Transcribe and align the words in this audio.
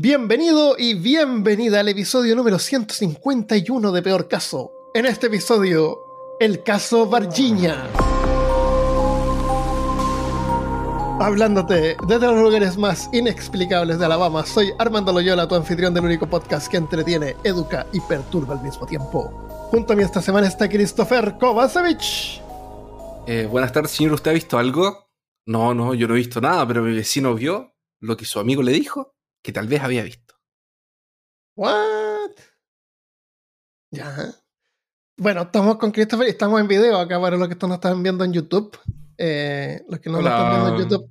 Bienvenido 0.00 0.76
y 0.78 0.94
bienvenida 0.94 1.80
al 1.80 1.88
episodio 1.88 2.36
número 2.36 2.60
151 2.60 3.90
de 3.90 4.00
Peor 4.00 4.28
Caso. 4.28 4.70
En 4.94 5.06
este 5.06 5.26
episodio, 5.26 5.98
el 6.38 6.62
caso 6.62 7.08
Varginha. 7.08 7.90
Hablándote 11.18 11.96
desde 12.06 12.26
los 12.28 12.40
lugares 12.40 12.78
más 12.78 13.10
inexplicables 13.12 13.98
de 13.98 14.04
Alabama, 14.04 14.46
soy 14.46 14.70
Armando 14.78 15.12
Loyola, 15.12 15.48
tu 15.48 15.56
anfitrión 15.56 15.92
del 15.92 16.04
único 16.04 16.30
podcast 16.30 16.70
que 16.70 16.76
entretiene, 16.76 17.34
educa 17.42 17.84
y 17.92 18.00
perturba 18.00 18.54
al 18.54 18.62
mismo 18.62 18.86
tiempo. 18.86 19.32
Junto 19.72 19.94
a 19.94 19.96
mí 19.96 20.04
esta 20.04 20.22
semana 20.22 20.46
está 20.46 20.68
Christopher 20.68 21.34
Kovacevic. 21.40 22.40
Eh, 23.26 23.48
buenas 23.50 23.72
tardes, 23.72 23.90
señor. 23.90 24.12
¿Usted 24.12 24.30
ha 24.30 24.34
visto 24.34 24.58
algo? 24.58 25.08
No, 25.44 25.74
no, 25.74 25.92
yo 25.92 26.06
no 26.06 26.14
he 26.14 26.18
visto 26.18 26.40
nada, 26.40 26.68
pero 26.68 26.84
mi 26.84 26.94
vecino 26.94 27.34
vio 27.34 27.74
lo 27.98 28.16
que 28.16 28.26
su 28.26 28.38
amigo 28.38 28.62
le 28.62 28.70
dijo 28.70 29.17
que 29.48 29.52
tal 29.52 29.66
vez 29.66 29.80
había 29.80 30.02
visto. 30.02 30.34
What? 31.56 32.32
Ya. 33.90 34.34
Bueno, 35.16 35.40
estamos 35.40 35.78
con 35.78 35.90
Christopher 35.90 36.26
y 36.26 36.32
estamos 36.32 36.60
en 36.60 36.68
video 36.68 36.98
acá 36.98 37.18
para 37.18 37.38
los 37.38 37.48
que 37.48 37.54
nos 37.66 37.76
están 37.76 38.02
viendo 38.02 38.24
en 38.24 38.34
YouTube. 38.34 38.78
Eh, 39.16 39.82
los 39.88 40.00
que 40.00 40.10
no 40.10 40.20
lo 40.20 40.28
están 40.28 40.50
viendo 40.50 40.68
en 40.68 40.82
YouTube 40.82 41.10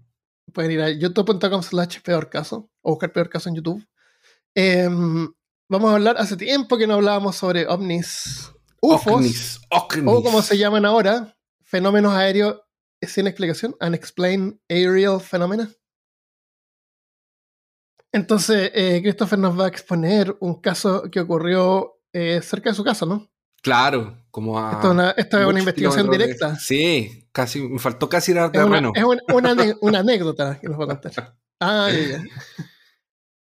pueden 0.54 0.70
ir 0.70 0.82
a 0.84 0.92
youtube.com 0.92 1.64
slash 1.64 2.00
peor 2.02 2.30
caso 2.30 2.70
o 2.84 2.92
buscar 2.92 3.12
peor 3.12 3.28
caso 3.28 3.50
en 3.50 3.56
YouTube. 3.56 3.84
Em, 4.54 5.34
vamos 5.68 5.90
a 5.90 5.96
hablar, 5.96 6.18
hace 6.20 6.38
tiempo 6.38 6.78
que 6.78 6.86
no 6.86 6.94
hablábamos 6.94 7.38
sobre 7.38 7.66
ovnis, 7.66 8.52
UFOs, 8.84 9.62
o 10.06 10.22
como 10.22 10.44
se 10.44 10.60
llaman 10.60 10.86
ahora, 10.86 11.36
fenómenos 11.64 12.14
aéreos 12.14 12.62
sin 13.02 13.26
explicación, 13.26 13.76
unexplained 13.82 14.60
aerial 14.70 15.20
phenomena. 15.20 15.72
Entonces, 18.12 18.72
eh, 18.74 19.00
Christopher 19.02 19.40
nos 19.40 19.60
va 19.60 19.66
a 19.66 19.70
exponer 19.70 20.36
un 20.40 20.62
caso 20.62 21.04
que 21.12 21.20
ocurrió 21.20 22.00
eh, 22.14 22.42
cerca 22.42 22.70
de 22.70 22.76
su 22.76 22.84
casa, 22.84 23.06
¿no? 23.06 23.30
Claro, 23.62 24.18
como 24.32 24.60
a. 24.60 24.80
Esta, 25.18 25.42
es 25.42 25.48
una 25.48 25.60
investigación 25.60 26.10
directa. 26.10 26.56
Sí, 26.56 27.28
casi, 27.32 27.62
me 27.62 27.80
faltó 27.80 28.08
casi 28.08 28.32
ir 28.32 28.40
a 28.40 28.46
Es, 28.54 28.64
una, 28.64 28.92
es 28.96 29.76
una, 29.82 30.00
anécdota 30.00 30.60
que 30.60 30.68
nos 30.68 30.80
va 30.80 30.86
a 30.86 30.88
contar. 30.88 31.36
Ah, 31.60 31.90
ya, 31.92 32.24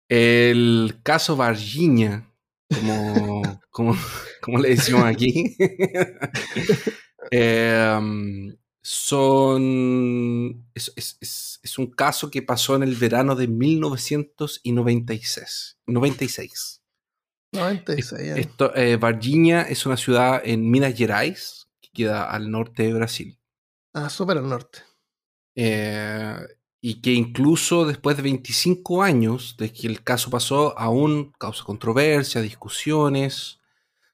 El 0.08 1.00
caso 1.04 1.36
Varginha, 1.36 2.32
como, 2.70 3.62
como, 3.70 3.98
como 4.42 4.60
le 4.60 4.70
decimos 4.70 5.04
aquí. 5.04 5.56
eh, 7.32 8.00
son. 8.82 10.66
Es, 10.74 11.78
un 11.78 11.92
caso 11.92 12.32
que 12.32 12.42
pasó 12.42 12.76
en 12.76 12.82
el 12.84 12.96
verano 12.96 13.36
de 13.36 13.48
1996. 13.48 15.78
96. 15.86 16.82
96 17.52 18.38
Esto, 18.38 18.76
eh, 18.76 18.98
Varginha 18.98 19.64
es 19.64 19.88
una 19.88 19.98
ciudad 19.98 20.40
en 20.44 20.70
Minas 20.70 20.96
Gerais, 20.96 21.68
que 21.82 21.90
queda 21.92 22.30
al 22.30 22.52
norte 22.52 22.84
de 22.84 22.94
Brasil. 22.94 23.40
Ah, 23.94 24.10
súper 24.10 24.38
al 24.38 24.48
norte. 24.48 24.84
Eh, 25.56 26.38
y 26.82 27.02
que 27.02 27.12
incluso 27.12 27.86
después 27.86 28.16
de 28.18 28.24
25 28.24 29.04
años 29.04 29.56
de 29.58 29.74
que 29.74 29.88
el 29.88 30.04
caso 30.04 30.30
pasó, 30.30 30.78
aún 30.78 31.34
causa 31.38 31.64
controversia, 31.64 32.42
discusiones 32.42 33.60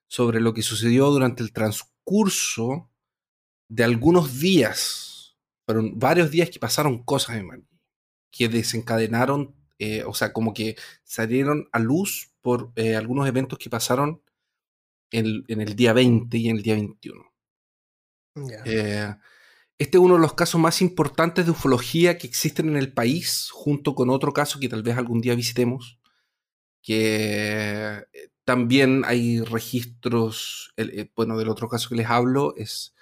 sobre 0.08 0.40
lo 0.40 0.54
que 0.54 0.62
sucedió 0.62 1.12
durante 1.12 1.44
el 1.44 1.52
transcurso 1.52 2.90
de 3.68 3.84
algunos 3.84 4.40
días, 4.40 5.36
fueron 5.66 5.98
varios 5.98 6.32
días 6.32 6.50
que 6.50 6.60
pasaron 6.60 7.04
cosas 7.04 7.38
en 7.38 7.48
Madrid, 7.48 7.66
que 8.32 8.50
desencadenaron, 8.50 9.56
eh, 9.80 10.04
o 10.04 10.14
sea, 10.14 10.34
como 10.34 10.54
que 10.54 10.76
salieron 11.04 11.68
a 11.72 11.80
luz 11.80 12.32
por 12.42 12.72
eh, 12.76 12.96
algunos 12.96 13.28
eventos 13.28 13.58
que 13.58 13.70
pasaron 13.70 14.22
en, 15.12 15.44
el 15.48 15.76
día 15.76 15.94
20 15.94 16.38
y 16.38 16.50
en 16.50 16.58
el 16.58 16.64
día 16.64 16.76
21. 16.76 17.34
Eh, 18.66 19.16
este 19.78 19.98
es 19.98 20.04
uno 20.04 20.16
de 20.16 20.22
los 20.22 20.34
casos 20.34 20.60
más 20.60 20.82
importantes 20.82 21.46
de 21.46 21.52
ufología 21.52 22.18
que 22.18 22.28
existen 22.28 22.70
en 22.70 22.78
el 22.78 22.94
país, 22.94 23.50
junto 23.52 23.96
con 23.96 24.10
otro 24.10 24.34
caso 24.34 24.60
que 24.60 24.70
tal 24.70 24.84
vez 24.84 24.98
algún 24.98 25.22
día 25.22 25.36
visitemos, 25.36 26.00
que 26.82 28.06
también 28.44 29.04
hay 29.06 29.42
registros, 29.42 30.74
bueno, 31.16 31.38
del 31.38 31.50
otro 31.50 31.68
caso 31.68 31.90
que 31.90 31.96
les 31.96 32.08
hablo 32.08 32.54
es 32.58 32.95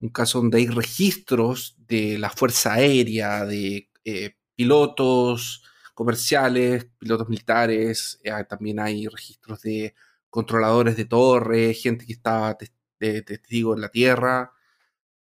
un 0.00 0.10
caso 0.10 0.38
donde 0.38 0.58
hay 0.58 0.66
registros 0.68 1.76
de 1.88 2.18
la 2.18 2.30
Fuerza 2.30 2.74
Aérea, 2.74 3.44
de 3.44 3.90
eh, 4.04 4.36
pilotos 4.54 5.64
comerciales, 5.94 6.86
pilotos 6.98 7.28
militares, 7.28 8.20
eh, 8.22 8.32
también 8.48 8.78
hay 8.80 9.08
registros 9.08 9.62
de 9.62 9.94
controladores 10.30 10.96
de 10.96 11.04
torres, 11.06 11.82
gente 11.82 12.06
que 12.06 12.12
estaba 12.12 12.56
de 13.00 13.22
testigo 13.22 13.74
en 13.74 13.80
la 13.80 13.88
Tierra. 13.88 14.52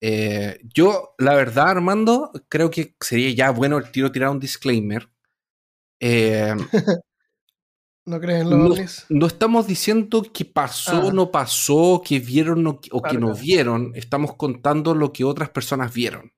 Eh, 0.01 0.59
yo, 0.63 1.15
la 1.17 1.35
verdad, 1.35 1.69
Armando, 1.69 2.31
creo 2.49 2.71
que 2.71 2.95
sería 2.99 3.31
ya 3.31 3.51
bueno 3.51 3.77
el 3.77 3.91
tiro 3.91 4.11
tirar 4.11 4.29
un 4.29 4.39
disclaimer. 4.39 5.09
¿No 8.09 8.19
creen 8.19 8.49
los 8.49 8.57
no, 8.57 8.75
no 9.09 9.27
estamos 9.27 9.67
diciendo 9.67 10.23
que 10.33 10.43
pasó, 10.43 10.99
o 10.99 11.09
ah. 11.09 11.13
no 11.13 11.29
pasó, 11.29 12.01
que 12.03 12.19
vieron 12.19 12.65
o, 12.65 13.01
que 13.03 13.17
no 13.19 13.35
vieron. 13.35 13.91
Estamos 13.93 14.35
contando 14.35 14.95
lo 14.95 15.13
que 15.13 15.23
otras 15.23 15.51
personas 15.51 15.93
vieron. 15.93 16.33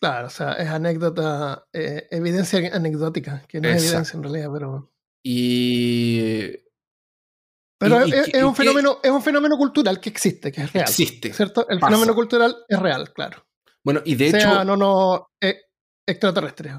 Claro, 0.00 0.28
o 0.28 0.30
sea, 0.30 0.52
es 0.52 0.68
anécdota, 0.68 1.66
eh, 1.72 2.06
evidencia 2.12 2.60
anecdótica, 2.72 3.42
que 3.48 3.60
no 3.60 3.68
es 3.68 3.82
evidencia 3.82 4.16
en 4.16 4.22
realidad, 4.22 4.50
pero. 4.52 4.92
Y. 5.24 6.52
Pero 7.80 8.04
es, 8.04 8.44
un 8.44 8.54
fenómeno, 8.54 9.00
es 9.02 9.10
un 9.10 9.22
fenómeno 9.22 9.56
cultural 9.56 9.98
que 9.98 10.10
existe, 10.10 10.52
que 10.52 10.62
es 10.62 10.72
real. 10.72 10.88
Existe. 10.88 11.32
¿Cierto? 11.32 11.68
El 11.68 11.80
fenómeno 11.80 12.14
cultural 12.14 12.56
es 12.68 12.78
real, 12.78 13.12
claro. 13.12 13.44
Bueno, 13.82 14.00
y 14.04 14.14
de 14.14 14.30
sea, 14.30 14.40
hecho. 14.40 14.64
no, 14.64 14.76
no, 14.76 15.28
eh, 15.40 15.62
extraterrestre. 16.06 16.72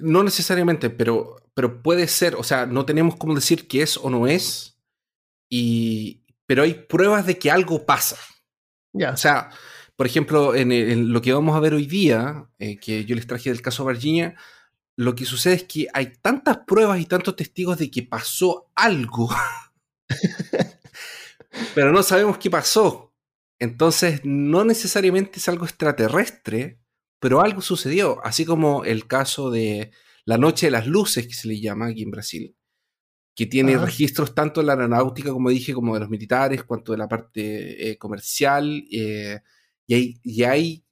No 0.00 0.22
necesariamente, 0.22 0.90
pero, 0.90 1.43
pero 1.54 1.82
puede 1.82 2.08
ser, 2.08 2.34
o 2.34 2.42
sea, 2.42 2.66
no 2.66 2.84
tenemos 2.84 3.16
cómo 3.16 3.34
decir 3.34 3.68
que 3.68 3.82
es 3.82 3.96
o 3.96 4.10
no 4.10 4.26
es, 4.26 4.78
y, 5.48 6.24
pero 6.46 6.64
hay 6.64 6.74
pruebas 6.74 7.26
de 7.26 7.38
que 7.38 7.50
algo 7.50 7.86
pasa. 7.86 8.18
Ya. 8.92 9.12
O 9.12 9.16
sea, 9.16 9.50
por 9.96 10.06
ejemplo, 10.06 10.54
en, 10.54 11.12
lo 11.12 11.22
que 11.22 11.32
vamos 11.32 11.56
a 11.56 11.60
ver 11.60 11.74
hoy 11.74 11.86
día, 11.86 12.48
eh, 12.58 12.78
que 12.78 13.04
yo 13.04 13.14
les 13.14 13.26
traje 13.26 13.50
del 13.50 13.62
caso 13.62 13.84
Virginia, 13.84 14.34
lo 14.96 15.14
que 15.14 15.24
sucede 15.24 15.54
es 15.54 15.64
que 15.64 15.88
hay 15.92 16.12
tantas 16.20 16.58
pruebas 16.66 17.00
y 17.00 17.06
tantos 17.06 17.36
testigos 17.36 17.78
de 17.78 17.90
que 17.90 18.02
pasó 18.02 18.70
algo, 18.74 19.28
pero 21.74 21.92
no 21.92 22.02
sabemos 22.02 22.38
qué 22.38 22.50
pasó. 22.50 23.12
Entonces, 23.58 24.20
no 24.24 24.64
necesariamente 24.64 25.38
es 25.38 25.48
algo 25.48 25.64
extraterrestre, 25.64 26.80
pero 27.20 27.40
algo 27.40 27.62
sucedió, 27.62 28.24
así 28.24 28.44
como 28.44 28.84
el 28.84 29.06
caso 29.06 29.50
de 29.50 29.92
la 30.24 30.38
Noche 30.38 30.66
de 30.66 30.72
las 30.72 30.86
Luces, 30.86 31.26
que 31.26 31.34
se 31.34 31.48
le 31.48 31.60
llama 31.60 31.86
aquí 31.86 32.02
en 32.02 32.10
Brasil, 32.10 32.56
que 33.34 33.46
tiene 33.46 33.76
registros 33.76 34.34
tanto 34.34 34.60
de 34.60 34.66
la 34.66 34.74
aeronáutica, 34.74 35.30
como 35.30 35.50
dije, 35.50 35.74
como 35.74 35.94
de 35.94 36.00
los 36.00 36.08
militares, 36.08 36.64
cuanto 36.64 36.92
de 36.92 36.98
la 36.98 37.08
parte 37.08 37.90
eh, 37.90 37.98
comercial, 37.98 38.84
eh, 38.90 39.40
y, 39.86 39.94
hay, 39.94 40.20
y 40.22 40.42
hay, 40.44 40.84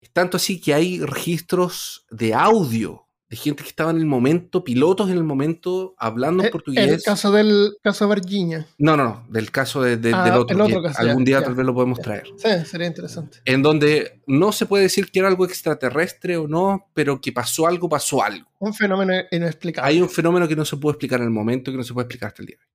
es 0.00 0.10
tanto 0.12 0.36
así 0.36 0.60
que 0.60 0.74
hay 0.74 1.00
registros 1.00 2.06
de 2.10 2.34
audio 2.34 3.08
de 3.32 3.38
gente 3.38 3.62
que 3.62 3.70
estaba 3.70 3.90
en 3.90 3.96
el 3.96 4.04
momento, 4.04 4.62
pilotos 4.62 5.08
en 5.08 5.16
el 5.16 5.24
momento, 5.24 5.94
hablando 5.96 6.42
en 6.42 6.48
eh, 6.48 6.52
portugués. 6.52 6.86
El 6.86 7.02
caso 7.02 7.32
del 7.32 7.78
caso 7.82 8.06
de 8.06 8.14
Virginia. 8.16 8.66
No, 8.76 8.94
no, 8.94 9.04
no, 9.04 9.26
del 9.30 9.50
caso 9.50 9.80
de, 9.80 9.96
del 9.96 10.12
ah, 10.12 10.38
otro. 10.38 10.62
algún 10.96 11.24
día 11.24 11.42
tal 11.42 11.54
vez 11.54 11.64
lo 11.64 11.72
podemos 11.72 11.98
traer. 11.98 12.24
Sí, 12.36 12.50
sería 12.66 12.86
interesante. 12.86 13.38
En 13.46 13.62
donde 13.62 14.20
no 14.26 14.52
se 14.52 14.66
puede 14.66 14.82
decir 14.82 15.10
que 15.10 15.20
era 15.20 15.28
algo 15.28 15.46
extraterrestre 15.46 16.36
o 16.36 16.46
no, 16.46 16.90
pero 16.92 17.22
que 17.22 17.32
pasó 17.32 17.66
algo, 17.66 17.88
pasó 17.88 18.22
algo. 18.22 18.46
Un 18.58 18.74
fenómeno 18.74 19.14
inexplicable. 19.30 19.88
Hay 19.88 20.02
un 20.02 20.10
fenómeno 20.10 20.46
que 20.46 20.54
no 20.54 20.66
se 20.66 20.76
puede 20.76 20.92
explicar 20.92 21.20
en 21.20 21.24
el 21.24 21.32
momento, 21.32 21.70
que 21.70 21.78
no 21.78 21.84
se 21.84 21.94
puede 21.94 22.04
explicar 22.04 22.28
hasta 22.28 22.42
el 22.42 22.48
día 22.48 22.58
de 22.58 22.66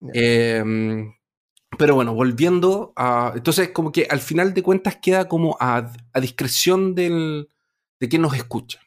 hoy. 0.00 0.12
Em, 0.14 1.12
pero 1.76 1.94
bueno, 1.94 2.14
volviendo 2.14 2.94
a. 2.96 3.34
Entonces, 3.36 3.68
como 3.68 3.92
que 3.92 4.06
al 4.08 4.20
final 4.20 4.54
de 4.54 4.62
cuentas 4.62 4.96
queda 4.96 5.28
como 5.28 5.58
a, 5.60 5.92
a 6.14 6.20
discreción 6.20 6.94
del, 6.94 7.50
de 8.00 8.08
quien 8.08 8.22
nos 8.22 8.34
escucha. 8.34 8.80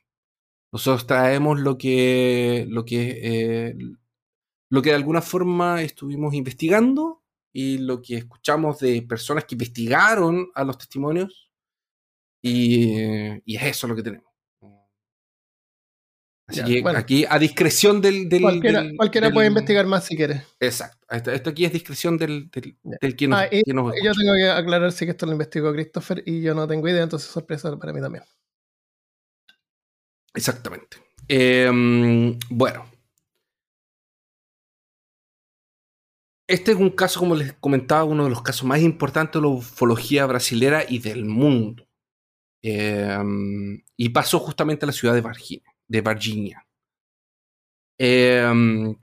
Nosotros 0.72 1.06
traemos 1.06 1.60
lo 1.60 1.78
que, 1.78 2.66
lo 2.70 2.86
que, 2.86 3.20
eh, 3.22 3.76
lo 4.70 4.82
que 4.82 4.90
de 4.90 4.96
alguna 4.96 5.22
forma 5.22 5.82
estuvimos 5.82 6.34
investigando 6.34 7.22
y 7.54 7.80
lo 7.80 8.02
que 8.02 8.16
escuchamos 8.16 8.80
de 8.80 9.02
personas 9.02 9.44
que 9.44 9.56
investigaron 9.56 10.50
a 10.56 10.64
los 10.64 10.78
testimonios 10.78 11.52
y, 12.42 12.96
es 13.46 13.64
eso 13.64 13.88
lo 13.88 13.96
que 13.96 14.04
tenemos. 14.04 14.32
Así 16.48 16.64
que 16.64 16.84
aquí 16.90 17.26
a 17.30 17.40
discreción 17.40 18.02
del... 18.02 18.28
cualquiera, 18.98 19.32
puede 19.32 19.48
investigar 19.48 19.86
más 19.86 20.06
si 20.06 20.18
quiere. 20.18 20.44
Exacto. 20.60 21.06
Esto, 21.10 21.50
aquí 21.50 21.64
es 21.66 21.72
discreción 21.72 22.18
del, 22.18 22.50
del, 22.50 23.16
quien, 23.16 23.30
nos, 23.30 23.40
ah, 23.40 23.50
Yo 23.52 24.12
tengo 24.14 24.34
que 24.36 24.50
aclarar 24.50 24.92
si 24.92 25.06
que 25.06 25.12
esto 25.12 25.26
lo 25.26 25.34
investigó 25.34 25.72
Christopher 25.72 26.24
y 26.26 26.42
yo 26.42 26.54
no 26.54 26.68
tengo 26.68 26.88
idea, 26.90 27.04
entonces 27.04 27.30
sorpresa 27.30 27.78
para 27.78 27.94
mí 27.94 28.02
también. 28.02 28.24
Exactamente. 30.36 30.98
Em, 31.28 32.38
bueno. 32.50 32.86
Este 36.48 36.72
es 36.72 36.78
un 36.78 36.90
caso, 36.90 37.20
como 37.20 37.36
les 37.36 37.54
comentaba, 37.54 38.04
uno 38.04 38.26
de 38.26 38.30
los 38.30 38.42
casos 38.42 38.66
más 38.66 38.82
importantes 38.82 39.42
de 39.42 39.48
la 39.48 39.54
ufología 39.54 40.26
brasilera 40.26 40.84
y 40.88 41.00
del 41.00 41.26
mundo. 41.26 41.88
Em, 42.64 43.82
y 43.98 44.10
pasó 44.10 44.40
justamente 44.40 44.86
a 44.86 44.88
la 44.88 44.94
ciudad 44.94 45.16
de 45.16 45.22
Virginia. 45.22 45.74
De 45.88 46.02
Virginia. 46.02 46.68
Em, 48.00 48.96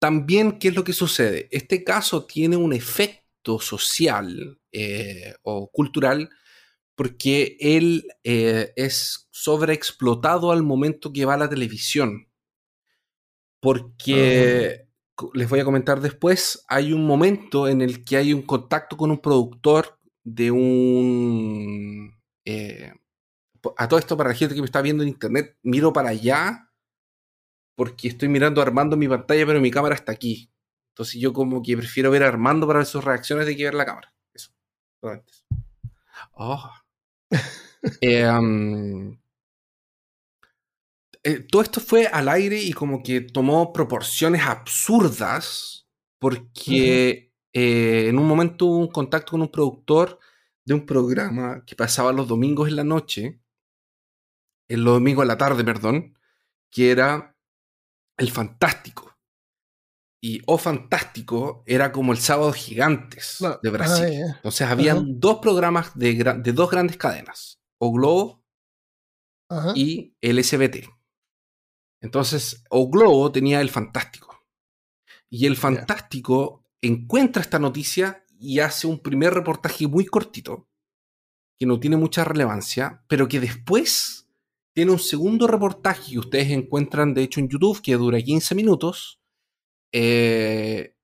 también, 0.00 0.58
¿qué 0.58 0.68
es 0.68 0.74
lo 0.74 0.84
que 0.84 0.92
sucede? 0.92 1.48
Este 1.52 1.84
caso 1.84 2.26
tiene 2.26 2.56
un 2.56 2.72
efecto 2.72 3.60
social 3.60 4.58
eh, 4.72 5.34
o 5.42 5.70
cultural 5.70 6.28
porque 6.96 7.56
él 7.60 8.06
eh, 8.24 8.72
es 8.76 9.21
sobreexplotado 9.32 10.52
al 10.52 10.62
momento 10.62 11.12
que 11.12 11.24
va 11.24 11.34
a 11.34 11.38
la 11.38 11.48
televisión. 11.48 12.28
Porque, 13.60 14.86
ah. 15.18 15.24
les 15.34 15.48
voy 15.48 15.60
a 15.60 15.64
comentar 15.64 16.00
después, 16.00 16.64
hay 16.68 16.92
un 16.92 17.06
momento 17.06 17.66
en 17.66 17.80
el 17.80 18.04
que 18.04 18.18
hay 18.18 18.32
un 18.32 18.42
contacto 18.42 18.96
con 18.96 19.10
un 19.10 19.18
productor 19.18 19.98
de 20.22 20.50
un... 20.52 22.20
Eh, 22.44 22.92
a 23.76 23.88
todo 23.88 23.98
esto, 23.98 24.16
para 24.16 24.30
la 24.30 24.34
gente 24.34 24.54
que 24.54 24.60
me 24.60 24.66
está 24.66 24.82
viendo 24.82 25.02
en 25.02 25.08
internet, 25.08 25.56
miro 25.62 25.92
para 25.92 26.10
allá 26.10 26.68
porque 27.74 28.08
estoy 28.08 28.28
mirando 28.28 28.60
a 28.60 28.64
Armando 28.64 28.94
en 28.94 29.00
mi 29.00 29.08
pantalla, 29.08 29.46
pero 29.46 29.60
mi 29.60 29.70
cámara 29.70 29.94
está 29.94 30.12
aquí. 30.12 30.52
Entonces 30.90 31.20
yo 31.20 31.32
como 31.32 31.62
que 31.62 31.76
prefiero 31.76 32.10
ver 32.10 32.22
a 32.22 32.28
Armando 32.28 32.66
para 32.66 32.80
ver 32.80 32.86
sus 32.86 33.02
reacciones 33.04 33.46
de 33.46 33.56
que 33.56 33.64
ver 33.64 33.74
la 33.74 33.86
cámara. 33.86 34.14
Eso. 34.34 34.52
Oh. 36.32 36.70
Eh, 38.00 38.28
eh, 41.24 41.40
todo 41.40 41.62
esto 41.62 41.80
fue 41.80 42.06
al 42.06 42.28
aire 42.28 42.60
y 42.60 42.72
como 42.72 43.02
que 43.02 43.20
tomó 43.20 43.72
proporciones 43.72 44.42
absurdas 44.42 45.86
porque 46.18 47.32
eh, 47.52 48.06
en 48.08 48.18
un 48.18 48.26
momento 48.26 48.66
hubo 48.66 48.78
un 48.78 48.88
contacto 48.88 49.32
con 49.32 49.42
un 49.42 49.50
productor 49.50 50.18
de 50.64 50.74
un 50.74 50.86
programa 50.86 51.64
que 51.64 51.76
pasaba 51.76 52.12
los 52.12 52.28
domingos 52.28 52.68
en 52.68 52.76
la 52.76 52.84
noche, 52.84 53.40
en 54.68 54.84
los 54.84 54.94
domingos 54.94 55.22
en 55.22 55.28
la 55.28 55.38
tarde, 55.38 55.64
perdón, 55.64 56.18
que 56.70 56.90
era 56.90 57.36
El 58.16 58.30
Fantástico. 58.30 59.16
Y 60.24 60.40
O 60.46 60.56
Fantástico 60.56 61.64
era 61.66 61.90
como 61.90 62.12
el 62.12 62.18
Sábado 62.18 62.52
Gigantes 62.52 63.38
de 63.60 63.70
Brasil. 63.70 64.22
Entonces 64.36 64.68
habían 64.68 65.18
dos 65.18 65.38
programas 65.38 65.96
de, 65.98 66.14
de 66.14 66.52
dos 66.52 66.70
grandes 66.70 66.96
cadenas 66.96 67.60
o 67.78 67.92
Globo 67.92 68.44
y 69.74 70.14
el 70.20 70.42
SBT. 70.42 71.01
Entonces, 72.02 72.64
O 72.68 72.90
Globo 72.90 73.32
tenía 73.32 73.60
el 73.60 73.70
Fantástico. 73.70 74.44
Y 75.30 75.46
el 75.46 75.56
Fantástico 75.56 76.66
encuentra 76.82 77.40
esta 77.40 77.58
noticia 77.58 78.24
y 78.38 78.58
hace 78.58 78.86
un 78.86 78.98
primer 78.98 79.32
reportaje 79.32 79.86
muy 79.86 80.04
cortito, 80.04 80.68
que 81.58 81.64
no 81.64 81.78
tiene 81.78 81.96
mucha 81.96 82.24
relevancia, 82.24 83.04
pero 83.08 83.28
que 83.28 83.40
después 83.40 84.28
tiene 84.74 84.90
un 84.90 84.98
segundo 84.98 85.46
reportaje 85.46 86.12
que 86.12 86.18
ustedes 86.18 86.50
encuentran, 86.50 87.14
de 87.14 87.22
hecho, 87.22 87.40
en 87.40 87.48
YouTube, 87.48 87.80
que 87.80 87.94
dura 87.94 88.20
15 88.20 88.54
minutos, 88.54 89.20
eh, 89.92 90.96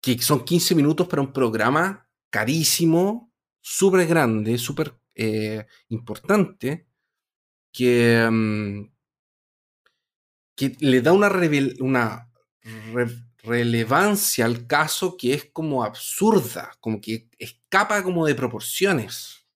que 0.00 0.18
son 0.18 0.44
15 0.44 0.74
minutos 0.74 1.06
para 1.06 1.22
un 1.22 1.32
programa 1.32 2.08
carísimo, 2.30 3.32
súper 3.60 4.06
grande, 4.06 4.56
súper 4.58 4.94
eh, 5.14 5.66
importante 5.88 6.86
que, 7.72 8.28
mm, 8.30 8.93
que 10.56 10.76
le 10.80 11.00
da 11.00 11.12
una, 11.12 11.28
una 11.80 12.28
relevancia 13.42 14.44
al 14.44 14.66
caso 14.66 15.16
que 15.16 15.34
es 15.34 15.44
como 15.46 15.84
absurda, 15.84 16.72
como 16.80 17.00
que 17.00 17.28
escapa 17.38 18.02
como 18.02 18.26
de 18.26 18.34
proporciones. 18.34 19.46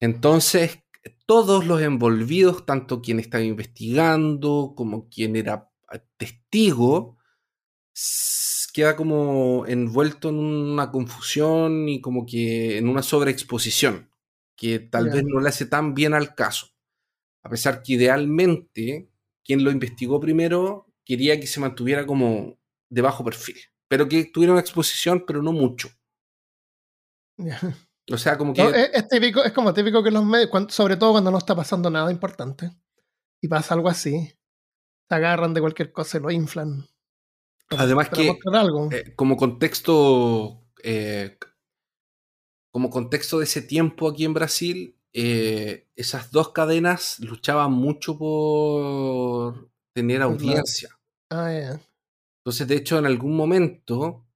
Entonces, 0.00 0.80
todos 1.26 1.66
los 1.66 1.80
envolvidos, 1.82 2.66
tanto 2.66 3.00
quien 3.02 3.20
estaba 3.20 3.44
investigando 3.44 4.74
como 4.76 5.08
quien 5.08 5.36
era 5.36 5.70
testigo, 6.16 7.16
queda 8.72 8.96
como 8.96 9.66
envuelto 9.66 10.28
en 10.28 10.36
una 10.36 10.90
confusión 10.90 11.88
y 11.88 12.00
como 12.00 12.26
que 12.26 12.78
en 12.78 12.88
una 12.88 13.02
sobreexposición 13.02 14.10
que 14.56 14.78
tal 14.80 15.10
vez 15.10 15.24
no 15.24 15.40
le 15.40 15.48
hace 15.48 15.66
tan 15.66 15.94
bien 15.94 16.14
al 16.14 16.34
caso. 16.34 16.68
A 17.42 17.48
pesar 17.48 17.82
que 17.82 17.94
idealmente 17.94 19.08
quien 19.48 19.64
lo 19.64 19.70
investigó 19.70 20.20
primero 20.20 20.86
quería 21.06 21.40
que 21.40 21.46
se 21.46 21.58
mantuviera 21.58 22.06
como 22.06 22.58
de 22.90 23.02
bajo 23.02 23.24
perfil, 23.24 23.56
pero 23.88 24.06
que 24.06 24.26
tuviera 24.26 24.52
una 24.52 24.60
exposición, 24.60 25.24
pero 25.26 25.42
no 25.42 25.52
mucho. 25.52 25.88
O 28.10 28.16
sea, 28.16 28.38
como 28.38 28.54
que... 28.54 28.62
es, 28.62 29.06
típico, 29.06 29.44
es 29.44 29.52
como 29.52 29.74
típico 29.74 30.02
que 30.02 30.10
los 30.10 30.24
medios, 30.24 30.48
sobre 30.70 30.96
todo 30.96 31.12
cuando 31.12 31.30
no 31.30 31.36
está 31.36 31.54
pasando 31.54 31.90
nada 31.90 32.10
importante, 32.10 32.70
y 33.38 33.48
pasa 33.48 33.74
algo 33.74 33.90
así, 33.90 34.32
se 35.06 35.14
agarran 35.14 35.52
de 35.52 35.60
cualquier 35.60 35.92
cosa 35.92 36.16
y 36.16 36.22
lo 36.22 36.30
inflan. 36.30 36.86
Además 37.68 38.08
que, 38.08 38.30
eh, 38.30 39.14
como 39.14 39.36
contexto 39.36 40.64
eh, 40.82 41.36
como 42.70 42.90
contexto 42.90 43.38
de 43.38 43.44
ese 43.44 43.62
tiempo 43.62 44.08
aquí 44.08 44.24
en 44.24 44.34
Brasil, 44.34 44.97
eh, 45.20 45.88
esas 45.96 46.30
dos 46.30 46.52
cadenas 46.52 47.18
luchaban 47.18 47.72
mucho 47.72 48.16
por 48.16 49.68
tener 49.92 50.22
audiencia. 50.22 50.90
Ah, 51.28 51.50
Entonces, 52.44 52.68
de 52.68 52.76
hecho, 52.76 53.00
en 53.00 53.06
algún 53.06 53.36
momento, 53.36 54.28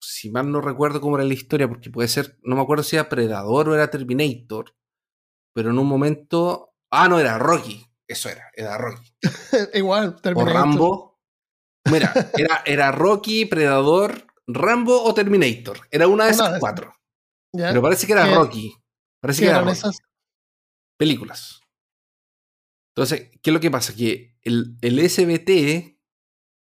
si 0.00 0.30
mal 0.30 0.50
no 0.50 0.62
recuerdo 0.62 1.02
cómo 1.02 1.18
era 1.18 1.26
la 1.26 1.34
historia, 1.34 1.68
porque 1.68 1.90
puede 1.90 2.08
ser, 2.08 2.38
no 2.44 2.56
me 2.56 2.62
acuerdo 2.62 2.82
si 2.82 2.96
era 2.96 3.10
Predador 3.10 3.68
o 3.68 3.74
era 3.74 3.90
Terminator, 3.90 4.74
pero 5.54 5.68
en 5.68 5.78
un 5.78 5.86
momento, 5.86 6.76
ah, 6.90 7.08
no, 7.08 7.20
era 7.20 7.36
Rocky, 7.36 7.84
eso 8.08 8.30
era, 8.30 8.50
era 8.56 8.78
Rocky. 8.78 9.12
Igual, 9.74 10.18
Terminator. 10.22 10.50
O 10.50 10.58
Rambo. 10.58 11.20
Mira, 11.90 12.10
era, 12.38 12.62
era 12.64 12.90
Rocky, 12.90 13.44
Predador, 13.44 14.26
Rambo 14.46 15.02
o 15.04 15.12
Terminator. 15.12 15.78
Era 15.90 16.08
una 16.08 16.24
de 16.24 16.30
esas 16.30 16.58
cuatro. 16.58 16.94
Pero 17.52 17.82
parece 17.82 18.06
que 18.06 18.14
era 18.14 18.34
Rocky. 18.34 18.74
Parece 19.20 19.42
que 19.42 19.48
eran 19.50 19.68
esas? 19.68 19.98
Películas. 20.96 21.60
Entonces, 22.94 23.30
¿qué 23.42 23.50
es 23.50 23.54
lo 23.54 23.60
que 23.60 23.70
pasa? 23.70 23.94
Que 23.94 24.36
el, 24.42 24.76
el 24.82 25.08
SBT, 25.08 25.98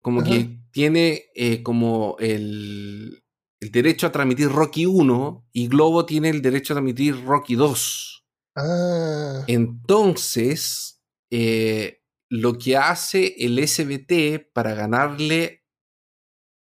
como 0.00 0.22
que 0.22 0.60
tiene 0.70 1.24
eh, 1.34 1.62
como 1.62 2.16
el, 2.20 3.22
el, 3.60 3.70
derecho 3.72 4.06
a 4.06 4.12
transmitir 4.12 4.48
Rocky 4.48 4.86
1 4.86 5.48
y 5.52 5.68
Globo 5.68 6.06
tiene 6.06 6.30
el 6.30 6.40
derecho 6.40 6.72
a 6.72 6.76
transmitir 6.76 7.24
Rocky 7.24 7.56
2. 7.56 8.26
Ah. 8.56 9.44
Entonces, 9.48 11.02
eh, 11.30 12.02
lo 12.28 12.58
que 12.58 12.76
hace 12.76 13.34
el 13.38 13.66
SBT 13.66 14.52
para 14.52 14.74
ganarle 14.74 15.64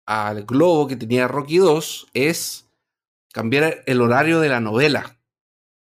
al 0.06 0.44
Globo 0.44 0.88
que 0.88 0.96
tenía 0.96 1.28
Rocky 1.28 1.58
2 1.58 2.08
es 2.14 2.66
cambiar 3.32 3.82
el 3.86 4.00
horario 4.00 4.40
de 4.40 4.48
la 4.48 4.60
novela, 4.60 5.20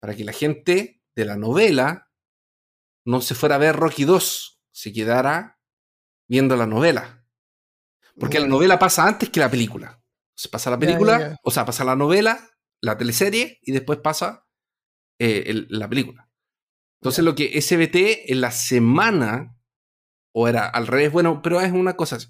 para 0.01 0.17
que 0.17 0.25
la 0.25 0.33
gente 0.33 0.96
de 1.17 1.25
la 1.25 1.37
novela 1.37 2.11
no 3.05 3.21
se 3.21 3.35
fuera 3.35 3.55
a 3.55 3.59
ver 3.59 3.75
Rocky 3.75 4.05
2, 4.05 4.61
se 4.71 4.93
quedara 4.93 5.59
viendo 6.29 6.57
la 6.57 6.67
novela. 6.67 7.25
Porque 8.19 8.41
la 8.41 8.47
novela 8.47 8.79
pasa 8.79 9.07
antes 9.07 9.31
que 9.31 9.41
la 9.41 9.51
película. 9.51 10.03
Se 10.35 10.49
pasa 10.49 10.71
la 10.71 10.79
película, 10.79 11.39
o 11.43 11.51
sea, 11.51 11.65
pasa 11.65 11.85
la 11.85 11.97
novela, 11.97 12.51
la 12.83 12.99
teleserie, 12.99 13.59
y 13.63 13.73
después 13.73 14.01
pasa 14.01 14.47
eh, 15.19 15.67
la 15.69 15.89
película. 15.89 16.29
Entonces 17.01 17.25
lo 17.25 17.35
que 17.35 17.61
SBT 17.61 18.31
en 18.31 18.41
la 18.41 18.51
semana, 18.51 19.57
o 20.35 20.49
era 20.49 20.67
al 20.67 20.87
revés, 20.87 21.13
bueno, 21.13 21.41
pero 21.43 21.61
es 21.61 21.73
una 21.73 21.97
cosa 21.97 22.17
así. 22.17 22.29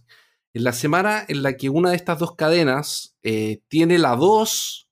En 0.52 0.64
la 0.64 0.72
semana 0.72 1.24
en 1.28 1.42
la 1.42 1.56
que 1.56 1.68
una 1.68 1.90
de 1.90 1.96
estas 1.96 2.18
dos 2.18 2.36
cadenas 2.36 3.16
eh, 3.22 3.62
tiene 3.68 3.98
la 3.98 4.16
2 4.16 4.85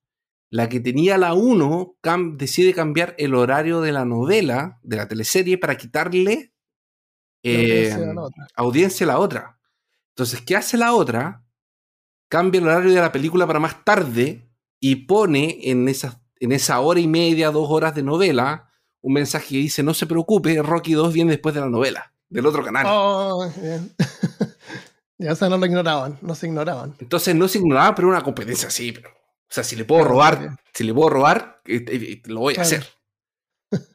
la 0.54 0.68
que 0.68 0.78
tenía 0.78 1.18
la 1.18 1.34
1 1.34 1.96
decide 2.34 2.75
cambiar 2.75 3.16
el 3.18 3.34
horario 3.34 3.80
de 3.80 3.90
la 3.90 4.04
novela, 4.04 4.78
de 4.84 4.96
la 4.96 5.08
teleserie, 5.08 5.58
para 5.58 5.76
quitarle 5.76 6.54
em, 7.42 8.16
audiencia, 8.54 9.02
a 9.02 9.08
la 9.08 9.18
otra. 9.18 9.58
Entonces, 10.11 10.42
¿qué 10.42 10.54
hace 10.54 10.76
la 10.76 10.94
otra? 10.94 11.44
Cambia 12.28 12.61
el 12.61 12.68
horario 12.68 12.92
de 12.92 13.00
la 13.00 13.11
película 13.11 13.49
para 13.49 13.58
más 13.58 13.84
tarde 13.84 14.49
y 14.78 14.94
pone 15.06 15.58
en, 15.73 15.88
en 15.88 16.52
esa 16.52 16.80
hora 16.80 17.00
y 17.00 17.08
media, 17.08 17.50
dos 17.50 17.68
horas 17.68 17.96
de 17.96 18.04
novela, 18.04 18.70
un 19.00 19.14
mensaje 19.14 19.49
que 19.49 19.56
dice, 19.56 19.82
no 19.82 19.92
se 19.92 20.06
preocupe, 20.06 20.62
Rocky 20.62 20.92
2 20.92 21.12
viene 21.12 21.32
después 21.32 21.56
de 21.56 21.62
la 21.62 21.68
novela, 21.68 22.14
del 22.28 22.46
otro 22.46 22.62
canal. 22.62 22.87
Oh, 22.88 23.44
ya 25.18 25.34
se 25.34 25.49
no 25.49 25.56
lo 25.58 25.66
ignoraban, 25.66 26.16
no 26.23 26.37
se 26.37 26.46
ignoraban. 26.46 26.94
Entonces 27.00 27.34
no 27.34 27.49
se 27.49 27.58
ignoraba, 27.58 27.92
pero 27.96 28.06
una 28.06 28.23
competencia 28.23 28.68
así, 28.68 28.92
pero 28.92 29.24
o 29.50 29.54
sea, 29.54 29.64
si 29.64 29.76
le 29.76 29.84
puedo 29.84 30.04
robar, 30.04 30.56
si 30.72 30.84
le 30.84 30.94
puedo 30.94 31.10
robar, 31.10 31.60
eh, 31.64 31.84
eh, 31.86 32.22
lo 32.26 32.40
voy 32.40 32.54
a 32.56 32.62
hacer. 32.62 32.86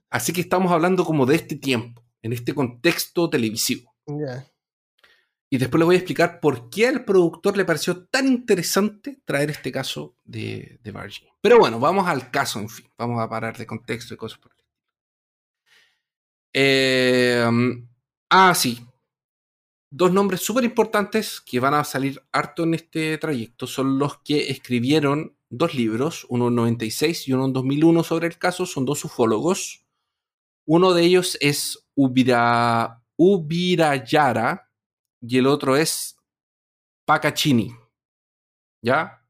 Así 0.09 0.33
que 0.33 0.41
estamos 0.41 0.71
hablando 0.71 1.05
como 1.05 1.25
de 1.25 1.35
este 1.35 1.55
tiempo. 1.55 2.03
en 2.21 2.33
este 2.33 2.53
contexto 2.53 3.29
televisivo. 3.29 3.95
Y 5.49 5.57
después 5.57 5.79
les 5.79 5.85
voy 5.85 5.95
a 5.95 5.99
explicar 5.99 6.39
por 6.41 6.69
qué 6.69 6.87
al 6.87 7.05
productor 7.05 7.55
le 7.55 7.65
pareció 7.65 8.05
tan 8.07 8.27
interesante 8.27 9.21
traer 9.25 9.49
este 9.49 9.71
caso 9.71 10.17
de, 10.25 10.79
de. 10.83 10.93
Pero 11.41 11.59
bueno, 11.59 11.79
vamos 11.79 12.07
al 12.07 12.29
caso, 12.29 12.59
en 12.59 12.69
fin. 12.69 12.87
Vamos 12.97 13.21
a 13.21 13.29
parar 13.29 13.57
de 13.57 13.65
contexto 13.65 14.13
y 14.13 14.17
cosas 14.17 14.37
por 14.39 14.51
el 14.51 14.59
eh, 16.53 17.45
ah, 18.29 18.53
sí. 18.55 18.85
Dos 19.91 20.13
nombres 20.13 20.41
súper 20.41 20.63
importantes 20.63 21.41
que 21.41 21.59
van 21.59 21.73
a 21.73 21.83
salir 21.83 22.21
harto 22.31 22.63
en 22.63 22.75
este 22.75 23.17
trayecto 23.17 23.65
son 23.65 23.97
los 23.97 24.19
que 24.19 24.51
escribieron 24.51 25.35
dos 25.49 25.73
libros, 25.73 26.27
uno 26.29 26.49
en 26.49 26.55
96 26.55 27.27
y 27.27 27.33
uno 27.33 27.45
en 27.45 27.53
2001 27.53 28.03
sobre 28.03 28.27
el 28.27 28.37
caso. 28.37 28.67
Son 28.67 28.85
dos 28.85 29.03
ufólogos. 29.03 29.83
Uno 30.67 30.93
de 30.93 31.03
ellos 31.03 31.37
es 31.41 31.87
Ubira, 31.95 33.03
Ubirayara 33.17 34.69
y 35.21 35.37
el 35.39 35.47
otro 35.47 35.75
es 35.75 36.17
Pacachini. 37.05 37.75
¿Ya? 38.83 39.25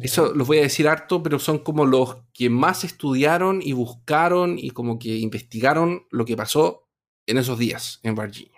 Eso 0.00 0.34
los 0.34 0.46
voy 0.46 0.58
a 0.58 0.62
decir 0.62 0.86
harto, 0.86 1.22
pero 1.22 1.38
son 1.38 1.58
como 1.58 1.86
los 1.86 2.18
que 2.32 2.50
más 2.50 2.84
estudiaron 2.84 3.60
y 3.62 3.72
buscaron 3.72 4.58
y 4.58 4.70
como 4.70 4.98
que 4.98 5.16
investigaron 5.16 6.06
lo 6.10 6.24
que 6.24 6.36
pasó 6.36 6.86
en 7.26 7.38
esos 7.38 7.58
días 7.58 7.98
en 8.02 8.14
Virginia. 8.14 8.57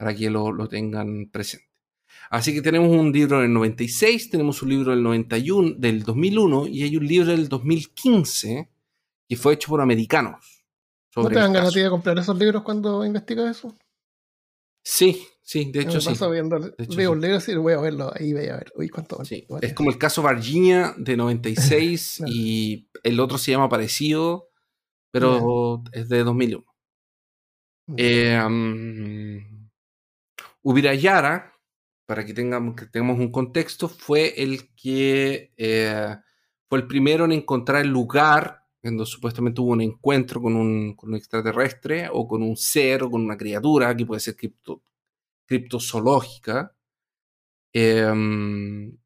Para 0.00 0.16
que 0.16 0.30
lo, 0.30 0.50
lo 0.50 0.66
tengan 0.66 1.28
presente. 1.30 1.68
Así 2.30 2.54
que 2.54 2.62
tenemos 2.62 2.88
un 2.88 3.12
libro 3.12 3.40
del 3.42 3.52
96, 3.52 4.30
tenemos 4.30 4.62
un 4.62 4.70
libro 4.70 4.92
del 4.92 5.02
91, 5.02 5.74
del 5.76 6.04
2001 6.04 6.68
y 6.68 6.84
hay 6.84 6.96
un 6.96 7.06
libro 7.06 7.26
del 7.32 7.50
2015 7.50 8.70
que 9.28 9.36
fue 9.36 9.52
hecho 9.52 9.68
por 9.68 9.82
americanos. 9.82 10.64
¿No 11.14 11.28
te 11.28 11.34
dan 11.34 11.52
ganas 11.52 11.74
de 11.74 11.90
comprar 11.90 12.18
esos 12.18 12.38
libros 12.38 12.62
cuando 12.62 13.04
investigas 13.04 13.58
eso? 13.58 13.76
Sí, 14.82 15.22
sí, 15.42 15.70
de 15.70 15.82
hecho 15.82 16.00
sí. 16.00 16.14
Viendo, 16.32 16.58
veo 16.96 17.12
un 17.12 17.20
libro 17.20 17.38
y 17.46 17.54
voy 17.56 17.74
a 17.74 17.80
verlo, 17.80 18.10
ahí 18.14 18.32
voy 18.32 18.46
a 18.46 18.56
ver, 18.56 18.72
uy, 18.74 18.88
cuánto 18.88 19.20
Es 19.60 19.74
como 19.74 19.90
el 19.90 19.98
caso 19.98 20.26
Virginia 20.26 20.94
de 20.96 21.18
96 21.18 22.22
y 22.26 22.88
el 23.02 23.20
otro 23.20 23.36
se 23.36 23.50
llama 23.50 23.68
parecido, 23.68 24.48
pero 25.10 25.82
es 25.92 26.08
de 26.08 26.24
2001. 26.24 26.64
Eh, 27.98 28.38
Ubirayara, 30.62 31.52
para 32.06 32.24
que 32.24 32.34
tengamos, 32.34 32.74
que 32.76 32.86
tengamos 32.86 33.18
un 33.18 33.30
contexto, 33.30 33.88
fue 33.88 34.34
el 34.42 34.74
que 34.74 35.52
eh, 35.56 36.16
fue 36.68 36.78
el 36.78 36.86
primero 36.86 37.24
en 37.24 37.32
encontrar 37.32 37.82
el 37.82 37.88
lugar 37.88 38.60
donde 38.82 39.04
supuestamente 39.04 39.60
hubo 39.60 39.72
un 39.72 39.82
encuentro 39.82 40.40
con 40.40 40.56
un, 40.56 40.96
extraterrestre 41.14 42.08
o 42.12 42.26
con 42.26 42.42
un 42.42 42.56
ser 42.56 43.02
o 43.02 43.10
con 43.10 43.22
una 43.22 43.36
criatura 43.36 43.94
que 43.94 44.06
puede 44.06 44.20
ser 44.20 44.36
cripto, 44.36 44.82
criptozoológica. 45.46 46.74
Em, 47.72 48.96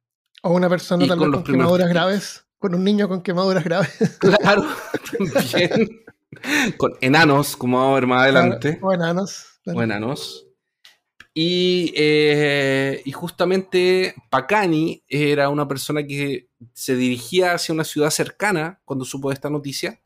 o 0.42 0.52
una 0.52 0.68
persona 0.68 1.06
también 1.06 1.32
con, 1.32 1.42
quemaduras 1.42 1.88
graves, 1.90 2.46
con 2.58 2.74
un 2.74 2.84
niño 2.84 3.08
con 3.08 3.22
quemaduras 3.22 3.64
graves. 3.64 4.18
Claro, 4.20 4.64
también. 5.32 6.04
con 6.76 6.92
enanos, 7.00 7.56
como 7.56 7.78
vamos 7.78 7.92
a 7.92 7.94
ver 7.94 8.06
más 8.06 8.22
adelante. 8.22 8.78
o 8.80 8.92
enanos. 8.92 9.60
O 9.66 9.82
enanos. 9.82 10.43
Y, 11.36 11.92
eh, 11.96 13.02
y, 13.04 13.10
justamente 13.10 14.14
Pacani 14.30 15.02
era 15.08 15.48
una 15.48 15.66
persona 15.66 16.06
que 16.06 16.48
se 16.74 16.94
dirigía 16.94 17.54
hacia 17.54 17.74
una 17.74 17.82
ciudad 17.82 18.10
cercana 18.10 18.80
cuando 18.84 19.04
supo 19.04 19.32
esta 19.32 19.50
noticia 19.50 20.00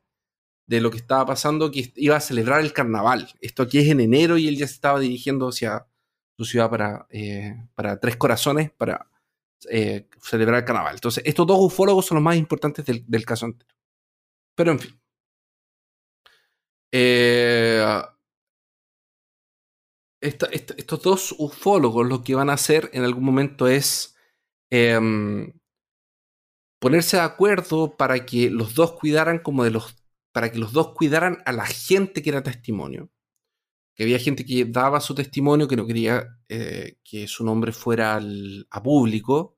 de 0.66 0.80
lo 0.80 0.90
que 0.90 0.96
estaba 0.96 1.26
pasando, 1.26 1.70
que 1.70 1.92
iba 1.96 2.16
a 2.16 2.20
celebrar 2.20 2.60
el 2.60 2.72
carnaval. 2.72 3.28
Esto 3.40 3.62
aquí 3.62 3.78
es 3.78 3.88
en 3.88 4.00
enero 4.00 4.38
y 4.38 4.48
él 4.48 4.56
ya 4.56 4.66
se 4.66 4.74
estaba 4.74 5.00
dirigiendo 5.00 5.48
hacia 5.48 5.86
su 6.38 6.44
ciudad 6.44 6.70
para, 6.70 7.06
eh, 7.10 7.56
para 7.74 7.98
Tres 7.98 8.16
Corazones 8.16 8.70
para 8.70 9.10
eh, 9.70 10.06
celebrar 10.22 10.60
el 10.60 10.64
carnaval. 10.64 10.94
Entonces, 10.94 11.24
estos 11.26 11.46
dos 11.46 11.58
ufólogos 11.60 12.06
son 12.06 12.16
los 12.16 12.22
más 12.22 12.36
importantes 12.36 12.84
del, 12.86 13.04
del 13.06 13.24
caso 13.26 13.46
entero. 13.46 13.74
Pero 14.54 14.72
en 14.72 14.78
fin. 14.78 15.00
Eh, 16.92 18.02
estos 20.20 21.02
dos 21.02 21.34
ufólogos 21.38 22.06
lo 22.06 22.22
que 22.22 22.34
van 22.34 22.50
a 22.50 22.54
hacer 22.54 22.90
en 22.92 23.04
algún 23.04 23.24
momento 23.24 23.68
es 23.68 24.16
em, 24.70 25.52
ponerse 26.80 27.16
de 27.16 27.22
acuerdo 27.22 27.96
para 27.96 28.26
que 28.26 28.50
los 28.50 28.74
dos 28.74 28.92
cuidaran 28.92 29.38
como 29.38 29.64
de 29.64 29.70
los 29.70 29.96
para 30.32 30.52
que 30.52 30.58
los 30.58 30.72
dos 30.72 30.94
cuidaran 30.94 31.38
a 31.46 31.52
la 31.52 31.66
gente 31.66 32.22
que 32.22 32.30
era 32.30 32.42
testimonio. 32.42 33.10
Que 33.94 34.04
había 34.04 34.18
gente 34.20 34.44
que 34.44 34.64
daba 34.66 35.00
su 35.00 35.14
testimonio 35.14 35.66
que 35.66 35.74
no 35.74 35.86
quería 35.86 36.38
eh, 36.48 36.98
que 37.02 37.26
su 37.26 37.44
nombre 37.44 37.72
fuera 37.72 38.20
a 38.70 38.82
público. 38.82 39.56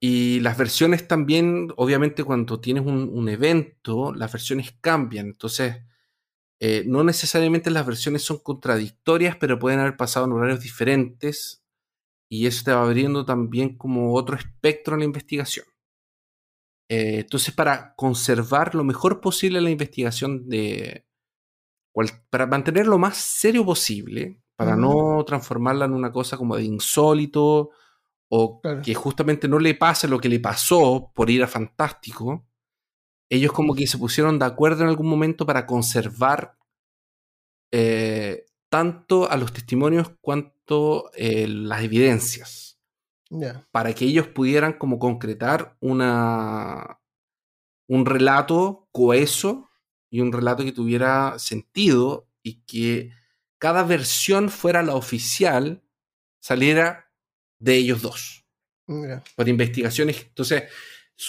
Y 0.00 0.40
las 0.40 0.58
versiones 0.58 1.06
también 1.06 1.72
obviamente 1.76 2.24
cuando 2.24 2.58
tienes 2.60 2.84
un, 2.84 3.10
un 3.12 3.28
evento 3.28 4.12
las 4.14 4.32
versiones 4.32 4.72
cambian. 4.80 5.26
Entonces 5.26 5.76
eh, 6.60 6.84
no 6.86 7.04
necesariamente 7.04 7.70
las 7.70 7.86
versiones 7.86 8.22
son 8.22 8.38
contradictorias, 8.38 9.36
pero 9.36 9.58
pueden 9.58 9.80
haber 9.80 9.96
pasado 9.96 10.26
en 10.26 10.32
horarios 10.32 10.60
diferentes 10.60 11.62
y 12.30 12.46
eso 12.46 12.64
te 12.64 12.72
va 12.72 12.82
abriendo 12.82 13.24
también 13.24 13.76
como 13.76 14.14
otro 14.14 14.36
espectro 14.36 14.94
en 14.94 15.00
la 15.00 15.06
investigación. 15.06 15.66
Eh, 16.88 17.20
entonces, 17.20 17.54
para 17.54 17.94
conservar 17.94 18.74
lo 18.74 18.84
mejor 18.84 19.20
posible 19.20 19.60
la 19.60 19.70
investigación 19.70 20.48
de... 20.48 21.06
Para 22.30 22.46
mantener 22.46 22.86
lo 22.86 22.98
más 22.98 23.16
serio 23.16 23.64
posible, 23.64 24.42
para 24.54 24.76
no 24.76 25.24
transformarla 25.24 25.86
en 25.86 25.94
una 25.94 26.12
cosa 26.12 26.36
como 26.36 26.56
de 26.56 26.64
insólito 26.64 27.70
o 28.28 28.60
que 28.84 28.94
justamente 28.94 29.48
no 29.48 29.58
le 29.58 29.74
pase 29.74 30.06
lo 30.06 30.18
que 30.18 30.28
le 30.28 30.38
pasó 30.38 31.10
por 31.14 31.30
ir 31.30 31.42
a 31.42 31.46
Fantástico, 31.46 32.46
ellos 33.28 33.52
como 33.52 33.74
que 33.74 33.86
se 33.86 33.98
pusieron 33.98 34.38
de 34.38 34.44
acuerdo 34.44 34.82
en 34.82 34.88
algún 34.88 35.08
momento 35.08 35.46
para 35.46 35.66
conservar 35.66 36.56
eh, 37.72 38.46
tanto 38.68 39.30
a 39.30 39.36
los 39.36 39.52
testimonios 39.52 40.12
cuanto 40.20 41.10
eh, 41.14 41.46
las 41.48 41.82
evidencias. 41.82 42.78
Para 43.72 43.92
que 43.92 44.04
ellos 44.04 44.28
pudieran 44.28 44.74
como 44.74 45.00
concretar 45.00 45.76
una, 45.80 47.00
un 47.88 48.06
relato 48.06 48.88
coeso 48.92 49.68
y 50.10 50.20
un 50.20 50.32
relato 50.32 50.62
que 50.64 50.70
tuviera 50.70 51.38
sentido 51.38 52.28
y 52.42 52.62
que 52.62 53.10
cada 53.58 53.82
versión 53.82 54.48
fuera 54.48 54.82
la 54.84 54.94
oficial, 54.94 55.82
saliera 56.40 57.10
de 57.58 57.74
ellos 57.74 58.02
dos. 58.02 58.44
Por 59.34 59.48
investigaciones. 59.48 60.26
Entonces, 60.28 60.64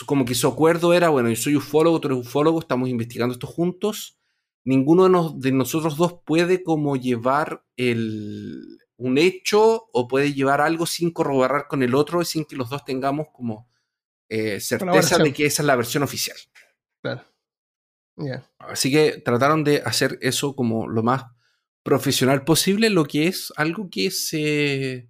como 0.05 0.25
que 0.25 0.35
su 0.35 0.47
acuerdo 0.47 0.93
era, 0.93 1.09
bueno, 1.09 1.29
yo 1.29 1.35
soy 1.35 1.55
ufólogo, 1.55 1.99
tú 1.99 2.09
eres 2.09 2.19
ufólogo, 2.19 2.59
estamos 2.59 2.89
investigando 2.89 3.33
esto 3.33 3.47
juntos. 3.47 4.17
Ninguno 4.63 5.29
de, 5.31 5.51
nosotros 5.51 5.95
dos 5.95 6.19
puede 6.25 6.61
como 6.61 6.97
llevar 6.97 7.63
el, 7.77 8.79
un 8.97 9.17
hecho 9.17 9.87
o 9.93 10.07
puede 10.07 10.33
llevar 10.33 10.59
algo 10.59 10.85
sin 10.85 11.11
corroborar 11.11 11.67
con 11.67 11.83
el 11.83 11.95
otro 11.95 12.21
y 12.21 12.25
sin 12.25 12.43
que 12.43 12.57
los 12.57 12.69
dos 12.69 12.83
tengamos 12.83 13.27
como 13.31 13.69
eh, 14.29 14.59
certeza 14.59 15.19
de 15.19 15.31
que 15.31 15.45
esa 15.45 15.61
es 15.61 15.67
la 15.67 15.75
versión 15.75 16.03
oficial. 16.03 16.37
Claro. 17.01 17.23
Así 18.57 18.91
que 18.91 19.21
trataron 19.23 19.63
de 19.63 19.81
hacer 19.85 20.17
eso 20.21 20.55
como 20.55 20.87
lo 20.87 21.03
más 21.03 21.25
profesional 21.83 22.43
posible, 22.43 22.89
lo 22.89 23.05
que 23.05 23.27
es 23.27 23.53
algo 23.55 23.89
que 23.89 24.11
se 24.11 25.07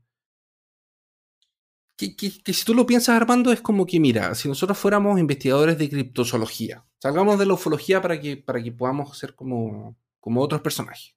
que, 1.98 2.54
si 2.54 2.66
tú 2.66 2.76
lo 2.76 2.86
piensas, 2.86 3.16
Armando, 3.16 3.52
es 3.52 3.62
como 3.62 3.86
que, 3.86 4.00
mira, 4.00 4.36
si 4.36 4.48
nosotros 4.48 4.78
fuéramos 4.78 5.20
investigadores 5.20 5.78
de 5.78 5.90
criptozoología, 5.90 6.86
salgamos 7.02 7.40
de 7.40 7.48
la 7.48 7.56
ufología 7.56 8.02
para 8.02 8.20
que, 8.22 8.38
para 8.38 8.62
que 8.62 8.72
podamos 8.72 9.18
ser 9.18 9.34
como, 9.34 9.98
como 10.20 10.42
otros 10.42 10.62
personajes. 10.62 11.16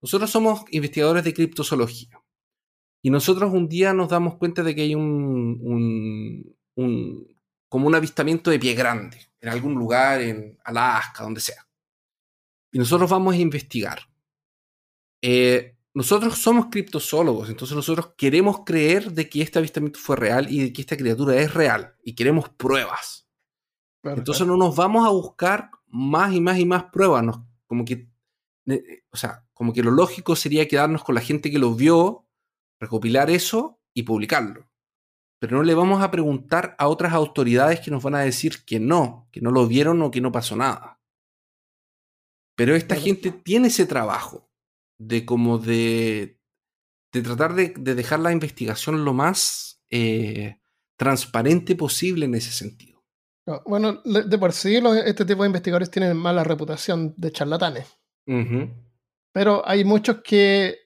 Nosotros 0.00 0.30
somos 0.30 0.64
investigadores 0.70 1.24
de 1.24 1.34
criptozoología. 1.34 2.20
Y 3.02 3.10
nosotros 3.10 3.52
un 3.52 3.68
día 3.68 3.92
nos 3.92 4.08
damos 4.08 4.36
cuenta 4.36 4.62
de 4.62 4.74
que 4.74 4.82
hay 4.82 4.94
un, 4.94 5.58
un, 5.60 6.56
un 6.74 7.38
como 7.68 7.86
un 7.86 7.94
avistamiento 7.94 8.50
de 8.50 8.58
pie 8.58 8.74
grande, 8.74 9.30
en 9.40 9.50
algún 9.50 9.74
lugar, 9.74 10.20
en 10.20 10.58
Alaska, 10.64 11.22
donde 11.22 11.40
sea. 11.40 11.68
Y 12.72 12.78
nosotros 12.78 13.10
vamos 13.10 13.34
a 13.34 13.38
investigar. 13.38 14.00
Eh, 15.22 15.76
nosotros 15.98 16.38
somos 16.38 16.66
criptozoólogos, 16.66 17.50
entonces 17.50 17.74
nosotros 17.74 18.14
queremos 18.16 18.60
creer 18.64 19.10
de 19.10 19.28
que 19.28 19.42
este 19.42 19.58
avistamiento 19.58 19.98
fue 19.98 20.14
real 20.14 20.46
y 20.48 20.60
de 20.60 20.72
que 20.72 20.80
esta 20.80 20.96
criatura 20.96 21.34
es 21.34 21.52
real 21.52 21.96
y 22.04 22.14
queremos 22.14 22.48
pruebas. 22.50 23.28
entonces 24.04 24.46
no 24.46 24.56
nos 24.56 24.76
vamos 24.76 25.04
a 25.04 25.10
buscar 25.10 25.72
más 25.88 26.32
y 26.32 26.40
más 26.40 26.56
y 26.60 26.66
más 26.66 26.84
pruebas, 26.92 27.40
como 27.66 27.84
que, 27.84 28.08
o 29.10 29.16
sea, 29.16 29.44
como 29.52 29.72
que 29.72 29.82
lo 29.82 29.90
lógico 29.90 30.36
sería 30.36 30.68
quedarnos 30.68 31.02
con 31.02 31.16
la 31.16 31.20
gente 31.20 31.50
que 31.50 31.58
lo 31.58 31.74
vio, 31.74 32.28
recopilar 32.78 33.28
eso 33.28 33.80
y 33.92 34.04
publicarlo. 34.04 34.70
Pero 35.40 35.56
no 35.56 35.64
le 35.64 35.74
vamos 35.74 36.00
a 36.00 36.12
preguntar 36.12 36.76
a 36.78 36.86
otras 36.86 37.12
autoridades 37.12 37.80
que 37.80 37.90
nos 37.90 38.04
van 38.04 38.14
a 38.14 38.20
decir 38.20 38.64
que 38.64 38.78
no, 38.78 39.28
que 39.32 39.40
no 39.40 39.50
lo 39.50 39.66
vieron 39.66 40.00
o 40.02 40.12
que 40.12 40.20
no 40.20 40.30
pasó 40.30 40.54
nada. 40.54 41.00
Pero 42.54 42.76
esta 42.76 42.94
gente 42.94 43.32
tiene 43.32 43.66
ese 43.66 43.84
trabajo 43.84 44.47
de 44.98 45.24
como 45.24 45.58
de, 45.58 46.38
de 47.12 47.22
tratar 47.22 47.54
de, 47.54 47.70
dejar 47.94 48.20
la 48.20 48.32
investigación 48.32 49.04
lo 49.04 49.14
más 49.14 49.82
eh, 49.90 50.58
transparente 50.96 51.76
posible 51.76 52.26
en 52.26 52.34
ese 52.34 52.50
sentido. 52.50 52.98
Bueno, 53.64 54.02
de 54.04 54.38
por 54.38 54.52
sí 54.52 54.78
este 55.06 55.24
tipo 55.24 55.42
de 55.42 55.48
investigadores 55.48 55.90
tienen 55.90 56.14
mala 56.16 56.44
reputación 56.44 57.14
de 57.16 57.32
charlatanes. 57.32 57.86
Pero 59.32 59.66
hay 59.66 59.84
muchos 59.84 60.20
que, 60.22 60.76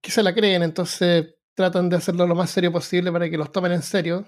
que 0.00 0.10
se 0.12 0.22
la 0.22 0.32
creen, 0.32 0.62
entonces 0.62 1.34
tratan 1.54 1.88
de 1.88 1.96
hacerlo 1.96 2.26
lo 2.26 2.34
más 2.34 2.50
serio 2.50 2.70
posible 2.70 3.10
para 3.10 3.28
que 3.28 3.36
los 3.36 3.50
tomen 3.50 3.72
en 3.72 3.82
serio. 3.82 4.24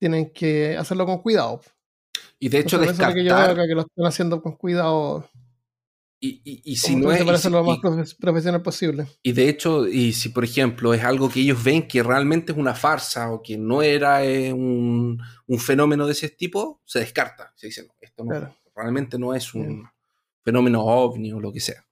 Tienen 0.00 0.32
que 0.32 0.76
hacerlo 0.76 1.06
con 1.06 1.22
cuidado. 1.22 1.60
Y 2.38 2.48
de 2.48 2.58
hecho, 2.58 2.78
descartar... 2.78 3.14
Que 3.14 3.24
yo 3.24 3.34
veo 3.34 3.54
que 3.54 3.74
lo 3.74 3.82
están 3.82 4.06
haciendo 4.06 4.42
con 4.42 4.56
cuidado. 4.56 5.28
Y, 6.26 6.40
y, 6.42 6.72
y 6.72 6.76
si 6.76 6.96
no 6.96 7.12
es. 7.12 7.22
Para 7.22 7.36
hacerlo 7.36 7.62
lo 7.62 7.90
más 7.90 8.14
profesional 8.14 8.62
posible. 8.62 9.06
Y 9.22 9.32
de 9.32 9.46
hecho, 9.46 9.86
y 9.86 10.14
si 10.14 10.30
por 10.30 10.42
ejemplo 10.42 10.94
es 10.94 11.04
algo 11.04 11.28
que 11.28 11.40
ellos 11.40 11.62
ven 11.62 11.86
que 11.86 12.02
realmente 12.02 12.52
es 12.52 12.58
una 12.58 12.74
farsa 12.74 13.30
o 13.30 13.42
que 13.42 13.58
no 13.58 13.82
era 13.82 14.24
eh, 14.24 14.50
un, 14.50 15.20
un, 15.46 15.58
fenómeno 15.58 16.06
de 16.06 16.12
ese 16.12 16.30
tipo, 16.30 16.80
se 16.86 17.00
descarta. 17.00 17.52
Se 17.56 17.66
dice, 17.66 17.82
no, 17.82 17.94
esto 18.00 18.24
no, 18.24 18.56
realmente 18.74 19.18
no 19.18 19.34
es 19.34 19.52
un 19.52 19.86
fenómeno 20.42 20.82
ovni 20.82 21.30
o 21.30 21.40
lo 21.40 21.52
que 21.52 21.60
sea. 21.60 21.86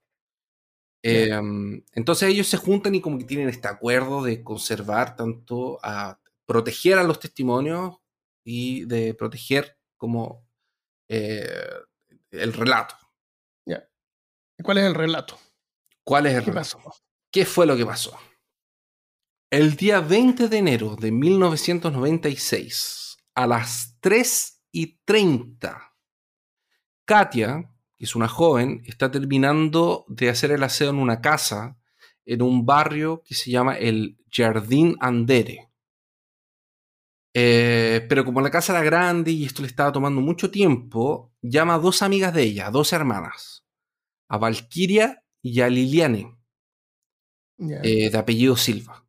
Em, 1.03 1.83
entonces 1.91 2.29
ellos 2.29 2.47
se 2.47 2.57
juntan 2.57 2.95
y 2.95 3.01
como 3.01 3.19
que 3.19 3.25
tienen 3.25 3.49
este 3.49 3.67
acuerdo 3.67 4.23
de 4.23 4.41
conservar 4.41 5.15
tanto 5.15 5.77
a 5.83 6.19
proteger 6.47 6.97
a 6.97 7.03
los 7.03 7.19
testimonios 7.19 7.97
y 8.43 8.85
de 8.85 9.13
proteger 9.13 9.77
como 9.95 10.43
eh, 11.07 11.45
el 12.31 12.51
relato. 12.53 12.95
¿Cuál 14.61 14.79
es 14.79 14.85
el 14.85 14.93
relato? 14.93 15.39
¿Cuál 16.03 16.27
es 16.27 16.33
el 16.33 16.43
¿Qué 16.43 16.51
relato? 16.51 16.77
Pasó? 16.77 16.95
¿Qué 17.31 17.45
fue 17.45 17.65
lo 17.65 17.75
que 17.75 17.85
pasó? 17.85 18.17
El 19.49 19.75
día 19.75 19.99
20 19.99 20.47
de 20.47 20.57
enero 20.57 20.95
de 20.95 21.11
1996, 21.11 23.17
a 23.35 23.47
las 23.47 23.97
3 23.99 24.61
y 24.71 24.99
30, 25.05 25.93
Katia, 27.05 27.69
que 27.97 28.05
es 28.05 28.15
una 28.15 28.27
joven, 28.27 28.81
está 28.85 29.11
terminando 29.11 30.05
de 30.07 30.29
hacer 30.29 30.51
el 30.51 30.63
aseo 30.63 30.89
en 30.89 30.97
una 30.97 31.21
casa 31.21 31.77
en 32.25 32.41
un 32.41 32.65
barrio 32.65 33.21
que 33.25 33.35
se 33.35 33.51
llama 33.51 33.77
el 33.77 34.17
Jardín 34.31 34.95
Andere. 34.99 35.69
Eh, 37.35 38.05
pero 38.07 38.25
como 38.25 38.41
la 38.41 38.51
casa 38.51 38.73
era 38.73 38.83
grande 38.83 39.31
y 39.31 39.45
esto 39.45 39.61
le 39.61 39.67
estaba 39.67 39.91
tomando 39.91 40.21
mucho 40.21 40.51
tiempo, 40.51 41.33
llama 41.41 41.75
a 41.75 41.79
dos 41.79 42.01
amigas 42.01 42.33
de 42.33 42.43
ella, 42.43 42.69
dos 42.69 42.93
hermanas, 42.93 43.62
a 44.33 44.37
Valkyria 44.39 45.23
y 45.43 45.61
a 45.61 45.69
Liliane, 45.69 46.35
eh, 47.59 48.09
de 48.09 48.17
apellido 48.17 48.57
Silva. 48.57 49.07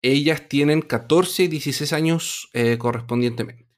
Ellas 0.00 0.48
tienen 0.48 0.80
14 0.80 1.42
y 1.42 1.48
16 1.48 1.92
años 1.92 2.48
eh, 2.52 2.78
correspondientemente. 2.78 3.68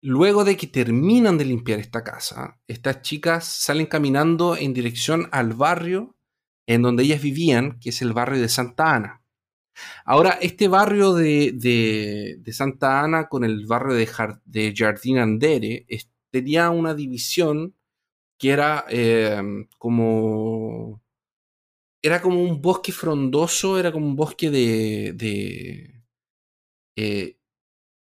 Luego 0.00 0.44
de 0.44 0.56
que 0.56 0.68
terminan 0.68 1.36
de 1.36 1.44
limpiar 1.44 1.80
esta 1.80 2.02
casa, 2.02 2.58
estas 2.66 3.02
chicas 3.02 3.44
salen 3.44 3.84
caminando 3.84 4.56
en 4.56 4.72
dirección 4.72 5.28
al 5.32 5.52
barrio 5.52 6.16
en 6.66 6.80
donde 6.80 7.02
ellas 7.02 7.20
vivían, 7.20 7.78
que 7.80 7.90
es 7.90 8.00
el 8.00 8.14
barrio 8.14 8.40
de 8.40 8.48
Santa 8.48 8.94
Ana. 8.94 9.22
Ahora, 10.06 10.38
este 10.40 10.66
barrio 10.66 11.12
de, 11.12 12.40
Santa 12.52 13.02
Ana 13.02 13.28
con 13.28 13.44
el 13.44 13.66
barrio 13.66 13.96
de, 13.96 14.08
de 14.46 14.74
Jardín 14.74 15.18
Andere 15.18 15.84
tenía 16.30 16.70
una 16.70 16.94
división 16.94 17.74
que 18.38 18.50
era 18.50 18.84
em, 18.88 19.66
como... 19.78 21.02
Era 22.02 22.20
como 22.20 22.42
un 22.42 22.60
bosque 22.60 22.92
frondoso, 22.92 23.78
era 23.78 23.90
como 23.90 24.06
un 24.06 24.16
bosque 24.16 24.50
de... 24.50 26.04
Eh, 26.96 27.38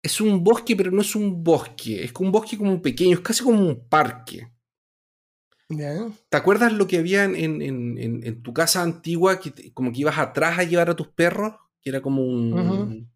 es 0.02 0.20
un 0.20 0.44
bosque, 0.44 0.76
pero 0.76 0.90
no 0.90 1.00
es 1.00 1.14
un 1.16 1.42
bosque. 1.42 2.04
Es 2.04 2.12
un 2.18 2.30
bosque 2.30 2.58
como 2.58 2.80
pequeño, 2.80 3.14
es 3.14 3.20
casi 3.20 3.42
como 3.42 3.60
un 3.60 3.88
parque. 3.88 4.50
¿Te 5.68 6.36
acuerdas 6.36 6.72
lo 6.72 6.86
que 6.86 6.98
había 6.98 7.24
en, 7.24 8.42
tu 8.42 8.52
casa 8.52 8.82
antigua, 8.82 9.40
que 9.40 9.72
como 9.72 9.92
que 9.92 10.00
ibas 10.00 10.18
atrás 10.18 10.58
a 10.58 10.64
llevar 10.64 10.90
a 10.90 10.96
tus 10.96 11.08
perros? 11.08 11.54
Que 11.80 11.90
era 11.90 12.02
como 12.02 12.22
un... 12.22 13.10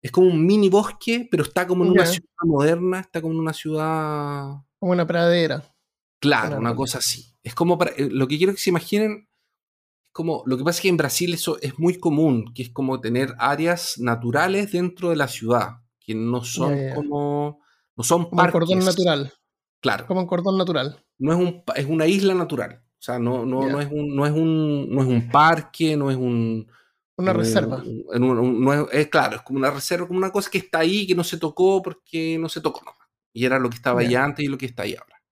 Es 0.00 0.12
como 0.12 0.28
un 0.28 0.44
mini 0.44 0.68
bosque, 0.68 1.26
pero 1.30 1.42
está 1.42 1.66
como 1.66 1.84
en 1.84 1.92
una 1.92 2.04
ciudad 2.04 2.28
moderna, 2.44 3.00
está 3.00 3.22
como 3.22 3.34
en 3.34 3.40
una 3.40 3.54
ciudad... 3.54 4.62
Como 4.78 4.92
una 4.92 5.06
pradera. 5.06 5.73
Claro, 6.24 6.58
una 6.58 6.74
cosa 6.74 6.98
así. 6.98 7.34
Es 7.42 7.54
como 7.54 7.78
para... 7.78 7.92
Eh, 7.92 8.08
lo 8.10 8.26
que 8.26 8.38
quiero 8.38 8.52
que 8.52 8.60
se 8.60 8.70
imaginen 8.70 9.28
es 10.02 10.10
como... 10.12 10.42
Lo 10.46 10.56
que 10.56 10.64
pasa 10.64 10.78
es 10.78 10.82
que 10.82 10.88
en 10.88 10.96
Brasil 10.96 11.32
eso 11.34 11.58
es 11.60 11.78
muy 11.78 11.98
común, 11.98 12.52
que 12.54 12.62
es 12.62 12.70
como 12.70 13.00
tener 13.00 13.34
áreas 13.38 13.98
naturales 13.98 14.72
dentro 14.72 15.10
de 15.10 15.16
la 15.16 15.28
ciudad 15.28 15.84
que 16.04 16.14
no 16.14 16.44
son 16.44 16.76
como. 16.94 17.60
No 17.96 18.04
son 18.04 18.24
como 18.24 18.36
parques. 18.36 18.52
cordón 18.52 18.84
natural. 18.84 19.32
Claro. 19.80 20.06
Como 20.06 20.20
un 20.20 20.26
cordón 20.26 20.58
natural. 20.58 21.04
No 21.18 21.32
es, 21.32 21.38
un, 21.38 21.62
es 21.74 21.86
una 21.86 22.06
isla 22.06 22.34
natural. 22.34 22.82
O 22.98 23.02
sea, 23.04 23.18
no, 23.18 23.44
no, 23.44 23.68
no, 23.68 23.80
es 23.80 23.88
un, 23.90 24.16
no, 24.16 24.26
es 24.26 24.32
un, 24.32 24.90
no 24.90 25.02
es 25.02 25.08
un 25.08 25.30
parque, 25.30 25.96
no 25.96 26.10
es 26.10 26.16
un. 26.16 26.66
Una 27.16 27.32
reserva. 27.32 27.82
no 28.18 28.90
es, 28.90 29.08
claro, 29.08 29.36
es 29.36 29.42
como 29.42 29.60
una 29.60 29.70
reserva, 29.70 30.06
como 30.06 30.18
una 30.18 30.32
cosa 30.32 30.50
que 30.50 30.58
está 30.58 30.80
ahí, 30.80 31.06
que 31.06 31.14
no 31.14 31.22
se 31.22 31.38
tocó 31.38 31.80
porque 31.80 32.36
no 32.38 32.48
se 32.48 32.60
tocó 32.60 32.80
nomás. 32.80 33.08
Y 33.32 33.44
era 33.44 33.58
lo 33.58 33.70
que 33.70 33.76
estaba 33.76 34.00
ahí 34.00 34.14
antes 34.14 34.44
y 34.44 34.48
lo 34.48 34.58
que 34.58 34.66
está 34.66 34.82
ahí 34.82 34.96
ahora. 34.96 35.22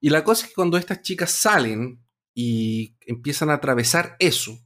Y 0.00 0.10
la 0.10 0.24
cosa 0.24 0.44
es 0.44 0.48
que 0.50 0.54
cuando 0.54 0.76
estas 0.76 1.02
chicas 1.02 1.30
salen 1.30 2.04
y 2.34 2.96
empiezan 3.06 3.50
a 3.50 3.54
atravesar 3.54 4.16
eso, 4.18 4.58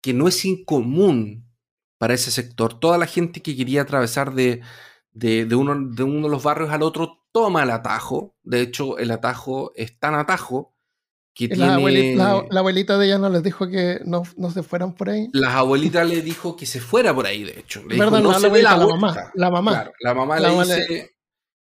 que 0.00 0.14
no 0.14 0.28
es 0.28 0.44
incomún 0.44 1.48
para 1.98 2.14
ese 2.14 2.30
sector. 2.30 2.78
Toda 2.78 2.96
la 2.96 3.06
gente 3.06 3.42
que 3.42 3.56
quería 3.56 3.82
atravesar 3.82 4.32
de, 4.34 4.62
uno, 5.56 5.74
de 5.94 6.02
uno 6.02 6.28
de 6.28 6.30
los 6.30 6.42
barrios 6.42 6.70
al 6.70 6.82
otro 6.82 7.24
toma 7.32 7.64
el 7.64 7.70
atajo. 7.70 8.36
De 8.42 8.60
hecho, 8.60 8.98
el 8.98 9.10
atajo 9.10 9.72
es 9.74 9.98
tan 9.98 10.14
atajo 10.14 10.74
que 11.34 11.48
la, 11.54 11.74
abuelita, 11.74 12.44
la, 12.50 12.60
abuelita 12.60 12.98
de 12.98 13.06
ella 13.06 13.18
no 13.18 13.28
les 13.28 13.44
dijo 13.44 13.68
que 13.68 14.00
no, 14.04 14.24
se 14.52 14.62
fueran 14.64 14.94
por 14.94 15.10
ahí. 15.10 15.28
Las 15.32 15.54
abuelitas 15.54 16.08
le 16.08 16.20
dijo 16.20 16.56
que 16.56 16.66
se 16.66 16.80
fuera 16.80 17.14
por 17.14 17.26
ahí, 17.26 17.44
de 17.44 17.60
hecho. 17.60 17.84
Le 17.86 17.96
Perdón, 17.96 18.24
no, 18.24 18.32
la, 18.32 18.76
la, 18.76 18.86
mamá. 18.86 19.30
La 19.34 19.50
mamá. 19.50 19.90
la 20.00 20.14
mamá 20.14 20.40
le 20.40 20.50
dice, 20.50 21.17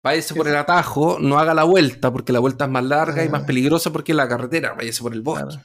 váyase 0.04 0.36
por 0.36 0.48
el 0.48 0.56
atajo, 0.56 1.18
no 1.20 1.40
haga 1.40 1.54
la 1.54 1.64
vuelta, 1.64 2.12
porque 2.12 2.34
la 2.34 2.40
vuelta 2.40 2.66
es 2.66 2.72
más 2.72 2.84
larga 2.84 3.24
y 3.24 3.30
más 3.30 3.44
ah. 3.44 3.46
peligrosa 3.46 3.92
porque 3.92 4.12
es 4.12 4.16
la 4.16 4.28
carretera, 4.28 4.74
váyase 4.74 5.02
por 5.02 5.14
el 5.14 5.22
bosque. 5.22 5.60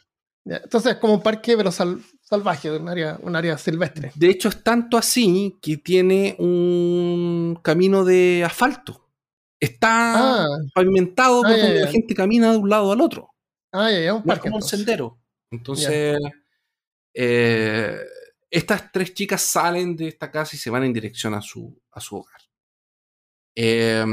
Entonces 0.45 0.93
es 0.93 0.99
como 0.99 1.15
un 1.15 1.23
parque, 1.23 1.57
pero 1.57 1.73
salvaje, 1.73 2.71
un 2.71 2.89
área, 2.89 3.19
un 3.23 3.35
área 3.35 3.59
silvestre. 3.59 4.13
De 4.15 4.31
hecho, 4.31 4.49
es 4.49 4.63
tanto 4.63 4.97
así 4.97 5.59
que 5.61 5.79
tiene 5.79 6.37
un 6.39 7.59
camino 7.63 8.05
de 8.05 8.45
asfalto. 8.45 9.09
Está 9.59 10.45
ah. 10.45 10.47
pavimentado 10.73 11.43
ah, 11.45 11.51
donde 11.51 11.81
la 11.81 11.89
gente 11.89 12.15
camina 12.15 12.53
de 12.53 12.59
un 12.59 12.69
lado 12.69 12.93
al 12.93 13.01
otro. 13.01 13.31
Ah, 13.73 13.91
ya, 13.91 14.01
ya, 14.01 14.15
un 14.15 14.23
parque. 14.23 14.49
como 14.49 14.57
un 14.57 14.63
sendero. 14.63 15.19
Entonces, 15.51 16.17
eh, 17.13 17.99
estas 18.51 18.93
tres 18.93 19.15
chicas 19.15 19.43
salen 19.43 19.97
de 19.97 20.09
esta 20.09 20.31
casa 20.31 20.55
y 20.55 20.59
se 20.59 20.71
van 20.71 20.85
en 20.85 20.93
dirección 20.93 21.35
a 21.35 21.43
su, 21.43 21.77
a 21.91 22.01
su 22.01 22.17
hogar. 22.17 22.36
Eh, 23.57 24.05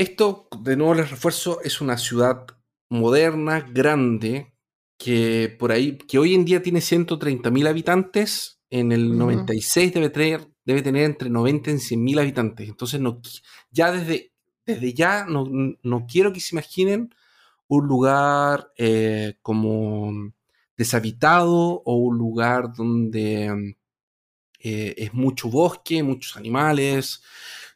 Esto, 0.00 0.48
de 0.62 0.78
nuevo 0.78 0.94
les 0.94 1.10
refuerzo, 1.10 1.60
es 1.60 1.82
una 1.82 1.98
ciudad 1.98 2.46
moderna, 2.88 3.60
grande, 3.60 4.54
que 4.96 5.54
por 5.58 5.72
ahí, 5.72 5.98
que 5.98 6.18
hoy 6.18 6.34
en 6.34 6.46
día 6.46 6.62
tiene 6.62 6.80
130.000 6.80 7.66
habitantes, 7.66 8.62
en 8.70 8.92
el 8.92 9.18
96 9.18 9.92
debe 9.92 10.08
tener, 10.08 10.48
debe 10.64 10.80
tener 10.80 11.04
entre 11.04 11.28
90 11.28 11.72
y 11.72 11.74
100.000 11.74 12.18
habitantes. 12.18 12.70
Entonces, 12.70 12.98
no, 12.98 13.20
ya 13.70 13.92
desde, 13.92 14.32
desde 14.64 14.94
ya 14.94 15.26
no, 15.26 16.06
quiero 16.10 16.32
que 16.32 16.40
se 16.40 16.54
imaginen 16.54 17.14
un 17.68 17.86
lugar 17.86 18.72
eh, 18.78 19.36
como 19.42 20.32
deshabitado 20.78 21.82
o 21.84 21.96
un 21.96 22.16
lugar 22.16 22.72
donde 22.72 23.76
eh, 24.60 24.94
es 24.98 25.14
mucho 25.14 25.48
bosque, 25.48 26.02
muchos 26.02 26.36
animales, 26.36 27.22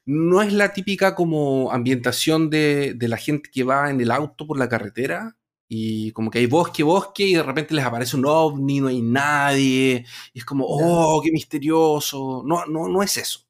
no 0.07 0.42
es 0.42 0.53
la 0.53 0.73
típica 0.73 1.14
como 1.14 1.73
ambientación 1.73 2.51
de, 2.51 2.97
la 3.01 3.16
gente 3.16 3.51
que 3.51 3.64
va 3.64 3.90
en 3.90 4.01
el 4.01 4.11
auto 4.11 4.47
por 4.47 4.59
la 4.59 4.68
carretera 4.68 5.37
y 5.68 6.12
como 6.12 6.31
que 6.31 6.40
hay 6.40 6.47
bosque, 6.47 6.83
bosque 6.83 7.25
y 7.25 7.35
de 7.35 7.42
repente 7.42 7.75
les 7.75 7.85
aparece 7.85 8.16
un 8.16 8.27
ovni, 8.27 8.81
no 8.81 8.88
hay 8.88 9.01
nadie, 9.03 10.05
y 10.33 10.38
es 10.38 10.44
como, 10.44 10.66
oh, 10.68 11.23
qué 11.23 11.33
misterioso. 11.33 12.42
No, 12.47 12.66
no, 12.66 12.88
no 12.88 13.03
es 13.03 13.16
eso. 13.16 13.40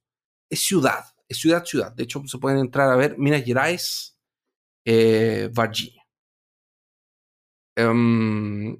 Es 0.50 0.60
ciudad, 0.60 1.04
es 1.28 1.38
ciudad, 1.38 1.64
ciudad. 1.64 1.92
De 1.92 2.04
hecho, 2.04 2.22
se 2.26 2.38
pueden 2.38 2.58
entrar 2.60 2.90
a 2.90 2.96
ver 2.96 3.18
Minas 3.18 3.44
Gerais, 3.44 4.16
eh, 4.84 5.50
Virginia. 5.52 6.04
Em, 7.76 8.78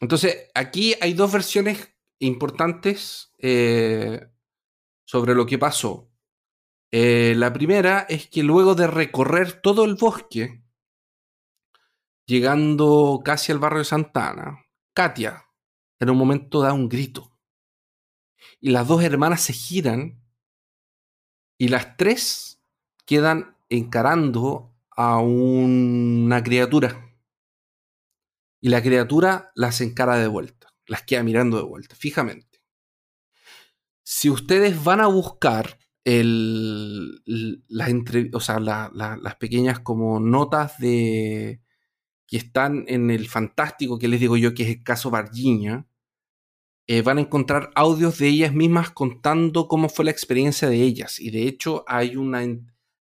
entonces, 0.00 0.50
aquí 0.54 0.94
hay 1.00 1.14
dos 1.14 1.32
versiones 1.32 1.88
importantes 2.26 3.32
eh, 3.38 4.28
sobre 5.04 5.34
lo 5.34 5.46
que 5.46 5.58
pasó. 5.58 6.10
Eh, 6.90 7.34
la 7.36 7.52
primera 7.52 8.00
es 8.08 8.28
que 8.28 8.42
luego 8.42 8.74
de 8.74 8.86
recorrer 8.86 9.60
todo 9.60 9.84
el 9.84 9.94
bosque, 9.94 10.62
llegando 12.26 13.22
casi 13.24 13.52
al 13.52 13.58
barrio 13.58 13.80
de 13.80 13.84
Santana, 13.86 14.64
Katia 14.94 15.46
en 15.98 16.10
un 16.10 16.18
momento 16.18 16.60
da 16.60 16.72
un 16.72 16.88
grito. 16.88 17.38
Y 18.60 18.70
las 18.70 18.88
dos 18.88 19.02
hermanas 19.02 19.40
se 19.42 19.52
giran 19.52 20.20
y 21.58 21.68
las 21.68 21.96
tres 21.96 22.60
quedan 23.06 23.56
encarando 23.68 24.74
a 24.90 25.18
una 25.18 26.42
criatura. 26.42 27.08
Y 28.60 28.68
la 28.68 28.82
criatura 28.82 29.52
las 29.54 29.80
encara 29.80 30.16
de 30.16 30.26
vuelta, 30.26 30.61
las 30.86 31.02
queda 31.02 31.22
mirando 31.22 31.56
de 31.56 31.64
vuelta, 31.64 31.94
fijamente. 31.94 32.60
Si 34.02 34.28
ustedes 34.30 34.82
van 34.82 35.00
a 35.00 35.06
buscar 35.06 35.78
el, 36.04 37.22
las, 37.68 37.90
o 38.32 38.40
sea, 38.40 38.58
las 38.60 39.36
pequeñas 39.36 39.80
como 39.80 40.18
notas 40.20 40.78
de 40.78 41.62
que 42.26 42.36
están 42.36 42.84
en 42.88 43.10
el 43.10 43.28
fantástico 43.28 43.98
que 43.98 44.08
les 44.08 44.20
digo 44.20 44.36
yo 44.36 44.54
que 44.54 44.64
es 44.64 44.68
el 44.70 44.82
caso 44.82 45.10
Varginha, 45.10 45.86
eh, 46.86 47.02
van 47.02 47.18
a 47.18 47.20
encontrar 47.20 47.70
audios 47.74 48.18
de 48.18 48.28
ellas 48.28 48.52
mismas 48.52 48.90
contando 48.90 49.68
cómo 49.68 49.88
fue 49.88 50.04
la 50.06 50.10
experiencia 50.10 50.68
de 50.68 50.82
ellas. 50.82 51.20
Y 51.20 51.30
de 51.30 51.46
hecho 51.46 51.84
hay 51.86 52.16
una 52.16 52.42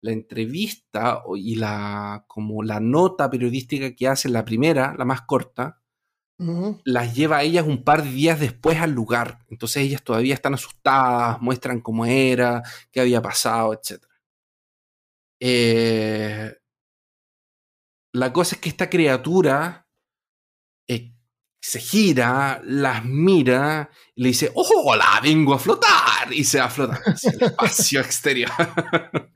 la 0.05 0.11
entrevista 0.11 1.23
y 1.35 1.55
la 1.55 2.25
como 2.27 2.61
la 2.63 2.79
nota 2.79 3.29
periodística 3.29 3.95
que 3.95 4.07
hacen, 4.07 4.33
la 4.33 4.45
primera, 4.45 4.95
la 4.97 5.03
más 5.03 5.21
corta, 5.23 5.81
las 6.37 7.15
lleva 7.15 7.37
a 7.37 7.43
ellas 7.43 7.65
un 7.65 7.83
par 7.83 8.03
de 8.03 8.11
días 8.11 8.39
después 8.39 8.79
al 8.79 8.91
lugar. 8.91 9.39
Entonces 9.49 9.83
ellas 9.83 10.03
todavía 10.03 10.33
están 10.33 10.53
asustadas, 10.53 11.41
muestran 11.41 11.81
cómo 11.81 12.05
era, 12.05 12.61
qué 12.91 13.01
había 13.01 13.21
pasado, 13.21 13.73
etc. 13.73 14.03
Eh, 15.39 16.53
la 18.13 18.33
cosa 18.33 18.55
es 18.55 18.61
que 18.61 18.69
esta 18.69 18.89
criatura 18.89 19.87
eh, 20.87 21.13
se 21.61 21.79
gira, 21.79 22.61
las 22.63 23.03
mira, 23.05 23.89
y 24.15 24.23
le 24.23 24.29
dice, 24.29 24.51
¡Hola! 24.53 25.19
Vengo 25.21 25.53
a 25.53 25.59
flotar. 25.59 26.31
Y 26.31 26.43
se 26.43 26.59
va 26.59 26.65
a 26.65 26.69
flotar 26.69 27.01
hacia 27.05 27.31
el 27.31 27.43
espacio 27.43 27.99
exterior. 28.01 28.51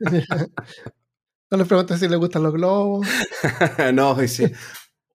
no 1.50 1.58
le 1.58 1.64
preguntas 1.64 2.00
si 2.00 2.08
le 2.08 2.16
gustan 2.16 2.42
los 2.42 2.52
globos. 2.52 3.06
no, 3.92 4.14
dice, 4.14 4.54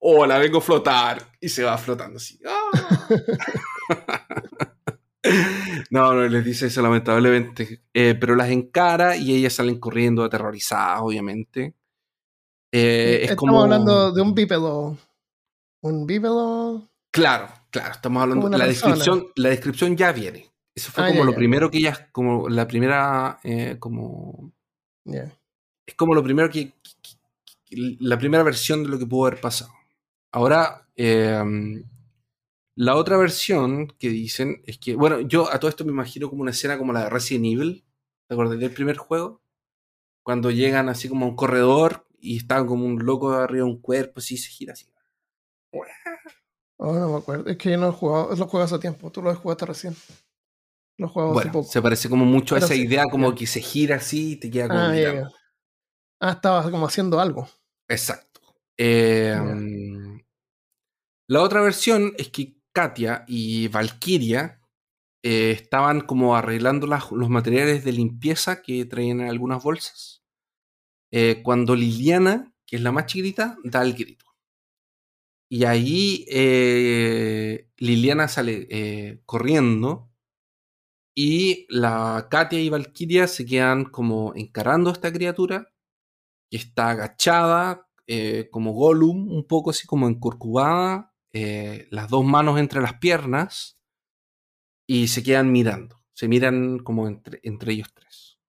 hola, 0.07 0.37
vengo 0.37 0.59
a 0.59 0.61
flotar. 0.61 1.31
Y 1.41 1.49
se 1.49 1.63
va 1.63 1.77
flotando 1.77 2.17
así. 2.17 2.39
¡Ah! 2.47 3.07
no, 5.89 6.13
no 6.13 6.27
les 6.27 6.45
dice 6.45 6.67
eso 6.67 6.81
lamentablemente. 6.81 7.81
Eh, 7.93 8.15
pero 8.19 8.35
las 8.35 8.49
encara 8.49 9.17
y 9.17 9.33
ellas 9.33 9.53
salen 9.53 9.79
corriendo 9.79 10.23
aterrorizadas, 10.23 11.01
obviamente. 11.01 11.73
Eh, 12.71 13.21
es 13.23 13.31
estamos 13.31 13.63
hablando 13.63 14.11
de 14.11 14.21
un 14.21 14.35
bípedo. 14.35 14.97
Un 15.81 16.05
bípedo. 16.05 16.87
Claro, 17.11 17.47
claro, 17.71 17.93
estamos 17.93 18.21
hablando. 18.21 18.49
La 18.49 18.67
descripción, 18.67 19.27
la 19.35 19.49
descripción 19.49 19.97
ya 19.97 20.11
viene. 20.11 20.51
Eso 20.75 20.91
fue 20.91 21.05
ah, 21.05 21.07
como 21.07 21.23
lo 21.23 21.33
primero 21.33 21.71
que 21.71 21.77
ellas, 21.77 22.07
como 22.11 22.49
la 22.49 22.67
primera, 22.67 23.39
eh, 23.43 23.77
como. 23.79 24.51
Es 25.05 25.95
como 25.95 26.13
lo 26.13 26.21
primero 26.21 26.49
que, 26.49 26.73
La 27.99 28.17
primera 28.17 28.43
versión 28.43 28.83
de 28.83 28.89
lo 28.89 28.99
que 28.99 29.05
pudo 29.05 29.27
haber 29.27 29.39
pasado. 29.39 29.74
Ahora, 30.35 30.85
em, 30.97 31.85
la 32.75 32.97
otra 32.97 33.15
versión 33.15 33.87
que 33.87 34.09
dicen 34.09 34.61
es 34.65 34.77
que, 34.77 34.93
bueno, 34.97 35.21
yo 35.21 35.49
a 35.49 35.61
todo 35.61 35.69
esto 35.69 35.85
me 35.85 35.93
imagino 35.93 36.29
como 36.29 36.41
una 36.41 36.51
escena 36.51 36.77
como 36.77 36.91
la 36.91 37.05
de 37.05 37.09
Resident 37.09 37.45
Evil, 37.45 37.85
¿te 38.27 38.33
acuerdas 38.33 38.59
del 38.59 38.71
primer 38.71 38.97
juego? 38.97 39.41
Cuando 40.23 40.51
llegan 40.51 40.89
así 40.89 41.07
como 41.07 41.25
a 41.25 41.29
un 41.29 41.37
corredor 41.37 42.05
y 42.19 42.35
están 42.35 42.67
como 42.67 42.85
un 42.85 43.05
loco 43.05 43.31
arriba 43.31 43.65
de 43.65 43.71
un 43.71 43.79
cuerpo, 43.79 44.19
así 44.19 44.35
se 44.35 44.49
gira 44.49 44.73
así. 44.73 44.87
Oh, 46.79 46.91
no 46.91 47.13
me 47.13 47.17
acuerdo, 47.17 47.49
es 47.49 47.55
que 47.55 47.71
yo 47.71 47.77
no 47.77 47.87
he 47.87 47.93
jugado, 47.93 48.35
lo 48.35 48.47
juego 48.47 48.65
hace 48.65 48.79
tiempo, 48.79 49.09
tú 49.13 49.21
lo 49.21 49.29
has 49.29 49.37
jugado 49.37 49.67
recién. 49.67 49.95
Lo 50.97 51.07
juego 51.07 51.31
bueno, 51.31 51.49
hace 51.49 51.53
poco. 51.53 51.71
Se 51.71 51.81
parece 51.81 52.09
como 52.09 52.25
mucho 52.25 52.55
a 52.55 52.57
esa 52.57 52.75
idea, 52.75 53.05
como 53.09 53.33
que 53.33 53.47
se 53.47 53.61
gira 53.61 53.95
así 53.95 54.33
y 54.33 54.35
te 54.35 54.51
queda 54.51 54.67
como. 54.67 54.81
Ah, 54.81 55.29
ah, 56.19 56.31
estaba 56.31 56.69
como 56.69 56.85
haciendo 56.87 57.21
algo. 57.21 57.47
Exacto. 57.87 58.41
Eh, 58.77 59.33
la 61.27 61.41
otra 61.41 61.61
versión 61.61 62.13
es 62.17 62.29
que 62.29 62.55
Katia 62.75 63.23
y 63.27 63.69
Valkyria 63.69 64.59
eh, 65.23 65.51
estaban 65.51 66.01
como 66.01 66.35
arreglando 66.35 66.85
los 66.85 67.29
materiales 67.29 67.83
de 67.83 67.93
limpieza 67.93 68.61
que 68.61 68.85
traían 68.85 69.21
en 69.21 69.29
algunas 69.29 69.63
bolsas. 69.63 70.23
Eh, 71.11 71.41
cuando 71.43 71.75
Liliana, 71.75 72.53
que 72.67 72.75
es 72.75 72.83
la 72.83 72.91
más 72.91 73.07
chiquita, 73.07 73.57
da 73.63 73.81
el 73.81 73.93
grito. 73.95 74.25
Y 75.49 75.63
ahí 75.63 76.25
eh, 76.29 77.71
Liliana 77.77 78.27
sale 78.27 79.21
corriendo 79.25 80.11
y 81.15 81.65
la 81.69 82.27
Katia 82.29 82.59
y 82.59 82.69
Valkyria 82.69 83.27
se 83.27 83.47
quedan 83.47 83.85
como 83.85 84.33
encarando 84.35 84.89
a 84.91 84.93
esta 84.93 85.11
criatura 85.11 85.73
que 86.51 86.57
está 86.57 86.91
agachada, 86.91 87.89
como 88.51 88.73
Gollum, 88.73 89.31
un 89.31 89.47
poco 89.47 89.71
así 89.71 89.87
como 89.87 90.07
encurcubada, 90.07 91.14
eh, 91.37 91.89
las 91.91 92.09
dos 92.09 92.23
manos 92.23 92.57
entre 92.57 92.79
las 92.81 92.93
piernas 92.93 93.77
y 94.87 95.09
se 95.09 95.21
quedan 95.21 95.51
mirando. 95.51 96.01
Se 96.13 96.29
miran 96.29 96.79
como 96.79 97.09
entre, 97.09 97.41
entre 97.43 97.73
ellos 97.73 97.93
tres. 97.93 98.39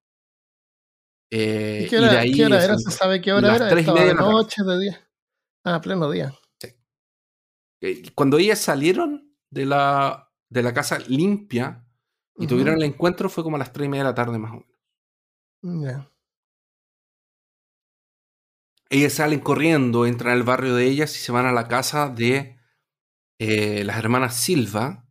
Eh, 1.29 1.81
¿Y 1.83 1.89
qué 1.89 1.99
hora, 1.99 2.23
¿qué 2.23 2.45
hora 2.45 2.63
era? 2.63 2.77
¿Se 2.77 2.91
sabe 2.91 3.19
qué 3.19 3.33
hora 3.33 3.57
era? 3.57 3.67
Tres 3.67 3.85
de 3.85 4.13
noche, 4.13 4.63
de 4.63 4.79
día. 4.79 5.09
Ah, 5.65 5.81
pleno 5.81 6.09
día. 6.09 6.33
Sí. 6.61 6.69
Eh, 7.81 8.03
cuando 8.15 8.37
ellas 8.37 8.59
salieron 8.59 9.35
de 9.49 9.65
la, 9.65 10.31
de 10.47 10.63
la 10.63 10.73
casa 10.73 10.97
limpia 10.99 11.85
y 12.37 12.47
tuvieron 12.47 12.75
el 12.75 12.83
encuentro 12.83 13.27
fue 13.27 13.43
como 13.43 13.57
a 13.57 13.59
las 13.59 13.73
tres 13.73 13.87
y 13.87 13.89
media 13.89 14.05
de 14.05 14.09
la 14.11 14.15
tarde 14.15 14.39
más 14.39 14.53
o 14.53 14.63
menos. 15.61 16.07
Ellas 18.89 19.11
salen 19.11 19.41
corriendo, 19.41 20.05
entran 20.05 20.31
al 20.31 20.43
barrio 20.43 20.73
de 20.73 20.85
ellas 20.85 21.13
y 21.17 21.19
se 21.19 21.33
van 21.33 21.47
a 21.47 21.51
la 21.51 21.67
casa 21.67 22.07
de 22.07 22.56
eh, 23.39 23.83
las 23.83 23.97
hermanas 23.97 24.35
Silva, 24.35 25.05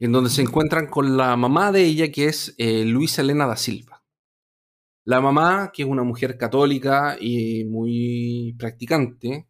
en 0.00 0.10
donde 0.10 0.30
se 0.30 0.42
encuentran 0.42 0.88
con 0.88 1.16
la 1.16 1.36
mamá 1.36 1.70
de 1.70 1.84
ella, 1.84 2.10
que 2.10 2.26
es 2.26 2.54
eh, 2.58 2.84
Luisa 2.84 3.22
Elena 3.22 3.46
da 3.46 3.56
Silva. 3.56 4.04
La 5.04 5.20
mamá, 5.20 5.70
que 5.72 5.82
es 5.82 5.88
una 5.88 6.02
mujer 6.02 6.36
católica 6.36 7.16
y 7.20 7.64
muy 7.64 8.54
practicante, 8.58 9.48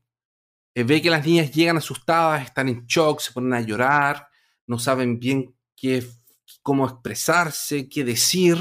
eh, 0.75 0.85
ve 0.85 1.03
que 1.03 1.11
las 1.11 1.27
niñas 1.27 1.53
llegan 1.53 1.79
asustadas, 1.79 2.45
están 2.45 2.69
en 2.69 2.87
shock, 2.87 3.21
se 3.21 3.33
ponen 3.33 3.55
a 3.55 3.62
llorar, 3.62 4.29
no 4.67 4.79
saben 4.79 5.19
bien 5.19 5.55
qué, 5.75 6.07
cómo 6.62 6.87
expresarse, 6.87 7.88
qué 7.88 8.05
decir. 8.05 8.59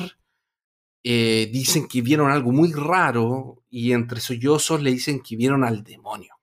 dicen 1.03 1.87
que 1.87 2.01
vieron 2.01 2.31
algo 2.31 2.51
muy 2.51 2.73
raro 2.73 3.63
y 3.69 3.93
entre 3.93 4.19
sollozos 4.19 4.81
le 4.81 4.91
dicen 4.91 5.21
que 5.21 5.35
vieron 5.37 5.63
al 5.63 5.83
demonio. 5.83 6.36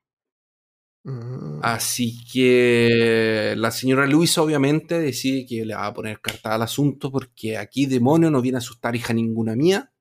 Mm. 1.04 1.60
Así 1.62 2.24
que 2.24 3.54
la 3.56 3.70
señora 3.70 4.06
Luisa 4.06 4.42
obviamente 4.42 4.98
decide 4.98 5.44
que 5.46 5.64
le 5.64 5.74
va 5.74 5.86
a 5.86 5.94
poner 5.94 6.20
carta 6.20 6.54
al 6.54 6.62
asunto 6.62 7.12
porque 7.12 7.58
aquí 7.58 7.86
demonio 7.86 8.30
no 8.30 8.40
viene 8.40 8.56
a 8.56 8.58
asustar 8.58 8.96
hija 8.96 9.12
ninguna 9.12 9.54
mía. 9.54 9.92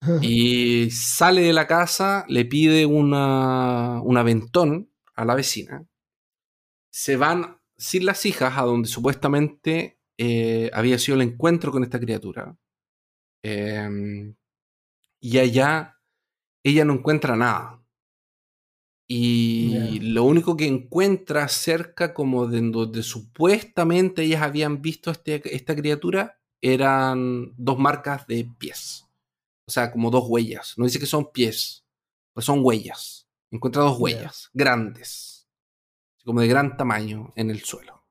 y 0.22 0.90
sale 0.90 1.42
de 1.42 1.52
la 1.52 1.66
casa, 1.66 2.24
le 2.28 2.44
pide 2.44 2.86
una, 2.86 4.02
un 4.02 4.16
aventón 4.16 4.90
a 5.14 5.24
la 5.24 5.34
vecina. 5.34 5.86
Se 6.90 7.16
van 7.16 7.58
sin 7.76 8.04
las 8.04 8.26
hijas 8.26 8.58
a 8.58 8.62
donde 8.62 8.88
supuestamente 8.88 9.98
eh, 10.18 10.70
había 10.74 10.98
sido 10.98 11.16
el 11.16 11.22
encuentro 11.22 11.72
con 11.72 11.84
esta 11.84 12.00
criatura. 12.00 12.56
Em, 13.42 14.36
y 15.20 15.38
allá 15.38 15.98
ella 16.62 16.84
no 16.84 16.94
encuentra 16.94 17.36
nada 17.36 17.81
y 19.06 20.00
lo 20.00 20.24
único 20.24 20.56
que 20.56 20.66
encuentra 20.66 21.48
cerca, 21.48 22.14
como 22.14 22.46
de 22.46 22.60
donde 22.62 23.02
supuestamente 23.02 24.22
ellas 24.22 24.42
habían 24.42 24.80
visto 24.80 25.10
este, 25.10 25.54
esta 25.54 25.76
criatura, 25.76 26.40
eran 26.62 27.52
dos 27.56 27.78
marcas 27.78 28.26
de 28.26 28.48
pies. 28.58 29.06
O 29.66 29.70
sea, 29.70 29.90
como 29.90 30.10
dos 30.10 30.24
huellas. 30.28 30.74
No 30.76 30.84
dice 30.84 30.98
que 30.98 31.06
son 31.06 31.30
pies, 31.32 31.84
pues 32.32 32.46
son 32.46 32.60
huellas. 32.62 33.28
Encuentra 33.50 33.82
dos 33.82 33.98
huellas 33.98 34.50
grandes, 34.54 35.46
como 36.24 36.40
de 36.40 36.48
gran 36.48 36.76
tamaño 36.76 37.32
en 37.36 37.50
el 37.50 37.60
suelo. 37.60 38.02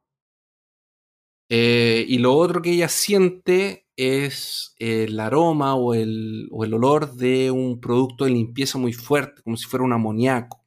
Eh, 1.50 2.06
y 2.08 2.20
lo 2.20 2.36
otro 2.36 2.62
que 2.62 2.72
ella 2.72 2.88
siente 2.88 3.88
es 3.98 4.74
el 4.78 5.20
aroma 5.20 5.76
o 5.76 5.94
el, 5.94 6.48
o 6.52 6.64
el 6.64 6.74
olor 6.74 7.16
de 7.16 7.52
un 7.52 7.82
producto 7.82 8.26
de 8.26 8.32
limpieza 8.32 8.78
muy 8.78 8.94
fuerte, 8.94 9.42
como 9.42 9.58
si 9.58 9.66
fuera 9.66 9.84
un 9.84 9.94
amoníaco. 9.94 10.61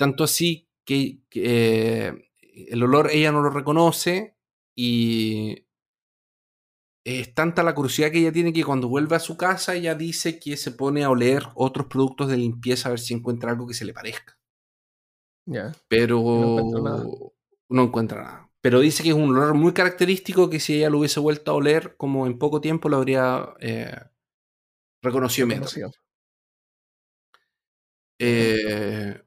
Tanto 0.00 0.24
así 0.24 0.66
que, 0.86 1.20
eh, 1.34 2.30
el 2.70 2.82
olor 2.82 3.10
ella 3.12 3.32
no 3.32 3.42
lo 3.42 3.50
reconoce 3.50 4.34
y 4.74 5.66
es 7.04 7.34
tanta 7.34 7.62
la 7.62 7.74
curiosidad 7.74 8.10
que 8.10 8.20
ella 8.20 8.32
tiene 8.32 8.54
que 8.54 8.64
cuando 8.64 8.88
vuelve 8.88 9.14
a 9.14 9.18
su 9.20 9.36
casa 9.36 9.74
ella 9.74 9.94
dice 9.94 10.38
que 10.38 10.56
se 10.56 10.72
pone 10.72 11.04
a 11.04 11.10
oler 11.10 11.42
otros 11.54 11.86
productos 11.86 12.28
de 12.28 12.38
limpieza 12.38 12.88
a 12.88 12.92
ver 12.92 13.00
si 13.00 13.12
encuentra 13.12 13.50
algo 13.50 13.66
que 13.66 13.74
se 13.74 13.84
le 13.84 13.92
parezca. 13.92 14.38
Ya. 15.44 15.72
Pero 15.88 16.22
No 16.22 17.32
no 17.68 17.82
encuentra 17.82 18.22
nada. 18.22 18.50
Pero 18.62 18.80
dice 18.80 19.02
que 19.02 19.10
es 19.10 19.14
un 19.14 19.36
olor 19.36 19.52
muy 19.52 19.74
característico 19.74 20.48
que 20.48 20.60
si 20.60 20.76
ella 20.78 20.88
lo 20.88 21.00
hubiese 21.00 21.20
vuelto 21.20 21.50
a 21.50 21.54
oler 21.54 21.94
como 21.98 22.26
en 22.26 22.38
poco 22.38 22.62
tiempo 22.62 22.88
lo 22.88 22.96
habría 22.96 23.50
eh, 23.60 23.94
reconocido. 25.02 25.46
Conocido. 25.48 25.92
Eh, 28.18 29.20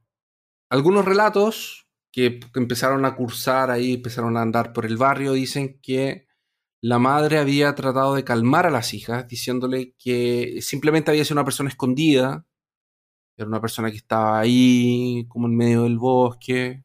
algunos 0.74 1.06
relatos 1.06 1.88
que, 2.12 2.40
empezaron 2.56 3.06
a 3.06 3.16
cursar 3.16 3.70
ahí, 3.70 3.94
empezaron 3.94 4.38
a 4.38 4.42
andar 4.42 4.74
por 4.74 4.88
el 4.88 4.98
barrio, 4.98 5.34
dicen 5.34 5.80
que 5.84 6.26
la 6.82 6.98
madre 6.98 7.38
había 7.38 7.76
tratado 7.76 8.16
de 8.16 8.24
calmar 8.24 8.66
a 8.66 8.72
las 8.72 8.96
hijas, 8.96 9.28
diciéndole 9.28 9.94
que 10.00 10.62
simplemente 10.62 11.12
había 11.12 11.26
sido 11.26 11.36
una 11.36 11.46
persona 11.46 11.70
escondida, 11.70 12.48
era 13.38 13.48
una 13.48 13.62
persona 13.62 13.92
que 13.92 13.98
estaba 13.98 14.40
ahí, 14.40 15.28
como 15.30 15.48
en 15.48 15.56
medio 15.56 15.84
del 15.84 16.00
bosque, 16.00 16.84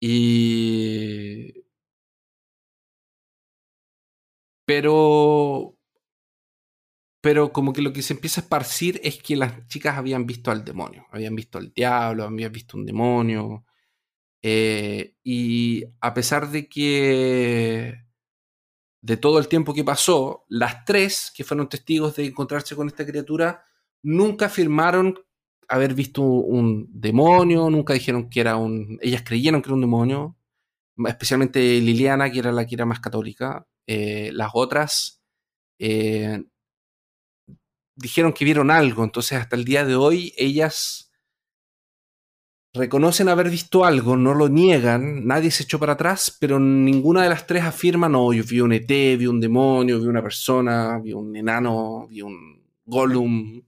y... 0.00 1.52
Pero... 4.64 5.75
Pero 7.26 7.52
como 7.52 7.72
que 7.72 7.82
lo 7.82 7.92
que 7.92 8.02
se 8.02 8.12
empieza 8.14 8.40
a 8.40 8.44
esparcir 8.44 9.00
es 9.02 9.20
que 9.20 9.34
las 9.34 9.66
chicas 9.66 9.98
habían 9.98 10.26
visto 10.26 10.52
al 10.52 10.64
demonio, 10.64 11.08
habían 11.10 11.34
visto 11.34 11.58
al 11.58 11.72
diablo, 11.72 12.22
habían 12.22 12.52
visto 12.52 12.76
un 12.76 12.86
demonio. 12.86 13.64
eh, 14.42 15.16
y 15.24 15.84
a 16.00 16.14
pesar 16.14 16.50
de 16.50 16.68
que 16.68 17.94
de 19.02 19.16
todo 19.16 19.40
el 19.40 19.48
tiempo 19.48 19.74
que 19.74 19.82
pasó, 19.82 20.44
las 20.48 20.84
tres 20.84 21.32
que 21.34 21.42
fueron 21.42 21.68
testigos 21.68 22.14
de 22.14 22.26
encontrarse 22.26 22.76
con 22.76 22.86
esta 22.86 23.04
criatura 23.04 23.64
nunca 24.04 24.46
afirmaron 24.46 25.18
haber 25.68 25.94
visto 25.94 26.22
un 26.22 26.88
demonio, 26.92 27.70
nunca 27.70 27.94
dijeron 27.94 28.30
que 28.30 28.40
era 28.40 28.56
un... 28.56 28.98
Ellas 29.02 29.24
creyeron 29.26 29.62
que 29.62 29.68
era 29.70 29.74
un 29.74 29.80
demonio, 29.80 30.36
especialmente 31.06 31.58
Liliana, 31.80 32.30
que 32.30 32.38
era 32.38 32.52
la 32.52 32.66
que 32.66 32.76
era 32.76 32.86
más 32.86 33.00
católica. 33.00 33.66
Eh, 33.88 34.30
las 34.32 34.50
otras 34.54 35.22
eh, 35.80 36.44
dijeron 37.96 38.32
que 38.32 38.44
vieron 38.44 38.70
algo, 38.70 39.02
entonces 39.04 39.38
hasta 39.38 39.56
el 39.56 39.64
día 39.64 39.84
de 39.84 39.96
hoy 39.96 40.32
ellas 40.36 41.12
reconocen 42.74 43.28
haber 43.28 43.48
visto 43.50 43.84
algo, 43.84 44.16
no 44.16 44.34
lo 44.34 44.48
niegan, 44.48 45.26
nadie 45.26 45.50
se 45.50 45.62
echó 45.62 45.78
para 45.78 45.94
atrás, 45.94 46.36
pero 46.38 46.60
ninguna 46.60 47.22
de 47.22 47.30
las 47.30 47.46
tres 47.46 47.64
afirma, 47.64 48.08
no, 48.08 48.32
yo 48.32 48.44
vi 48.44 48.60
un 48.60 48.72
ET, 48.72 48.86
vi 48.88 49.26
un 49.26 49.40
demonio, 49.40 49.98
vi 49.98 50.06
una 50.06 50.22
persona, 50.22 50.98
vi 50.98 51.12
un 51.14 51.34
enano, 51.34 52.06
vi 52.08 52.22
un 52.22 52.62
Gollum. 52.84 53.62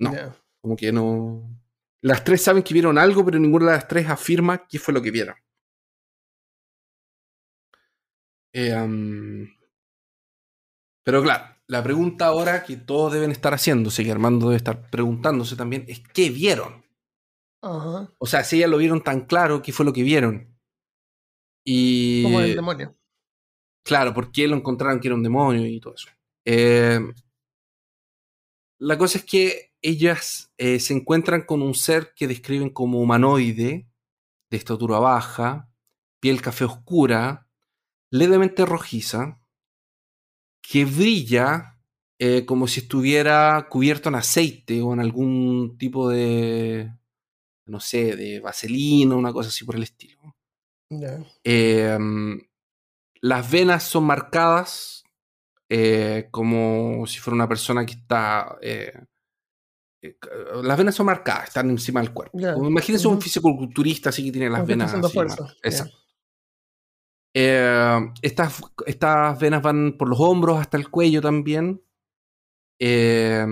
No, 0.00 0.12
Ya. 0.12 0.34
como 0.60 0.74
que 0.76 0.90
no... 0.90 1.48
Las 2.02 2.24
tres 2.24 2.42
saben 2.42 2.62
que 2.62 2.74
vieron 2.74 2.98
algo, 2.98 3.24
pero 3.24 3.38
ninguna 3.38 3.66
de 3.66 3.72
las 3.72 3.88
tres 3.88 4.08
afirma 4.08 4.66
qué 4.66 4.78
fue 4.78 4.92
lo 4.92 5.00
que 5.00 5.10
vieron. 5.10 5.36
Eh, 8.52 8.72
um, 8.74 9.48
pero 11.02 11.22
claro, 11.22 11.53
la 11.66 11.82
pregunta 11.82 12.26
ahora 12.26 12.64
que 12.64 12.76
todos 12.76 13.12
deben 13.12 13.30
estar 13.30 13.54
haciéndose, 13.54 14.02
y 14.02 14.10
Armando 14.10 14.46
debe 14.46 14.56
estar 14.56 14.90
preguntándose 14.90 15.56
también, 15.56 15.84
es 15.88 16.00
¿qué 16.12 16.30
vieron? 16.30 16.84
O 17.60 18.26
sea, 18.26 18.44
si 18.44 18.56
ellas 18.56 18.68
lo 18.68 18.76
vieron 18.76 19.02
tan 19.02 19.22
claro, 19.22 19.62
¿qué 19.62 19.72
fue 19.72 19.86
lo 19.86 19.92
que 19.94 20.02
vieron? 20.02 20.54
Y... 21.64 22.22
Como 22.22 22.40
el 22.40 22.54
demonio. 22.54 22.94
Claro, 23.82 24.12
¿por 24.12 24.30
qué 24.32 24.46
lo 24.46 24.56
encontraron 24.56 25.00
que 25.00 25.08
era 25.08 25.14
un 25.14 25.22
demonio 25.22 25.66
y 25.66 25.80
todo 25.80 25.94
eso? 25.94 26.08
Eh, 26.44 27.00
la 28.78 28.98
cosa 28.98 29.18
es 29.18 29.24
que 29.24 29.72
ellas 29.80 30.52
eh, 30.58 30.78
se 30.78 30.92
encuentran 30.92 31.42
con 31.42 31.62
un 31.62 31.74
ser 31.74 32.12
que 32.14 32.26
describen 32.26 32.70
como 32.70 33.00
humanoide, 33.00 33.88
de 34.50 34.56
estatura 34.56 34.98
baja, 34.98 35.70
piel 36.20 36.42
café 36.42 36.64
oscura, 36.64 37.48
levemente 38.10 38.66
rojiza, 38.66 39.40
que 40.66 40.84
brilla 40.84 41.78
eh, 42.18 42.44
como 42.46 42.66
si 42.68 42.80
estuviera 42.80 43.66
cubierto 43.68 44.08
en 44.08 44.14
aceite 44.14 44.80
o 44.80 44.92
en 44.94 45.00
algún 45.00 45.76
tipo 45.78 46.08
de, 46.08 46.90
no 47.66 47.80
sé, 47.80 48.16
de 48.16 48.40
vaselina, 48.40 49.14
una 49.16 49.32
cosa 49.32 49.48
así 49.50 49.64
por 49.64 49.76
el 49.76 49.82
estilo. 49.82 50.34
Ya. 50.90 51.18
Eh, 51.42 51.98
las 53.20 53.50
venas 53.50 53.82
son 53.84 54.04
marcadas 54.04 55.02
eh, 55.68 56.28
como 56.30 57.06
si 57.06 57.18
fuera 57.18 57.34
una 57.34 57.48
persona 57.48 57.84
que 57.84 57.94
está. 57.94 58.56
eh, 58.62 58.92
eh, 60.02 60.16
las 60.62 60.76
venas 60.78 60.94
son 60.94 61.06
marcadas, 61.06 61.48
están 61.48 61.70
encima 61.70 62.00
del 62.00 62.12
cuerpo. 62.12 62.38
Como 62.38 62.68
Imagínense 62.68 63.08
un 63.08 63.14
Ujú. 63.14 63.22
fisiculturista 63.22 64.10
así 64.10 64.24
que 64.24 64.32
tiene 64.32 64.50
las 64.50 64.60
Como 64.60 64.68
venas. 64.68 64.94
así 64.94 65.12
fuerza. 65.14 65.42
marcadas. 65.42 65.90
Eh, 67.34 67.98
estas, 68.22 68.62
estas 68.86 69.38
venas 69.40 69.62
van 69.62 69.96
por 69.98 70.08
los 70.08 70.20
hombros 70.20 70.58
hasta 70.60 70.76
el 70.76 70.88
cuello 70.90 71.20
también. 71.20 71.82
Eh, 72.78 73.44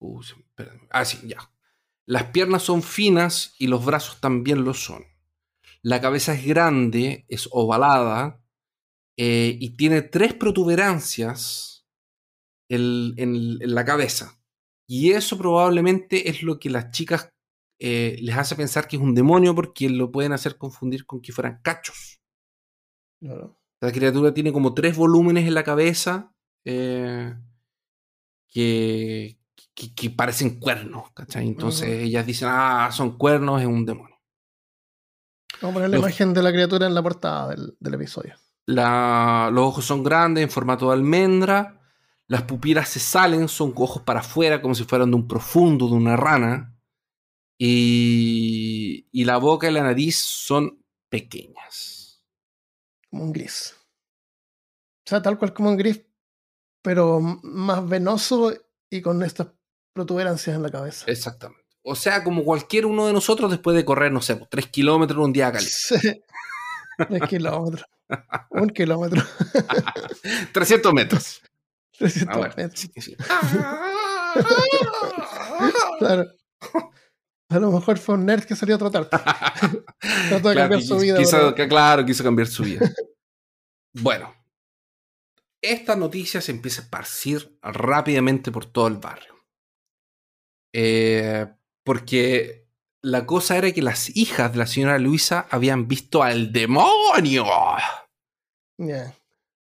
uh, 0.00 0.20
ah, 0.90 1.04
sí, 1.04 1.18
ya. 1.28 1.38
Las 2.06 2.24
piernas 2.26 2.62
son 2.62 2.82
finas 2.82 3.54
y 3.58 3.68
los 3.68 3.84
brazos 3.84 4.20
también 4.20 4.64
lo 4.64 4.74
son. 4.74 5.04
La 5.82 6.00
cabeza 6.00 6.34
es 6.34 6.46
grande, 6.46 7.26
es 7.28 7.48
ovalada 7.52 8.42
eh, 9.18 9.56
y 9.60 9.72
tiene 9.76 10.02
tres 10.02 10.34
protuberancias 10.34 11.86
en- 12.70 13.14
en 13.18 13.74
la 13.74 13.84
cabeza. 13.86 14.37
Y 14.88 15.12
eso 15.12 15.36
probablemente 15.36 16.30
es 16.30 16.42
lo 16.42 16.58
que 16.58 16.70
las 16.70 16.90
chicas 16.90 17.30
eh, 17.80 18.16
les 18.22 18.36
hace 18.36 18.56
pensar 18.56 18.88
que 18.88 18.96
es 18.96 19.02
un 19.02 19.14
demonio 19.14 19.54
porque 19.54 19.88
lo 19.90 20.10
pueden 20.10 20.32
hacer 20.32 20.56
confundir 20.56 21.04
con 21.06 21.20
que 21.20 21.32
fueran 21.32 21.60
cachos. 21.62 22.20
Claro. 23.20 23.60
La 23.80 23.92
criatura 23.92 24.32
tiene 24.34 24.52
como 24.52 24.74
tres 24.74 24.96
volúmenes 24.96 25.46
en 25.46 25.54
la 25.54 25.62
cabeza 25.62 26.32
eh, 26.64 27.34
que, 28.48 29.38
que, 29.74 29.94
que 29.94 30.10
parecen 30.10 30.58
cuernos, 30.58 31.10
¿cachai? 31.12 31.46
Entonces 31.46 31.88
ellas 31.88 32.26
dicen, 32.26 32.48
ah, 32.50 32.90
son 32.92 33.16
cuernos, 33.18 33.60
es 33.60 33.66
un 33.66 33.84
demonio. 33.84 34.16
Vamos 35.60 35.72
a 35.72 35.74
poner 35.74 35.90
la 35.90 35.96
Los- 35.96 36.06
imagen 36.06 36.34
de 36.34 36.42
la 36.42 36.52
criatura 36.52 36.86
en 36.86 36.94
la 36.94 37.02
portada 37.02 37.48
del, 37.50 37.76
del 37.78 37.94
episodio. 37.94 38.34
La- 38.66 39.50
los 39.52 39.64
ojos 39.64 39.84
son 39.84 40.02
grandes, 40.02 40.42
en 40.44 40.50
formato 40.50 40.88
de 40.88 40.94
almendra. 40.94 41.74
Las 42.28 42.42
pupilas 42.42 42.88
se 42.88 43.00
salen, 43.00 43.48
son 43.48 43.72
ojos 43.76 44.02
para 44.02 44.20
afuera, 44.20 44.60
como 44.60 44.74
si 44.74 44.84
fueran 44.84 45.10
de 45.10 45.16
un 45.16 45.26
profundo, 45.26 45.88
de 45.88 45.94
una 45.94 46.16
rana. 46.16 46.78
Y, 47.58 49.08
y 49.10 49.24
la 49.24 49.38
boca 49.38 49.68
y 49.68 49.72
la 49.72 49.82
nariz 49.82 50.18
son 50.18 50.84
pequeñas. 51.08 52.22
Como 53.10 53.24
un 53.24 53.32
gris. 53.32 53.74
O 55.06 55.08
sea, 55.08 55.22
tal 55.22 55.38
cual 55.38 55.54
como 55.54 55.70
un 55.70 55.76
gris, 55.78 56.02
pero 56.82 57.20
más 57.20 57.88
venoso 57.88 58.52
y 58.90 59.00
con 59.00 59.22
estas 59.22 59.48
protuberancias 59.94 60.54
en 60.54 60.62
la 60.62 60.70
cabeza. 60.70 61.06
Exactamente. 61.08 61.64
O 61.82 61.94
sea, 61.94 62.22
como 62.22 62.44
cualquier 62.44 62.84
uno 62.84 63.06
de 63.06 63.14
nosotros 63.14 63.50
después 63.50 63.74
de 63.74 63.86
correr, 63.86 64.12
no 64.12 64.20
sé, 64.20 64.36
pues, 64.36 64.50
tres 64.50 64.66
kilómetros 64.66 65.16
en 65.18 65.24
un 65.24 65.32
día 65.32 65.50
caliente. 65.50 65.74
Sí. 65.74 66.22
Tres 67.08 67.22
kilómetros. 67.28 67.86
Un 68.50 68.68
kilómetro. 68.68 69.22
300 70.52 70.92
metros. 70.92 71.42
300 71.98 72.34
Ah, 72.34 72.38
bueno, 72.38 72.54
metros. 72.56 72.80
sí, 72.80 72.90
sí. 73.00 73.16
Claro. 75.98 76.26
A 77.50 77.58
lo 77.58 77.72
mejor 77.72 77.98
fue 77.98 78.14
un 78.16 78.26
nerd 78.26 78.44
que 78.44 78.54
salió 78.54 78.76
a 78.76 78.78
trotar. 78.78 79.08
Trató 79.08 80.48
de 80.48 80.54
Claro, 80.54 80.54
cambiar 80.54 80.82
su 80.82 80.98
vida. 80.98 81.16
quiso- 81.18 81.54
claro, 81.54 82.04
quiso 82.04 82.22
cambiar 82.24 82.46
su 82.48 82.62
vida. 82.62 82.90
bueno, 83.94 84.34
esta 85.62 85.96
noticia 85.96 86.40
se 86.40 86.52
empieza 86.52 86.82
a 86.82 86.84
esparcir 86.84 87.58
rápidamente 87.62 88.52
por 88.52 88.66
todo 88.66 88.86
el 88.86 88.98
barrio. 88.98 89.34
Eh, 90.74 91.46
porque 91.84 92.68
la 93.02 93.24
cosa 93.24 93.56
era 93.56 93.72
que 93.72 93.82
las 93.82 94.14
hijas 94.14 94.52
de 94.52 94.58
la 94.58 94.66
señora 94.66 94.98
Luisa 94.98 95.46
habían 95.50 95.88
visto 95.88 96.22
al 96.22 96.52
demonio. 96.52 97.46
Ya. 98.78 99.14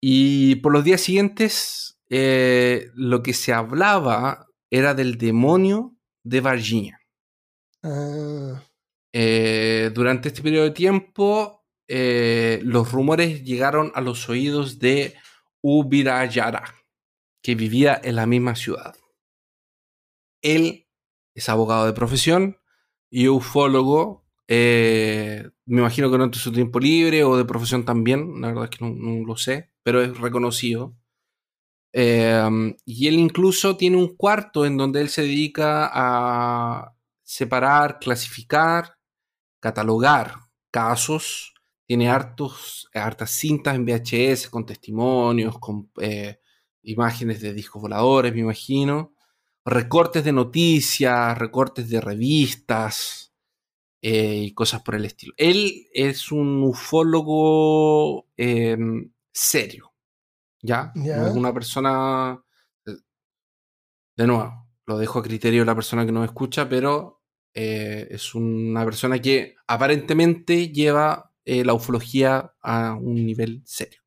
Y 0.02 0.56
por 0.58 0.72
los 0.72 0.84
días 0.86 1.02
siguientes, 1.02 1.93
eh, 2.16 2.92
lo 2.94 3.24
que 3.24 3.34
se 3.34 3.54
hablaba 3.54 4.48
era 4.70 4.94
del 4.94 5.18
demonio 5.18 5.96
de 6.24 6.42
Virginia. 6.42 7.00
Ah, 7.84 8.62
Eh, 9.16 9.92
durante 9.94 10.30
este 10.30 10.42
periodo 10.42 10.66
de 10.66 10.72
tiempo, 10.72 11.64
eh, 11.88 12.60
los 12.64 12.92
rumores 12.92 13.44
llegaron 13.44 13.92
a 13.96 14.02
los 14.02 14.30
oídos 14.30 14.80
de 14.80 15.16
Ubirayara, 15.64 16.64
que 17.44 17.56
vivía 17.56 18.00
en 18.04 18.16
la 18.16 18.26
misma 18.26 18.56
ciudad. 18.56 18.96
Él 20.44 20.88
es 21.36 21.50
abogado 21.50 21.86
de 21.86 21.94
profesión 21.94 22.58
y 23.12 23.28
ufólogo, 23.28 24.22
Eh, 24.50 25.50
me 25.66 25.80
imagino 25.80 26.12
que 26.12 26.18
no 26.18 26.26
en 26.26 26.34
su 26.34 26.52
tiempo 26.52 26.80
libre 26.80 27.24
o 27.24 27.38
de 27.38 27.46
profesión 27.46 27.86
también, 27.86 28.42
la 28.42 28.50
verdad 28.50 28.66
es 28.66 28.78
que 28.78 28.86
no, 28.86 29.26
lo 29.26 29.38
sé, 29.38 29.72
pero 29.84 30.02
es 30.02 30.18
reconocido. 30.20 30.96
Em, 31.94 32.76
y 32.86 33.08
él 33.08 33.16
incluso 33.16 33.78
tiene 33.78 33.98
un 33.98 34.16
cuarto 34.16 34.66
en 34.66 34.78
donde 34.78 35.02
él 35.02 35.10
se 35.10 35.22
dedica 35.22 35.90
a 35.94 36.96
separar, 37.24 38.00
clasificar, 38.00 38.98
catalogar 39.60 40.36
casos. 40.72 41.54
Tiene 41.88 42.10
hartos, 42.10 42.90
hartas 42.94 43.32
cintas 43.32 43.76
en 43.76 43.86
VHS 43.86 44.50
con 44.50 44.66
testimonios, 44.66 45.60
con 45.60 45.92
eh, 46.02 46.40
imágenes 46.84 47.42
de 47.42 47.54
discos 47.54 47.82
voladores, 47.82 48.34
me 48.34 48.42
imagino. 48.42 49.14
Recortes 49.66 50.24
de 50.24 50.34
noticias, 50.34 51.38
recortes 51.38 51.90
de 51.90 52.02
revistas, 52.02 53.34
eh, 54.06 54.36
y 54.48 54.54
cosas 54.54 54.82
por 54.82 54.96
el 54.96 55.06
estilo. 55.06 55.34
Él 55.38 55.88
es 55.94 56.30
un 56.30 56.62
ufólogo 56.64 58.28
em, 58.36 59.14
serio, 59.32 59.93
¿ya? 60.64 60.92
No 60.96 61.28
es 61.28 61.36
una 61.36 61.54
persona... 61.54 62.44
Eh, 62.88 62.96
de 64.18 64.28
nuevo, 64.28 64.68
lo 64.88 64.98
dejo 64.98 65.20
a 65.20 65.24
criterio 65.24 65.62
de 65.62 65.68
la 65.68 65.76
persona 65.76 66.06
que 66.06 66.12
nos 66.12 66.26
escucha, 66.26 66.68
pero 66.68 67.22
eh, 67.54 68.08
es 68.10 68.34
una 68.34 68.84
persona 68.84 69.20
que 69.20 69.56
aparentemente 69.68 70.70
lleva 70.70 71.30
la 71.46 71.74
ufología 71.74 72.54
a 72.62 72.96
un 72.96 73.16
nivel 73.16 73.62
serio. 73.66 74.04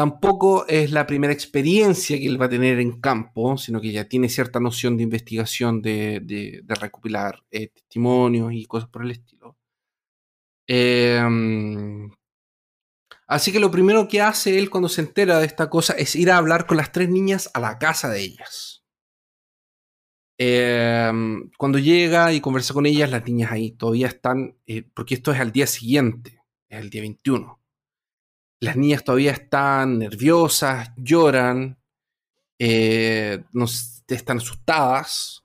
Tampoco 0.00 0.66
es 0.66 0.92
la 0.92 1.06
primera 1.06 1.32
experiencia 1.32 2.16
que 2.18 2.26
él 2.26 2.40
va 2.40 2.46
a 2.46 2.48
tener 2.48 2.78
en 2.80 3.00
campo, 3.00 3.58
sino 3.58 3.82
que 3.82 3.92
ya 3.92 4.08
tiene 4.08 4.30
cierta 4.30 4.58
noción 4.58 4.96
de 4.96 5.02
investigación, 5.02 5.82
de, 5.82 6.62
recopilar 6.68 7.44
eh, 7.50 7.68
testimonios 7.68 8.52
y 8.54 8.64
cosas 8.64 8.88
por 8.88 9.04
el 9.04 9.10
estilo. 9.10 9.58
Em, 10.66 12.10
así 13.30 13.52
que 13.52 13.60
lo 13.60 13.70
primero 13.70 14.08
que 14.08 14.20
hace 14.20 14.58
él 14.58 14.68
cuando 14.68 14.88
se 14.88 15.00
entera 15.00 15.38
de 15.38 15.46
esta 15.46 15.70
cosa 15.70 15.94
es 15.94 16.14
ir 16.16 16.30
a 16.30 16.36
hablar 16.36 16.66
con 16.66 16.76
las 16.76 16.92
tres 16.92 17.08
niñas 17.08 17.50
a 17.54 17.60
la 17.60 17.78
casa 17.78 18.10
de 18.10 18.20
ellas. 18.20 18.84
Em, 20.38 21.50
cuando 21.58 21.78
llega 21.78 22.32
y 22.32 22.40
conversa 22.40 22.74
con 22.74 22.86
ellas, 22.86 23.10
las 23.10 23.24
niñas 23.24 23.52
ahí 23.52 23.72
todavía 23.72 24.08
están, 24.08 24.56
eh, 24.66 24.82
porque 24.82 25.14
esto 25.14 25.32
es 25.32 25.40
al 25.40 25.52
día 25.52 25.66
siguiente, 25.66 26.42
es 26.68 26.80
el 26.80 26.90
día 26.90 27.02
21. 27.02 27.60
Las 28.60 28.76
niñas 28.76 29.04
todavía 29.04 29.32
están 29.32 29.98
nerviosas, 29.98 30.92
lloran, 30.96 31.78
eh, 32.58 33.44
están 34.08 34.38
asustadas 34.38 35.39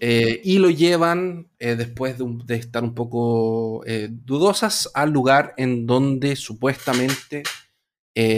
eh, 0.00 0.40
y 0.44 0.58
lo 0.58 0.70
llevan 0.70 1.48
eh, 1.58 1.76
después 1.76 2.16
de, 2.18 2.54
estar 2.56 2.82
un 2.82 2.94
poco 2.94 3.84
dudosas 4.10 4.90
al 4.94 5.10
lugar 5.10 5.54
en 5.56 5.86
donde 5.86 6.36
supuestamente 6.36 7.42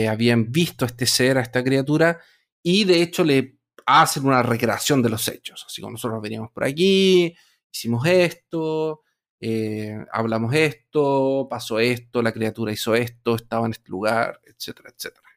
habían 0.09 0.51
visto 0.51 0.85
a 0.85 0.87
este 0.87 1.05
ser, 1.05 1.37
a 1.37 1.41
esta 1.41 1.63
criatura, 1.63 2.19
y 2.63 2.83
de 2.83 3.01
hecho 3.01 3.23
le 3.23 3.57
hacen 3.85 4.25
una 4.25 4.43
recreación 4.43 5.01
de 5.01 5.09
los 5.09 5.27
hechos. 5.27 5.63
Así 5.65 5.81
como 5.81 5.93
nosotros 5.93 6.21
veníamos 6.21 6.51
por 6.51 6.63
aquí, 6.63 7.35
hicimos 7.71 8.05
esto, 8.05 9.03
eh, 9.39 10.05
hablamos 10.11 10.53
esto, 10.53 11.47
pasó 11.49 11.79
esto, 11.79 12.21
la 12.21 12.31
criatura 12.33 12.71
hizo 12.71 12.95
esto, 12.95 13.35
estaba 13.35 13.65
en 13.65 13.73
este 13.73 13.89
lugar, 13.89 14.41
etcétera, 14.45 14.89
etcétera. 14.95 15.27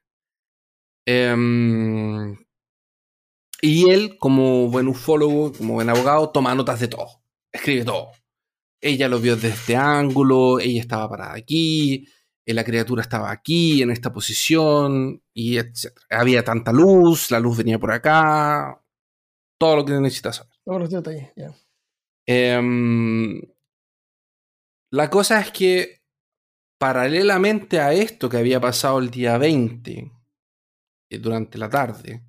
Y 3.63 3.91
él, 3.91 4.17
como 4.19 4.69
buen 4.69 4.89
ufólogo, 4.89 5.53
como 5.53 5.75
buen 5.75 5.91
abogado, 5.91 6.31
toma 6.31 6.55
notas 6.55 6.81
de 6.81 6.89
todo, 6.89 7.23
escribe 7.53 7.85
todo. 7.85 8.13
Ella 8.81 9.09
lo 9.09 9.21
vio 9.21 9.37
desde 9.37 9.49
este 9.49 9.77
ángulo, 9.77 10.59
ella 10.59 10.81
estaba 10.81 11.09
parada 11.09 11.35
aquí, 11.35 12.07
eh, 12.47 12.55
la 12.55 12.65
criatura 12.65 13.03
estaba 13.03 13.31
aquí, 13.31 13.83
en 13.83 13.91
esta 13.91 14.13
posición, 14.13 15.23
y 15.35 15.59
etcétera. 15.59 16.07
Había 16.11 16.43
tanta 16.43 16.73
luz, 16.73 17.31
la 17.31 17.41
luz 17.41 17.59
venía 17.59 17.79
por 17.79 17.93
acá, 17.93 18.83
todo 19.59 19.77
lo 19.77 19.85
que 19.85 19.93
necesitas 19.93 20.37
saber. 20.37 20.53
Todos 20.65 20.81
los 20.81 20.91
detalles, 20.91 21.31
ya. 21.37 21.55
Em, 22.27 23.43
la 24.93 25.11
cosa 25.11 25.41
es 25.41 25.51
que, 25.51 26.03
paralelamente 26.79 27.81
a 27.81 27.93
esto 27.93 28.31
que 28.31 28.39
había 28.39 28.61
pasado 28.61 28.99
el 29.01 29.11
día 29.11 29.37
20, 29.37 30.11
eh, 31.11 31.19
durante 31.19 31.59
la 31.59 31.69
tarde, 31.69 32.23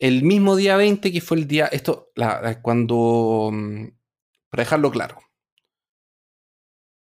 el 0.00 0.24
mismo 0.24 0.56
día 0.56 0.76
20 0.76 1.12
que 1.12 1.20
fue 1.20 1.36
el 1.36 1.46
día, 1.46 1.66
esto, 1.66 2.10
cuando, 2.62 3.50
mm, 3.52 3.86
para 4.50 4.64
dejarlo 4.64 4.90
claro, 4.90 5.20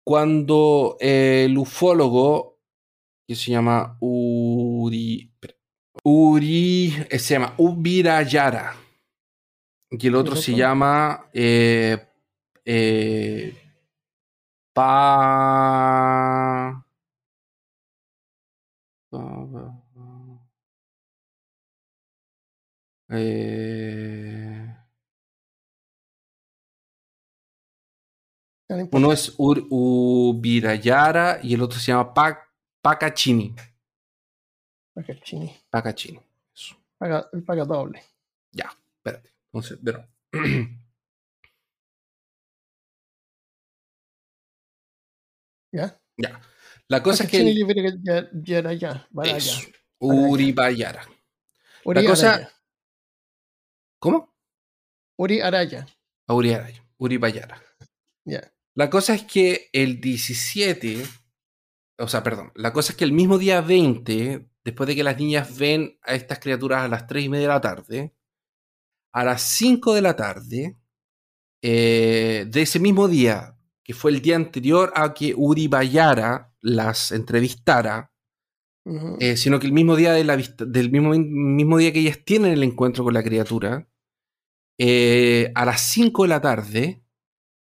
cuando 0.05 0.95
el 1.01 1.57
ufólogo, 1.57 2.61
que 3.27 3.35
se 3.35 3.51
llama 3.51 3.97
Uri, 3.99 5.33
Uri, 6.03 6.95
eh, 7.09 7.19
se 7.19 7.33
llama 7.33 7.55
Ubirayara, 7.57 8.73
y 9.91 10.07
el 10.07 10.15
otro 10.15 10.37
se 10.37 10.55
llama 10.55 11.29
eh, 11.33 11.97
eh, 12.63 13.53
Pa... 14.73 16.85
Eh... 23.09 24.73
Uno 28.91 29.13
es 29.13 29.33
Ur 29.37 29.65
Ubirayara 29.69 31.39
y 31.41 31.53
el 31.53 31.61
otro 31.61 31.79
se 31.79 31.91
llama 31.91 32.13
pa 32.13 32.37
Pacachini. 32.81 33.55
Pacachini. 34.93 35.55
Pacachini. 35.69 36.19
Paga, 36.97 37.29
el 37.31 37.43
paga 37.43 37.63
doble. 37.63 38.03
Ya, 38.51 38.71
espérate. 38.97 39.31
Entonces, 39.53 39.77
pero. 39.83 40.07
¿Ya? 45.71 45.99
Ya. 46.17 46.41
La 46.87 47.03
cosa 47.03 47.25
es 47.25 47.29
que. 47.29 47.43
Uri 49.99 50.51
Bayara. 50.51 51.07
Uri 51.83 52.01
la 52.01 52.09
cosa. 52.09 52.51
¿Cómo? 54.07 54.33
Uri 55.17 55.41
Araya. 55.41 55.85
Uri 56.29 56.53
Araya. 56.53 56.81
Uri 56.97 57.17
Bayara. 57.17 57.61
Ya. 58.23 58.53
La 58.73 58.89
cosa 58.89 59.13
es 59.13 59.23
que 59.23 59.69
el 59.73 59.99
17. 59.99 61.03
O 61.99 62.07
sea, 62.07 62.23
perdón. 62.23 62.53
La 62.55 62.71
cosa 62.71 62.93
es 62.93 62.97
que 62.97 63.03
el 63.03 63.11
mismo 63.11 63.37
día 63.37 63.59
20, 63.59 64.49
después 64.63 64.87
de 64.87 64.95
que 64.95 65.03
las 65.03 65.17
niñas 65.17 65.57
ven 65.57 65.99
a 66.03 66.15
estas 66.15 66.39
criaturas 66.39 66.83
a 66.83 66.87
las 66.87 67.05
3 67.05 67.25
y 67.25 67.29
media 67.29 67.47
de 67.47 67.53
la 67.53 67.61
tarde, 67.61 68.15
a 69.11 69.25
las 69.25 69.41
5 69.41 69.93
de 69.93 70.01
la 70.01 70.15
tarde 70.15 70.77
eh, 71.61 72.45
de 72.47 72.61
ese 72.61 72.79
mismo 72.79 73.09
día, 73.09 73.57
que 73.83 73.93
fue 73.93 74.11
el 74.11 74.21
día 74.21 74.37
anterior 74.37 74.93
a 74.95 75.13
que 75.13 75.33
Uri 75.35 75.67
Bayara 75.67 76.53
las 76.61 77.11
entrevistara, 77.11 78.13
eh, 79.19 79.35
sino 79.35 79.59
que 79.59 79.67
el 79.67 79.73
mismo 79.73 79.97
día 79.97 80.13
de 80.13 80.23
la 80.23 80.37
del 80.37 80.91
mismo, 80.91 81.09
mismo 81.09 81.77
día 81.77 81.91
que 81.91 81.99
ellas 81.99 82.23
tienen 82.23 82.53
el 82.53 82.63
encuentro 82.63 83.03
con 83.03 83.13
la 83.13 83.23
criatura, 83.23 83.85
eh, 84.77 85.51
a 85.55 85.65
las 85.65 85.81
5 85.81 86.23
de 86.23 86.29
la 86.29 86.41
tarde 86.41 87.03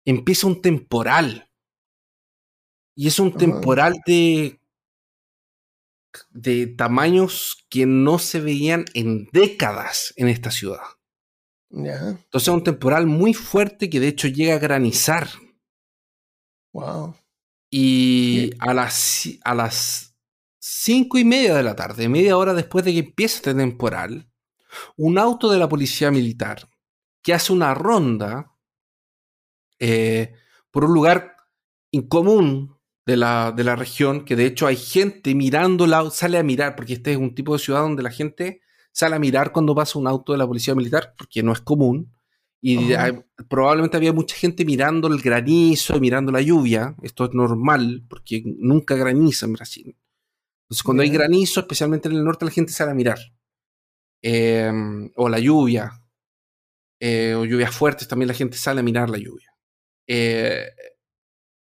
empieza 0.05 0.47
un 0.47 0.61
temporal. 0.61 1.51
Y 2.95 3.07
es 3.07 3.19
un 3.19 3.33
temporal 3.33 4.03
de, 4.05 4.61
de 6.31 6.67
tamaños 6.67 7.65
que 7.71 7.87
no 7.87 8.19
se 8.19 8.41
veían 8.41 8.85
en 8.95 9.29
décadas 9.33 10.13
en 10.17 10.29
esta 10.29 10.51
ciudad. 10.51 10.83
Entonces 11.71 12.49
es 12.49 12.49
un 12.49 12.65
temporal 12.65 13.07
muy 13.07 13.33
fuerte 13.33 13.89
que 13.89 14.01
de 14.01 14.09
hecho 14.09 14.29
llega 14.29 14.55
a 14.55 14.59
granizar. 14.59 15.29
Wow. 16.73 17.15
Y 17.71 18.51
a 18.59 18.75
las, 18.75 19.29
a 19.45 19.55
las 19.55 20.17
cinco 20.59 21.17
y 21.19 21.25
media 21.25 21.55
de 21.55 21.63
la 21.63 21.77
tarde, 21.77 22.09
media 22.09 22.37
hora 22.37 22.53
después 22.53 22.85
de 22.85 22.93
que 22.93 22.99
empiece 22.99 23.37
este 23.37 23.55
temporal, 23.55 24.29
un 24.97 25.19
auto 25.19 25.51
de 25.51 25.59
la 25.59 25.69
policía 25.69 26.11
militar 26.11 26.69
que 27.23 27.35
hace 27.35 27.53
una 27.53 27.75
ronda 27.75 28.55
eh, 29.79 30.35
por 30.71 30.85
un 30.85 30.95
lugar 30.95 31.37
incomún 31.91 32.77
de 33.07 33.17
la, 33.17 33.53
de 33.53 33.65
la, 33.65 33.77
región, 33.77 34.25
que 34.25 34.37
de 34.37 34.47
hecho 34.47 34.67
hay 34.67 34.77
gente 34.77 35.35
mirándola, 35.35 36.11
sale 36.11 36.39
a 36.39 36.43
mirar, 36.43 36.77
porque 36.77 36.95
este 36.95 37.13
es 37.13 37.19
un 37.19 37.35
tipo 37.35 37.55
de 37.55 37.59
ciudad 37.59 37.81
donde 37.81 38.03
la 38.03 38.11
gente 38.11 38.61
sale 38.93 39.17
a 39.17 39.19
mirar 39.19 39.53
cuando 39.53 39.75
pasa 39.75 39.99
un 39.99 40.07
auto 40.07 40.33
de 40.33 40.39
la 40.39 40.47
policía 40.47 40.75
militar, 40.75 41.15
porque 41.17 41.43
no 41.43 41.53
es 41.53 41.61
común. 41.61 42.13
Y 42.63 42.93
probablemente 43.49 43.97
había 43.97 44.13
mucha 44.13 44.37
gente 44.37 44.67
mirando 44.67 45.09
el 45.09 45.23
granizo, 45.23 45.99
mirando 45.99 46.31
la 46.31 46.43
lluvia. 46.43 46.95
Esto 47.03 47.25
es 47.25 47.31
normal, 47.33 48.05
porque 48.07 48.43
nunca 48.45 48.95
graniza 48.97 49.47
en 49.47 49.55
Brasil. 49.55 49.97
Entonces, 50.65 50.83
cuando 50.83 51.03
hay 51.03 51.09
granizo, 51.09 51.61
especialmente 51.61 52.09
en 52.09 52.17
el 52.17 52.25
norte, 52.25 52.45
la 52.45 52.51
gente 52.51 52.73
sale 52.73 52.91
a 52.91 52.95
mirar. 52.95 53.19
Em, 54.23 55.11
o 55.17 55.29
la 55.29 55.39
lluvia. 55.39 56.00
Eh, 57.01 57.35
o 57.35 57.45
lluvias 57.45 57.75
fuertes, 57.75 58.07
también 58.07 58.29
la 58.29 58.35
gente 58.35 58.59
sale 58.59 58.81
a 58.81 58.83
mirar 58.83 59.09
la 59.09 59.19
lluvia. 59.19 59.55
Eh, 60.07 60.69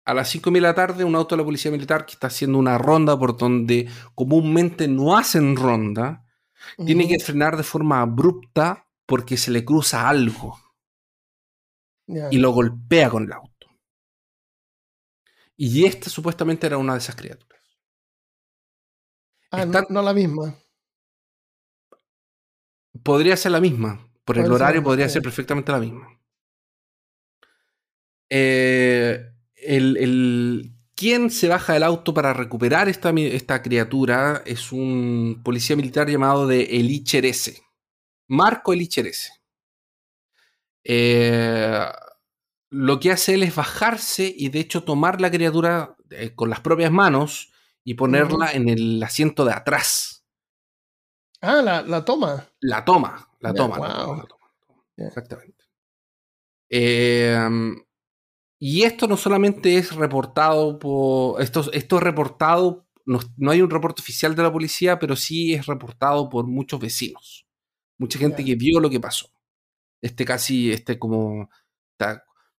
a 0.05 0.13
las 0.13 0.29
5 0.29 0.51
de 0.51 0.61
la 0.61 0.75
tarde, 0.75 1.05
un 1.05 1.15
auto 1.15 1.35
de 1.35 1.41
la 1.41 1.45
policía 1.45 1.71
militar 1.71 2.05
que 2.05 2.11
está 2.13 2.27
haciendo 2.27 2.57
una 2.57 2.77
ronda 2.77 3.17
por 3.17 3.37
donde 3.37 3.89
comúnmente 4.15 4.87
no 4.87 5.17
hacen 5.17 5.55
ronda, 5.55 6.25
tiene 6.85 7.07
que 7.07 7.19
frenar 7.19 7.57
de 7.57 7.63
forma 7.63 8.01
abrupta 8.01 8.87
porque 9.05 9.37
se 9.37 9.51
le 9.51 9.63
cruza 9.65 10.07
algo 10.07 10.57
y 12.07 12.37
lo 12.37 12.51
golpea 12.51 13.09
con 13.09 13.23
el 13.23 13.33
auto. 13.33 13.67
Y 15.55 15.85
esta 15.85 16.09
supuestamente 16.09 16.67
era 16.67 16.77
una 16.77 16.93
de 16.93 16.99
esas 16.99 17.15
criaturas. 17.15 17.61
Ah, 19.51 19.65
no, 19.65 20.01
la 20.01 20.13
misma. 20.13 20.57
Podría 23.03 23.37
ser 23.37 23.51
la 23.51 23.61
misma. 23.61 24.09
Por 24.25 24.37
el 24.37 24.51
horario 24.51 24.83
podría 24.83 25.09
ser 25.09 25.21
perfectamente 25.21 25.71
la 25.71 25.79
misma. 25.79 26.19
Eh, 28.29 29.31
el, 29.55 30.73
quien 30.95 31.29
se 31.29 31.47
baja 31.47 31.73
del 31.73 31.83
auto 31.83 32.13
para 32.13 32.33
recuperar 32.33 32.89
esta, 32.89 33.09
esta 33.11 33.61
criatura 33.61 34.41
es 34.45 34.71
un 34.71 35.41
policía 35.43 35.75
militar 35.75 36.09
llamado 36.09 36.47
de 36.47 36.63
Elicherese. 36.63 37.61
Marco 38.27 38.73
Elicherese. 38.73 39.31
Eh, 40.83 41.85
lo 42.69 42.99
que 42.99 43.11
hace 43.11 43.35
él 43.35 43.43
es 43.43 43.55
bajarse 43.55 44.33
y 44.35 44.49
de 44.49 44.59
hecho 44.59 44.83
tomar 44.83 45.21
la 45.21 45.29
criatura 45.29 45.95
eh, 46.09 46.33
con 46.33 46.49
las 46.49 46.59
propias 46.59 46.91
manos 46.91 47.51
y 47.83 47.93
ponerla 47.93 48.51
en 48.51 48.69
el 48.69 49.01
asiento 49.03 49.45
de 49.45 49.53
atrás. 49.53 50.25
Ah, 51.41 51.83
la, 51.85 52.05
toma. 52.05 52.47
La 52.61 52.85
toma, 52.85 53.29
la 53.43 53.53
toma, 53.53 53.77
la 53.77 54.25
toma, 54.25 54.25
Exactamente. 54.95 55.65
Em, 56.69 57.83
y 58.59 58.83
esto 58.83 59.07
no 59.07 59.17
solamente 59.17 59.77
es 59.77 59.93
reportado 59.93 60.79
por. 60.79 61.41
Esto, 61.41 61.71
esto 61.73 61.97
es 61.97 62.03
reportado. 62.03 62.87
No, 63.05 63.19
hay 63.51 63.61
un 63.61 63.69
reporte 63.69 64.01
oficial 64.01 64.35
de 64.35 64.43
la 64.43 64.51
policía, 64.51 64.97
pero 64.97 65.15
sí 65.17 65.53
es 65.53 65.65
reportado 65.65 66.29
por 66.29 66.47
muchos 66.47 66.79
vecinos. 66.79 67.45
Mucha 67.99 68.17
gente 68.17 68.45
que 68.45 68.55
vio 68.55 68.79
lo 68.79 68.89
que 68.89 69.01
pasó. 69.01 69.29
Este 70.01 70.23
casi, 70.25 70.71
este 70.71 70.97
como. 70.97 71.49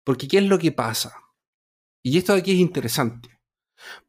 Porque 0.03 0.27
¿qué 0.27 0.39
es 0.39 0.45
lo 0.45 0.59
que 0.59 0.73
pasa? 0.73 1.15
Y 2.03 2.17
esto 2.17 2.33
de 2.33 2.39
aquí 2.39 2.51
es 2.51 2.59
interesante. 2.59 3.39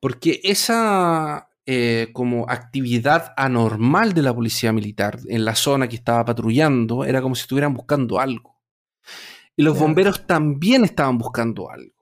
Porque 0.01 0.41
esa 0.43 1.49
eh, 1.67 2.11
como 2.13 2.49
actividad 2.51 3.33
anormal 3.37 4.13
de 4.13 4.23
la 4.23 4.35
policía 4.35 4.73
militar 4.73 5.19
en 5.29 5.45
la 5.45 5.55
zona 5.55 5.89
que 5.89 5.97
estaba 5.97 6.25
patrullando 6.25 7.05
era 7.05 7.23
como 7.23 7.35
si 7.35 7.43
estuvieran 7.43 7.73
buscando 7.73 8.21
algo. 8.21 8.61
Y 9.57 9.63
los 9.63 9.79
bomberos 9.79 10.27
también 10.27 10.85
estaban 10.85 11.17
buscando 11.17 11.71
algo. 11.71 11.95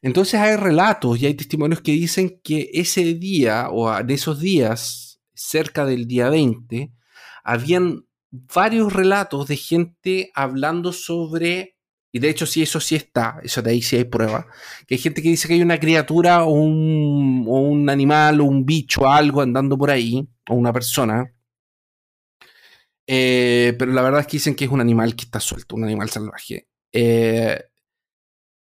Entonces 0.00 0.40
hay 0.40 0.56
relatos 0.56 1.20
y 1.20 1.26
hay 1.26 1.34
testimonios 1.34 1.80
que 1.80 1.92
dicen 1.92 2.40
que 2.42 2.70
ese 2.72 3.14
día 3.14 3.68
o 3.70 3.94
en 3.94 4.10
esos 4.10 4.40
días, 4.40 5.20
cerca 5.34 5.84
del 5.84 6.06
día 6.06 6.30
20, 6.30 6.92
habían 7.44 8.06
varios 8.30 8.92
relatos 8.92 9.48
de 9.48 9.56
gente 9.56 10.30
hablando 10.34 10.92
sobre 10.92 11.75
y 12.16 12.18
de 12.18 12.30
hecho, 12.30 12.46
sí, 12.46 12.62
eso 12.62 12.80
sí 12.80 12.96
está, 12.96 13.40
eso 13.42 13.60
de 13.60 13.72
ahí 13.72 13.82
sí 13.82 13.94
hay 13.96 14.04
prueba, 14.04 14.46
que 14.86 14.94
hay 14.94 14.98
gente 14.98 15.20
que 15.20 15.28
dice 15.28 15.46
que 15.46 15.52
hay 15.52 15.60
una 15.60 15.78
criatura 15.78 16.44
o 16.44 16.50
un, 16.50 17.86
animal 17.90 18.40
o 18.40 18.44
un 18.44 18.64
bicho 18.64 19.02
o 19.02 19.08
algo 19.08 19.42
andando 19.42 19.76
por 19.76 19.90
ahí, 19.90 20.26
o 20.48 20.54
una 20.54 20.72
persona. 20.72 21.30
Eh, 23.06 23.74
pero 23.78 23.92
la 23.92 24.00
verdad 24.00 24.20
es 24.22 24.26
que 24.28 24.38
dicen 24.38 24.54
que 24.54 24.64
es 24.64 24.70
un 24.70 24.80
animal 24.80 25.14
que 25.14 25.26
está 25.26 25.40
suelto, 25.40 25.76
un 25.76 25.84
animal 25.84 26.08
salvaje. 26.08 26.68
Eh, 26.90 27.62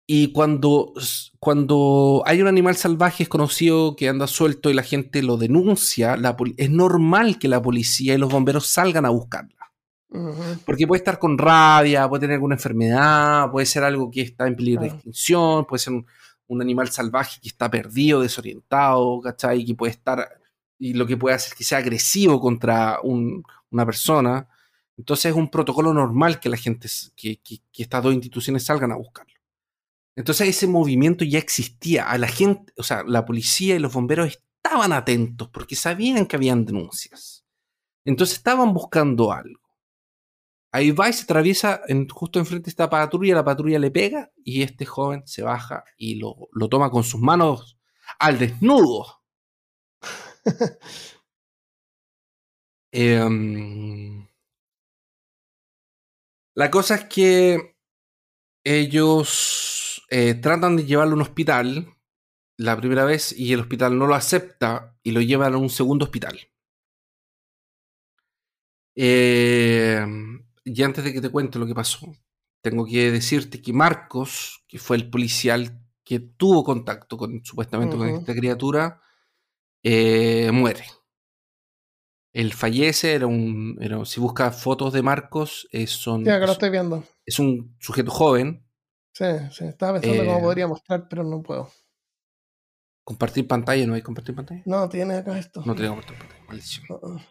y 0.07 0.31
cuando, 0.31 0.93
cuando 1.39 2.23
hay 2.25 2.41
un 2.41 2.47
animal 2.47 2.75
salvaje 2.75 3.23
es 3.23 3.29
conocido 3.29 3.95
que 3.95 4.09
anda 4.09 4.25
suelto 4.25 4.71
y 4.71 4.73
la 4.73 4.81
gente 4.81 5.21
lo 5.21 5.37
denuncia, 5.37 6.17
es 6.57 6.69
normal 6.71 7.37
que 7.37 7.47
la 7.47 7.61
policía 7.61 8.15
y 8.15 8.17
los 8.17 8.31
bomberos 8.31 8.65
salgan 8.65 9.05
a 9.05 9.09
buscarlo. 9.09 9.54
Porque 10.65 10.87
puede 10.87 10.99
estar 10.99 11.19
con 11.19 11.37
rabia, 11.37 12.07
puede 12.07 12.21
tener 12.21 12.35
alguna 12.35 12.55
enfermedad, 12.55 13.49
puede 13.51 13.65
ser 13.65 13.83
algo 13.83 14.09
que 14.09 14.21
está 14.21 14.47
en 14.47 14.55
peligro 14.55 14.83
de 14.83 14.89
extinción, 14.89 15.65
puede 15.65 15.79
ser 15.79 15.93
un, 15.93 16.61
animal 16.61 16.89
salvaje 16.89 17.39
que 17.41 17.49
está 17.49 17.69
perdido, 17.69 18.21
desorientado, 18.21 19.19
¿cachai? 19.21 19.65
Que 19.65 19.75
puede 19.75 19.91
estar, 19.91 20.39
y 20.77 20.93
lo 20.93 21.05
que 21.05 21.17
puede 21.17 21.35
hacer 21.35 21.57
que 21.57 21.63
sea 21.63 21.79
agresivo 21.79 22.39
contra 22.39 22.99
una 23.01 23.85
persona. 23.85 24.47
Entonces 24.97 25.31
es 25.31 25.35
un 25.35 25.49
protocolo 25.49 25.93
normal 25.93 26.39
que 26.39 26.49
la 26.49 26.57
gente, 26.57 26.87
que, 27.15 27.41
que, 27.41 27.61
estas 27.77 28.03
dos 28.03 28.13
instituciones 28.13 28.63
salgan 28.63 28.91
a 28.91 28.95
buscarlo. 28.95 29.33
Entonces 30.15 30.47
ese 30.47 30.67
movimiento 30.67 31.25
ya 31.25 31.39
existía. 31.39 32.09
A 32.09 32.17
la 32.17 32.27
gente, 32.27 32.71
o 32.77 32.83
sea, 32.83 33.03
la 33.05 33.25
policía 33.25 33.75
y 33.75 33.79
los 33.79 33.93
bomberos 33.93 34.29
estaban 34.29 34.93
atentos 34.93 35.49
porque 35.49 35.75
sabían 35.75 36.25
que 36.25 36.37
habían 36.37 36.63
denuncias. 36.65 37.43
Entonces 38.05 38.37
estaban 38.37 38.73
buscando 38.73 39.33
algo. 39.33 39.64
Ahí 40.75 40.91
va 40.91 41.07
y 41.07 41.13
se 41.13 41.23
atraviesa 41.23 41.83
en, 41.87 42.09
justo 42.09 42.37
enfrente 42.37 42.65
de 42.65 42.71
esta 42.71 42.89
patrulla, 42.89 43.33
la 43.35 43.45
patrulla 43.45 43.79
le 43.79 43.91
pega 43.91 44.33
y 44.43 44.61
este 44.61 44.85
joven 44.85 45.25
se 45.25 45.41
baja 45.41 45.85
y 45.97 46.15
lo, 46.15 46.49
toma 46.69 46.89
con 46.91 47.05
sus 47.05 47.21
manos 47.21 47.79
al 48.19 48.37
desnudo. 48.37 49.23
Em, 52.91 54.27
la 56.55 56.71
cosa 56.71 56.95
es 56.95 57.05
que 57.05 57.77
ellos 58.65 60.03
eh, 60.09 60.33
tratan 60.35 60.75
de 60.77 60.85
llevarlo 60.85 61.13
a 61.13 61.15
un 61.15 61.21
hospital 61.21 61.97
la 62.57 62.77
primera 62.77 63.05
vez 63.05 63.31
y 63.37 63.53
el 63.53 63.61
hospital 63.61 63.97
no 63.97 64.07
lo 64.07 64.15
acepta 64.15 64.97
y 65.03 65.11
lo 65.11 65.21
llevan 65.21 65.53
a 65.53 65.57
un 65.57 65.69
segundo 65.69 66.05
hospital. 66.05 66.39
Eh, 68.95 70.05
y 70.65 70.83
antes 70.83 71.03
de 71.03 71.13
que 71.13 71.21
te 71.21 71.29
cuente 71.29 71.59
lo 71.59 71.67
que 71.67 71.75
pasó, 71.75 72.11
tengo 72.61 72.85
que 72.85 73.11
decirte 73.11 73.61
que 73.61 73.71
Marcos, 73.71 74.65
que 74.67 74.79
fue 74.79 74.97
el 74.97 75.09
policial 75.09 75.79
que 76.03 76.19
tuvo 76.19 76.63
contacto 76.63 77.17
con 77.17 77.45
supuestamente 77.45 77.95
con 77.95 78.09
esta 78.09 78.33
criatura, 78.33 78.99
eh, 79.83 80.49
muere. 80.51 80.85
Él 82.33 82.51
fallece, 82.53 83.13
era 83.13 83.27
un. 83.27 83.79
si 84.05 84.19
buscas 84.19 84.61
fotos 84.61 84.91
de 84.91 85.03
Marcos, 85.03 85.67
es, 85.71 85.91
son, 85.91 86.23
lo 86.23 86.51
estoy 86.51 86.71
viendo. 86.71 87.03
es 87.25 87.39
un 87.39 87.77
sujeto 87.79 88.11
joven. 88.11 88.67
Sí, 89.13 89.25
sí, 89.51 89.65
estaba 89.65 90.01
pensando 90.01 90.25
cómo 90.25 90.39
eh, 90.39 90.41
podría 90.41 90.67
mostrar, 90.67 91.07
pero 91.07 91.23
no 91.23 91.41
puedo. 91.41 91.71
¿Compartir 93.05 93.47
pantalla? 93.47 93.85
¿No 93.85 93.93
hay 93.93 94.01
compartir 94.01 94.35
pantalla? 94.35 94.63
No, 94.65 94.89
tiene 94.89 95.17
acá 95.17 95.37
esto. 95.37 95.61
No 95.65 95.75
tiene 95.75 95.89
compartir 95.89 96.17
pantalla, 96.17 96.43
maldición. 96.47 96.85
Uh-uh. 96.89 97.21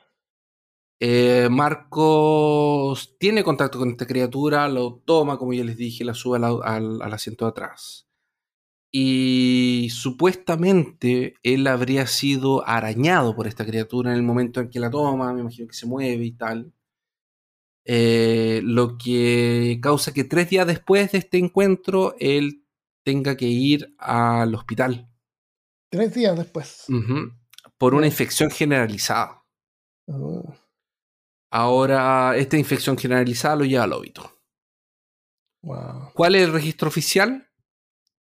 Eh, 1.01 1.49
Marcos 1.51 3.17
tiene 3.19 3.45
contacto 3.45 3.79
con 3.79 3.91
esta 3.91 4.07
criatura, 4.07 4.69
lo 4.69 5.03
toma, 5.05 5.39
como 5.39 5.53
ya 5.53 5.65
les 5.65 5.77
dije, 5.77 6.05
la 6.05 6.15
sube 6.15 6.39
al, 6.39 7.03
asiento 7.13 7.45
de 7.45 7.51
atrás. 7.51 8.09
Y 8.93 9.89
supuestamente 9.91 11.35
él 11.43 11.67
habría 11.67 12.07
sido 12.07 12.67
arañado 12.67 13.35
por 13.35 13.49
esta 13.49 13.67
criatura 13.67 14.13
en 14.13 14.17
el 14.17 14.23
momento 14.23 14.61
en 14.61 14.71
que 14.71 14.79
la 14.79 14.91
toma, 14.91 15.33
me 15.33 15.41
imagino 15.41 15.67
que 15.67 15.75
se 15.75 15.87
mueve 15.87 16.25
y 16.25 16.33
tal. 16.33 16.73
Eh, 17.87 18.61
lo 18.65 18.97
que 18.97 19.79
causa 19.83 20.15
que 20.15 20.25
tres 20.25 20.49
días 20.49 20.67
después 20.67 21.13
de 21.13 21.19
este 21.19 21.37
encuentro 21.37 22.15
él 22.19 22.65
tenga 23.05 23.37
que 23.37 23.47
ir 23.47 23.95
al 23.99 24.55
hospital. 24.55 25.11
Tres 25.91 26.15
días 26.15 26.37
después. 26.37 26.87
por 27.77 27.95
una 27.95 28.07
infección 28.07 28.51
generalizada. 28.51 29.45
Oh. 30.07 30.55
Ahora 31.57 32.37
esta 32.37 32.59
infección 32.59 32.99
generalizada 32.99 33.55
lo 33.55 33.65
lleva 33.65 33.85
al 33.85 33.93
óbito. 33.93 34.43
¿Cuál 35.63 36.35
es 36.35 36.43
el 36.43 36.53
registro 36.53 36.89
oficial? 36.89 37.49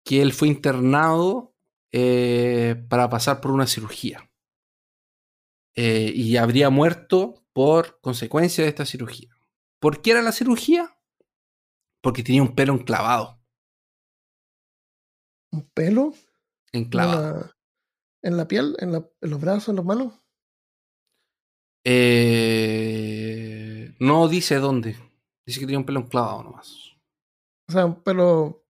Que 0.06 0.22
él 0.22 0.34
fue 0.34 0.50
internado 0.50 1.56
eh, 1.92 2.76
para 2.88 3.10
pasar 3.10 3.42
por 3.42 3.50
una 3.50 3.66
cirugía. 3.66 4.30
Eh, 5.74 6.12
y 6.14 6.38
habría 6.38 6.70
muerto 6.70 7.44
por 7.54 8.00
consecuencia 8.02 8.64
de 8.64 8.70
esta 8.70 8.86
cirugía. 8.86 9.36
¿Por 9.80 10.04
qué 10.04 10.12
era 10.12 10.22
la 10.22 10.32
cirugía? 10.32 10.96
Porque 12.02 12.22
tenía 12.22 12.44
un 12.44 12.54
pelo 12.54 12.74
enclavado. 12.74 13.42
¿Un 15.52 15.68
pelo? 15.72 16.14
Enclavado. 16.72 17.52
¿En 18.22 18.38
la, 18.38 18.48
piel? 18.48 18.76
¿En, 18.78 18.94
¿En 18.94 19.10
los 19.22 19.42
brazos? 19.42 19.70
¿En 19.70 19.78
las 19.78 19.86
manos? 19.86 20.14
Eh, 21.90 23.56
no 24.00 24.28
dice 24.28 24.56
dónde. 24.56 24.98
Dice 25.46 25.62
que 25.62 25.66
tiene 25.66 25.78
un 25.78 25.86
pelo 25.86 26.02
enclavado 26.02 26.44
nomás. 26.44 26.98
O 27.70 27.72
sea, 27.72 27.86
un 27.86 28.04
pelo. 28.04 28.66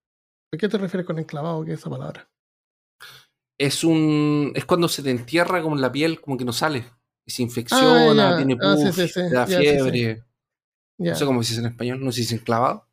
¿A 0.54 0.56
qué 0.56 0.68
te 0.68 0.78
refieres 0.78 1.04
con 1.04 1.18
enclavado? 1.18 1.64
¿Qué 1.64 1.72
es 1.72 1.80
esa 1.80 1.90
palabra? 1.90 2.30
Es 3.58 3.82
un. 3.82 4.52
Es 4.54 4.64
cuando 4.64 4.86
se 4.86 5.02
te 5.02 5.10
entierra 5.10 5.60
como 5.62 5.74
en 5.74 5.82
la 5.82 5.90
piel, 5.90 6.20
como 6.20 6.36
que 6.36 6.44
no 6.44 6.52
sale. 6.52 6.84
Y 7.26 7.32
se 7.32 7.42
infecciona, 7.42 8.34
ah, 8.34 8.36
tiene 8.36 8.56
ah, 8.62 8.76
puff, 8.76 9.16
da 9.32 9.48
fiebre. 9.48 10.22
No 10.96 11.14
sé 11.16 11.26
cómo 11.26 11.42
se 11.42 11.54
dice 11.54 11.60
en 11.60 11.72
español, 11.72 12.04
no 12.04 12.12
sé 12.12 12.18
si 12.18 12.22
es 12.22 12.40
enclavado. 12.40 12.86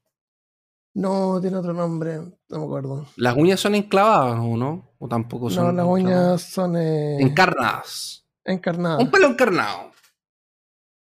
No, 0.95 1.39
tiene 1.39 1.57
otro 1.57 1.73
nombre, 1.73 2.17
no 2.17 2.59
me 2.59 2.65
acuerdo. 2.65 3.05
¿Las 3.15 3.38
uñas 3.38 3.59
son 3.59 3.76
enclavadas 3.76 4.39
o 4.39 4.57
no? 4.57 4.95
¿O 4.97 5.07
tampoco 5.07 5.51
son? 5.51 5.67
No, 5.67 5.71
las 5.71 5.86
uñas 5.86 6.41
son. 6.41 6.78
Eh, 6.78 7.21
encarnadas. 7.21 8.26
Encarnadas. 8.43 9.03
Un 9.03 9.11
pelo 9.11 9.28
encarnado. 9.28 9.94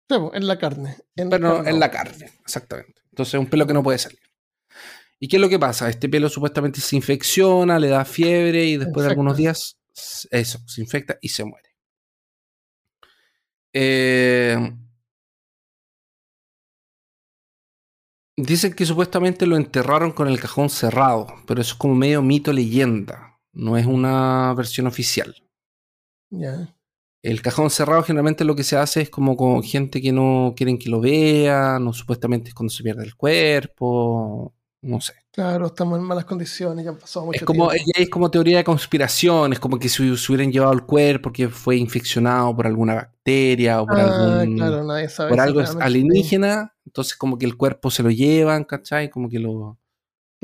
Sí, 0.09 0.15
en 0.33 0.47
la 0.47 0.59
carne. 0.59 0.97
En 1.15 1.29
Pero 1.29 1.65
en 1.65 1.79
la 1.79 1.89
carne, 1.89 2.31
exactamente. 2.41 3.01
Entonces, 3.09 3.39
un 3.39 3.47
pelo 3.47 3.65
que 3.65 3.73
no 3.73 3.83
puede 3.83 3.97
salir. 3.97 4.19
¿Y 5.19 5.27
qué 5.27 5.37
es 5.37 5.41
lo 5.41 5.49
que 5.49 5.59
pasa? 5.59 5.89
Este 5.89 6.09
pelo 6.09 6.29
supuestamente 6.29 6.81
se 6.81 6.95
infecciona, 6.95 7.79
le 7.79 7.87
da 7.87 8.05
fiebre 8.05 8.65
y 8.65 8.77
después 8.77 9.05
de 9.05 9.11
algunos 9.11 9.37
días, 9.37 9.77
eso, 10.29 10.59
se 10.67 10.81
infecta 10.81 11.17
y 11.21 11.29
se 11.29 11.45
muere. 11.45 11.69
Eh, 13.73 14.57
Dicen 18.37 18.73
que 18.73 18.85
supuestamente 18.85 19.45
lo 19.45 19.55
enterraron 19.55 20.11
con 20.11 20.27
el 20.27 20.41
cajón 20.41 20.69
cerrado, 20.69 21.27
pero 21.47 21.61
eso 21.61 21.73
es 21.73 21.79
como 21.79 21.95
medio 21.95 22.21
mito 22.21 22.51
leyenda, 22.51 23.39
no 23.53 23.77
es 23.77 23.85
una 23.85 24.53
versión 24.55 24.87
oficial. 24.87 25.33
Ya. 26.31 26.74
El 27.25 27.41
cajón 27.41 27.71
cerrado 27.71 28.03
generalmente 28.03 28.43
lo 28.45 28.55
que 28.55 28.63
se 28.63 28.77
hace 28.77 29.01
es 29.01 29.09
como 29.09 29.35
con 29.35 29.63
gente 29.63 29.99
que 29.99 30.11
no 30.11 30.53
quieren 30.55 30.77
que 30.77 30.91
lo 30.91 31.01
vean, 31.01 31.87
o 31.87 31.91
supuestamente 31.91 32.49
es 32.49 32.53
cuando 32.53 32.71
se 32.71 32.83
pierde 32.83 33.03
el 33.03 33.15
cuerpo, 33.15 34.53
no 34.83 35.01
sé. 35.01 35.13
Claro, 35.31 35.65
estamos 35.65 35.97
en 35.97 36.05
malas 36.05 36.25
condiciones, 36.25 36.85
ya 36.85 36.91
han 36.91 36.99
pasado 36.99 37.25
mucho 37.25 37.39
es 37.39 37.43
como, 37.43 37.71
tiempo. 37.71 37.91
Es 37.95 38.09
como 38.11 38.29
teoría 38.29 38.57
de 38.57 38.63
conspiración, 38.63 39.53
es 39.53 39.59
como 39.59 39.79
que 39.79 39.89
se, 39.89 40.03
hubieran 40.03 40.51
llevado 40.51 40.71
el 40.73 40.83
cuerpo 40.83 41.33
que 41.33 41.49
fue 41.49 41.77
infeccionado 41.77 42.55
por 42.55 42.67
alguna 42.67 42.93
bacteria 42.93 43.81
o 43.81 43.87
por 43.87 43.99
ah, 43.99 44.41
algún 44.41 44.57
claro, 44.57 44.83
nadie 44.83 45.09
sabe 45.09 45.31
por 45.31 45.39
algo 45.39 45.61
alienígena, 45.81 46.75
entonces 46.85 47.17
como 47.17 47.39
que 47.39 47.47
el 47.47 47.57
cuerpo 47.57 47.89
se 47.89 48.03
lo 48.03 48.11
llevan, 48.11 48.65
¿cachai? 48.65 49.09
Como 49.09 49.29
que 49.29 49.39
lo, 49.39 49.79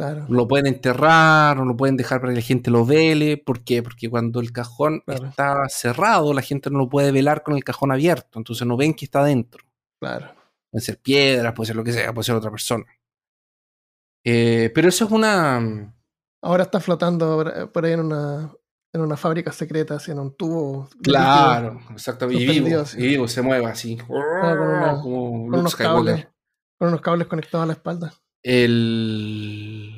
claro. 0.01 0.25
lo 0.29 0.47
pueden 0.47 0.67
enterrar 0.67 1.59
o 1.59 1.65
lo 1.65 1.77
pueden 1.77 1.97
dejar 1.97 2.21
para 2.21 2.33
que 2.33 2.39
la 2.39 2.45
gente 2.45 2.71
lo 2.71 2.85
vele. 2.85 3.37
¿Por 3.37 3.63
qué? 3.63 3.83
Porque 3.83 4.09
cuando 4.09 4.39
el 4.39 4.51
cajón 4.51 5.03
está 5.07 5.67
cerrado, 5.69 6.33
la 6.33 6.41
gente 6.41 6.69
no 6.69 6.79
lo 6.79 6.89
puede 6.89 7.11
velar 7.11 7.43
con 7.43 7.55
el 7.55 7.63
cajón 7.63 7.91
abierto, 7.91 8.39
entonces 8.39 8.67
no 8.67 8.77
ven 8.77 8.93
que 8.93 9.05
está 9.05 9.23
dentro. 9.23 9.63
Claro. 9.99 10.33
Puede 10.71 10.85
ser 10.85 10.97
piedras, 10.99 11.53
puede 11.53 11.67
ser 11.67 11.75
lo 11.75 11.83
que 11.83 11.93
sea, 11.93 12.13
puede 12.13 12.25
ser 12.25 12.35
otra 12.35 12.51
persona. 12.51 12.85
Eh, 14.23 14.71
pero 14.73 14.89
eso 14.89 15.05
es 15.05 15.11
una. 15.11 15.59
Mm, 15.59 15.93
Ahora 16.43 16.63
está 16.63 16.79
flotando 16.79 17.69
por 17.71 17.85
ahí 17.85 17.93
en 17.93 17.99
una, 17.99 18.51
en 18.93 19.01
una 19.01 19.15
fábrica 19.15 19.51
secreta, 19.51 19.95
así 19.95 20.11
en 20.11 20.19
un 20.19 20.35
tubo. 20.35 20.89
Claro, 21.03 21.79
exacto. 21.91 22.31
Y 22.31 22.45
vivo, 22.45 22.83
y 22.97 23.07
vivo, 23.07 23.27
se 23.27 23.41
mueve 23.41 23.65
así. 23.67 23.97
Ah, 24.09 24.99
con, 25.01 25.53
unos 25.53 25.75
cables, 25.75 26.27
con 26.79 26.87
unos 26.87 27.01
cables 27.01 27.27
conectados 27.27 27.63
a 27.63 27.67
la 27.67 27.73
espalda. 27.73 28.13
El. 28.43 29.90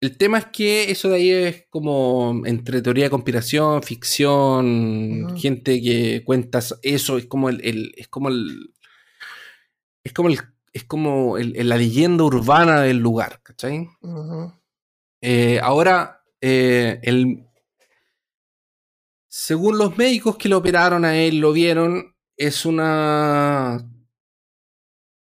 El 0.00 0.18
tema 0.18 0.38
es 0.38 0.46
que 0.46 0.90
eso 0.90 1.08
de 1.08 1.16
ahí 1.16 1.30
es 1.30 1.66
como 1.70 2.42
entre 2.44 2.82
teoría 2.82 3.04
de 3.04 3.10
conspiración, 3.10 3.82
ficción, 3.82 5.36
gente 5.36 5.80
que 5.80 6.22
cuenta 6.24 6.60
eso, 6.82 7.16
es 7.16 7.26
como 7.26 7.48
el, 7.48 7.64
el, 7.64 7.92
es 7.96 8.08
como 8.08 8.28
el 8.28 8.74
es 10.04 10.12
como 10.12 10.28
el 10.28 10.38
es 10.76 10.84
como 10.84 11.38
la 11.38 11.76
leyenda 11.78 12.24
urbana 12.24 12.82
del 12.82 12.98
lugar, 12.98 13.40
¿cachai? 13.42 13.88
Eh, 15.22 15.58
ahora, 15.62 16.22
eh, 16.42 17.00
el, 17.02 17.48
según 19.26 19.78
los 19.78 19.96
médicos 19.96 20.36
que 20.36 20.50
lo 20.50 20.58
operaron 20.58 21.06
a 21.06 21.16
él, 21.16 21.38
lo 21.38 21.52
vieron, 21.52 22.14
es 22.36 22.66
una... 22.66 23.90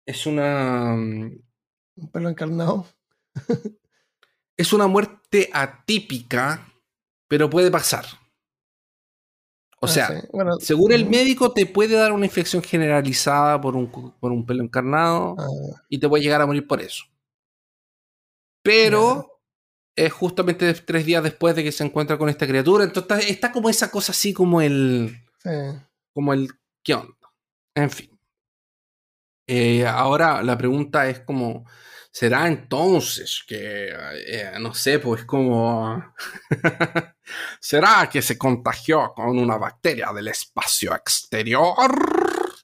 Es 0.05 0.26
una... 0.26 0.95
Mm, 0.97 1.41
Un 1.95 2.11
pelo 2.11 2.30
encarnado. 2.30 2.86
es 4.58 4.74
una 4.74 4.88
muerte 4.88 5.49
atípica, 5.53 6.72
pero 7.28 7.49
puede 7.49 7.72
pasar. 7.72 8.06
O 9.82 9.88
ah, 9.88 9.89
sea, 9.89 10.24
según 10.60 10.93
el 10.93 11.08
médico 11.08 11.51
te 11.51 11.66
puede 11.66 11.95
dar 11.95 12.12
una 12.12 12.26
infección 12.26 12.64
generalizada 12.64 13.60
por 13.60 13.76
un, 13.76 13.91
por 14.20 14.32
un 14.32 14.45
pelo 14.45 14.64
encarnado 14.64 15.36
ah. 15.38 15.82
y 15.89 15.99
te 15.99 16.08
puede 16.10 16.24
llegar 16.24 16.41
a 16.41 16.45
morir 16.45 16.66
por 16.66 16.82
eso. 16.82 17.06
Pero 18.64 19.41
es 19.95 20.12
justamente 20.12 20.74
tres 20.74 21.06
días 21.06 21.24
después 21.24 21.56
de 21.56 21.64
que 21.64 21.72
se 21.72 21.84
encuentra 21.84 22.18
con 22.18 22.30
esta 22.30 22.47
criatura. 22.47 22.84
Entonces 22.84 23.30
está, 23.30 23.51
como 23.51 23.70
esa 23.70 23.91
cosa 23.91 24.12
así 24.12 24.34
como 24.34 24.62
el... 24.62 25.22
Como 26.14 26.34
el... 26.34 26.49
¿Qué 26.84 26.95
onda? 26.95 27.14
En 27.76 27.89
fin. 27.89 28.10
Eh, 29.47 29.86
ahora 29.86 30.41
la 30.41 30.58
pregunta 30.58 31.08
es 31.08 31.20
como 31.20 31.66
será 32.16 32.47
entonces 32.47 33.43
que, 33.45 33.89
eh, 33.89 34.51
no 34.61 34.74
sé, 34.74 34.99
pues 34.99 35.26
como... 35.26 36.01
¿Será 37.59 38.09
que 38.09 38.22
se 38.22 38.38
contagió 38.38 39.11
con 39.13 39.38
una 39.38 39.57
bacteria 39.57 40.13
del 40.13 40.30
espacio 40.30 40.95
exterior? 40.95 41.91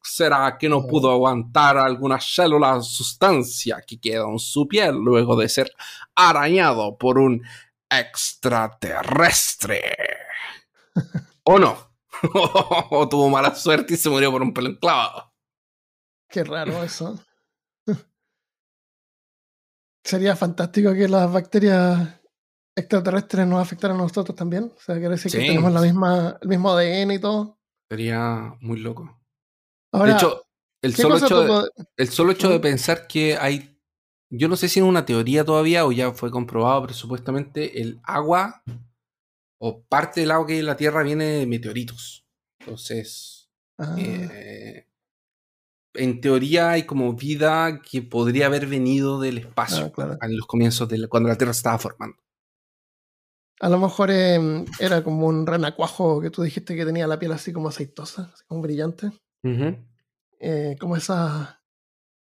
¿Será 0.02 0.58
que 0.58 0.70
no 0.70 0.88
pudo 0.88 1.12
aguantar 1.12 1.78
alguna 1.78 2.22
célula 2.22 2.78
o 2.78 2.82
sustancia 2.82 3.84
que 3.86 4.00
quedó 4.00 4.30
en 4.30 4.40
su 4.40 4.70
piel 4.70 4.96
luego 4.96 5.36
de 5.36 5.50
ser 5.50 5.70
arañado 6.16 6.98
por 6.98 7.18
un 7.18 7.44
extraterrestre? 7.90 9.98
¿O 11.44 11.60
no? 11.60 11.92
¿O 12.90 13.10
tuvo 13.10 13.28
mala 13.28 13.54
suerte 13.54 13.96
y 13.96 13.98
se 13.98 14.10
murió 14.10 14.32
por 14.32 14.44
un 14.44 14.54
pelo 14.54 14.70
enclavado? 14.70 15.34
Qué 16.30 16.46
raro 16.46 16.82
eso. 16.84 17.20
Sería 20.04 20.36
fantástico 20.36 20.94
que 20.94 21.08
las 21.08 21.32
bacterias 21.32 22.22
extraterrestres 22.76 23.46
nos 23.46 23.62
afectaran 23.62 23.98
a 23.98 24.02
nosotros 24.02 24.36
también. 24.36 24.72
O 24.76 24.80
sea, 24.80 24.96
quiere 24.96 25.12
decir 25.12 25.32
que 25.32 25.40
tenemos 25.40 25.72
la 25.72 25.82
misma, 25.82 26.38
el 26.42 26.48
mismo 26.48 26.72
ADN 26.72 27.12
y 27.12 27.20
todo. 27.20 27.60
Sería 27.90 28.56
muy 28.62 28.80
loco. 28.80 29.22
de 29.92 30.12
hecho, 30.12 30.44
el 30.82 30.96
solo, 30.96 31.18
hecho 31.18 31.44
de, 31.44 31.70
el 31.98 32.10
solo 32.10 32.32
hecho 32.32 32.50
de 32.50 32.60
pensar 32.60 33.08
que 33.08 33.38
hay. 33.38 33.78
Yo 34.34 34.48
no 34.48 34.56
sé 34.56 34.70
si 34.70 34.80
es 34.80 34.86
una 34.86 35.06
teoría 35.06 35.44
todavía 35.44 35.86
o 35.86 35.92
ya 35.92 36.12
fue 36.14 36.32
comprobado, 36.32 36.82
pero 36.84 36.94
supuestamente 36.94 37.82
el 37.82 38.00
agua 38.04 38.64
o 39.60 39.84
parte 39.84 40.22
del 40.22 40.32
agua 40.32 40.48
que 40.48 40.54
hay 40.54 40.60
en 40.60 40.66
la 40.66 40.78
Tierra 40.78 41.04
viene 41.04 41.26
de 41.26 41.46
meteoritos. 41.46 42.26
Entonces, 42.60 43.52
ah. 43.78 43.96
eh, 44.00 44.88
en 45.94 46.22
teoría 46.22 46.72
hay 46.72 46.84
como 46.84 47.14
vida 47.14 47.82
que 47.82 48.02
podría 48.02 48.46
haber 48.46 48.68
venido 48.68 49.20
del 49.20 49.40
espacio 49.40 49.92
ah, 49.98 50.18
en 50.22 50.38
los 50.38 50.48
comienzos 50.48 50.88
de 50.90 51.08
cuando 51.08 51.30
la 51.30 51.38
Tierra 51.38 51.54
se 51.54 51.60
estaba 51.60 51.78
formando. 51.78 52.18
A 53.60 53.70
lo 53.70 53.78
mejor 53.78 54.10
em, 54.10 54.66
era 54.80 55.04
como 55.04 55.28
un 55.28 55.46
renacuajo 55.46 56.20
que 56.20 56.32
tú 56.32 56.42
dijiste 56.42 56.76
que 56.76 56.86
tenía 56.86 57.06
la 57.06 57.20
piel 57.20 57.32
así 57.32 57.54
como 57.54 57.70
aceitosa, 57.70 58.32
así 58.34 58.44
como 58.48 58.62
brillante. 58.62 59.12
Eh, 60.40 60.76
como 60.80 60.98
esas, 60.98 61.58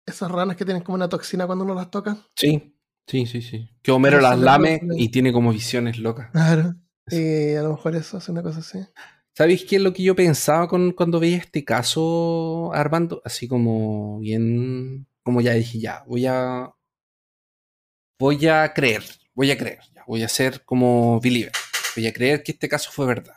esas 0.06 0.32
ranas 0.32 0.56
que 0.56 0.66
tienen 0.66 0.84
como 0.84 0.96
una 0.96 1.10
toxina 1.10 1.48
cuando 1.48 1.66
uno 1.66 1.74
las 1.74 1.90
toca. 1.90 2.18
Sí, 2.36 2.78
sí, 3.08 3.26
sí, 3.26 3.42
sí. 3.42 3.68
Que 3.82 3.92
Homero 3.92 4.22
las 4.22 4.38
lame 4.38 4.80
y 4.98 5.10
tiene 5.10 5.34
como 5.34 5.52
visiones 5.52 5.98
locas. 5.98 6.30
Claro. 6.32 6.76
Y 7.08 7.56
a 7.56 7.64
lo 7.64 7.72
mejor 7.72 7.96
eso 7.96 8.20
es 8.20 8.30
una 8.30 8.44
cosa 8.44 8.60
así. 8.60 8.80
¿Sabéis 9.38 9.66
qué 9.66 9.76
es 9.76 9.82
lo 9.82 9.92
que 9.94 10.04
yo 10.04 10.16
pensaba 10.16 10.68
con, 10.68 10.94
cuando 10.94 11.20
veía 11.20 11.38
este 11.38 11.66
caso, 11.66 12.72
Armando? 12.74 13.22
Así 13.26 13.48
como 13.50 14.20
bien, 14.20 15.08
como 15.24 15.42
ya 15.42 15.54
dije, 15.54 15.80
ya, 15.80 16.04
voy 16.08 16.26
a, 16.26 16.74
voy 18.18 18.48
a 18.48 18.74
creer, 18.74 19.04
voy 19.34 19.52
a 19.52 19.58
creer, 19.58 19.80
ya, 19.94 20.04
voy 20.08 20.24
a 20.24 20.30
ser 20.30 20.64
como 20.64 21.20
believer, 21.20 21.52
voy 21.96 22.08
a 22.08 22.14
creer 22.14 22.44
que 22.44 22.54
este 22.54 22.70
caso 22.70 22.92
fue 22.92 23.06
verdad. 23.06 23.36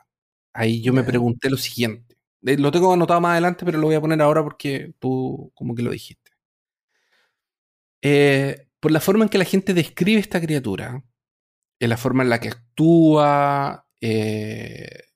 Ahí 0.52 0.82
yo 0.82 0.92
me 0.92 1.02
pregunté 1.04 1.50
lo 1.50 1.56
siguiente, 1.56 2.16
lo 2.42 2.70
tengo 2.70 2.92
anotado 2.92 3.20
más 3.20 3.32
adelante, 3.32 3.64
pero 3.64 3.78
lo 3.78 3.86
voy 3.88 3.96
a 3.96 4.00
poner 4.00 4.22
ahora 4.22 4.42
porque 4.44 4.94
tú 5.00 5.50
como 5.54 5.74
que 5.74 5.82
lo 5.82 5.90
dijiste. 5.90 6.30
Eh, 8.02 8.68
por 8.80 8.92
la 8.92 9.00
forma 9.00 9.24
en 9.24 9.30
que 9.30 9.38
la 9.38 9.44
gente 9.44 9.74
describe 9.74 10.20
esta 10.20 10.40
criatura, 10.40 11.04
en 11.80 11.88
la 11.90 11.96
forma 11.96 12.22
en 12.22 12.30
la 12.30 12.40
que 12.40 12.48
actúa, 12.50 13.88
eh, 14.00 15.07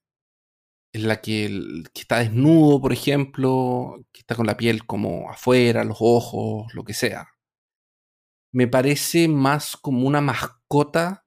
en 0.93 1.09
la 1.09 1.21
que, 1.21 1.85
está 1.95 2.19
desnudo, 2.19 2.81
por 2.81 2.93
ejemplo, 2.93 4.05
que 4.13 4.21
está 4.21 4.35
con 4.35 4.47
la 4.47 4.57
piel 4.57 4.87
como 4.87 5.31
afuera, 5.31 5.85
los 5.85 5.99
ojos, 6.01 6.73
lo 6.75 6.85
que 6.85 6.95
sea. 6.95 7.29
Me 8.53 8.69
parece 8.69 9.29
más 9.29 9.77
como 9.77 10.07
una 10.07 10.21
mascota 10.21 11.27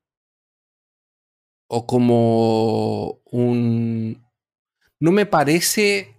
o 1.68 1.88
como 1.88 3.22
un... 3.26 4.24
No 5.00 5.12
me 5.12 5.26
parece 5.26 6.16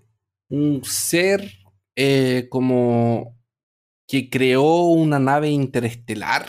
un 0.50 0.84
ser 0.84 1.52
eh, 1.94 2.48
como 2.50 3.38
que 4.08 4.28
creó 4.28 4.86
una 4.86 5.20
nave 5.20 5.50
interestelar. 5.50 6.48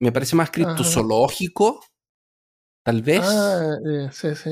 Me 0.00 0.10
parece 0.10 0.34
más 0.34 0.50
criptozoológico, 0.50 1.84
tal 2.84 3.02
vez. 3.02 3.22
Ah, 3.22 3.76
eh, 3.86 4.08
sí, 4.10 4.34
sí. 4.34 4.50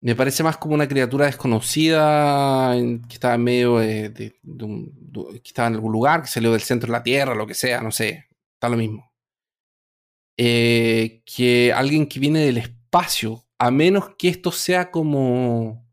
Me 0.00 0.14
parece 0.14 0.42
más 0.44 0.56
como 0.56 0.74
una 0.74 0.86
criatura 0.86 1.26
desconocida 1.26 2.72
que 2.72 3.14
estaba 3.14 3.34
en 3.34 3.44
medio 3.44 3.78
de, 3.78 4.38
un, 4.44 5.10
que 5.42 5.48
estaba 5.48 5.68
en 5.68 5.74
algún 5.74 5.92
lugar, 5.92 6.22
que 6.22 6.28
salió 6.28 6.52
del 6.52 6.60
centro 6.60 6.86
de 6.86 6.92
la 6.92 7.02
Tierra, 7.02 7.34
lo 7.34 7.46
que 7.46 7.54
sea, 7.54 7.80
no 7.80 7.90
sé. 7.90 8.28
está 8.54 8.68
lo 8.68 8.76
mismo. 8.76 9.12
Eh, 10.36 11.22
que 11.24 11.72
alguien 11.72 12.06
que 12.06 12.20
viene 12.20 12.40
del 12.40 12.58
espacio, 12.58 13.44
a 13.58 13.72
menos 13.72 14.14
que 14.16 14.28
esto 14.28 14.52
sea 14.52 14.92
como 14.92 15.84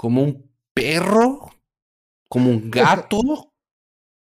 como 0.00 0.22
un 0.22 0.50
perro, 0.72 1.50
como 2.30 2.48
un 2.48 2.70
gato, 2.70 3.52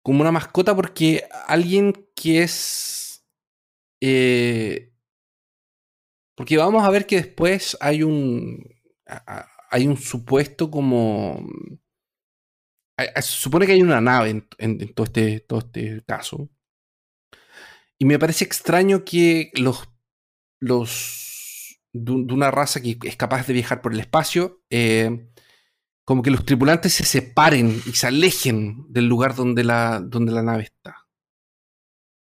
como 0.02 0.22
una 0.22 0.32
mascota, 0.32 0.74
porque 0.74 1.28
alguien 1.46 1.92
que 2.16 2.42
es 2.42 3.24
eh, 4.00 4.89
porque 6.40 6.56
vamos 6.56 6.82
a 6.84 6.88
ver 6.88 7.04
que 7.04 7.16
después 7.16 7.76
hay 7.82 8.02
un 8.02 8.64
hay 9.70 9.86
un 9.86 9.98
supuesto 9.98 10.70
como 10.70 11.46
se 12.96 13.22
supone 13.22 13.66
que 13.66 13.72
hay 13.72 13.82
una 13.82 14.00
nave 14.00 14.46
en, 14.56 14.94
todo, 14.94 15.04
este, 15.04 15.40
todo 15.40 15.58
este 15.58 16.02
caso. 16.06 16.48
Y 17.98 18.06
me 18.06 18.18
parece 18.18 18.46
extraño 18.46 19.04
que 19.04 19.50
los, 19.52 19.86
los 20.60 21.78
de, 21.92 22.10
una 22.10 22.50
raza 22.50 22.80
que 22.80 22.96
es 23.02 23.16
capaz 23.16 23.46
de 23.46 23.52
viajar 23.52 23.82
por 23.82 23.92
el 23.92 24.00
espacio, 24.00 24.62
eh, 24.70 25.28
como 26.06 26.22
que 26.22 26.30
los 26.30 26.46
tripulantes 26.46 26.94
se 26.94 27.04
separen 27.04 27.82
y 27.84 27.92
se 27.92 28.06
alejen 28.06 28.86
del 28.88 29.08
lugar 29.08 29.34
donde 29.34 29.62
la, 29.62 30.00
donde 30.00 30.32
la 30.32 30.42
nave 30.42 30.62
está. 30.62 30.99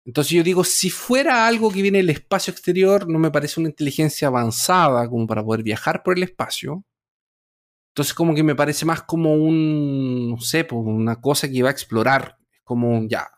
Entonces 0.09 0.32
yo 0.32 0.42
digo, 0.42 0.64
si 0.64 0.88
fuera 0.88 1.46
algo 1.46 1.70
que 1.70 1.82
viene 1.82 1.98
del 1.98 2.09
espacio 2.09 2.50
exterior, 2.50 3.06
no 3.06 3.18
me 3.18 3.30
parece 3.30 3.61
una 3.61 3.68
inteligencia 3.68 4.28
avanzada 4.28 5.06
como 5.06 5.26
para 5.26 5.44
poder 5.44 5.62
viajar 5.62 6.02
por 6.02 6.16
el 6.16 6.22
espacio. 6.22 6.82
Entonces 7.90 8.14
como 8.14 8.34
que 8.34 8.42
me 8.42 8.54
parece 8.54 8.86
más 8.86 9.02
como 9.02 9.34
un, 9.34 10.30
no 10.30 10.40
sé, 10.40 10.66
una 10.70 11.20
cosa 11.20 11.46
que 11.46 11.62
va 11.62 11.68
a 11.68 11.72
explorar. 11.72 12.38
Es 12.50 12.61
como, 12.64 13.06
ya, 13.06 13.28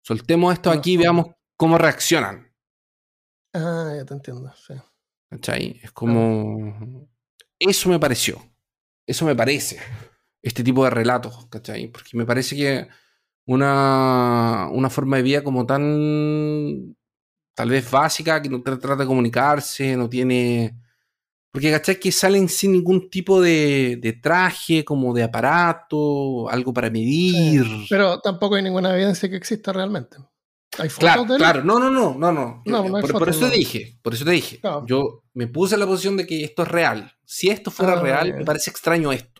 soltemos 0.00 0.54
esto 0.54 0.70
aquí 0.70 0.94
y 0.94 0.96
veamos 0.96 1.26
cómo 1.58 1.76
reaccionan. 1.76 2.50
Ah, 3.52 3.92
ya 3.94 4.06
te 4.06 4.14
entiendo, 4.14 4.50
sí. 4.56 4.72
¿Cachai? 5.28 5.78
Es 5.82 5.92
como... 5.92 7.06
Eso 7.58 7.90
me 7.90 7.98
pareció. 7.98 8.40
Eso 9.06 9.26
me 9.26 9.36
parece. 9.36 9.78
Este 10.40 10.64
tipo 10.64 10.84
de 10.84 10.90
relatos, 10.90 11.46
¿cachai? 11.48 11.88
Porque 11.88 12.16
me 12.16 12.24
parece 12.24 12.56
que 12.56 12.88
una, 13.46 14.68
una 14.72 14.90
forma 14.90 15.16
de 15.16 15.22
vida 15.22 15.44
como 15.44 15.66
tan 15.66 16.96
tal 17.54 17.70
vez 17.70 17.90
básica, 17.90 18.42
que 18.42 18.48
no 18.48 18.62
trata 18.62 18.96
de 18.96 19.06
comunicarse, 19.06 19.96
no 19.96 20.08
tiene 20.08 20.74
porque, 21.54 21.70
¿cachai? 21.70 22.00
Que 22.00 22.10
salen 22.10 22.48
sin 22.48 22.72
ningún 22.72 23.08
tipo 23.08 23.40
de, 23.40 24.18
traje, 24.20 24.84
como 24.84 25.14
de 25.14 25.22
aparato, 25.22 26.50
algo 26.50 26.74
para 26.74 26.90
medir. 26.90 27.64
pero 27.88 28.18
tampoco 28.18 28.56
hay 28.56 28.64
ninguna 28.64 28.92
evidencia 28.92 29.30
que 29.30 29.36
exista 29.36 29.72
realmente. 29.72 30.16
¿Hay 30.78 30.88
fotos 30.88 30.98
claro, 30.98 31.24
de 31.26 31.34
él? 31.34 31.38
Claro, 31.38 31.62
no, 31.62 31.78
no, 31.78 31.90
no, 31.90 32.16
no, 32.18 32.32
no. 32.32 33.00
por, 33.00 33.28
eso 33.28 33.48
te 33.48 33.56
dije, 33.56 34.00
por 34.02 34.14
eso 34.14 34.24
te 34.24 34.32
dije. 34.32 34.60
Yo 34.88 35.22
me 35.32 35.46
puse 35.46 35.74
en 35.74 35.80
la 35.80 35.86
posición 35.86 36.16
de 36.16 36.26
que 36.26 36.42
esto 36.42 36.64
es 36.64 36.68
real. 36.68 37.12
Si 37.24 37.50
esto 37.50 37.70
fuera 37.70 37.92
ah, 37.92 38.00
real, 38.00 38.34
me 38.34 38.44
parece 38.44 38.70
extraño 38.70 39.12
esto. 39.12 39.33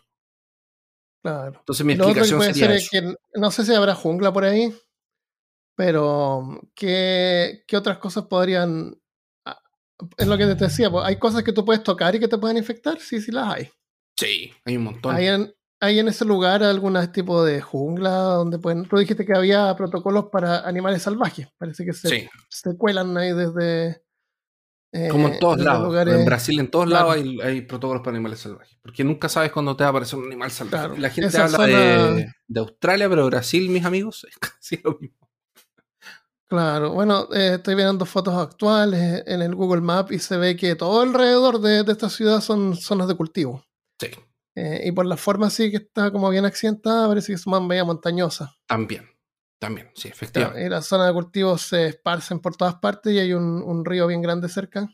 Claro. 1.25 1.57
Entonces 1.57 1.85
mi 1.85 1.93
explicación 1.93 2.53
sería 2.53 2.79
Que, 2.91 3.15
no 3.33 3.49
sé 3.49 3.65
si 3.65 3.73
habrá 3.73 3.95
jungla 3.95 4.31
por 4.31 4.43
ahí, 4.43 4.71
pero 5.75 6.61
¿qué, 6.75 7.63
¿qué 7.67 7.77
otras 7.77 7.97
cosas 7.97 8.25
podrían 8.25 8.99
es 10.17 10.27
lo 10.27 10.37
que 10.37 10.45
te 10.45 10.55
decía, 10.55 10.89
pues, 10.89 11.05
hay 11.05 11.17
cosas 11.17 11.43
que 11.43 11.53
tú 11.53 11.63
puedes 11.63 11.83
tocar 11.83 12.15
y 12.15 12.19
que 12.19 12.27
te 12.27 12.37
pueden 12.37 12.57
infectar, 12.57 12.99
sí, 12.99 13.21
sí 13.21 13.31
las 13.31 13.55
hay. 13.55 13.69
Sí, 14.17 14.51
hay 14.65 14.77
un 14.77 14.83
montón. 14.83 15.15
Hay 15.15 15.27
en, 15.27 15.53
hay 15.79 15.99
en 15.99 16.07
ese 16.07 16.25
lugar 16.25 16.63
algún 16.63 16.95
tipo 17.11 17.43
de 17.43 17.61
jungla 17.61 18.11
donde 18.11 18.59
pueden. 18.59 18.85
Tú 18.85 18.97
dijiste 18.97 19.25
que 19.25 19.35
había 19.35 19.75
protocolos 19.75 20.25
para 20.31 20.59
animales 20.59 21.01
salvajes. 21.01 21.47
Parece 21.57 21.85
que 21.85 21.93
se, 21.93 22.29
se 22.49 22.77
cuelan 22.77 23.17
ahí 23.17 23.33
desde. 23.33 24.04
Eh, 24.97 25.09
Como 25.09 25.27
en 25.27 25.39
todos 25.39 25.59
lados. 25.59 25.93
En 26.07 26.23
Brasil, 26.23 26.57
en 26.57 26.71
todos 26.71 26.87
lados 26.87 27.15
hay, 27.43 27.61
protocolos 27.61 28.01
para 28.01 28.15
animales 28.15 28.39
salvajes. 28.39 28.77
Porque 28.81 29.03
nunca 29.03 29.27
sabes 29.27 29.51
cuándo 29.51 29.75
te 29.75 29.83
va 29.83 29.87
a 29.87 29.89
aparecer 29.89 30.17
un 30.17 30.25
animal 30.25 30.49
salvaje. 30.51 30.97
La 30.97 31.09
gente 31.09 31.37
habla 31.37 31.67
de, 31.67 32.33
de, 32.47 32.59
Australia, 32.61 33.09
pero 33.09 33.25
Brasil, 33.25 33.69
mis 33.69 33.83
amigos, 33.83 34.25
es 34.29 34.37
casi 34.39 34.79
lo 34.81 34.97
mismo. 34.97 35.25
Claro, 36.47 36.93
bueno, 36.93 37.27
eh, 37.33 37.55
estoy 37.55 37.75
viendo 37.75 38.05
fotos 38.05 38.35
actuales 38.35 39.23
en 39.25 39.41
el 39.41 39.53
Google 39.53 39.81
Map 39.81 40.13
y 40.13 40.19
se 40.19 40.37
ve 40.37 40.55
que 40.55 40.75
todo 40.75 41.01
alrededor 41.01 41.59
de, 41.59 41.83
esta 41.91 42.09
ciudad 42.09 42.39
son 42.39 42.77
zonas 42.77 43.09
de 43.09 43.15
cultivo. 43.15 43.65
Sí. 43.99 44.11
Eh, 44.55 44.83
y 44.85 44.91
por 44.93 45.05
la 45.05 45.17
forma 45.17 45.49
sí 45.49 45.71
que 45.71 45.77
está 45.77 46.11
como 46.11 46.29
bien 46.29 46.45
accidentada, 46.45 47.09
parece 47.09 47.27
que 47.27 47.33
es 47.33 47.47
una 47.47 47.59
bella 47.59 47.83
montañosa. 47.83 48.55
También, 48.65 49.09
también, 49.59 49.89
sí, 49.95 50.09
efectivamente. 50.09 50.65
y 50.65 50.69
las 50.69 50.85
zonas 50.85 51.07
de 51.07 51.13
cultivo 51.13 51.57
se 51.57 51.87
esparcen 51.87 52.39
por 52.39 52.55
todas 52.55 52.75
partes 52.75 53.13
y 53.13 53.19
hay 53.19 53.33
un, 53.33 53.85
río 53.85 54.07
bien 54.07 54.21
grande 54.21 54.49
cerca. 54.49 54.87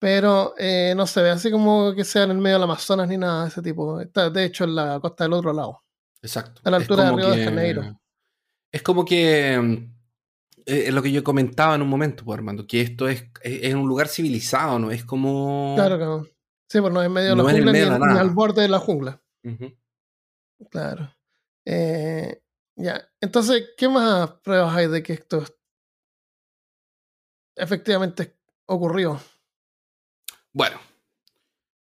Pero 0.00 0.54
eh, 0.58 0.94
no 0.96 1.08
se 1.08 1.22
ve 1.22 1.30
así 1.30 1.50
como 1.50 1.92
que 1.92 2.04
sea 2.04 2.22
en 2.22 2.30
el 2.30 2.38
medio 2.38 2.54
del 2.54 2.62
Amazonas 2.62 3.08
ni 3.08 3.16
nada 3.16 3.42
de 3.42 3.48
ese 3.48 3.62
tipo. 3.62 4.00
Está 4.00 4.30
de 4.30 4.44
hecho 4.44 4.62
en 4.62 4.76
la 4.76 5.00
costa 5.00 5.24
del 5.24 5.32
otro 5.32 5.52
lado. 5.52 5.82
Exacto. 6.22 6.60
A 6.64 6.70
la 6.70 6.76
altura 6.76 7.06
del 7.06 7.16
Río 7.16 7.30
de 7.30 7.44
Janeiro. 7.44 8.00
Es 8.70 8.82
como 8.82 9.04
que 9.04 9.58
mm, 9.60 9.98
es 10.68 10.92
lo 10.92 11.02
que 11.02 11.10
yo 11.10 11.24
comentaba 11.24 11.74
en 11.74 11.82
un 11.82 11.88
momento, 11.88 12.24
pues, 12.24 12.38
Armando, 12.38 12.66
que 12.66 12.80
esto 12.80 13.08
es, 13.08 13.24
es, 13.42 13.74
un 13.74 13.88
lugar 13.88 14.08
civilizado, 14.08 14.78
¿no? 14.78 14.90
Es 14.90 15.04
como. 15.04 15.74
Claro 15.76 15.98
que 15.98 16.04
no. 16.04 16.24
Sí, 16.68 16.80
pues 16.80 16.92
no 16.92 17.00
es 17.00 17.06
en 17.06 17.12
medio 17.12 17.30
de 17.30 17.36
la 17.36 17.42
jungla 17.42 17.72
ni, 17.72 18.18
al 18.18 18.30
borde 18.30 18.62
de 18.62 18.68
la 18.68 18.78
jungla. 18.78 19.22
Claro. 20.70 21.14
Eh, 21.64 22.42
ya. 22.78 23.08
Entonces, 23.20 23.70
¿qué 23.76 23.88
más 23.88 24.30
pruebas 24.42 24.74
hay 24.74 24.88
de 24.88 25.02
que 25.02 25.12
esto 25.12 25.44
efectivamente 27.56 28.36
ocurrió? 28.66 29.20
Bueno. 30.52 30.80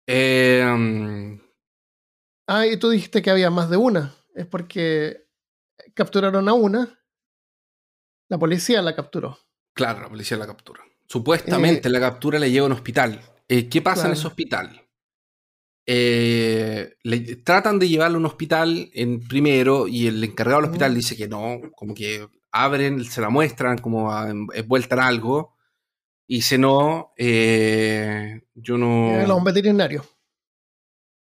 Eh, 0.06 1.40
ah, 2.46 2.66
y 2.66 2.76
tú 2.76 2.90
dijiste 2.90 3.22
que 3.22 3.30
había 3.30 3.50
más 3.50 3.70
de 3.70 3.76
una. 3.76 4.14
Es 4.34 4.46
porque 4.46 5.28
capturaron 5.94 6.48
a 6.48 6.52
una 6.52 7.00
la 8.30 8.38
policía 8.38 8.80
la 8.80 8.94
capturó. 8.94 9.38
Claro, 9.74 10.02
la 10.02 10.08
policía 10.08 10.36
la 10.36 10.46
captura. 10.46 10.82
Supuestamente 11.06 11.88
eh, 11.88 11.90
la 11.90 11.98
captura 11.98 12.38
le 12.38 12.50
lleva 12.50 12.64
a 12.64 12.68
un 12.68 12.72
hospital. 12.72 13.20
Eh, 13.48 13.68
¿Qué 13.68 13.82
pasa 13.82 14.06
en 14.06 14.12
ese 14.12 14.28
hospital? 14.28 14.88
Eh, 15.86 16.94
tratan 17.44 17.78
de 17.78 17.88
llevarlo 17.88 18.16
a 18.16 18.20
un 18.20 18.26
hospital 18.26 18.90
en 18.94 19.26
primero 19.26 19.88
y 19.88 20.06
el 20.06 20.22
encargado 20.22 20.60
del 20.60 20.70
hospital 20.70 20.94
dice 20.94 21.16
que 21.16 21.28
no, 21.28 21.60
como 21.74 21.94
que 21.94 22.28
abren, 22.52 23.04
se 23.04 23.20
la 23.20 23.30
muestran 23.30 23.78
como 23.78 24.12
envuelta 24.52 24.94
en 24.94 25.00
algo 25.00 25.56
y 26.26 26.36
dice 26.36 26.58
no, 26.58 27.12
yo 27.16 28.78
no... 28.78 29.10
Era 29.20 29.34
un 29.34 29.44
veterinario. 29.44 30.04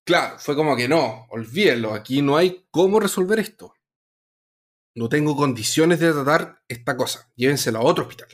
Claro, 0.04 0.38
fue 0.38 0.56
como 0.56 0.76
que 0.76 0.88
no, 0.88 1.26
olvídenlo, 1.30 1.94
aquí 1.94 2.20
no 2.20 2.36
hay 2.36 2.66
cómo 2.70 3.00
resolver 3.00 3.38
esto 3.38 3.74
no 4.94 5.08
tengo 5.08 5.36
condiciones 5.36 6.00
de 6.00 6.12
tratar 6.12 6.62
esta 6.68 6.96
cosa, 6.96 7.30
llévensela 7.36 7.78
a 7.78 7.82
otro 7.82 8.04
hospital. 8.04 8.28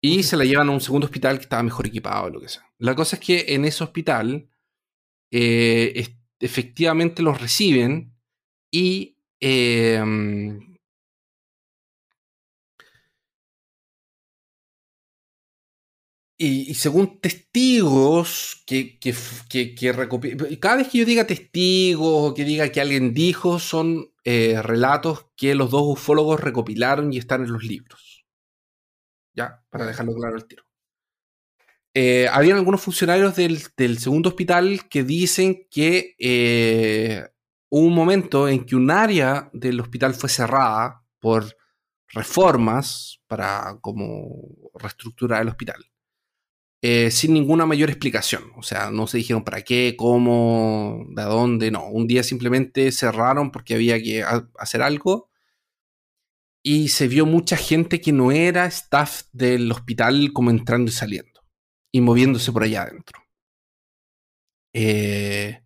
Y 0.00 0.22
se 0.22 0.36
la 0.36 0.44
llevan 0.44 0.68
a 0.68 0.72
un 0.72 0.80
segundo 0.80 1.06
hospital 1.06 1.38
que 1.38 1.44
estaba 1.44 1.62
mejor 1.62 1.86
equipado 1.86 2.30
lo 2.30 2.40
que 2.40 2.48
sea. 2.48 2.70
La 2.78 2.94
cosa 2.94 3.16
es 3.16 3.22
que 3.22 3.44
en 3.48 3.64
ese 3.64 3.82
hospital 3.82 4.48
eh, 5.30 6.06
efectivamente 6.40 7.22
los 7.22 7.40
reciben 7.40 8.14
y 8.70 9.16
em, 9.40 10.68
Y, 16.40 16.74
según 16.74 17.20
testigos 17.20 18.62
que, 18.64 18.96
que, 19.00 19.12
que, 19.48 19.74
cada 20.60 20.76
vez 20.76 20.88
que 20.88 20.98
yo 20.98 21.04
diga 21.04 21.26
testigos 21.26 22.30
o 22.30 22.34
que 22.34 22.44
diga 22.44 22.70
que 22.70 22.80
alguien 22.80 23.12
dijo, 23.12 23.58
son 23.58 24.12
eh, 24.22 24.62
relatos 24.62 25.26
que 25.36 25.56
los 25.56 25.70
dos 25.72 25.82
ufólogos 25.84 26.40
recopilaron 26.40 27.12
y 27.12 27.18
están 27.18 27.42
en 27.42 27.52
los 27.52 27.64
libros. 27.64 28.24
Ya, 29.34 29.64
para 29.70 29.86
dejarlo 29.86 30.14
claro 30.14 30.36
al 30.36 30.46
tiro. 30.46 30.67
Eh, 31.94 32.28
habían 32.30 32.58
algunos 32.58 32.80
funcionarios 32.82 33.34
del, 33.36 33.98
segundo 33.98 34.28
hospital 34.28 34.88
que 34.88 35.02
dicen 35.04 35.66
que 35.70 36.14
eh, 36.18 37.24
hubo 37.70 37.86
un 37.86 37.94
momento 37.94 38.48
en 38.48 38.64
que 38.64 38.76
un 38.76 38.90
área 38.90 39.50
del 39.52 39.80
hospital 39.80 40.14
fue 40.14 40.28
cerrada 40.28 41.02
por 41.18 41.56
reformas 42.08 43.20
para 43.26 43.78
como 43.80 44.70
reestructurar 44.74 45.42
el 45.42 45.48
hospital. 45.48 45.84
Eh, 46.80 47.10
sin 47.10 47.34
ninguna 47.34 47.66
mayor 47.66 47.90
explicación. 47.90 48.52
O 48.56 48.62
sea, 48.62 48.90
no 48.90 49.06
se 49.08 49.18
dijeron 49.18 49.42
para 49.44 49.62
qué, 49.62 49.96
cómo, 49.98 51.04
de 51.10 51.24
dónde, 51.24 51.70
no. 51.72 51.88
Un 51.88 52.06
día 52.06 52.22
simplemente 52.22 52.92
cerraron 52.92 53.50
porque 53.50 53.74
había 53.74 54.00
que 54.00 54.24
hacer 54.58 54.82
algo 54.82 55.30
y 56.62 56.88
se 56.88 57.08
vio 57.08 57.26
mucha 57.26 57.56
gente 57.56 58.00
que 58.00 58.12
no 58.12 58.30
era 58.32 58.66
staff 58.66 59.22
del 59.32 59.70
hospital 59.72 60.32
como 60.32 60.50
entrando 60.50 60.90
y 60.90 60.94
saliendo 60.94 61.37
y 61.92 62.00
moviéndose 62.00 62.52
por 62.52 62.62
allá 62.62 62.82
adentro. 62.82 63.20
Eh, 64.72 65.62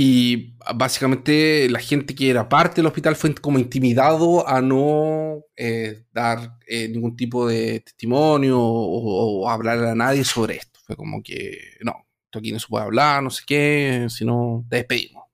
Y 0.00 0.54
básicamente 0.76 1.68
la 1.68 1.80
gente 1.80 2.14
que 2.14 2.30
era 2.30 2.48
parte 2.48 2.76
del 2.76 2.86
hospital 2.86 3.16
fue 3.16 3.34
como 3.34 3.58
intimidado 3.58 4.48
a 4.48 4.60
no 4.62 5.42
eh, 5.56 6.04
dar 6.12 6.56
eh, 6.68 6.88
ningún 6.88 7.16
tipo 7.16 7.48
de 7.48 7.80
testimonio 7.80 8.60
o, 8.60 9.48
hablar 9.50 9.78
a 9.84 9.96
nadie 9.96 10.22
sobre 10.24 10.56
esto. 10.56 10.78
Fue 10.84 10.94
como 10.96 11.20
que, 11.20 11.58
no, 11.82 12.06
esto 12.26 12.38
aquí 12.38 12.52
no 12.52 12.60
se 12.60 12.68
puede 12.68 12.84
hablar, 12.84 13.24
no 13.24 13.30
sé 13.30 13.42
qué, 13.44 14.06
si 14.08 14.24
no, 14.24 14.64
te 14.70 14.76
despedimos. 14.76 15.24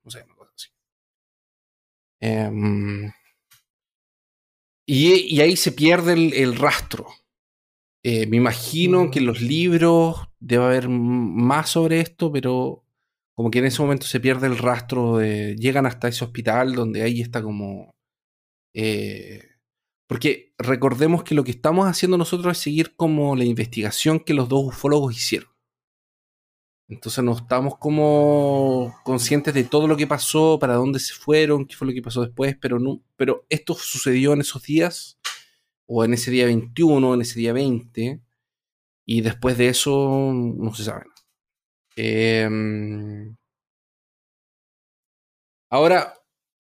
Em, 2.21 3.13
y, 4.87 5.41
ahí 5.41 5.57
se 5.57 5.73
pierde 5.73 6.15
el 6.15 6.57
rastro. 6.57 7.07
Eh, 8.07 8.27
me 8.27 8.37
imagino 8.37 9.11
que 9.11 9.19
en 9.19 9.27
los 9.27 9.41
libros 9.41 10.29
debe 10.39 10.65
haber 10.65 10.91
más 10.91 11.71
sobre 11.71 12.01
esto, 12.01 12.31
pero 12.31 12.85
como 13.35 13.51
que 13.51 13.61
en 13.61 13.65
ese 13.65 13.81
momento 13.81 14.07
se 14.07 14.21
pierde 14.21 14.47
el 14.47 14.59
rastro 14.59 15.17
de. 15.17 15.57
Llegan 15.57 15.87
hasta 15.87 16.09
ese 16.09 16.25
hospital 16.25 16.75
donde 16.75 17.03
ahí 17.03 17.23
está 17.23 17.43
como. 17.43 17.95
Eh, 18.75 19.43
porque 20.07 20.55
recordemos 20.59 21.25
que 21.25 21.35
lo 21.35 21.45
que 21.45 21.53
estamos 21.53 21.87
haciendo 21.87 22.19
nosotros 22.19 22.57
es 22.57 22.63
seguir 22.63 22.95
como 22.95 23.37
la 23.37 23.45
investigación 23.45 24.21
que 24.21 24.35
los 24.35 24.51
dos 24.51 24.65
ufólogos 24.67 25.17
hicieron. 25.17 25.49
Entonces 26.89 27.25
no 27.25 27.33
estamos 27.33 27.79
como 27.79 28.95
conscientes 29.05 29.55
de 29.55 29.65
todo 29.65 29.89
lo 29.89 29.97
que 29.97 30.07
pasó, 30.07 30.59
para 30.59 30.75
dónde 30.75 30.99
se 30.99 31.15
fueron, 31.15 31.65
qué 31.65 31.75
fue 31.75 31.87
lo 31.87 31.95
que 31.95 32.03
pasó 32.03 32.21
después, 32.21 32.57
pero 32.61 32.79
no, 32.79 33.03
pero 33.17 33.47
esto 33.49 33.75
sucedió 33.75 34.35
en 34.35 34.43
esos 34.43 34.63
días, 34.63 35.19
o 35.87 36.05
en 36.05 36.15
ese 36.15 36.31
día 36.31 36.47
21, 36.47 37.15
en 37.15 37.21
ese 37.23 37.39
día 37.39 37.53
20, 37.53 38.21
y 39.07 39.21
después 39.23 39.59
de 39.59 39.69
eso 39.69 40.33
no 40.35 40.75
se 40.75 40.85
sabe. 40.85 41.05
Eh, 41.97 42.49
ahora, 45.71 46.15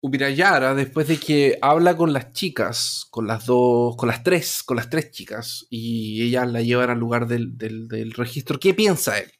Ubirayara, 0.00 0.74
después 0.74 1.06
de 1.08 1.18
que 1.18 1.58
habla 1.62 1.96
con 1.96 2.12
las 2.12 2.32
chicas, 2.32 3.06
con 3.10 3.26
las 3.28 3.46
dos, 3.46 3.96
con 3.96 4.08
las 4.08 4.24
tres, 4.24 4.62
con 4.64 4.76
las 4.76 4.90
tres 4.90 5.12
chicas, 5.12 5.66
y 5.70 6.22
ellas 6.22 6.50
la 6.50 6.62
llevan 6.62 6.90
al 6.90 6.98
lugar 6.98 7.28
del 7.28 8.12
registro, 8.16 8.58
¿qué 8.58 8.74
piensa 8.74 9.18
él? 9.18 9.30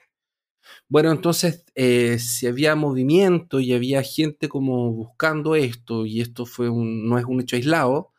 Bueno, 0.89 1.11
entonces, 1.11 1.65
eh, 1.75 2.19
si 2.19 2.47
había 2.47 2.77
movimiento 2.77 3.61
y 3.61 3.73
había 3.73 4.03
gente 4.03 4.49
como 4.49 4.93
buscando 4.93 5.55
esto, 5.57 6.07
y 6.07 6.21
esto 6.21 6.47
fue 6.47 6.69
un, 6.69 7.09
no 7.09 7.19
es 7.19 7.25
un 7.25 7.41
hecho 7.41 7.57
aislado, 7.57 8.12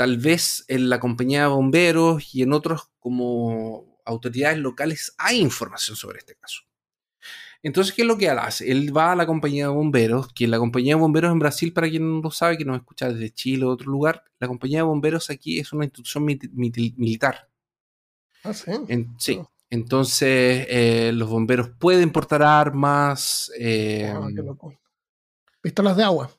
tal 0.00 0.16
vez 0.16 0.64
en 0.68 0.88
la 0.88 0.98
compañía 0.98 1.42
de 1.42 1.48
bomberos 1.48 2.34
y 2.34 2.40
en 2.40 2.54
otros 2.54 2.88
como 3.00 4.00
autoridades 4.06 4.56
locales 4.56 5.14
hay 5.18 5.40
información 5.40 5.94
sobre 5.94 6.20
este 6.20 6.36
caso. 6.36 6.62
Entonces, 7.62 7.92
¿qué 7.92 8.00
es 8.00 8.08
lo 8.08 8.16
que 8.16 8.28
él 8.28 8.38
hace? 8.38 8.72
Él 8.72 8.96
va 8.96 9.12
a 9.12 9.14
la 9.14 9.26
compañía 9.26 9.66
de 9.66 9.74
bomberos, 9.74 10.32
que 10.32 10.48
la 10.48 10.56
compañía 10.56 10.94
de 10.94 11.02
bomberos 11.02 11.30
en 11.30 11.38
Brasil, 11.38 11.74
para 11.74 11.90
quien 11.90 12.10
no 12.10 12.22
lo 12.22 12.30
sabe, 12.30 12.56
que 12.56 12.64
nos 12.64 12.78
escucha 12.78 13.12
desde 13.12 13.28
Chile 13.28 13.66
o 13.66 13.68
otro 13.68 13.90
lugar, 13.90 14.24
la 14.38 14.48
compañía 14.48 14.78
de 14.78 14.84
bomberos 14.84 15.28
aquí 15.28 15.58
es 15.58 15.70
una 15.74 15.84
institución 15.84 16.24
militar. 16.24 17.50
Ah, 18.42 18.54
sí. 18.54 18.70
En, 18.88 19.14
sí. 19.18 19.38
Oh. 19.38 19.50
Entonces, 19.68 20.66
eh, 20.70 21.10
los 21.12 21.28
bomberos 21.28 21.68
pueden 21.78 22.10
portar 22.10 22.42
armas. 22.42 23.52
Eh, 23.58 24.10
qué 24.34 24.42
loco. 24.42 24.72
Pistolas 25.60 25.94
de 25.94 26.04
agua. 26.04 26.30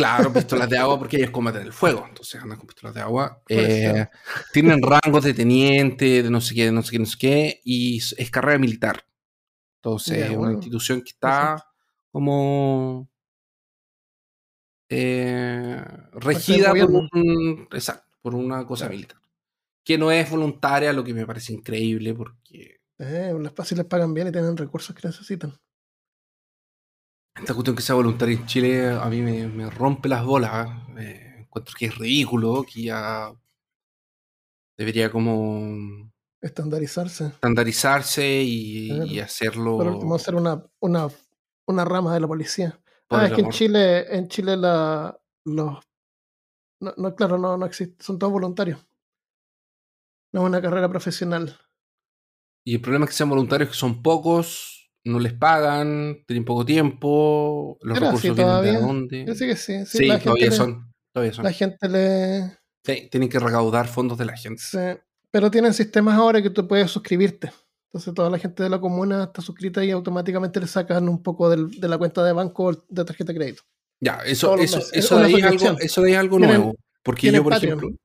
Claro, 0.00 0.32
pistolas 0.32 0.70
de 0.70 0.78
agua 0.78 0.98
porque 0.98 1.18
ellos 1.18 1.30
combaten 1.30 1.60
el 1.60 1.74
fuego, 1.74 2.06
entonces 2.08 2.40
andan 2.40 2.56
con 2.56 2.66
pistolas 2.66 2.94
de 2.94 3.02
agua. 3.02 3.42
Eh, 3.50 4.06
tienen 4.50 4.80
rangos 4.80 5.24
de 5.24 5.34
teniente, 5.34 6.22
de 6.22 6.30
no 6.30 6.40
sé 6.40 6.54
qué, 6.54 6.64
de 6.64 6.72
no 6.72 6.82
sé 6.82 6.92
qué, 6.92 6.98
no 6.98 7.04
sé 7.04 7.18
qué, 7.18 7.60
y 7.64 7.98
es 7.98 8.30
carrera 8.30 8.58
militar. 8.58 9.04
Entonces, 9.76 10.30
es 10.30 10.36
una 10.36 10.52
institución 10.52 11.02
que 11.02 11.10
está 11.10 11.66
como 12.10 13.10
eh, 14.88 15.82
regida 16.12 16.72
por, 16.72 16.90
un, 16.90 17.68
exacto, 17.70 18.08
por 18.22 18.34
una 18.34 18.66
cosa 18.66 18.86
claro. 18.86 18.96
militar. 18.96 19.20
Que 19.84 19.98
no 19.98 20.10
es 20.10 20.30
voluntaria, 20.30 20.94
lo 20.94 21.04
que 21.04 21.12
me 21.12 21.26
parece 21.26 21.52
increíble 21.52 22.14
porque... 22.14 22.80
Eh, 22.98 23.34
las 23.38 23.52
fáciles 23.52 23.84
pagan 23.84 24.14
bien 24.14 24.28
y 24.28 24.32
tienen 24.32 24.56
recursos 24.56 24.96
que 24.96 25.06
necesitan. 25.06 25.52
Esta 27.34 27.54
cuestión 27.54 27.76
que 27.76 27.82
sea 27.82 27.94
voluntaria 27.94 28.36
en 28.36 28.46
Chile 28.46 28.90
a 28.90 29.06
mí 29.06 29.22
me, 29.22 29.46
me 29.46 29.70
rompe 29.70 30.08
las 30.08 30.24
bolas. 30.24 30.68
Eh, 30.98 31.38
encuentro 31.40 31.74
que 31.78 31.86
es 31.86 31.98
ridículo, 31.98 32.64
que 32.64 32.82
ya 32.82 33.32
debería 34.76 35.10
como 35.10 36.10
Estandarizarse. 36.40 37.26
Estandarizarse 37.26 38.42
y, 38.42 38.88
claro. 38.88 39.04
y 39.04 39.20
hacerlo. 39.20 39.76
Por 39.76 39.86
último, 39.88 40.14
hacer 40.14 40.34
una, 40.34 40.64
una, 40.80 41.08
una 41.66 41.84
rama 41.84 42.14
de 42.14 42.20
la 42.20 42.26
policía. 42.26 42.80
Ah, 43.10 43.26
es 43.26 43.32
que 43.34 43.42
en 43.42 43.50
Chile, 43.50 44.16
en 44.16 44.28
Chile 44.28 44.56
la, 44.56 45.18
los. 45.44 45.78
No, 46.80 46.94
no, 46.96 47.14
claro, 47.14 47.36
no, 47.36 47.58
no 47.58 47.66
existe. 47.66 48.02
Son 48.02 48.18
todos 48.18 48.32
voluntarios. 48.32 48.80
No 50.32 50.40
es 50.40 50.46
una 50.46 50.62
carrera 50.62 50.88
profesional. 50.88 51.58
Y 52.64 52.76
el 52.76 52.80
problema 52.80 53.04
es 53.04 53.10
que 53.10 53.16
sean 53.16 53.28
voluntarios, 53.28 53.70
que 53.70 53.76
son 53.76 54.02
pocos, 54.02 54.79
no 55.04 55.18
les 55.18 55.32
pagan, 55.32 56.18
tienen 56.26 56.44
poco 56.44 56.64
tiempo, 56.64 57.78
los 57.82 57.94
Pero 57.98 58.06
recursos 58.12 58.36
sí, 58.36 58.42
vienen 58.42 58.62
de 58.62 58.80
dónde. 58.80 59.24
Yo 59.26 59.34
sé 59.34 59.46
que 59.46 59.56
sí. 59.56 59.84
Sí, 59.86 59.98
Sí, 59.98 60.06
la 60.06 60.18
todavía, 60.18 60.44
gente 60.46 60.50
le- 60.50 60.56
son, 60.56 60.92
todavía 61.12 61.32
son. 61.34 61.44
La 61.44 61.52
gente 61.52 61.88
le. 61.88 62.58
Sí, 62.84 63.08
tienen 63.10 63.28
que 63.28 63.38
recaudar 63.38 63.88
fondos 63.88 64.18
de 64.18 64.24
la 64.24 64.36
gente. 64.36 64.62
Sí. 64.62 64.78
Pero 65.30 65.50
tienen 65.50 65.72
sistemas 65.74 66.16
ahora 66.16 66.42
que 66.42 66.50
tú 66.50 66.66
puedes 66.66 66.90
suscribirte. 66.90 67.52
Entonces 67.88 68.14
toda 68.14 68.30
la 68.30 68.38
gente 68.38 68.62
de 68.62 68.68
la 68.70 68.80
comuna 68.80 69.24
está 69.24 69.42
suscrita 69.42 69.84
y 69.84 69.90
automáticamente 69.90 70.60
le 70.60 70.66
sacan 70.66 71.08
un 71.08 71.22
poco 71.22 71.50
del- 71.50 71.70
de 71.70 71.88
la 71.88 71.98
cuenta 71.98 72.22
de 72.24 72.32
banco 72.32 72.72
de 72.88 73.04
tarjeta 73.04 73.32
de 73.32 73.38
crédito. 73.38 73.62
Ya, 74.00 74.20
eso, 74.24 74.56
eso, 74.56 74.80
eso, 74.92 75.18
de 75.18 75.24
ahí 75.26 75.34
es 75.34 75.44
algo, 75.44 75.78
eso 75.78 76.00
de 76.02 76.08
ahí 76.08 76.12
es 76.14 76.18
algo 76.20 76.36
Tienen- 76.38 76.56
nuevo. 76.56 76.76
Porque 77.02 77.32
yo, 77.32 77.42
por 77.42 77.52
Patreon. 77.52 77.78
ejemplo. 77.78 77.98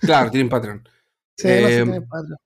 Claro, 0.00 0.30
tienen 0.30 0.48
Patreon. 0.48 0.82
Sí, 1.38 1.46
no 1.46 1.52
sé, 1.52 1.78
Eh, 1.78 1.82
tienen 1.84 2.08
Patreon. 2.08 2.38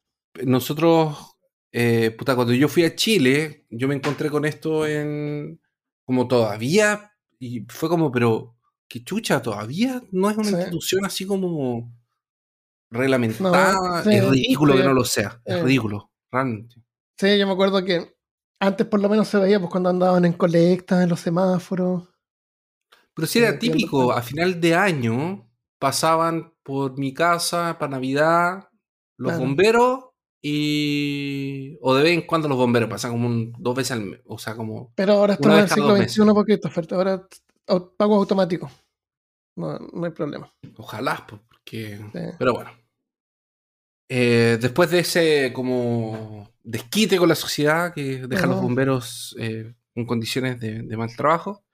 nosotros, 0.45 1.32
eh, 1.73 2.11
puta, 2.13 2.35
cuando 2.37 2.53
yo 2.55 2.69
fui 2.69 2.85
a 2.85 2.95
Chile, 2.95 3.67
yo 3.71 3.89
me 3.89 3.95
encontré 3.95 4.31
con 4.31 4.45
esto 4.45 4.87
en. 4.87 5.61
como 6.05 6.29
todavía. 6.29 7.13
Y 7.39 7.63
fue 7.69 7.89
como, 7.89 8.11
pero. 8.13 8.57
¿Qué 8.89 9.03
chucha? 9.03 9.41
¿Todavía 9.41 10.03
no 10.13 10.29
es 10.31 10.37
una 10.37 10.49
Sí. 10.49 10.55
institución 10.55 11.05
así 11.07 11.27
como. 11.27 11.93
reglamentada? 12.91 13.73
No, 13.73 14.03
sí, 14.05 14.17
es 14.17 14.29
ridículo 14.29 14.75
sí. 14.75 14.79
que 14.81 14.85
no 14.85 14.95
lo 14.95 15.05
sea. 15.05 15.41
Es 15.45 15.57
Eh. 15.57 15.63
ridículo. 15.63 16.11
Realmente. 16.31 16.77
Sí, 17.19 17.39
yo 17.39 17.47
me 17.47 17.53
acuerdo 17.55 17.83
que 17.85 18.15
antes 18.61 18.87
por 18.87 19.01
lo 19.01 19.09
menos 19.09 19.29
se 19.29 19.39
veía 19.39 19.59
pues 19.59 19.71
cuando 19.71 19.89
andaban 19.91 20.25
en 20.25 20.33
colectas, 20.35 21.03
en 21.03 21.09
los 21.09 21.21
semáforos. 21.21 22.09
Pero 23.15 23.27
sí 23.29 23.39
era 23.39 23.59
típico, 23.59 24.13
a 24.13 24.23
final 24.23 24.61
de 24.61 24.75
año 24.75 25.49
pasaban 25.79 26.53
por 26.63 26.99
mi 26.99 27.13
casa 27.13 27.77
para 27.79 27.93
Navidad 27.93 28.69
los 29.17 29.33
Claro. 29.33 29.41
bomberos 29.47 30.05
y. 30.43 31.79
o 31.81 31.95
de 31.95 32.03
vez 32.03 32.13
en 32.15 32.23
cuando 32.23 32.49
los 32.49 32.59
bomberos, 32.59 32.91
pasan 32.91 33.13
como 33.13 33.27
un- 33.29 33.53
dos 33.59 33.75
veces 33.77 33.93
al 33.93 34.03
mes. 34.03 34.21
O 34.27 34.39
sea, 34.39 34.55
como. 34.57 34.93
Pero 34.97 35.15
ahora 35.15 35.35
estamos 35.35 35.59
en 35.59 35.63
el 35.65 35.71
siglo. 35.71 35.97
XXI 36.31 36.35
porque 36.35 36.53
esta 36.55 36.69
oferta 36.69 36.97
ahora 36.97 37.27
pago 37.97 38.17
automático. 38.17 38.71
No, 39.57 39.79
no 39.79 40.05
hay 40.05 40.11
problema. 40.13 40.53
Ojalá, 40.77 41.25
pues, 41.29 41.41
porque. 41.49 41.97
Sí. 42.13 42.21
Pero 42.39 42.55
bueno. 42.55 42.71
Eh, 44.09 44.59
después 44.61 44.91
de 44.91 44.99
ese 44.99 45.53
como 45.55 46.51
desquite 46.63 47.17
con 47.17 47.29
la 47.29 47.35
sociedad 47.35 47.95
que 47.95 48.27
deja 48.27 48.45
a 48.45 48.47
los 48.47 48.57
Ajá. 48.57 48.63
bomberos 48.63 49.35
eh, 49.39 49.75
en 49.95 50.07
condiciones 50.07 50.61
de, 50.61 50.83
de 50.83 50.97
mal 50.97 51.15
trabajo. 51.17 51.65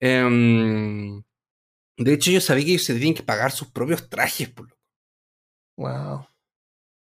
em, 0.00 1.22
de 1.96 2.12
hecho, 2.12 2.30
yo 2.32 2.40
sabía 2.40 2.64
que 2.64 2.70
ellos 2.72 2.84
se 2.84 2.94
tenían 2.94 3.14
que 3.14 3.22
pagar 3.22 3.50
sus 3.52 3.68
propios 3.70 4.08
trajes. 4.08 4.48
Por 4.50 4.68
lo- 4.68 4.76
Wow. 5.76 6.26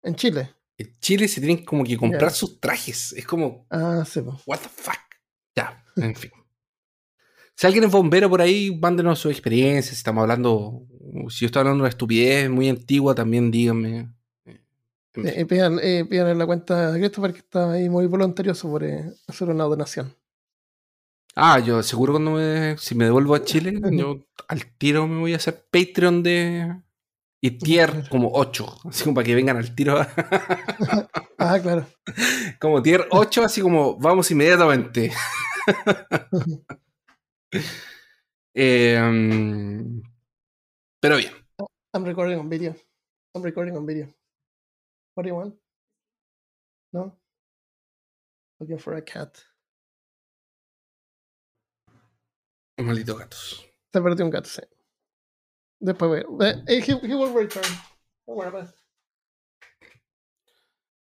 En 0.04 0.16
Chile. 0.16 0.49
En 0.78 0.97
Chile 0.99 1.28
se 1.28 1.39
tienen 1.41 1.63
como 1.65 1.84
que 1.84 1.97
comprar 1.97 2.32
sus 2.32 2.59
trajes. 2.59 3.13
Es 3.13 3.26
como, 3.26 3.65
Ah, 3.69 4.03
sí. 4.07 4.21
pues. 4.21 4.38
what 4.45 4.59
the 4.59 4.69
fuck. 4.69 4.97
Ya, 5.55 5.84
en 5.97 6.15
fin. 6.15 6.32
Si 7.55 7.67
alguien 7.67 7.84
es 7.84 7.91
bombero 7.91 8.30
por 8.30 8.41
ahí, 8.41 8.76
mándenos 8.82 9.19
su 9.19 9.30
experiencia. 9.30 9.91
Si 9.91 9.97
estamos 9.97 10.24
hablando, 10.24 10.82
si 11.30 11.41
yo 11.41 11.45
estoy 11.45 11.59
hablando 11.59 11.78
de 11.78 11.82
una 11.82 11.89
estupidez 11.89 12.49
muy 12.49 12.67
antigua, 12.69 13.13
también 13.13 13.51
díganme. 13.51 14.11
Fin. 15.11 15.28
y 15.38 15.45
pidan, 15.45 15.78
eh, 15.80 16.05
pidan 16.09 16.30
en 16.30 16.39
la 16.39 16.45
cuenta 16.47 16.91
de 16.91 16.99
Christopher 16.99 17.34
que 17.34 17.39
está 17.39 17.74
ahí 17.74 17.88
muy 17.88 18.07
voluntarioso 18.07 18.67
por 18.71 18.84
eh, 18.84 19.13
hacer 19.28 19.47
una 19.49 19.65
donación. 19.65 20.15
Ah, 21.36 21.59
yo 21.59 21.84
seguro 21.84 22.13
cuando 22.13 22.32
me, 22.32 22.76
si 22.80 22.95
me 22.95 23.05
devuelvo 23.05 23.36
a 23.36 23.43
Chile, 23.45 23.80
yo 23.91 24.26
al 24.47 24.65
tiro 24.78 25.07
me 25.07 25.19
voy 25.19 25.34
a 25.34 25.38
hacer 25.38 25.65
Patreon 25.71 26.24
de 26.24 26.82
y 27.46 27.52
tier 27.58 28.08
como 28.10 28.32
8, 28.34 28.80
así 28.86 29.04
como 29.04 29.16
para 29.16 29.26
que 29.26 29.36
vengan 29.36 29.58
al 29.58 29.76
tiro, 29.76 29.98
Ah, 31.38 31.60
claro. 31.62 31.86
como 32.58 32.82
tier 32.82 33.06
8, 33.12 33.44
así 33.44 33.62
como 33.62 33.98
vamos 33.98 34.32
inmediatamente. 34.32 35.12
Eh, 38.56 39.00
mm, 39.02 40.02
pero 41.02 41.18
bien, 41.18 41.34
I'm 41.91 42.06
recording 42.06 42.38
on 42.38 42.48
video. 42.50 42.76
I'm 43.34 43.44
recording 43.44 43.76
on 43.76 43.86
video. 43.86 44.14
What 45.16 45.24
do 45.24 45.30
you 45.30 45.36
want? 45.36 45.56
No? 46.94 47.20
Looking 48.60 48.78
for 48.78 48.96
a 48.96 49.02
cat. 49.04 49.39
Malditos 52.78 53.18
gatos. 53.18 53.66
Se 53.91 54.02
perdió 54.02 54.24
un 54.26 54.32
gato, 54.32 54.50
sí. 54.50 54.62
Después 55.84 56.26
voy. 56.26 56.48
Eh, 56.48 56.64
he, 56.68 56.92
he 56.92 57.16
will 57.16 57.34
return. 57.34 57.66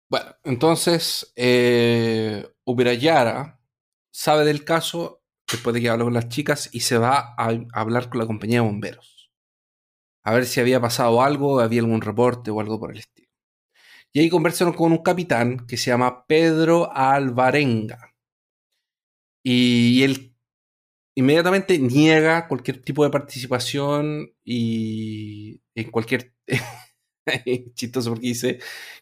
Bueno, 0.09 0.37
entonces 0.45 1.31
eh, 1.37 2.49
Ubirayara 2.65 3.61
sabe 4.11 4.47
del 4.47 4.65
caso 4.65 5.23
después 5.51 5.75
de 5.75 5.83
que 5.83 5.91
habló 5.91 6.07
con 6.07 6.15
las 6.15 6.31
chicas 6.31 6.71
y 6.73 6.81
se 6.81 6.97
va 6.97 7.35
a, 7.37 7.51
hablar 7.75 8.09
con 8.09 8.19
la 8.19 8.27
compañía 8.27 8.63
de 8.63 8.67
bomberos. 8.67 9.31
A 10.25 10.33
ver 10.33 10.47
si 10.47 10.61
había 10.61 10.81
pasado 10.81 11.21
algo, 11.21 11.61
había 11.61 11.81
algún 11.81 12.01
reporte 12.01 12.51
o 12.51 12.59
algo 12.59 12.81
por 12.81 12.93
el 12.93 13.01
estilo. 13.01 13.29
Y 14.11 14.21
ahí 14.21 14.31
conversaron 14.31 14.73
con 14.73 14.93
un 14.93 15.03
capitán 15.03 15.67
que 15.67 15.77
se 15.77 15.91
llama 15.91 16.25
Pedro 16.27 16.91
Alvarenga. 16.95 18.15
Y 19.43 20.03
él 20.03 20.32
inmediatamente 21.15 21.79
niega 21.79 22.49
cualquier 22.49 22.83
tipo 22.83 23.05
de 23.05 23.11
participación 23.11 24.33
y 24.45 25.61
en 25.75 25.91
cualquier... 25.91 26.35
chistoso 27.75 28.11
porque 28.11 28.27
dice 28.27 28.59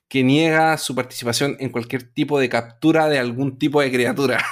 que 0.07 0.23
niega 0.23 0.77
su 0.77 0.95
participación 0.95 1.57
en 1.59 1.71
cualquier 1.71 2.03
tipo 2.13 2.39
de 2.39 2.49
captura 2.49 3.09
de 3.09 3.19
algún 3.19 3.59
tipo 3.59 3.81
de 3.81 3.91
criatura. 3.91 4.45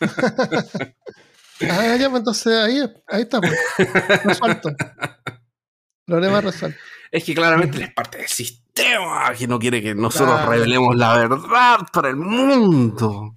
ah, 0.00 1.96
ya, 1.96 2.10
pues, 2.10 2.18
entonces 2.18 2.52
ahí, 2.52 2.80
ahí 3.06 3.22
está, 3.22 3.40
pues. 3.40 3.54
Resuelto. 4.24 4.70
Problema 6.04 6.40
resuelto. 6.40 6.78
Es 7.10 7.24
que 7.24 7.34
claramente 7.34 7.82
es 7.82 7.94
parte 7.94 8.18
del 8.18 8.28
sistema 8.28 9.32
que 9.36 9.46
no 9.46 9.58
quiere 9.58 9.80
que 9.80 9.94
nosotros 9.94 10.44
revelemos 10.46 10.96
la 10.96 11.16
verdad 11.16 11.78
para 11.92 12.10
el 12.10 12.16
mundo. 12.16 13.36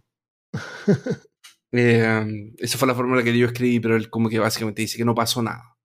Eh, 1.71 2.53
esa 2.57 2.77
fue 2.77 2.87
la 2.87 2.95
fórmula 2.95 3.23
que 3.23 3.37
yo 3.37 3.47
escribí, 3.47 3.79
pero 3.79 3.95
él 3.95 4.09
como 4.09 4.29
que 4.29 4.39
básicamente 4.39 4.81
dice 4.81 4.97
que 4.97 5.05
no 5.05 5.15
pasó 5.15 5.41
nada. 5.41 5.77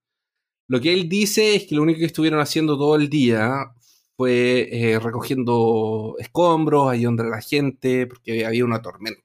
Lo 0.68 0.80
que 0.80 0.93
él 0.93 1.09
dice 1.09 1.57
es 1.57 1.66
que 1.66 1.76
lo 1.76 1.82
único 1.82 2.01
que 2.01 2.07
estuvieron 2.07 2.41
haciendo 2.41 2.76
todo 2.76 2.97
el 2.97 3.09
día 3.09 3.72
fue 4.16 4.68
eh, 4.72 4.99
recogiendo 4.99 6.16
escombros, 6.18 6.91
ayudando 6.91 7.22
a 7.24 7.26
la 7.26 7.41
gente, 7.41 8.07
porque 8.07 8.47
había 8.47 8.64
una 8.64 8.82
tormenta. 8.82 9.22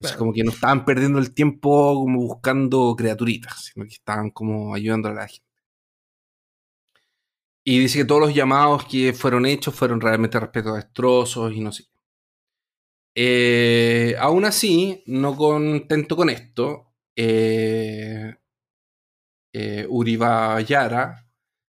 Es 0.00 0.12
como 0.12 0.32
que 0.32 0.44
no 0.44 0.50
estaban 0.52 0.84
perdiendo 0.84 1.18
el 1.18 1.34
tiempo 1.34 1.94
como 1.94 2.20
buscando 2.20 2.94
criaturitas, 2.96 3.72
sino 3.72 3.86
que 3.86 3.94
estaban 3.94 4.30
como 4.30 4.74
ayudando 4.74 5.08
a 5.08 5.14
la 5.14 5.26
gente. 5.26 5.44
Y 7.66 7.78
dice 7.78 7.98
que 7.98 8.04
todos 8.04 8.20
los 8.22 8.34
llamados 8.34 8.84
que 8.86 9.12
fueron 9.12 9.46
hechos 9.46 9.74
fueron 9.74 10.00
realmente 10.00 10.38
respecto 10.40 10.70
a 10.70 10.76
destrozos 10.76 11.52
y 11.52 11.60
no 11.60 11.72
sé 11.72 11.84
qué. 11.84 11.93
Eh, 13.16 14.16
aún 14.18 14.44
así, 14.44 15.02
no 15.06 15.36
contento 15.36 16.16
con 16.16 16.30
esto, 16.30 16.94
eh, 17.16 18.34
eh, 19.52 19.86
Uribayara 19.88 21.28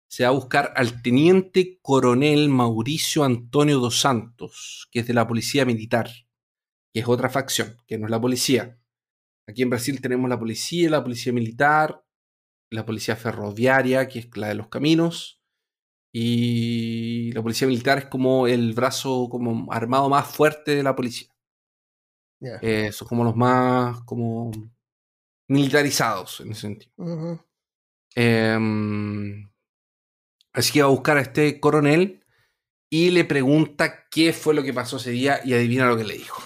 se 0.09 0.23
va 0.23 0.29
a 0.29 0.33
buscar 0.33 0.71
al 0.75 1.01
teniente 1.01 1.79
coronel 1.81 2.47
Mauricio 2.47 3.23
Antonio 3.23 3.79
dos 3.79 3.99
Santos, 3.99 4.87
que 4.91 4.99
es 4.99 5.07
de 5.07 5.13
la 5.15 5.27
Policía 5.27 5.65
Militar, 5.65 6.09
que 6.93 7.01
es 7.01 7.07
otra 7.07 7.29
facción, 7.29 7.77
que 7.87 7.97
no 7.97 8.05
es 8.05 8.11
la 8.11 8.21
policía. 8.21 8.79
Aquí 9.47 9.63
en 9.63 9.71
Brasil 9.71 9.99
tenemos 10.01 10.29
la 10.29 10.39
policía, 10.39 10.89
la 10.89 11.03
policía 11.03 11.33
militar, 11.33 12.05
la 12.71 12.85
policía 12.85 13.15
ferroviaria, 13.15 14.07
que 14.07 14.19
es 14.19 14.37
la 14.37 14.49
de 14.49 14.55
los 14.55 14.69
caminos, 14.69 15.41
y 16.13 17.31
la 17.33 17.41
policía 17.41 17.67
militar 17.67 17.97
es 17.97 18.05
como 18.05 18.47
el 18.47 18.73
brazo 18.73 19.27
como 19.29 19.73
armado 19.73 20.09
más 20.09 20.27
fuerte 20.27 20.75
de 20.75 20.83
la 20.83 20.95
policía. 20.95 21.32
Eh, 22.61 22.91
son 22.91 23.07
como 23.07 23.23
los 23.23 23.35
más 23.35 24.01
como 24.01 24.51
militarizados 25.47 26.41
en 26.41 26.51
ese 26.51 26.61
sentido. 26.61 26.93
Em, 28.15 29.49
así 30.53 30.73
que 30.73 30.81
va 30.81 30.87
a 30.87 30.91
buscar 30.91 31.17
a 31.17 31.21
este 31.21 31.59
coronel 31.59 32.23
y 32.89 33.11
le 33.11 33.25
pregunta 33.25 34.07
qué 34.09 34.33
fue 34.33 34.53
lo 34.53 34.63
que 34.63 34.73
pasó 34.73 34.97
ese 34.97 35.11
día 35.11 35.39
y 35.43 35.53
adivina 35.53 35.87
lo 35.87 35.97
que 35.97 36.03
le 36.03 36.13
dijo. 36.13 36.41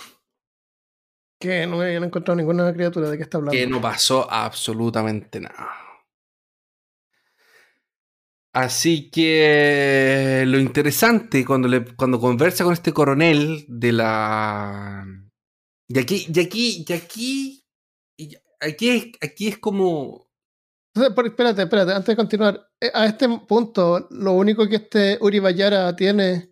Que 1.40 1.68
no 1.68 1.82
habían 1.82 2.06
encontrado 2.06 2.38
ninguna 2.38 2.74
criatura 2.74 3.10
de 3.10 3.18
que 3.18 3.24
está 3.24 3.38
hablando. 3.38 3.52
Que 3.52 3.68
no 3.68 3.82
pasó 3.82 4.32
absolutamente 4.32 5.40
nada. 5.40 5.88
Así 8.54 9.12
que 9.12 10.44
lo 10.48 10.58
interesante 10.58 11.46
cuando, 11.46 11.68
le, 11.68 11.86
cuando 11.96 12.20
conversa 12.20 12.64
con 12.64 12.74
este 12.74 12.92
coronel 12.92 13.66
de 13.68 13.92
la... 13.92 15.06
Y 15.88 16.00
aquí, 16.00 16.28
y 16.34 16.40
aquí, 16.40 16.86
y 16.86 16.94
aquí, 16.94 17.66
aquí, 18.60 19.12
aquí 19.22 19.48
es 19.48 19.58
como 19.58 20.28
espérate, 21.06 21.64
espérate, 21.64 21.94
antes 21.94 22.08
de 22.08 22.16
continuar. 22.16 22.70
Eh, 22.80 22.92
a 22.94 23.06
este 23.06 23.28
punto, 23.48 24.08
lo 24.12 24.34
único 24.34 24.68
que 24.68 24.78
este 24.78 25.18
Uribayara 25.22 25.96
tiene 25.96 26.52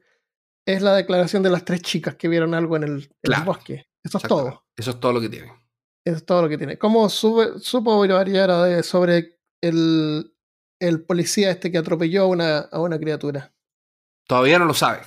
es 0.66 0.82
la 0.82 0.96
declaración 0.96 1.44
de 1.44 1.50
las 1.50 1.66
tres 1.66 1.82
chicas 1.82 2.16
que 2.16 2.28
vieron 2.28 2.54
algo 2.54 2.76
en 2.78 2.84
el, 2.84 3.10
bosque. 3.46 3.88
Eso 4.04 4.18
es 4.18 4.24
todo. 4.24 4.66
Eso 4.76 4.92
es 4.92 5.00
todo 5.00 5.14
lo 5.14 5.22
que 5.22 5.30
tiene. 5.30 5.52
Eso 6.04 6.18
es 6.18 6.26
todo 6.26 6.44
lo 6.44 6.50
que 6.50 6.58
tiene. 6.58 6.78
¿Cómo 6.78 7.10
supo 7.10 8.00
Uribayara 8.00 8.84
sobre 8.84 9.40
el, 9.62 10.34
el, 10.80 11.04
policía 11.04 11.52
este 11.52 11.72
que 11.72 11.78
atropelló 11.78 12.24
a 12.24 12.28
una, 12.28 12.58
a 12.60 12.80
una 12.80 13.00
criatura? 13.00 13.54
Todavía 14.28 14.60
no 14.60 14.66
lo 14.66 14.74
sabe. 14.74 15.02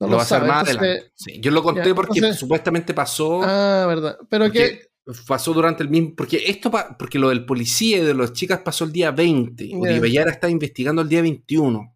No 0.00 0.06
lo, 0.06 0.16
va 0.16 0.20
a 0.20 0.24
hacer 0.24 0.42
más 0.42 0.62
adelante. 0.68 1.12
Sí, 1.14 1.40
yo 1.40 1.50
lo 1.50 1.62
conté 1.62 1.94
porque 1.94 2.32
supuestamente 2.32 2.94
pasó. 2.94 3.40
Ah, 3.42 3.84
verdad. 3.88 4.18
Pero 4.28 4.50
que 4.50 4.88
pasó 5.26 5.52
durante 5.52 5.82
el 5.82 5.88
mismo. 5.88 6.14
Porque 6.16 6.44
esto 6.46 6.70
porque 6.98 7.18
lo 7.18 7.30
del 7.30 7.44
policía 7.44 7.98
y 7.98 8.04
de 8.04 8.14
las 8.14 8.32
chicas 8.32 8.60
pasó 8.60 8.84
el 8.84 8.92
día 8.92 9.10
20. 9.10 9.66
Yeah. 9.66 10.24
está 10.24 10.48
investigando 10.48 11.02
el 11.02 11.08
día 11.08 11.22
21. 11.22 11.94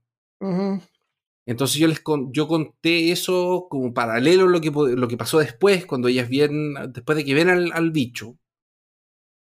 Entonces 1.44 1.78
yo 1.78 1.88
les 1.88 2.02
yo 2.30 2.48
conté 2.48 3.10
eso 3.10 3.66
como 3.68 3.92
paralelo 3.92 4.46
a 4.46 4.50
lo 4.50 4.60
que, 4.60 4.70
lo 4.70 5.08
que 5.08 5.16
pasó 5.16 5.38
después, 5.38 5.86
cuando 5.86 6.08
ellas 6.08 6.28
vienen, 6.28 6.92
después 6.92 7.16
de 7.16 7.24
que 7.24 7.34
ven 7.34 7.48
al, 7.48 7.90
bicho. 7.90 8.36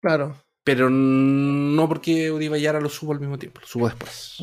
Claro. 0.01 0.37
Pero 0.63 0.91
no 0.91 1.89
porque 1.89 2.31
Uribayara 2.31 2.81
lo 2.81 2.89
subo 2.89 3.13
al 3.13 3.21
mismo 3.21 3.39
tiempo, 3.39 3.61
lo 3.61 3.67
subo 3.67 3.89
después. 3.89 4.39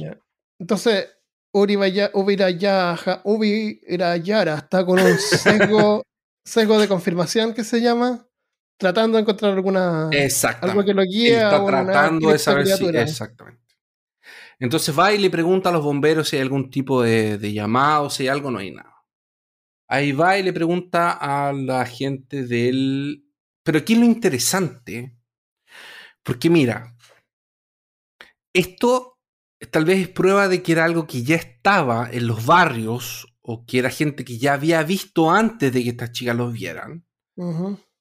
Entonces, 0.60 1.15
Uribayara 1.56 2.12
está 4.58 4.86
con 4.86 5.00
un 5.00 5.18
sesgo, 5.18 6.04
sesgo 6.46 6.78
de 6.78 6.90
confirmación 6.90 7.54
que 7.54 7.64
se 7.64 7.80
llama 7.80 8.28
tratando 8.78 9.16
de 9.16 9.22
encontrar 9.22 9.54
alguna 9.54 10.10
algo 10.60 10.84
que 10.84 10.94
lo 10.94 11.04
guíe 11.04 11.36
está 11.38 11.66
tratando 11.66 12.32
de 12.32 12.40
saber 12.40 12.68
si 12.68 12.86
exactamente. 12.88 13.64
Entonces 14.60 14.98
va 14.98 15.14
y 15.14 15.18
le 15.18 15.30
pregunta 15.30 15.70
a 15.70 15.72
los 15.72 15.82
bomberos 15.84 16.28
si 16.28 16.36
hay 16.36 16.42
algún 16.42 16.70
tipo 16.70 17.02
de, 17.02 17.38
de 17.38 17.54
llamado 17.54 18.10
si 18.10 18.24
hay 18.24 18.30
algo 18.30 18.52
no 18.52 18.60
hay 18.60 18.72
nada. 18.72 19.06
Ahí 19.88 20.12
va 20.12 20.38
y 20.38 20.44
le 20.44 20.52
pregunta 20.52 21.12
a 21.12 21.54
la 21.54 21.86
gente 21.86 22.46
del 22.46 23.24
pero 23.64 23.78
aquí 23.78 23.94
es 23.94 24.00
lo 24.00 24.06
interesante 24.06 25.16
porque 26.22 26.50
mira 26.50 26.94
esto 28.54 29.15
tal 29.70 29.86
vez 29.86 30.00
es 30.00 30.08
prueba 30.10 30.48
de 30.48 30.62
que 30.62 30.72
era 30.72 30.86
algo 30.86 31.08
que 31.08 31.24
ya 31.24 31.36
estaba 31.36 32.10
en 32.12 32.28
los 32.28 32.46
barrios 32.46 33.28
o 33.42 33.66
que 33.66 33.80
era 33.80 33.90
gente 33.90 34.26
que 34.26 34.38
ya 34.38 34.54
había 34.54 34.82
visto 34.84 35.32
antes 35.32 35.72
de 35.72 35.84
que 35.84 35.90
estas 35.90 36.12
chicas 36.12 36.36
los 36.36 36.52
vieran. 36.52 37.06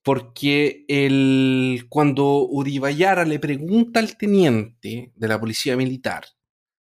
Porque 0.02 0.84
el, 0.88 1.86
cuando 1.88 2.46
Uribayara 2.46 3.24
le 3.24 3.38
pregunta 3.38 4.00
al 4.00 4.16
teniente 4.16 5.12
de 5.14 5.28
la 5.28 5.40
policía 5.40 5.76
militar 5.76 6.26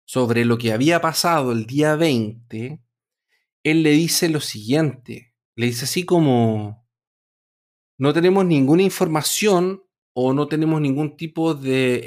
sobre 0.04 0.44
lo 0.44 0.58
que 0.58 0.72
había 0.72 1.00
pasado 1.00 1.52
el 1.52 1.66
día 1.66 1.96
20, 1.96 2.82
él 3.64 3.82
le 3.82 3.90
dice 3.90 4.28
lo 4.28 4.40
siguiente, 4.40 5.34
le 5.54 5.66
dice 5.66 5.84
así 5.84 6.04
como, 6.04 6.86
no 7.98 8.12
tenemos 8.12 8.44
ninguna 8.44 8.82
información 8.82 9.81
o 10.14 10.32
no 10.32 10.46
tenemos 10.48 10.80
ningún 10.80 11.16
tipo 11.16 11.54
de 11.54 12.04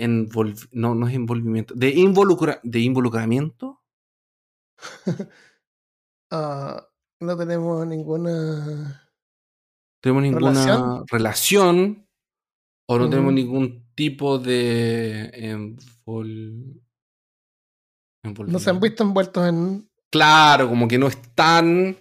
no, 0.71 0.95
no 0.95 1.07
es 1.07 1.13
envolvimiento, 1.15 1.73
de, 1.75 1.89
involucra 1.89 2.59
de 2.63 2.79
involucramiento. 2.79 3.81
Ah, 6.31 6.83
no 7.19 7.37
tenemos 7.37 7.85
ninguna 7.85 9.05
tenemos 10.05 10.21
ninguna 10.21 11.03
relación, 11.09 12.07
o 12.85 12.99
no 12.99 13.09
tenemos 13.09 13.33
ningún 13.33 13.87
tipo 13.95 14.37
de 14.37 15.65
No 18.45 18.59
se 18.59 18.69
han 18.69 18.79
visto 18.79 19.01
envueltos 19.01 19.49
en. 19.49 19.89
Claro, 20.11 20.69
como 20.69 20.87
que 20.87 20.99
no 20.99 21.07
están. 21.07 21.97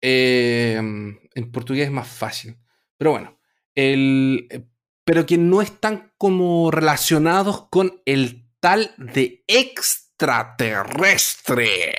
Em, 0.00 1.16
en 1.32 1.52
portugués 1.52 1.86
es 1.86 1.92
más 1.92 2.08
fácil. 2.08 2.58
Pero 2.96 3.12
bueno. 3.12 3.38
El, 3.76 4.48
eh, 4.50 4.66
pero 5.06 5.24
que 5.24 5.38
no 5.38 5.62
están 5.62 6.12
como 6.18 6.70
relacionados 6.72 7.68
con 7.70 8.02
el 8.06 8.50
tal 8.58 8.92
de 8.98 9.44
extraterrestre. 9.46 11.94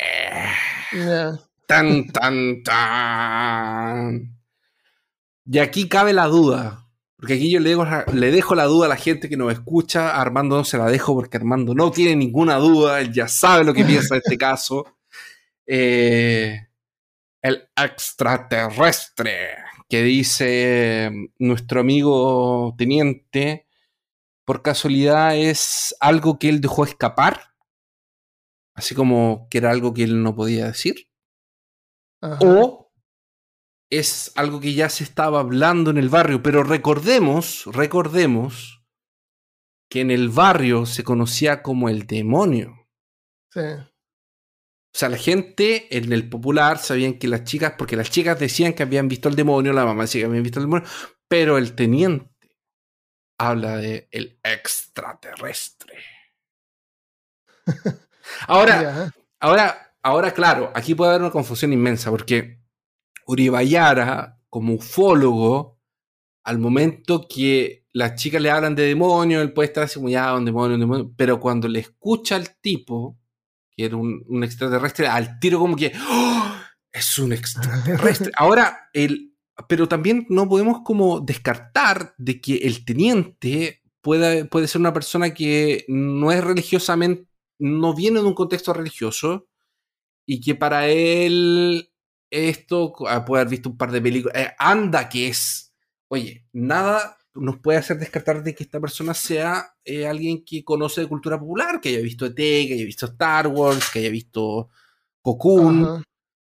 Tan, 1.66 2.10
tan, 2.10 2.64
tan. 2.64 4.38
Y 5.45 5.60
aquí 5.60 5.88
cabe 5.88 6.12
la 6.12 6.26
duda. 6.26 6.86
Porque 7.16 7.36
aquí 7.36 7.49
yo 7.49 7.62
le 7.62 7.70
dejo, 7.70 7.86
le 8.12 8.30
dejo 8.30 8.55
la 8.55 8.66
duda 8.66 8.88
a 8.88 8.89
la 8.89 8.97
gente 8.97 9.30
que 9.30 9.38
nos 9.38 9.53
escucha. 9.53 10.10
A 10.10 10.22
Armando 10.22 10.58
no 10.58 10.66
se 10.66 10.78
la 10.78 10.88
dejo 10.88 11.16
porque 11.16 11.38
Armando 11.38 11.74
no 11.74 11.91
tiene 11.91 12.18
ninguna 12.18 12.58
duda. 12.58 12.99
Él 12.99 13.14
ya 13.14 13.30
sabe 13.30 13.64
lo 13.64 13.74
que 13.74 13.86
piensa 13.86 14.16
en 14.16 14.22
este 14.22 14.38
caso. 14.47 14.97
Eh, 15.66 16.60
el 17.41 17.70
extraterrestre 17.74 19.66
que 19.89 20.03
dice 20.03 21.11
nuestro 21.39 21.79
amigo 21.79 22.75
teniente, 22.77 23.67
por 24.45 24.61
casualidad 24.61 25.35
es 25.35 25.95
algo 25.99 26.39
que 26.39 26.49
él 26.49 26.61
dejó 26.61 26.83
escapar, 26.83 27.53
así 28.73 28.95
como 28.95 29.47
que 29.49 29.57
era 29.59 29.71
algo 29.71 29.93
que 29.93 30.03
él 30.03 30.23
no 30.23 30.35
podía 30.35 30.67
decir, 30.67 31.09
o 32.21 32.91
es 33.89 34.31
algo 34.35 34.59
que 34.59 34.73
ya 34.73 34.89
se 34.89 35.03
estaba 35.03 35.39
hablando 35.39 35.91
en 35.91 35.97
el 35.97 36.09
barrio, 36.09 36.43
pero 36.43 36.63
recordemos, 36.63 37.65
recordemos 37.67 38.83
que 39.89 40.01
en 40.01 40.11
el 40.11 40.29
barrio 40.29 40.85
se 40.85 41.03
conocía 41.03 41.63
como 41.63 41.88
el 41.88 42.05
demonio. 42.05 42.88
Sí. 43.51 43.61
O 44.97 44.99
sea, 44.99 45.09
la 45.09 45.17
gente 45.17 45.95
en 45.95 46.11
el 46.11 46.27
popular 46.27 46.79
sabían 46.79 47.19
que 47.19 47.27
las 47.27 47.43
chicas, 47.43 47.75
porque 47.77 47.95
las 47.95 48.09
chicas 48.09 48.39
decían 48.39 48.73
que 48.73 48.81
habían 48.81 49.07
visto 49.07 49.29
el 49.29 49.35
demonio, 49.35 49.71
la 49.71 49.85
mamá 49.85 50.01
decía 50.01 50.21
que 50.21 50.25
habían 50.25 50.41
visto 50.41 50.57
el 50.57 50.65
demonio, 50.65 50.87
pero 51.27 51.59
el 51.59 51.75
teniente 51.75 52.57
habla 53.37 53.77
de 53.77 54.07
el 54.09 54.39
extraterrestre. 54.41 55.99
ahora, 58.47 59.13
ahora, 59.39 59.93
ahora, 60.01 60.33
claro, 60.33 60.71
aquí 60.73 60.95
puede 60.95 61.11
haber 61.11 61.21
una 61.21 61.31
confusión 61.31 61.73
inmensa, 61.73 62.09
porque 62.09 62.59
Uribayara, 63.27 64.39
como 64.49 64.73
ufólogo, 64.73 65.79
al 66.43 66.57
momento 66.57 67.27
que 67.29 67.85
las 67.93 68.15
chicas 68.15 68.41
le 68.41 68.49
hablan 68.49 68.73
de 68.73 68.87
demonio, 68.87 69.43
él 69.43 69.53
puede 69.53 69.67
estar 69.67 69.83
así 69.83 69.99
ya, 70.09 70.33
un 70.33 70.45
demonio, 70.45 70.73
un 70.73 70.81
demonio, 70.81 71.13
pero 71.15 71.39
cuando 71.39 71.67
le 71.67 71.81
escucha 71.81 72.35
al 72.35 72.57
tipo, 72.59 73.19
que 73.78 73.86
era 73.86 73.95
un, 73.95 74.43
extraterrestre, 74.43 75.07
al 75.07 75.39
tiro 75.39 75.59
como 75.59 75.75
que 75.75 75.93
¡Oh! 76.09 76.51
es 76.91 77.19
un 77.19 77.32
extraterrestre. 77.32 78.32
Ahora, 78.36 78.89
el, 78.91 79.36
pero 79.69 79.88
también 79.88 80.25
no 80.30 80.49
podemos 80.49 80.80
como 80.84 81.19
descartar 81.19 82.15
de 82.17 82.41
que 82.41 82.55
el 82.57 82.84
teniente 82.84 83.84
pueda, 84.01 84.45
puede 84.45 84.67
ser 84.67 84.82
una 84.82 84.93
persona 84.93 85.34
que 85.34 85.86
no 85.88 86.32
es 86.32 86.43
religiosamente, 86.43 87.30
no 87.59 87.93
viene 87.93 88.19
de 88.19 88.25
un 88.25 88.34
contexto 88.34 88.73
religioso 88.73 89.47
y 90.25 90.41
que 90.41 90.55
para 90.55 90.88
él 90.88 91.91
esto, 92.32 92.93
ah, 93.07 93.23
puede 93.25 93.41
haber 93.41 93.51
visto 93.51 93.69
un 93.69 93.78
par 93.78 93.91
de 93.91 94.01
películas, 94.01 94.36
eh, 94.36 94.55
anda 94.57 95.07
que 95.07 95.28
es, 95.28 95.75
oye, 96.07 96.47
nada 96.51 97.16
nos 97.39 97.59
puede 97.59 97.79
hacer 97.79 97.97
descartar 97.97 98.43
de 98.43 98.53
que 98.53 98.63
esta 98.63 98.79
persona 98.79 99.13
sea 99.13 99.75
eh, 99.83 100.07
alguien 100.07 100.43
que 100.43 100.63
conoce 100.63 101.01
de 101.01 101.07
cultura 101.07 101.39
popular, 101.39 101.79
que 101.81 101.89
haya 101.89 102.01
visto 102.01 102.25
ET, 102.25 102.35
que 102.35 102.73
haya 102.73 102.85
visto 102.85 103.05
Star 103.07 103.47
Wars, 103.47 103.89
que 103.91 103.99
haya 103.99 104.09
visto 104.09 104.69
Cocoon, 105.21 106.03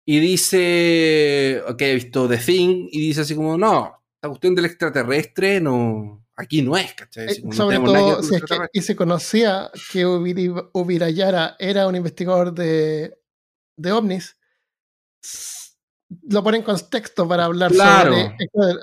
y 0.05 0.19
dice 0.19 1.63
que 1.77 1.86
haya 1.86 1.93
visto 1.93 2.27
The 2.27 2.38
Thing, 2.38 2.88
y 2.91 2.99
dice 2.99 3.21
así 3.21 3.36
como, 3.36 3.57
no, 3.57 4.03
la 4.21 4.29
cuestión 4.29 4.55
del 4.55 4.65
extraterrestre 4.65 5.59
no, 5.59 6.25
aquí 6.36 6.61
no 6.61 6.77
es, 6.77 6.93
¿cachai? 6.93 7.27
Eh, 7.27 7.43
sobre 7.51 7.79
todo, 7.79 8.21
si 8.23 8.36
es 8.36 8.43
que, 8.43 8.57
y 8.73 8.82
se 8.82 8.95
conocía 8.95 9.71
que 9.91 10.05
Ubirayara 10.05 11.55
era 11.59 11.88
un 11.88 11.95
investigador 11.95 12.53
de, 12.53 13.17
de 13.77 13.91
ovnis, 13.91 14.38
lo 16.30 16.43
pone 16.43 16.57
en 16.57 16.64
contexto 16.64 17.28
para 17.28 17.45
hablar 17.45 17.72
sobre. 17.74 18.36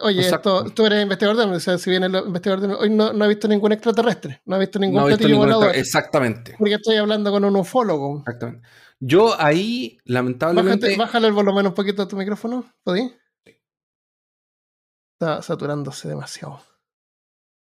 Oye, 0.03 0.31
tú 0.75 0.87
eres 0.87 1.03
investigador 1.03 1.37
de 1.37 1.57
o 1.57 1.61
sea, 1.61 1.77
si 1.79 1.91
viene 1.91 2.07
el 2.07 2.15
investigador 2.15 2.67
de 2.67 2.75
hoy 2.75 2.91
no, 2.91 3.13
no 3.13 3.25
he 3.25 3.29
visto 3.29 3.49
ningún 3.49 3.73
extraterrestre, 3.73 4.41
no 4.47 4.57
he 4.57 4.61
visto 4.61 4.79
ningún 4.79 5.05
platillo 5.05 5.37
volador. 5.37 5.77
Exactamente. 5.77 6.55
Porque 6.59 6.75
estoy 6.75 6.97
hablando 6.97 7.31
con 7.31 7.45
un 7.45 7.57
ufólogo. 7.57 8.21
Exactamente. 8.21 8.67
Yo 9.01 9.41
ahí, 9.41 9.99
lamentablemente. 10.05 10.97
Bájale, 10.97 11.29
el 11.29 11.33
volumen 11.33 11.67
un 11.67 11.75
poquito 11.75 12.03
a 12.03 12.09
tu 12.09 12.17
micrófono, 12.17 12.65
¿podí? 12.83 13.13
Sí. 13.45 13.61
Está 15.15 15.43
saturándose 15.43 16.09
demasiado. 16.09 16.63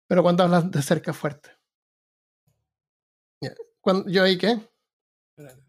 Pero 0.08 0.24
cuando 0.24 0.44
hablas 0.44 0.72
de 0.72 0.82
cerca 0.82 1.14
fuerte. 1.14 1.52
¿Yo 4.08 4.24
ahí 4.24 4.38
qué? 4.38 4.60
Espérate. 5.38 5.64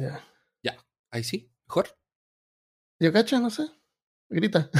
Ya. 0.00 0.24
Ya. 0.62 0.76
Ahí 1.10 1.24
sí. 1.24 1.50
Mejor. 1.66 1.88
¿Yo 3.00 3.12
cacho? 3.12 3.38
No 3.40 3.50
sé. 3.50 3.68
Grita. 4.28 4.70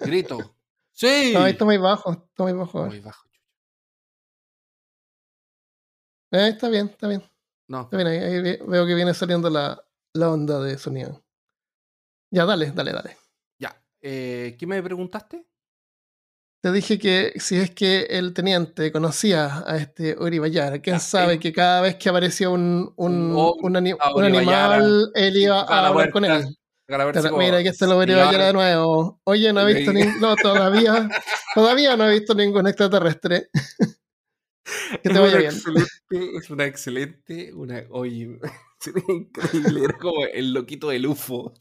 Grito. 0.00 0.38
Sí. 0.98 1.32
No, 1.34 1.40
ahí 1.42 1.52
está 1.52 1.66
muy 1.66 1.76
bajo. 1.76 2.10
Está 2.10 2.42
muy 2.44 2.54
bajo. 2.54 2.86
Muy 2.86 3.00
bajo. 3.00 3.28
Eh, 6.32 6.48
está 6.48 6.70
bien, 6.70 6.86
está 6.86 7.06
bien. 7.06 7.22
No. 7.68 7.82
Está 7.82 7.98
bien, 7.98 8.08
ahí, 8.08 8.58
veo 8.66 8.86
que 8.86 8.94
viene 8.94 9.12
saliendo 9.12 9.50
la, 9.50 9.78
la, 10.14 10.30
onda 10.30 10.58
de 10.60 10.78
sonido. 10.78 11.22
Ya, 12.30 12.46
dale, 12.46 12.72
dale, 12.72 12.92
dale. 12.92 13.16
Ya. 13.58 13.78
Eh, 14.00 14.56
¿Qué 14.58 14.66
me 14.66 14.82
preguntaste? 14.82 15.46
Te 16.66 16.72
dije 16.72 16.98
que 16.98 17.32
si 17.36 17.58
es 17.58 17.70
que 17.70 18.06
el 18.10 18.34
teniente 18.34 18.90
conocía 18.90 19.62
a 19.64 19.76
este 19.76 20.16
Uribayara, 20.18 20.80
quién 20.80 20.98
sabe 20.98 21.38
que 21.38 21.52
cada 21.52 21.80
vez 21.80 21.94
que 21.94 22.08
aparecía 22.08 22.50
un, 22.50 22.92
un, 22.96 23.54
un, 23.60 23.76
animal, 23.76 25.12
él 25.14 25.36
iba 25.36 25.60
a 25.60 25.86
hablar 25.86 26.10
con 26.10 26.24
él. 26.24 26.44
mira, 27.38 27.58
aquí 27.58 27.68
está 27.68 27.84
el 27.84 27.92
Uribayara 27.92 28.48
de 28.48 28.52
nuevo. 28.52 29.20
Oye, 29.22 29.52
no 29.52 29.60
he 29.60 29.74
visto. 29.74 29.92
No, 30.20 30.34
todavía, 30.34 31.08
todavía 31.54 31.96
no 31.96 32.10
he 32.10 32.18
visto 32.18 32.34
ningún 32.34 32.66
extraterrestre. 32.66 33.48
que 35.04 35.08
te 35.08 35.18
vaya 35.20 35.38
bien. 35.38 35.54
Es 36.10 36.50
una 36.50 36.64
excelente, 36.64 37.54
una, 37.54 37.84
oye, 37.90 38.40
increíble, 39.08 39.84
era 39.84 39.98
como 39.98 40.24
el 40.32 40.52
loquito 40.52 40.88
del 40.88 41.06
UFO. 41.06 41.54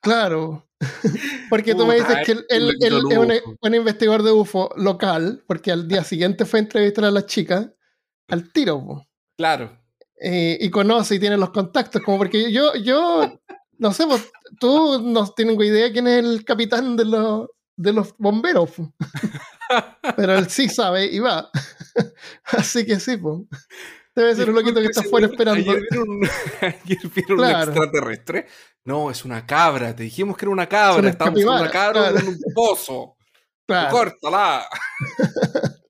Claro. 0.00 0.68
Porque 1.50 1.74
tú 1.74 1.86
me 1.86 1.96
dices 1.96 2.16
que 2.24 2.32
él, 2.48 2.76
es 2.80 3.42
un, 3.60 3.74
investigador 3.74 4.22
de 4.22 4.32
UFO 4.32 4.70
local, 4.76 5.44
porque 5.46 5.72
al 5.72 5.86
día 5.88 6.04
siguiente 6.04 6.46
fue 6.46 6.60
a 6.60 6.62
entrevistar 6.62 7.04
a 7.04 7.10
las 7.10 7.26
chicas 7.26 7.68
al 8.28 8.50
tiro. 8.52 9.06
Claro. 9.36 9.78
y 10.18 10.70
conoce 10.70 11.16
y 11.16 11.18
tiene 11.18 11.36
los 11.36 11.50
contactos, 11.50 12.02
como 12.02 12.18
porque 12.18 12.50
yo, 12.50 12.74
yo 12.76 13.40
no 13.80 13.92
sé, 13.92 14.04
tú 14.58 15.00
no 15.02 15.26
tienes 15.32 15.56
idea 15.56 15.90
quién 15.90 16.06
es 16.06 16.24
el 16.24 16.44
capitán 16.44 16.96
de 16.96 17.06
los, 17.06 17.48
de 17.76 17.92
los 17.92 18.14
bomberos. 18.18 18.70
Pero 20.16 20.36
él 20.36 20.48
sí 20.48 20.68
sabe 20.68 21.06
y 21.06 21.18
va. 21.18 21.50
Así 22.44 22.84
que 22.84 23.00
sí, 23.00 23.16
pues. 23.16 23.40
Debe 24.14 24.34
ser 24.34 24.48
un 24.48 24.56
loquito 24.56 24.80
que 24.80 24.86
está 24.86 25.00
afuera 25.00 25.26
esperando. 25.26 25.70
Ayer 26.60 26.98
vieron, 27.14 27.40
un 27.40 27.46
extraterrestre. 27.46 28.46
No, 28.84 29.10
es 29.10 29.24
una 29.24 29.46
cabra. 29.46 29.94
Te 29.94 30.02
dijimos 30.02 30.36
que 30.36 30.44
era 30.44 30.52
una 30.52 30.68
cabra. 30.68 31.08
Estamos 31.08 31.40
en 31.40 31.48
una 31.48 31.70
cabra 31.70 32.10
en 32.10 32.28
un 32.28 32.38
pozo. 32.54 33.16
Claro. 33.66 33.90
Córtala. 33.90 34.66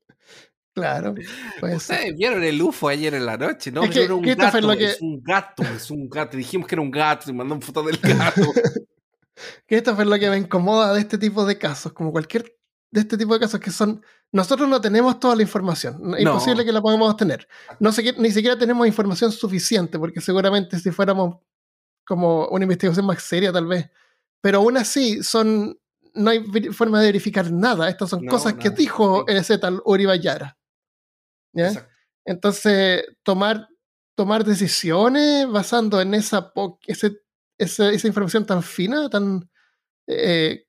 Claro. 0.72 1.14
Ustedes 1.62 2.16
vieron 2.16 2.42
el 2.42 2.62
UFO 2.62 2.88
ayer 2.88 3.12
en 3.12 3.26
la 3.26 3.36
noche, 3.36 3.70
¿no? 3.70 3.82
Es, 3.82 3.90
que, 3.90 4.10
un 4.10 4.22
gato, 4.22 4.72
es 4.72 5.00
un 5.02 5.20
gato, 5.20 5.62
es 5.64 5.90
un 5.90 6.08
gato. 6.08 6.36
Dijimos 6.36 6.66
que 6.66 6.76
era 6.76 6.80
un 6.80 6.90
gato 6.90 7.28
y 7.28 7.34
mandó 7.34 7.54
un 7.56 7.60
foto 7.60 7.82
del 7.82 7.98
gato. 7.98 8.42
que 9.66 9.76
esto 9.76 9.94
fue 9.94 10.06
lo 10.06 10.18
que 10.18 10.30
me 10.30 10.38
incomoda 10.38 10.94
de 10.94 11.00
este 11.00 11.18
tipo 11.18 11.44
de 11.44 11.58
casos, 11.58 11.92
como 11.92 12.12
cualquier 12.12 12.56
de 12.90 13.00
este 13.00 13.16
tipo 13.16 13.34
de 13.34 13.40
casos 13.40 13.60
que 13.60 13.70
son, 13.70 14.02
nosotros 14.32 14.68
no 14.68 14.80
tenemos 14.80 15.20
toda 15.20 15.36
la 15.36 15.42
información, 15.42 16.14
es 16.14 16.22
imposible 16.22 16.64
que 16.64 16.72
la 16.72 16.82
podamos 16.82 17.16
tener. 17.16 17.46
No 17.78 17.92
sé, 17.92 18.14
ni 18.18 18.30
siquiera 18.30 18.58
tenemos 18.58 18.86
información 18.86 19.30
suficiente, 19.30 19.98
porque 19.98 20.20
seguramente 20.20 20.78
si 20.78 20.90
fuéramos 20.90 21.36
como 22.04 22.48
una 22.48 22.64
investigación 22.64 23.06
más 23.06 23.22
seria 23.22 23.52
tal 23.52 23.66
vez, 23.66 23.88
pero 24.40 24.58
aún 24.58 24.76
así 24.76 25.22
son, 25.22 25.78
no 26.14 26.30
hay 26.30 26.42
forma 26.72 27.00
de 27.00 27.06
verificar 27.06 27.50
nada, 27.52 27.88
estas 27.88 28.10
son 28.10 28.26
cosas 28.26 28.54
que 28.54 28.70
dijo 28.70 29.26
ese 29.28 29.58
tal 29.58 29.80
Uribayara. 29.84 30.58
¿ya? 31.52 31.88
Entonces, 32.24 33.04
tomar, 33.22 33.68
tomar 34.16 34.44
decisiones 34.44 35.48
basando 35.48 36.00
en 36.00 36.14
esa, 36.14 36.52
ese, 36.86 37.20
esa, 37.56 37.90
esa 37.90 38.08
información 38.08 38.44
tan 38.44 38.62
fina, 38.62 39.08
tan... 39.08 39.48
Eh, 40.08 40.64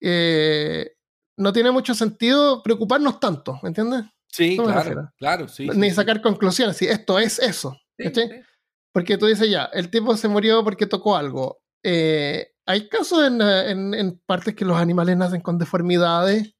eh, 0.00 0.94
no 1.40 1.52
tiene 1.52 1.70
mucho 1.70 1.94
sentido 1.94 2.62
preocuparnos 2.62 3.18
tanto, 3.18 3.58
¿me 3.62 3.68
entiendes? 3.68 4.04
Sí, 4.28 4.56
claro, 4.56 5.10
claro, 5.16 5.48
sí. 5.48 5.68
Ni 5.74 5.90
sacar 5.90 6.20
conclusiones, 6.20 6.76
si 6.76 6.86
esto 6.86 7.18
es 7.18 7.38
eso. 7.38 7.76
Porque 8.92 9.18
tú 9.18 9.26
dices 9.26 9.50
ya, 9.50 9.64
el 9.72 9.90
tipo 9.90 10.16
se 10.16 10.28
murió 10.28 10.62
porque 10.62 10.86
tocó 10.86 11.16
algo. 11.16 11.58
Eh, 11.82 12.52
hay 12.66 12.88
casos 12.88 13.26
en, 13.26 14.22
partes 14.26 14.54
que 14.54 14.64
los 14.64 14.76
animales 14.76 15.16
nacen 15.16 15.40
con 15.40 15.58
deformidades. 15.58 16.54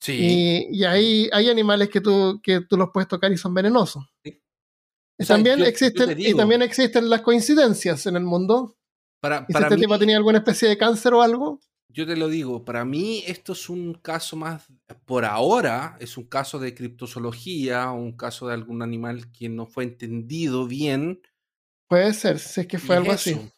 Sí. 0.00 0.68
Y, 0.70 0.84
hay, 0.84 1.28
hay 1.32 1.48
animales 1.48 1.88
que 1.88 2.00
tú, 2.00 2.40
que 2.42 2.60
tú 2.60 2.76
los 2.76 2.90
puedes 2.92 3.08
tocar 3.08 3.32
y 3.32 3.36
son 3.36 3.54
venenosos. 3.54 4.04
Y, 4.22 5.24
también 5.26 5.62
existen, 5.62 6.14
y 6.18 6.34
también 6.34 6.62
existen 6.62 7.08
las 7.08 7.22
coincidencias 7.22 8.06
en 8.06 8.16
el 8.16 8.24
mundo. 8.24 8.76
Para, 9.20 9.46
¿Y 9.48 9.52
si 9.54 9.62
este 9.62 9.76
tipo 9.76 9.98
tenía 9.98 10.18
alguna 10.18 10.38
especie 10.38 10.68
de 10.68 10.76
cáncer 10.76 11.14
o 11.14 11.22
algo? 11.22 11.60
Yo 11.96 12.06
te 12.06 12.14
lo 12.14 12.28
digo, 12.28 12.62
para 12.62 12.84
mí 12.84 13.24
esto 13.26 13.54
es 13.54 13.70
un 13.70 13.94
caso 13.94 14.36
más, 14.36 14.68
por 15.06 15.24
ahora, 15.24 15.96
es 15.98 16.18
un 16.18 16.24
caso 16.24 16.58
de 16.58 16.74
criptozoología, 16.74 17.90
un 17.90 18.14
caso 18.14 18.48
de 18.48 18.52
algún 18.52 18.82
animal 18.82 19.32
que 19.32 19.48
no 19.48 19.64
fue 19.64 19.84
entendido 19.84 20.66
bien. 20.66 21.22
Puede 21.88 22.12
ser, 22.12 22.38
si 22.38 22.60
es 22.60 22.66
que 22.66 22.78
fue 22.78 22.96
algo 22.96 23.12
así. 23.12 23.50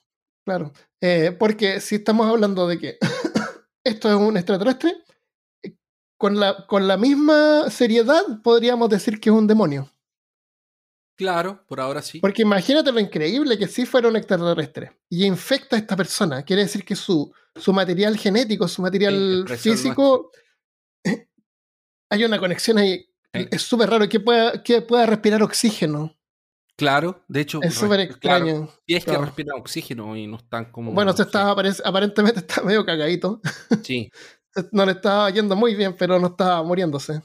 Claro, 0.46 0.72
eh, 1.00 1.34
porque 1.36 1.80
si 1.80 1.96
estamos 1.96 2.28
hablando 2.28 2.68
de 2.68 2.78
que 2.78 2.98
esto 3.84 4.08
es 4.08 4.14
un 4.14 4.36
extraterrestre, 4.36 4.94
eh, 5.64 5.74
con 6.16 6.38
la, 6.38 6.64
con 6.68 6.86
la 6.86 6.96
misma 6.96 7.68
seriedad 7.70 8.22
podríamos 8.44 8.88
decir 8.88 9.18
que 9.18 9.30
es 9.30 9.34
un 9.34 9.48
demonio. 9.48 9.90
Claro, 11.16 11.64
por 11.66 11.80
ahora 11.80 12.02
sí. 12.02 12.20
Porque 12.20 12.42
imagínate 12.42 12.92
lo 12.92 13.00
increíble 13.00 13.58
que 13.58 13.66
si 13.66 13.84
fuera 13.84 14.06
un 14.06 14.14
extraterrestre 14.14 15.00
y 15.10 15.24
infecta 15.24 15.74
a 15.74 15.80
esta 15.80 15.96
persona. 15.96 16.44
Quiere 16.44 16.62
decir 16.62 16.84
que 16.84 16.94
su, 16.94 17.32
su 17.58 17.72
material 17.72 18.16
genético, 18.16 18.68
su 18.68 18.82
material 18.82 19.46
físico, 19.58 20.30
hay 22.10 22.24
una 22.24 22.38
conexión 22.38 22.78
ahí. 22.78 23.04
Es 23.32 23.62
súper 23.62 23.90
raro 23.90 24.08
que 24.08 24.20
pueda, 24.20 24.62
que 24.62 24.82
pueda 24.82 25.06
respirar 25.06 25.42
oxígeno. 25.42 26.18
Claro, 26.76 27.24
de 27.26 27.40
hecho. 27.40 27.60
Es 27.62 27.74
súper 27.74 28.00
extraño. 28.00 28.68
y 28.86 28.94
es 28.94 29.04
que 29.04 29.18
respiran 29.18 29.58
oxígeno 29.58 30.16
y 30.16 30.26
no 30.26 30.36
están 30.36 30.70
como. 30.70 30.92
Bueno, 30.92 31.12
se 31.12 31.24
estaba, 31.24 31.50
aparentemente 31.84 32.40
está 32.46 32.62
medio 32.62 32.84
cagadito. 32.86 33.40
Sí. 33.82 34.10
no 34.72 34.86
le 34.86 34.92
estaba 34.92 35.28
yendo 35.30 35.56
muy 35.56 35.74
bien, 35.74 35.96
pero 35.98 36.18
no 36.18 36.28
estaba 36.28 36.62
muriéndose. 36.62 37.20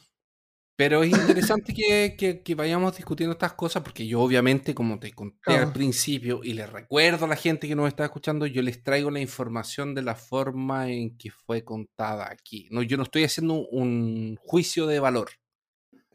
Pero 0.75 1.03
es 1.03 1.11
interesante 1.11 1.71
que, 1.71 2.41
que, 2.43 2.55
vayamos 2.55 2.97
discutiendo 2.97 3.33
estas 3.33 3.53
cosas 3.53 3.83
porque 3.83 4.07
yo 4.07 4.21
obviamente, 4.21 4.73
como 4.73 4.99
te 4.99 5.13
conté 5.13 5.55
al 5.55 5.71
principio, 5.71 6.43
y 6.43 6.53
les 6.53 6.67
recuerdo 6.67 7.25
a 7.25 7.27
la 7.27 7.35
gente 7.35 7.67
que 7.67 7.75
nos 7.75 7.87
está 7.87 8.05
escuchando, 8.05 8.47
yo 8.47 8.63
les 8.63 8.81
traigo 8.81 9.11
la 9.11 9.19
información 9.19 9.93
de 9.93 10.01
la 10.01 10.15
forma 10.15 10.89
en 10.89 11.15
que 11.15 11.29
fue 11.29 11.63
contada 11.63 12.27
aquí. 12.31 12.67
No, 12.71 12.81
yo 12.81 12.97
no 12.97 13.03
estoy 13.03 13.23
haciendo 13.23 13.67
un 13.67 14.35
juicio 14.41 14.87
de 14.87 14.99
valor. 14.99 15.29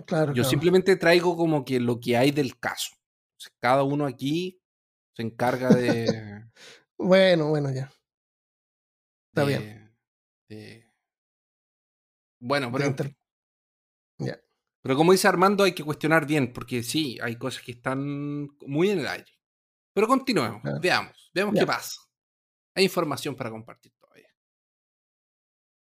Claro, 0.06 0.32
yo 0.34 0.42
simplemente 0.42 0.96
traigo 0.96 1.36
como 1.36 1.64
que 1.64 1.78
lo 1.78 2.00
que 2.00 2.16
hay 2.16 2.32
del 2.32 2.59
caso. 2.59 2.96
cada 3.61 3.84
uno 3.84 4.06
aquí 4.06 4.61
se 5.14 5.22
encarga 5.22 5.68
de... 5.68 6.46
bueno, 6.98 7.48
bueno, 7.48 7.70
ya. 7.70 7.92
Está 9.32 9.44
bien. 9.44 9.94
Bueno, 12.40 12.72
pero... 12.72 12.94
Pero 14.89 14.97
como 14.97 15.12
dice 15.12 15.28
Armando, 15.28 15.64
hay 15.64 15.74
que 15.74 15.84
cuestionar 15.84 16.26
bien, 16.26 16.51
porque 16.51 16.82
sí, 16.82 17.18
hay 17.20 17.36
cosas 17.36 17.62
que 17.62 17.72
están 17.72 18.49
muy 18.66 18.89
en 18.89 19.01
el 19.01 19.07
aire. 19.07 19.30
Pero 19.93 20.09
continuemos, 20.09 20.62
veamos, 20.80 21.30
veamos 21.34 21.55
qué 21.59 21.66
pasa. 21.66 22.01
Hay 22.74 22.84
información 22.84 23.36
para 23.36 23.51
compartir 23.51 23.93
todavía. 24.01 24.34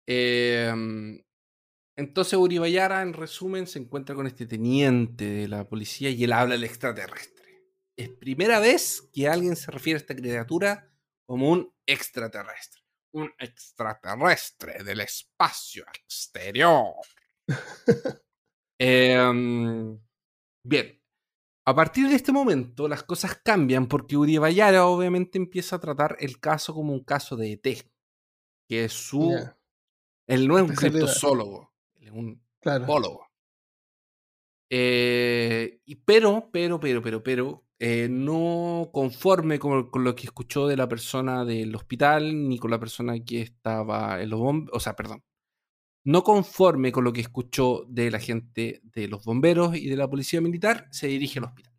Em, 0.09 1.23
entonces 1.95 2.35
Uribayara, 2.35 3.03
en 3.03 3.13
resumen, 3.13 3.69
se 3.69 3.79
encuentra 3.79 4.17
con 4.17 4.27
este 4.27 4.45
teniente 4.45 5.25
de 5.25 5.47
la 5.47 5.69
policía 5.69 6.11
y 6.11 6.25
él 6.25 6.33
habla 6.33 6.55
del 6.57 6.65
extraterrestre. 6.65 7.63
Es 7.97 8.09
primera 8.09 8.59
vez 8.59 9.09
que 9.13 9.29
alguien 9.29 9.55
se 9.55 9.71
refiere 9.71 9.99
a 9.99 10.01
esta 10.01 10.17
criatura 10.17 10.91
como 11.27 11.49
un 11.49 11.73
extraterrestre. 11.87 12.83
Un 13.13 13.33
extraterrestre 13.39 14.83
del 14.83 15.03
espacio 15.03 15.85
exterior. 15.95 16.93
Em, 18.79 19.99
bien, 20.63 21.01
a 21.65 21.75
partir 21.75 22.09
de 22.09 22.15
este 22.15 22.33
momento 22.33 22.89
las 22.89 23.03
cosas 23.03 23.41
cambian 23.43 23.87
porque 23.87 24.17
Uribayara 24.17 24.87
obviamente 24.87 25.39
empieza 25.39 25.77
a 25.77 25.81
tratar 25.81 26.17
el 26.21 26.39
caso 26.39 26.75
como 26.75 26.93
un 26.93 27.03
caso 27.03 27.37
de 27.37 27.53
ET, 27.53 27.91
que 28.69 28.85
es 28.85 28.93
su... 28.93 29.35
Él 30.27 30.49
no 30.49 30.59
es 30.59 30.69
un 30.69 30.75
criptozoólogo, 30.75 31.73
él 31.95 32.09
es 32.09 32.13
un 32.13 32.43
claro. 32.61 33.21
Eh, 34.71 35.81
pero, 36.05 36.49
pero, 36.53 36.81
pero, 36.81 37.01
pero, 37.01 37.23
pero, 37.23 37.65
eh, 37.79 38.09
no 38.11 38.91
conforme 38.93 39.59
con, 39.59 39.91
con, 39.91 40.03
lo 40.03 40.17
que 40.17 40.25
escuchó 40.25 40.67
de 40.67 40.77
la 40.77 40.89
persona 40.89 41.45
del 41.45 41.75
hospital 41.77 42.49
ni 42.49 42.59
con 42.59 42.73
la 42.73 42.81
persona 42.81 43.23
que 43.25 43.43
estaba 43.43 44.21
en 44.21 44.31
los 44.31 44.41
bomberos, 44.41 44.77
o 44.77 44.81
sea, 44.81 44.97
perdón, 44.97 45.23
no 46.07 46.23
conforme 46.23 46.93
con 46.93 47.03
lo 47.03 47.13
que 47.13 47.21
escuchó 47.21 47.85
de 47.89 48.13
la 48.13 48.21
gente 48.21 48.81
de 48.85 49.09
los 49.09 49.25
bomberos 49.25 49.77
y 49.77 49.89
de 49.89 49.97
la 49.97 50.09
policía 50.09 50.41
militar, 50.41 50.87
se 50.93 51.09
dirige 51.09 51.41
al 51.41 51.47
hospital. 51.47 51.73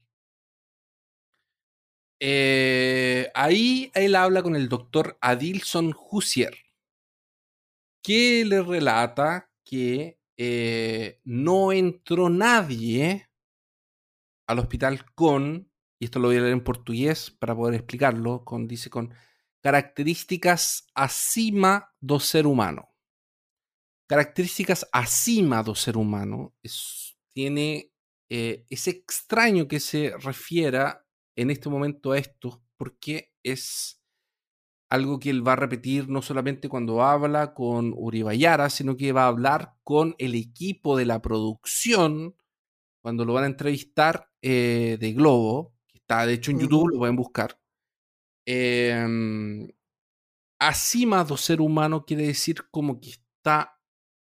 Eh, 2.19 3.32
ahí 3.34 3.89
él 3.93 4.15
habla 4.15 4.43
con 4.43 4.57
el 4.57 4.67
doctor 4.67 5.17
Adilson 5.21 5.95
Hussier, 6.11 6.53
que 8.03 8.43
le 8.43 8.61
relata 8.63 9.49
que 9.63 10.19
eh, 10.36 11.21
no 11.23 11.71
entró 11.71 12.30
nadie 12.30 13.30
al 14.45 14.59
hospital 14.59 15.05
con, 15.15 15.71
y 15.99 16.05
esto 16.05 16.19
lo 16.19 16.28
voy 16.28 16.36
a 16.36 16.41
leer 16.41 16.51
en 16.51 16.65
portugués 16.65 17.32
para 17.32 17.55
poder 17.55 17.75
explicarlo, 17.75 18.43
dice 18.67 18.89
con 18.89 19.13
características 19.61 20.86
acima 20.93 21.93
do 22.01 22.19
ser 22.19 22.45
humano 22.45 22.86
características 24.07 24.87
acima 24.91 25.61
do 25.63 25.75
ser 25.75 25.97
humano. 25.97 26.55
Es, 26.63 27.17
tiene, 27.33 27.91
eh, 28.29 28.65
es 28.69 28.87
extraño 28.87 29.67
que 29.67 29.79
se 29.79 30.13
refiera 30.17 31.05
en 31.35 31.51
este 31.51 31.69
momento 31.69 32.11
a 32.13 32.17
esto, 32.17 32.63
porque 32.77 33.31
es 33.43 34.01
algo 34.89 35.19
que 35.19 35.29
él 35.29 35.45
va 35.45 35.53
a 35.53 35.57
repetir 35.57 36.07
no 36.07 36.21
solamente 36.21 36.69
cuando 36.69 37.03
habla 37.03 37.53
con 37.53 37.93
Uribayara, 37.95 38.69
sino 38.69 38.95
que 38.95 39.11
va 39.11 39.25
a 39.25 39.27
hablar 39.27 39.75
con 39.83 40.15
el 40.17 40.33
equipo 40.33 40.97
de 40.97 41.05
la 41.05 41.21
producción 41.21 42.35
cuando 43.01 43.25
lo 43.25 43.33
van 43.33 43.43
a 43.43 43.47
entrevistar 43.47 44.29
eh, 44.41 44.97
de 44.99 45.13
Globo, 45.13 45.73
que 45.87 45.97
está 45.99 46.25
de 46.25 46.33
hecho 46.33 46.51
en 46.51 46.59
YouTube, 46.59 46.89
lo 46.89 46.99
pueden 46.99 47.15
buscar. 47.15 47.59
Eh, 48.45 49.67
acima 50.59 51.23
do 51.23 51.37
ser 51.37 51.61
humano 51.61 52.05
quiere 52.05 52.27
decir 52.27 52.63
como 52.71 52.99
que 52.99 53.11
está 53.11 53.76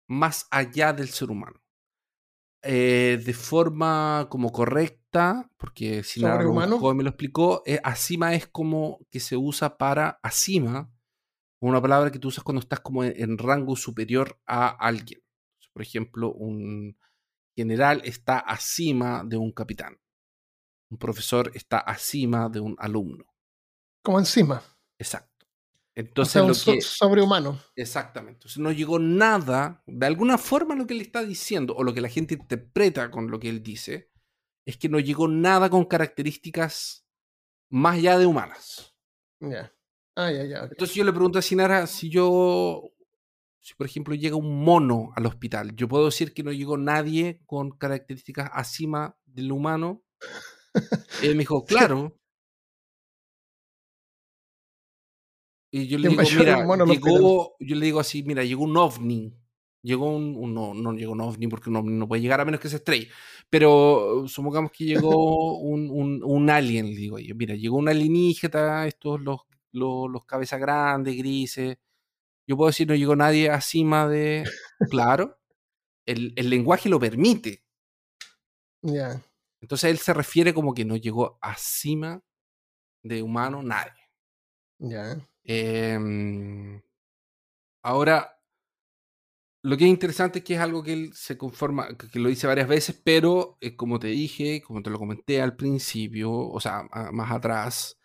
más 0.08 0.48
allá 0.52 0.94
del 0.94 1.10
ser 1.10 1.30
humano. 1.30 1.62
Eh, 2.64 3.22
de 3.24 3.34
forma 3.34 4.28
como 4.30 4.52
correcta, 4.52 5.50
porque 5.58 6.04
si 6.04 6.22
nada 6.22 6.40
me 6.40 7.04
lo 7.04 7.10
explicó, 7.10 7.62
eh, 7.66 7.80
acima 7.84 8.34
es 8.34 8.48
como 8.48 9.00
que 9.12 9.20
se 9.20 9.38
usa 9.38 9.78
para 9.78 10.20
acima, 10.24 10.92
una 11.62 11.82
palabra 11.82 12.12
que 12.12 12.20
tú 12.20 12.28
usas 12.28 12.44
cuando 12.44 12.60
estás 12.60 12.80
como 12.80 13.04
en, 13.04 13.38
rango 13.38 13.76
superior 13.76 14.40
a 14.46 14.68
alguien. 14.68 15.22
Por 15.72 15.82
ejemplo, 15.82 16.34
un 16.34 16.98
general 17.56 18.02
está 18.04 18.40
acima 18.40 19.24
de 19.24 19.38
un 19.38 19.52
capitán. 19.52 20.00
Un 20.90 20.98
profesor 20.98 21.52
está 21.54 21.80
acima 21.80 22.50
de 22.50 22.60
un 22.60 22.76
alumno. 22.80 23.26
Como 24.04 24.20
encima. 24.20 24.64
Exacto. 24.98 25.37
Entonces, 25.98 26.44
lo 26.44 26.76
que, 26.76 26.80
sobrehumano. 26.80 27.60
Exactamente. 27.76 28.38
Entonces 28.38 28.60
no 28.60 28.72
llegó 28.72 29.00
nada, 29.00 29.82
de 29.88 30.06
alguna 30.06 30.38
forma 30.38 30.76
lo 30.76 30.86
que 30.86 30.94
él 30.94 31.02
está 31.02 31.24
diciendo, 31.24 31.74
o 31.76 31.84
lo 31.84 31.92
que 31.92 32.02
la 32.02 32.08
gente 32.08 32.36
interpreta 32.36 33.10
con 33.10 33.32
lo 33.32 33.40
que 33.40 33.50
él 33.50 33.64
dice, 33.64 34.12
es 34.64 34.78
que 34.78 34.90
no 34.90 35.00
llegó 35.00 35.28
nada 35.28 35.72
con 35.72 35.86
características 35.86 37.08
más 37.72 37.96
allá 37.96 38.20
de 38.20 38.28
humanas. 38.28 38.96
Ya. 39.40 39.74
Ah, 40.16 40.32
ya, 40.32 40.44
ya. 40.44 40.68
Entonces 40.70 40.96
yo 40.96 41.04
le 41.04 41.12
pregunto 41.12 41.40
a 41.40 41.42
Sinara 41.42 41.88
si 41.88 42.12
yo, 42.12 42.92
si 43.60 43.74
por 43.74 43.88
ejemplo 43.88 44.14
llega 44.14 44.36
un 44.36 44.64
mono 44.64 45.10
al 45.16 45.26
hospital, 45.26 45.76
¿yo 45.76 45.88
puedo 45.88 46.06
decir 46.06 46.32
que 46.32 46.44
no 46.44 46.52
llegó 46.52 46.78
nadie 46.78 47.42
con 47.48 47.72
características 47.72 48.52
acima 48.54 49.18
del 49.26 49.52
humano? 49.52 50.04
Él 51.24 51.34
me 51.34 51.40
dijo, 51.40 51.66
claro, 51.66 52.20
Y 55.72 55.88
yo 55.88 55.98
le 55.98 56.10
digo, 56.10 56.22
mira, 56.38 56.66
llegó, 56.86 57.56
yo 57.60 57.76
le 57.76 57.86
digo 57.86 58.00
así, 58.00 58.24
mira, 58.24 58.44
llegó 58.44 58.64
un 58.64 58.78
ovni. 58.78 59.34
Llegó 59.84 60.16
un, 60.16 60.54
no, 60.54 60.74
no 60.74 60.94
llegó 60.94 61.14
un 61.14 61.22
ovni 61.22 61.48
porque 61.48 61.70
un 61.70 61.78
ovni 61.78 61.94
no 61.94 62.08
puede 62.08 62.22
llegar 62.22 62.42
a 62.42 62.46
menos 62.46 62.60
que 62.60 62.70
se 62.70 62.78
estrelle. 62.78 63.10
Pero 63.50 64.26
supongamos 64.28 64.72
que 64.72 64.86
llegó 64.86 65.60
un, 65.60 65.90
un, 65.90 66.22
un, 66.24 66.50
alien, 66.50 66.88
le 66.88 66.96
digo 66.96 67.20
yo. 67.20 67.36
Mira, 67.36 67.56
llegó 67.56 67.78
un 67.78 67.88
alienígena, 67.88 68.88
estos 68.88 69.22
los, 69.22 69.42
los, 69.72 70.10
los 70.10 70.26
cabezas 70.26 70.60
grandes, 70.60 71.16
grises. 71.16 71.78
Yo 72.48 72.58
puedo 72.58 72.68
decir, 72.68 72.88
no 72.88 72.96
llegó 72.96 73.16
nadie 73.16 73.50
acima 73.50 74.08
de. 74.08 74.44
Claro, 74.90 75.38
el, 76.06 76.34
el 76.36 76.50
lenguaje 76.50 76.90
lo 76.90 77.00
permite. 77.00 77.64
Ya. 78.82 79.22
Entonces 79.62 79.90
él 79.92 79.98
se 79.98 80.14
refiere 80.14 80.54
como 80.54 80.74
que 80.74 80.86
no 80.86 80.96
llegó 80.96 81.38
acima 81.42 82.24
de 83.04 83.22
humano 83.22 83.64
nadie. 83.64 84.10
Ya. 84.80 85.18
Em, 85.48 86.82
ahora, 87.82 88.38
lo 89.64 89.78
que 89.78 89.86
es 89.86 89.90
interesante 89.90 90.40
es 90.40 90.46
que 90.46 90.56
es 90.56 90.60
algo 90.60 90.84
que 90.84 90.94
él 90.94 91.12
se 91.14 91.38
conforma, 91.38 91.98
que, 91.98 92.20
lo 92.20 92.30
dice 92.30 92.48
varias 92.48 92.68
veces, 92.68 93.00
pero 93.04 93.58
eh, 93.62 93.76
como 93.76 94.00
te 94.00 94.08
dije, 94.08 94.62
como 94.62 94.82
te 94.82 94.90
lo 94.90 95.00
comenté 95.00 95.42
al 95.42 95.56
principio, 95.56 96.32
o 96.32 96.60
sea, 96.60 96.84
más 97.12 97.32
atrás, 97.32 97.98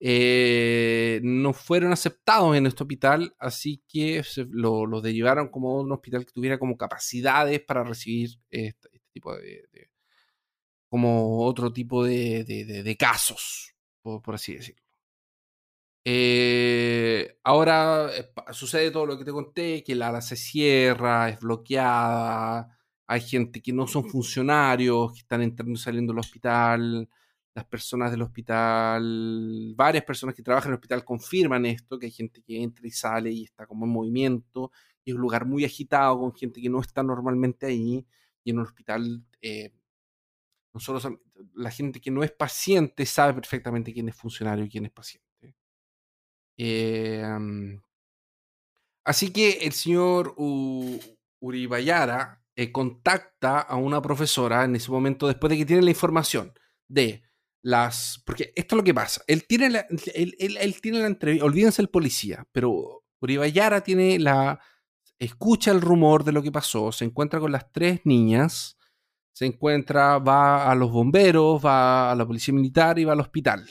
eh, 0.00 1.20
no 1.22 1.52
fueron 1.52 1.92
aceptados 1.92 2.56
en 2.56 2.66
este 2.66 2.82
hospital, 2.82 3.34
así 3.38 3.82
que 3.88 4.22
lo, 4.50 4.86
los 4.86 5.02
derivaron 5.02 5.48
como 5.48 5.80
un 5.80 5.92
hospital 5.92 6.26
que 6.26 6.32
tuviera 6.32 6.58
como 6.58 6.76
capacidades 6.76 7.60
para 7.60 7.84
recibir 7.84 8.30
este, 8.50 8.88
este 8.92 9.08
tipo 9.12 9.36
de, 9.36 9.62
como 10.88 11.44
otro 11.46 11.72
tipo 11.72 12.04
de, 12.04 12.96
casos, 12.98 13.74
por, 14.02 14.34
así 14.34 14.56
decirlo. 14.56 14.81
Eh, 16.04 17.38
ahora 17.44 18.10
sucede 18.52 18.90
todo 18.90 19.06
lo 19.06 19.18
que 19.18 19.24
te 19.24 19.30
conté, 19.32 19.84
que 19.84 19.94
la 19.94 20.08
ala 20.08 20.20
se 20.20 20.36
cierra, 20.36 21.28
es 21.28 21.38
bloqueada, 21.40 22.76
hay 23.06 23.20
gente 23.20 23.60
que 23.62 23.72
no 23.72 23.86
son 23.86 24.08
funcionarios, 24.08 25.12
que 25.12 25.20
están 25.20 25.42
entrando 25.42 25.74
y 25.74 25.76
saliendo 25.76 26.12
del 26.12 26.20
hospital, 26.20 27.08
las 27.54 27.64
personas 27.66 28.10
del 28.10 28.22
hospital, 28.22 29.74
varias 29.76 30.04
personas 30.04 30.34
que 30.34 30.42
trabajan 30.42 30.70
en 30.70 30.72
el 30.72 30.76
hospital 30.76 31.04
confirman 31.04 31.66
esto, 31.66 31.98
que 31.98 32.06
hay 32.06 32.12
gente 32.12 32.42
que 32.42 32.62
entra 32.62 32.86
y 32.86 32.90
sale 32.90 33.30
y 33.30 33.44
está 33.44 33.66
como 33.66 33.84
en 33.84 33.92
movimiento, 33.92 34.72
y 35.04 35.10
es 35.10 35.16
un 35.16 35.22
lugar 35.22 35.46
muy 35.46 35.64
agitado 35.64 36.18
con 36.18 36.34
gente 36.34 36.60
que 36.60 36.68
no 36.70 36.80
está 36.80 37.02
normalmente 37.02 37.66
ahí, 37.66 38.06
y 38.44 38.50
en 38.50 38.58
un 38.58 38.64
hospital, 38.64 39.24
eh, 39.42 39.72
nosotros, 40.74 41.12
la 41.54 41.70
gente 41.70 42.00
que 42.00 42.10
no 42.10 42.22
es 42.24 42.32
paciente 42.32 43.06
sabe 43.06 43.34
perfectamente 43.34 43.92
quién 43.92 44.08
es 44.08 44.16
funcionario 44.16 44.64
y 44.64 44.70
quién 44.70 44.86
es 44.86 44.92
paciente. 44.92 45.21
Eh, 46.64 47.24
así 49.04 49.32
que 49.32 49.50
el 49.62 49.72
señor 49.72 50.36
Uribayara 51.40 52.44
eh, 52.54 52.70
contacta 52.70 53.58
a 53.58 53.74
una 53.74 54.00
profesora 54.00 54.62
en 54.62 54.76
ese 54.76 54.92
momento 54.92 55.26
después 55.26 55.50
de 55.50 55.56
que 55.56 55.66
tiene 55.66 55.82
la 55.82 55.90
información 55.90 56.52
de 56.86 57.24
las. 57.62 58.22
Porque 58.24 58.52
esto 58.54 58.76
es 58.76 58.76
lo 58.76 58.84
que 58.84 58.94
pasa. 58.94 59.22
Él 59.26 59.44
tiene 59.48 59.70
la, 59.70 59.86
él, 60.14 60.80
tiene 60.80 61.00
la 61.00 61.08
entrevista. 61.08 61.44
Olvídense 61.44 61.82
el 61.82 61.88
policía, 61.88 62.46
pero 62.52 63.02
Uribayara 63.20 63.80
tiene 63.82 64.20
la. 64.20 64.60
Escucha 65.18 65.72
el 65.72 65.80
rumor 65.80 66.22
de 66.22 66.32
lo 66.32 66.42
que 66.42 66.52
pasó, 66.52 66.92
se 66.92 67.04
encuentra 67.04 67.40
con 67.40 67.50
las 67.50 67.72
tres 67.72 68.02
niñas, 68.04 68.76
se 69.32 69.46
encuentra, 69.46 70.18
va 70.18 70.70
a 70.70 70.74
los 70.76 70.92
bomberos, 70.92 71.64
va 71.64 72.12
a 72.12 72.14
la 72.14 72.26
policía 72.26 72.54
militar 72.54 73.00
y 73.00 73.04
va 73.04 73.14
al 73.14 73.20
hospital. 73.20 73.68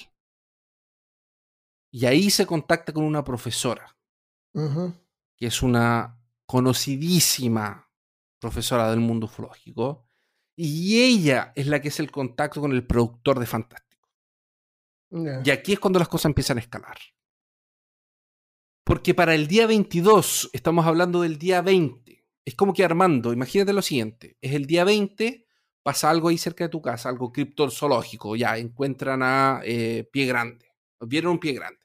Y 1.91 2.05
ahí 2.05 2.30
se 2.30 2.45
contacta 2.45 2.93
con 2.93 3.03
una 3.03 3.23
profesora, 3.23 3.97
que 4.53 5.45
es 5.45 5.61
una 5.61 6.18
conocidísima 6.45 7.89
profesora 8.39 8.89
del 8.89 9.01
mundo 9.01 9.26
ufológico, 9.26 10.07
y 10.55 11.01
ella 11.01 11.53
es 11.55 11.68
la 11.68 11.81
que 11.81 11.89
es 11.89 11.99
el 11.99 12.11
contacto 12.11 12.61
con 12.61 12.72
el 12.72 12.85
productor 12.85 13.39
de 13.39 13.45
Fantástico. 13.45 14.09
Y 15.43 15.49
aquí 15.49 15.73
es 15.73 15.80
cuando 15.80 15.99
las 15.99 16.07
cosas 16.07 16.26
empiezan 16.26 16.57
a 16.57 16.61
escalar. 16.61 16.97
Porque 18.85 19.13
para 19.13 19.35
el 19.35 19.47
día 19.47 19.68
22, 19.68 20.49
estamos 20.53 20.85
hablando 20.85 21.22
del 21.22 21.38
día 21.38 21.61
20. 21.61 22.26
Es 22.45 22.55
como 22.55 22.73
que 22.73 22.84
Armando, 22.84 23.34
imagínate 23.34 23.73
lo 23.73 23.81
siguiente, 23.81 24.38
es 24.41 24.53
el 24.53 24.65
día 24.65 24.84
20, 24.84 25.45
pasa 25.84 26.09
algo 26.09 26.30
ahí 26.30 26.38
cerca 26.38 26.63
de 26.63 26.69
tu 26.69 26.81
casa, 26.81 27.09
algo 27.09 27.31
criptozoológico, 27.31 28.35
ya 28.35 28.57
encuentran 28.57 29.22
a 29.22 29.61
eh, 29.63 30.09
Pie 30.11 30.26
Grande, 30.26 30.73
vieron 31.01 31.34
un 31.34 31.39
Pie 31.39 31.53
Grande. 31.53 31.81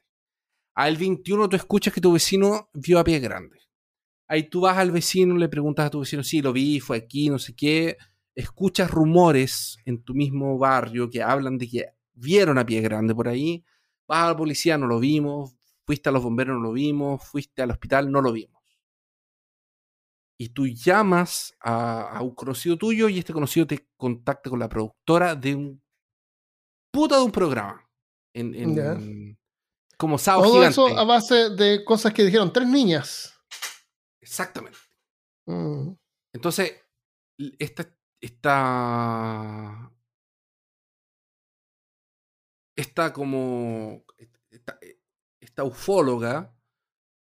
Al 0.77 0.95
21 0.95 1.49
tú 1.49 1.55
escuchas 1.55 1.93
que 1.93 2.01
tu 2.01 2.13
vecino 2.13 2.69
vio 2.73 2.99
a 2.99 3.03
Pie 3.03 3.19
Grande. 3.19 3.59
Ahí 4.27 4.49
tú 4.49 4.61
vas 4.61 4.77
al 4.77 4.91
vecino, 4.91 5.35
le 5.35 5.49
preguntas 5.49 5.87
a 5.87 5.89
tu 5.89 6.01
vecino, 6.01 6.23
sí, 6.23 6.41
lo 6.41 6.53
vi, 6.53 6.79
fue 6.79 6.97
aquí, 6.97 7.29
no 7.29 7.39
sé 7.39 7.55
qué 7.55 7.97
escuchas 8.37 8.91
rumores 8.91 9.79
en 9.85 10.03
tu 10.03 10.13
mismo 10.13 10.59
barrio 10.59 11.09
que 11.09 11.23
hablan 11.23 11.57
de 11.57 11.67
que 11.67 11.85
vieron 12.13 12.59
a 12.59 12.65
pie 12.65 12.81
grande 12.81 13.15
por 13.15 13.27
ahí, 13.27 13.65
vas 14.07 14.25
a 14.25 14.27
la 14.27 14.37
policía, 14.37 14.77
no 14.77 14.85
lo 14.85 14.99
vimos, 14.99 15.55
fuiste 15.83 16.09
a 16.09 16.11
los 16.11 16.21
bomberos, 16.21 16.55
no 16.55 16.61
lo 16.61 16.71
vimos, 16.71 17.23
fuiste 17.27 17.63
al 17.63 17.71
hospital, 17.71 18.11
no 18.11 18.21
lo 18.21 18.31
vimos. 18.31 18.61
Y 20.37 20.49
tú 20.49 20.67
llamas 20.67 21.57
a, 21.59 22.19
un 22.21 22.35
conocido 22.35 22.77
tuyo 22.77 23.09
y 23.09 23.17
este 23.17 23.33
conocido 23.33 23.65
te 23.65 23.87
contacta 23.97 24.51
con 24.51 24.59
la 24.59 24.69
productora 24.69 25.33
de 25.33 25.55
un 25.55 25.81
puta 26.91 27.17
de 27.17 27.23
un 27.23 27.31
programa. 27.31 27.89
En, 28.33 29.35
como 29.97 30.17
sábado 30.17 30.51
Todo 30.51 30.63
eso 30.63 30.87
a 30.97 31.03
base 31.03 31.49
de 31.49 31.83
cosas 31.83 32.13
que 32.13 32.23
dijeron 32.23 32.53
tres 32.53 32.67
niñas. 32.67 33.33
Exactamente. 34.21 34.77
Mm. 35.47 35.93
Entonces, 36.33 36.73
esta, 37.57 37.89
esta, 38.21 39.91
esta 42.75 43.13
como, 43.13 44.03
esta, 45.39 45.63
ufóloga 45.63 46.55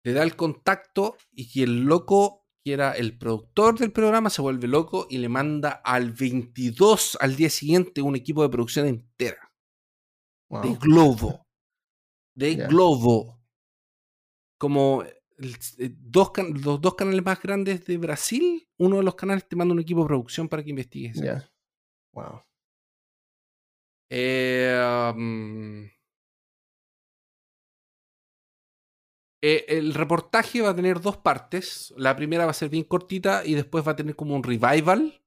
le 0.04 0.14
da 0.14 0.24
el 0.24 0.36
contacto 0.36 1.16
y 1.32 1.50
que 1.50 1.64
el 1.64 1.84
loco, 1.84 2.46
que 2.66 2.74
era 2.74 2.92
el 2.92 3.18
productor 3.18 3.80
del 3.80 3.94
programa, 3.94 4.30
se 4.30 4.42
vuelve 4.42 4.68
loco 4.68 5.08
y 5.10 5.20
le 5.20 5.30
manda 5.30 5.82
al 5.86 6.12
22, 6.12 7.18
al 7.22 7.36
día 7.36 7.50
siguiente, 7.50 8.02
un 8.02 8.18
equipo 8.18 8.44
de 8.44 8.50
producción 8.50 8.88
entera. 8.88 9.54
De 10.50 10.76
Globo. 10.76 11.46
De 12.40 12.56
Globo. 12.56 13.38
Como 14.58 15.04
eh, 15.04 15.92
dos 16.00 16.32
los 16.64 16.80
dos 16.80 16.96
canales 16.96 17.24
más 17.24 17.42
grandes 17.42 17.86
de 17.86 17.98
Brasil, 17.98 18.68
uno 18.78 18.98
de 18.98 19.04
los 19.04 19.16
canales 19.16 19.48
te 19.48 19.58
manda 19.58 19.74
un 19.74 19.82
equipo 19.82 20.02
de 20.02 20.08
producción 20.08 20.48
para 20.48 20.64
que 20.64 20.70
investigues. 20.70 21.22
Wow. 22.14 22.42
Eh, 24.10 25.14
mm, 25.16 25.84
eh, 29.42 29.66
el 29.68 29.94
reportaje 29.94 30.62
va 30.62 30.70
a 30.70 30.76
tener 30.76 31.02
dos 31.02 31.18
partes. 31.18 31.94
La 31.98 32.16
primera 32.16 32.46
va 32.46 32.52
a 32.52 32.54
ser 32.54 32.70
bien 32.70 32.86
cortita 32.86 33.46
y 33.46 33.54
después 33.54 33.86
va 33.86 33.92
a 33.92 33.96
tener 33.98 34.16
como 34.16 34.34
un 34.34 34.44
revival. 34.44 35.22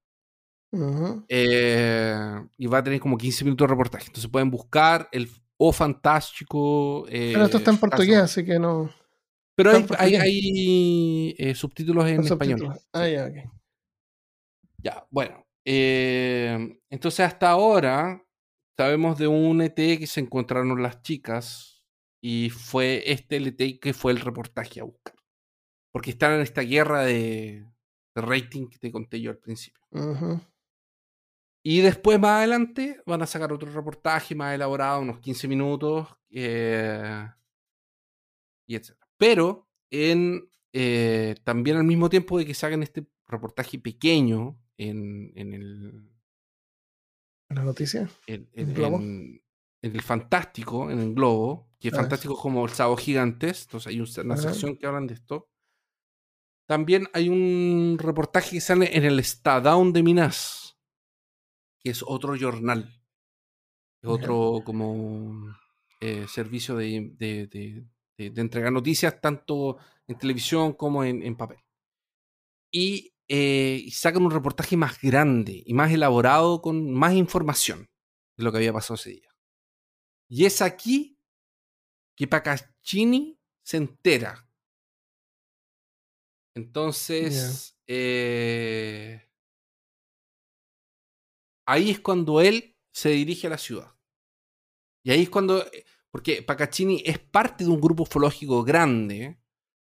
y 1.28 2.66
va 2.66 2.78
a 2.78 2.82
tener 2.82 3.00
como 3.00 3.18
15 3.18 3.44
minutos 3.44 3.66
de 3.66 3.70
reportaje. 3.70 4.06
Entonces 4.06 4.30
pueden 4.30 4.50
buscar 4.50 5.10
el 5.12 5.28
O 5.64 5.72
Fantástico. 5.72 7.04
Pero 7.08 7.44
esto 7.44 7.58
está 7.58 7.70
en 7.70 7.78
portugués, 7.78 8.18
así 8.18 8.44
que 8.44 8.58
no. 8.58 8.90
Pero 9.54 9.70
hay, 9.96 11.36
eh, 11.38 11.54
subtítulos 11.54 12.08
en 12.08 12.20
español. 12.22 12.80
Ah, 12.92 13.06
ya, 13.06 13.26
ok. 13.26 13.36
Ya, 14.78 15.06
bueno. 15.10 15.46
Eh, 15.64 16.80
entonces 16.90 17.20
hasta 17.20 17.50
ahora 17.50 18.20
sabemos 18.76 19.16
de 19.16 19.28
un 19.28 19.62
ET 19.62 19.76
que 19.76 20.06
se 20.08 20.18
encontraron 20.18 20.82
las 20.82 21.00
chicas 21.02 21.84
y 22.20 22.50
fue 22.50 23.04
este 23.06 23.36
LT 23.36 23.78
que 23.80 23.94
fue 23.94 24.10
el 24.10 24.18
reportaje 24.18 24.80
a 24.80 24.84
buscar. 24.84 25.14
Porque 25.92 26.10
están 26.10 26.32
en 26.32 26.40
esta 26.40 26.62
guerra 26.62 27.04
de, 27.04 27.64
rating 28.16 28.66
que 28.68 28.78
te 28.78 28.90
conté 28.90 29.20
yo 29.20 29.30
al 29.30 29.38
principio. 29.38 29.80
Y 31.64 31.80
después, 31.80 32.18
más 32.18 32.38
adelante, 32.38 33.00
van 33.06 33.22
a 33.22 33.26
sacar 33.26 33.52
otro 33.52 33.70
reportaje 33.70 34.34
más 34.34 34.54
elaborado, 34.54 35.00
unos 35.00 35.20
15 35.20 35.46
minutos, 35.46 36.08
eh, 36.30 37.28
y 38.66 38.74
etc. 38.74 38.96
Pero 39.16 39.68
en, 39.90 40.50
eh, 40.72 41.36
también 41.44 41.76
al 41.76 41.84
mismo 41.84 42.08
tiempo 42.10 42.38
de 42.38 42.46
que 42.46 42.66
hagan 42.66 42.82
este 42.82 43.06
reportaje 43.28 43.78
pequeño 43.78 44.58
en, 44.76 45.32
en 45.36 45.54
el... 45.54 46.10
¿En 47.48 47.56
la 47.56 47.64
noticia? 47.64 48.08
En, 48.26 48.48
el 48.54 50.02
Fantástico, 50.02 50.90
en 50.90 51.00
el 51.00 51.14
Globo, 51.14 51.68
que 51.78 51.88
es 51.88 51.94
ah, 51.94 51.98
fantástico 51.98 52.36
como 52.36 52.64
el 52.64 52.70
Sábado 52.70 52.96
Gigantes, 52.96 53.62
entonces 53.62 53.88
hay 53.88 54.00
una 54.00 54.36
sección 54.36 54.76
que 54.76 54.86
hablan 54.86 55.08
de 55.08 55.14
esto. 55.14 55.50
También 56.66 57.08
hay 57.12 57.28
un 57.28 57.98
reportaje 58.00 58.52
que 58.52 58.60
sale 58.60 58.96
en 58.96 59.04
el 59.04 59.18
Estadão 59.18 59.92
de 59.92 60.02
Minas, 60.04 60.61
que 61.82 61.90
es 61.90 62.02
otro 62.06 62.36
jornal, 62.38 63.00
es 64.02 64.08
otro 64.08 64.62
como 64.64 65.56
eh, 66.00 66.26
servicio 66.28 66.76
de, 66.76 67.12
de, 67.16 67.84
entregar 68.18 68.72
noticias 68.72 69.20
tanto 69.20 69.78
en 70.06 70.18
televisión 70.18 70.72
como 70.74 71.04
en, 71.04 71.36
papel. 71.36 71.58
Y, 72.70 73.14
eh, 73.28 73.86
sacan 73.90 74.24
un 74.24 74.30
reportaje 74.30 74.76
más 74.76 75.00
grande 75.00 75.62
y 75.64 75.74
más 75.74 75.90
elaborado 75.92 76.60
con 76.60 76.92
más 76.92 77.14
información 77.14 77.88
de 78.36 78.44
lo 78.44 78.52
que 78.52 78.58
había 78.58 78.72
pasado 78.72 78.96
ese 78.96 79.10
día. 79.10 79.28
Y 80.28 80.44
es 80.44 80.60
aquí 80.60 81.18
que 82.16 82.26
Pacaccini 82.26 83.38
se 83.62 83.76
entera. 83.78 84.48
Entonces, 86.54 87.78
eh, 87.86 89.31
ahí 91.66 91.90
es 91.90 92.00
cuando 92.00 92.40
él 92.40 92.76
se 92.92 93.10
dirige 93.10 93.46
a 93.46 93.50
la 93.50 93.58
ciudad. 93.58 93.94
Y 95.04 95.10
ahí 95.10 95.22
es 95.22 95.30
cuando 95.30 95.64
eh, 95.66 95.84
porque 96.10 96.42
Pacaccini 96.42 97.02
es 97.04 97.18
parte 97.18 97.64
de 97.64 97.70
un 97.70 97.80
grupo 97.80 98.02
ufológico 98.02 98.62
grande 98.62 99.38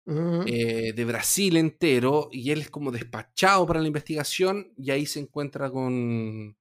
eh, 0.06 0.93
de 0.93 1.06
Brasil 1.06 1.57
entero 1.57 2.30
y 2.31 2.52
él 2.52 2.61
es 2.61 2.69
como 2.69 2.91
despachado 2.91 3.65
para 3.65 3.80
la 3.80 3.88
investigación 3.88 4.73
y 4.77 4.91
ahí 4.91 5.06
se 5.06 5.19
encuentra 5.19 5.72
con, 5.72 6.57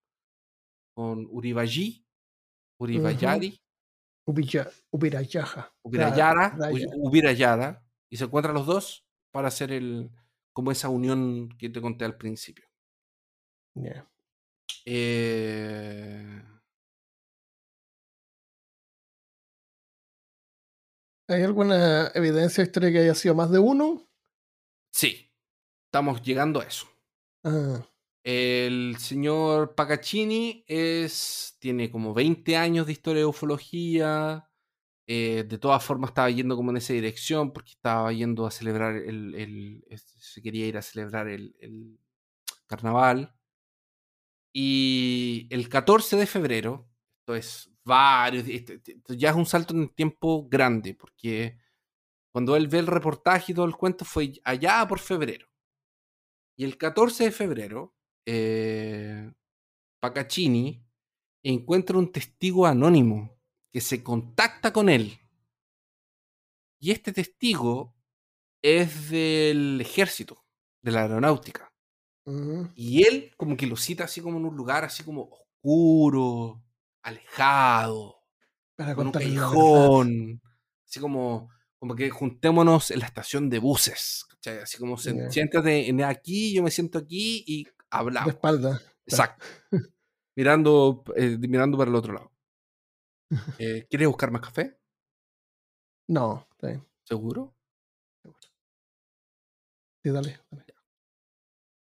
con 0.95 1.27
Uribayí, 1.31 2.07
Uribayari, 2.79 3.61
Ubirayaja. 4.91 5.75
Ubirayara, 5.83 6.57
Ubirayara, 6.97 7.85
y 8.09 8.17
se 8.17 8.25
encuentran 8.25 8.55
los 8.55 8.67
dos 8.67 9.05
para 9.33 9.49
hacer 9.49 9.73
el, 9.73 10.11
como 10.53 10.71
esa 10.71 10.89
unión 10.89 11.49
que 11.59 11.69
te 11.69 11.81
conté 11.81 12.05
al 12.05 12.17
principio. 12.17 12.67
Eh, 14.85 16.43
¿Hay 21.29 21.43
alguna 21.43 22.09
evidencia 22.15 22.65
histórica 22.65 22.93
que 22.93 22.99
haya 23.01 23.15
sido 23.15 23.35
más 23.35 23.51
de 23.51 23.59
uno? 23.61 24.09
Sí, 24.93 25.33
estamos 25.87 26.23
llegando 26.23 26.61
a 26.61 26.65
eso. 26.65 26.87
Ah. 27.45 27.87
El 28.23 28.97
señor 28.99 29.75
Pacaccini 29.75 30.65
es, 30.67 31.57
tiene 31.59 31.91
como 31.91 32.13
20 32.13 32.57
años 32.57 32.87
de 32.87 32.93
historia 32.93 33.21
de 33.21 33.27
ufología. 33.27 34.51
Eh, 35.07 35.45
de 35.49 35.59
todas 35.59 35.83
formas 35.83 36.11
estaba 36.11 36.31
yendo 36.31 36.55
como 36.55 36.71
en 36.71 36.77
esa 36.77 36.93
dirección 36.93 37.53
porque 37.53 37.73
estaba 37.73 38.13
yendo 38.13 38.47
a 38.47 38.51
celebrar 38.51 38.95
el, 38.95 39.85
se 39.97 40.43
quería 40.43 40.67
ir 40.67 40.77
a 40.77 40.83
celebrar 40.83 41.29
el, 41.29 41.99
carnaval. 42.67 43.35
Y 44.53 45.47
el 45.51 45.69
14 45.69 46.17
de 46.17 46.27
febrero, 46.27 46.89
esto 47.21 47.35
es 47.35 47.71
varios, 47.85 48.47
esto 48.49 49.15
ya 49.15 49.31
es 49.31 49.37
un 49.37 49.47
salto 49.47 49.75
en 49.75 49.83
el 49.83 49.95
tiempo 49.95 50.49
grande 50.49 50.95
porque 50.95 51.59
cuando 52.33 52.57
él 52.57 52.69
ve 52.69 52.79
el 52.79 52.87
reportaje 52.87 53.53
y 53.53 53.55
todo 53.55 53.67
el 53.67 53.77
cuento 53.77 54.05
fue 54.05 54.33
allá 54.45 54.87
por 54.89 54.99
febrero. 54.99 55.49
Y 56.57 56.65
el 56.65 56.77
14 56.77 57.25
de 57.25 57.33
febrero, 57.33 57.95
eh, 58.27 59.33
encuentra 61.43 61.99
un 61.99 62.13
testigo 62.13 62.67
anónimo 62.67 63.39
que 63.73 63.81
se 63.81 64.03
contacta 64.03 64.73
con 64.73 64.89
él. 64.89 65.19
Y 66.79 66.91
este 66.91 67.13
testigo 67.13 67.95
es 68.63 69.11
del 69.11 69.81
ejército, 69.81 70.45
de 70.83 70.93
la 70.93 71.03
aeronáutica. 71.03 71.70
Y 72.75 73.05
él 73.07 73.33
como 73.37 73.57
que 73.57 73.67
lo 73.67 73.77
cita 73.77 74.05
así 74.05 74.21
como 74.21 74.39
en 74.39 74.45
un 74.45 74.57
lugar 74.57 74.85
así 74.85 75.03
como 75.03 75.29
oscuro, 75.31 76.63
alejado, 77.03 78.23
Para 78.77 78.95
con 78.95 79.09
un 79.09 79.13
callejón, 79.13 80.41
así 80.87 81.01
como, 81.01 81.51
como 81.79 81.95
que 81.95 82.11
juntémonos 82.11 82.91
en 82.91 83.01
la 83.01 83.07
estación 83.07 83.51
de 83.51 83.59
buses, 83.59 84.27
Así 84.63 84.79
como 84.79 84.97
siéntate 84.97 85.89
en 85.89 86.03
aquí, 86.03 86.55
yo 86.55 86.63
me 86.63 86.71
siento 86.71 86.99
aquí 86.99 87.45
y 87.47 87.67
hablamos. 87.91 88.27
De 88.27 88.33
espalda. 88.33 88.81
Exacto. 89.07 89.45
mirando, 90.35 91.05
eh, 91.17 91.37
mirando 91.39 91.77
para 91.77 91.91
el 91.91 91.97
otro 91.97 92.15
lado. 92.15 92.33
Eh, 93.61 93.87
¿Quieres 93.89 94.09
buscar 94.09 94.33
más 94.33 94.41
café? 94.41 94.77
No, 96.09 96.49
está 96.51 96.67
bien. 96.69 96.85
¿Seguro? 97.05 97.55
Seguro. 98.23 98.41
Sí, 100.03 100.11
dale. 100.11 100.41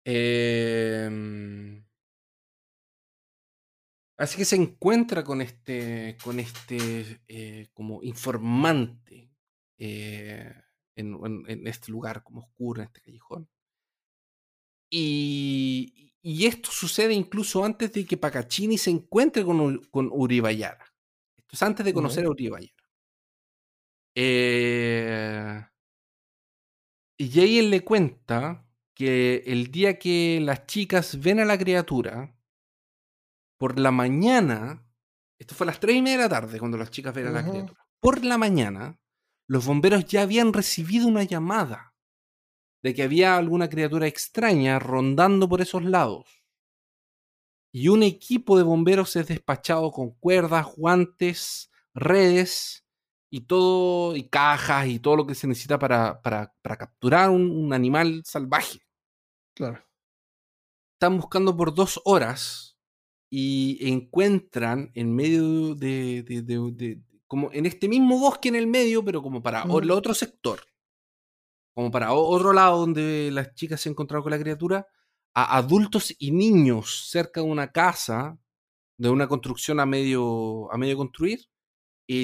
Em, 0.05 1.85
así 4.17 4.37
que 4.37 4.45
se 4.45 4.57
encuentra 4.57 5.23
con 5.25 5.41
este, 5.41 6.17
con 6.23 6.41
este 6.41 7.21
eh, 7.29 7.69
como 7.73 8.03
informante 8.03 9.31
eh, 9.79 10.53
en, 10.97 11.67
este 11.67 11.93
lugar 11.93 12.23
como 12.23 12.41
oscuro, 12.41 12.83
en 12.83 12.87
este 12.89 13.01
callejón. 13.01 13.49
Y, 14.91 16.09
esto 16.25 16.71
sucede 16.71 17.15
incluso 17.15 17.65
antes 17.65 17.93
de 17.93 18.05
que 18.07 18.17
Pacaccini 18.17 18.79
se 18.79 18.91
encuentre 18.91 19.45
con, 19.45 19.79
con 19.87 20.09
Uribayara. 20.13 20.85
Esto 21.37 21.57
es 21.57 21.63
antes 21.63 21.85
de 21.85 21.93
conocer 21.95 22.25
a 22.27 22.31
Uribayara. 22.31 22.83
Eh, 24.15 25.67
y 27.19 27.31
Jael 27.31 27.71
le 27.71 27.85
cuenta 27.85 28.67
que 28.95 29.43
el 29.47 29.71
día 29.71 29.99
que 29.99 30.41
las 30.43 30.67
chicas 30.67 31.21
ven 31.21 31.41
a 31.41 31.45
la 31.45 31.59
criatura, 31.59 32.35
por 33.59 33.79
la 33.79 33.91
mañana, 33.91 34.85
esto 35.39 35.55
fue 35.55 35.65
a 35.67 35.69
las 35.69 35.81
3 35.81 35.97
y 35.97 36.03
media 36.03 36.19
de 36.19 36.23
la 36.25 36.29
tarde 36.29 36.59
cuando 36.59 36.77
las 36.77 36.91
chicas 36.91 37.15
ven 37.15 37.29
a 37.29 37.31
la 37.31 37.49
criatura, 37.49 37.87
por 38.01 38.25
la 38.25 38.39
mañana, 38.39 39.01
los 39.47 39.67
bomberos 39.67 40.05
ya 40.07 40.23
habían 40.23 40.53
recibido 40.53 41.07
una 41.07 41.23
llamada 41.23 41.95
de 42.83 42.95
que 42.95 43.03
había 43.03 43.37
alguna 43.37 43.69
criatura 43.69 44.07
extraña 44.07 44.79
rondando 44.79 45.49
por 45.49 45.61
esos 45.61 45.85
lados. 45.85 46.43
Y 47.73 47.89
un 47.89 48.03
equipo 48.03 48.59
de 48.59 48.65
bomberos 48.65 49.15
es 49.17 49.29
despachado 49.29 49.93
con 49.93 50.11
cuerdas, 50.11 50.67
guantes, 50.77 51.71
redes 51.95 52.82
y 53.35 53.41
todo, 53.41 54.15
y 54.15 54.25
cajas 54.25 54.87
y 54.89 54.99
todo 54.99 55.17
lo 55.17 55.27
que 55.27 55.35
se 55.35 55.47
necesita 55.47 55.79
para, 55.79 56.21
para, 56.21 56.53
capturar 56.77 57.31
un, 57.31 57.73
animal 57.73 58.21
salvaje. 58.27 58.81
Claro. 59.55 59.83
Están 60.93 61.17
buscando 61.17 61.57
por 61.57 61.75
dos 61.75 61.99
horas 62.05 62.77
y 63.31 63.79
encuentran 63.89 64.91
en 64.95 65.17
medio 65.17 65.75
de, 65.75 66.23
de, 66.23 67.01
como 67.27 67.51
en 67.53 67.65
este 67.65 67.89
mismo 67.89 68.19
bosque 68.19 68.51
en 68.51 68.57
el 68.57 68.67
medio, 68.67 69.03
pero 69.03 69.23
como 69.23 69.43
para 69.43 69.63
el 69.63 69.91
otro 69.91 70.13
sector, 70.13 70.61
como 71.73 71.91
para 71.91 72.13
otro 72.13 72.53
lado 72.53 72.81
donde 72.81 73.31
las 73.33 73.55
chicas 73.55 73.81
se 73.81 73.89
encontraron 73.89 74.25
con 74.25 74.33
la 74.33 74.39
criatura, 74.41 74.87
a 75.33 75.57
adultos 75.57 76.15
y 76.19 76.33
niños 76.33 77.09
cerca 77.09 77.41
de 77.41 77.47
una 77.47 77.73
casa, 77.73 78.39
de 78.99 79.09
una 79.09 79.27
construcción 79.27 79.81
a 79.81 79.87
medio, 79.87 80.71
a 80.71 80.77
medio 80.77 80.99
construir, 80.99 81.41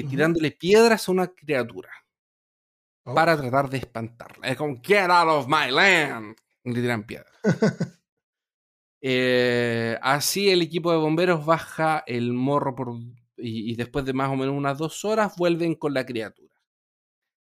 tirándole 0.03 0.51
piedras 0.51 1.07
a 1.07 1.11
una 1.11 1.27
criatura 1.27 1.89
oh. 3.03 3.13
para 3.13 3.37
tratar 3.37 3.69
de 3.69 3.77
espantarla. 3.77 4.47
Es 4.47 4.57
como, 4.57 4.79
get 4.81 5.09
out 5.09 5.29
of 5.29 5.47
my 5.47 5.71
land. 5.71 6.35
Y 6.63 6.71
le 6.71 6.81
tiran 6.81 7.03
piedras. 7.03 7.33
Eh, 9.01 9.97
así 10.01 10.49
el 10.49 10.61
equipo 10.61 10.91
de 10.91 10.97
bomberos 10.97 11.45
baja 11.45 12.03
el 12.05 12.33
morro 12.33 12.75
por, 12.75 12.97
y, 13.37 13.75
después 13.75 14.05
de 14.05 14.13
más 14.13 14.29
o 14.29 14.35
menos 14.35 14.55
unas 14.55 14.77
dos 14.77 15.05
horas 15.05 15.35
vuelven 15.37 15.75
con 15.75 15.93
la 15.93 16.05
criatura. 16.05 16.53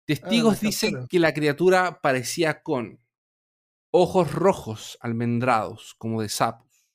Testigos 0.04 0.56
ah, 0.56 0.60
dicen 0.60 1.06
que 1.08 1.18
la 1.18 1.32
criatura 1.32 2.00
parecía 2.00 2.62
con 2.62 3.00
ojos 3.90 4.32
rojos 4.32 4.98
almendrados, 5.00 5.94
como 5.94 6.20
de 6.20 6.28
sapos. 6.28 6.88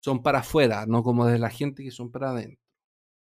Son 0.00 0.22
para 0.22 0.40
afuera, 0.40 0.84
no 0.86 1.02
como 1.02 1.26
de 1.26 1.38
la 1.38 1.50
gente 1.50 1.84
que 1.84 1.92
son 1.92 2.10
para 2.10 2.30
adentro. 2.30 2.62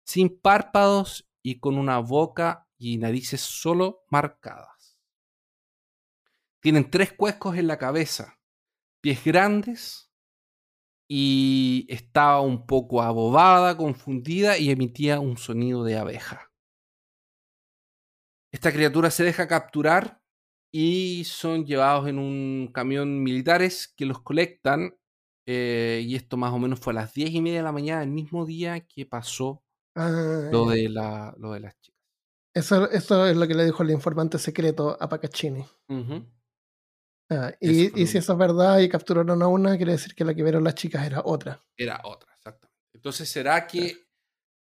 Sin 0.05 0.39
párpados 0.39 1.28
y 1.43 1.60
con 1.60 1.78
una 1.78 1.98
boca 1.98 2.69
y 2.78 2.98
narices 2.98 3.40
solo 3.40 4.05
marcadas. 4.10 4.98
Tienen 6.60 6.90
tres 6.90 7.12
cuescos 7.12 7.56
en 7.56 7.66
la 7.66 7.78
cabeza, 7.78 8.39
pies 9.01 9.24
grandes 9.24 10.12
y 11.09 11.86
estaba 11.89 12.40
un 12.40 12.66
poco 12.66 13.02
abobada, 13.02 13.77
confundida 13.77 14.59
y 14.59 14.70
emitía 14.70 15.20
un 15.20 15.39
sonido 15.39 15.85
de 15.85 15.97
abeja. 15.97 16.52
Esta 18.52 18.73
criatura 18.73 19.10
se 19.10 19.24
deja 19.24 19.47
capturar 19.47 20.20
y 20.73 21.24
son 21.24 21.65
llevados 21.65 22.09
en 22.09 22.19
un 22.19 22.70
camión 22.73 23.23
militares 23.23 23.93
que 23.97 24.06
los 24.06 24.20
colectan. 24.23 24.97
Eh, 25.47 26.02
y 26.05 26.15
esto 26.15 26.36
más 26.36 26.52
o 26.52 26.59
menos 26.59 26.78
fue 26.78 26.93
a 26.93 26.94
las 26.94 27.15
diez 27.15 27.31
y 27.31 27.40
media 27.40 27.59
de 27.59 27.65
la 27.65 27.73
mañana, 27.73 28.02
el 28.02 28.10
mismo 28.10 28.44
día 28.44 28.86
que 28.86 29.06
pasó 29.06 29.62
ah, 29.94 30.48
lo, 30.51 30.66
de 30.66 30.89
la, 30.89 31.35
lo 31.39 31.52
de 31.52 31.60
las 31.60 31.78
chicas. 31.81 31.98
Eso, 32.55 32.90
es 32.90 33.36
lo 33.36 33.47
que 33.47 33.55
le 33.55 33.65
dijo 33.65 33.82
el 33.82 33.90
informante 33.90 34.39
secreto 34.39 34.97
a 35.01 35.09
Pacaccini. 35.09 35.65
Ah, 37.31 37.52
y, 37.60 38.02
y 38.02 38.06
si 38.06 38.19
eso 38.19 38.32
es 38.32 38.39
verdad 38.39 38.78
y 38.78 38.89
capturaron 38.89 39.43
a 39.43 39.48
una, 39.48 39.77
quiere 39.77 39.93
decir 39.93 40.15
que 40.15 40.24
la 40.24 40.35
que 40.35 40.43
vieron 40.43 40.65
las 40.65 40.74
chicas 40.74 41.06
era 41.06 41.23
otra. 41.24 41.62
Era 41.77 42.01
otra, 42.05 42.32
exactamente. 42.35 42.78
Entonces, 42.94 43.28
¿será 43.28 43.66
que 43.66 44.09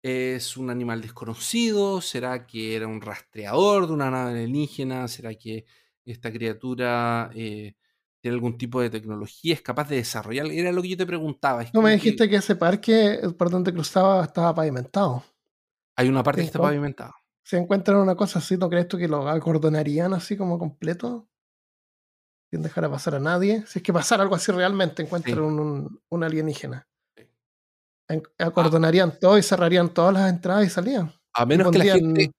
es 0.02 0.56
un 0.56 0.70
animal 0.70 1.00
desconocido? 1.00 2.00
¿Será 2.00 2.46
que 2.46 2.76
era 2.76 2.86
un 2.86 3.00
rastreador 3.00 3.86
de 3.86 3.92
una 3.92 4.10
nave 4.10 4.30
alienígena? 4.32 5.08
¿Será 5.08 5.34
que 5.34 5.64
esta 6.04 6.32
criatura 6.32 7.30
eh, 7.34 7.74
tiene 8.20 8.34
algún 8.34 8.58
tipo 8.58 8.80
de 8.80 8.90
tecnología? 8.90 9.54
¿Es 9.54 9.62
capaz 9.62 9.88
de 9.88 9.96
desarrollar? 9.96 10.46
Era 10.46 10.72
lo 10.72 10.82
que 10.82 10.88
yo 10.88 10.96
te 10.96 11.06
preguntaba. 11.06 11.64
no 11.72 11.82
me 11.82 11.92
dijiste 11.92 12.28
que... 12.28 12.36
ese 12.36 12.56
parque 12.56 13.20
por 13.38 13.50
donde 13.50 13.72
cruzaba 13.72 14.24
estaba 14.24 14.54
pavimentado. 14.54 15.24
Hay 15.96 16.08
una 16.08 16.22
parte 16.22 16.42
que 16.42 16.46
está 16.46 16.58
pavimentada. 16.58 17.14
Si 17.44 17.56
encuentran 17.56 17.98
una 17.98 18.14
cosa 18.14 18.38
así, 18.38 18.56
¿no 18.56 18.68
crees 18.70 18.88
tú 18.88 18.96
que 18.96 19.08
lo 19.08 19.28
acordonarían 19.28 20.14
así 20.14 20.36
como 20.36 20.58
completo? 20.58 21.28
Sin 22.50 22.62
dejar 22.62 22.84
a 22.84 22.90
pasar 22.90 23.16
a 23.16 23.20
nadie. 23.20 23.64
Si 23.66 23.78
es 23.78 23.82
que 23.82 23.92
pasara 23.92 24.22
algo 24.22 24.34
así 24.34 24.52
realmente, 24.52 25.02
encuentran 25.02 25.40
un, 25.40 26.24
alienígena. 26.24 26.86
Acordonarían 28.38 29.18
todo 29.18 29.38
y 29.38 29.42
cerrarían 29.42 29.92
todas 29.92 30.14
las 30.14 30.30
entradas 30.30 30.66
y 30.66 30.70
salían. 30.70 31.12
A 31.34 31.46
menos 31.46 31.70
que 31.70 31.78
la 31.78 31.84
gente. 31.84 32.32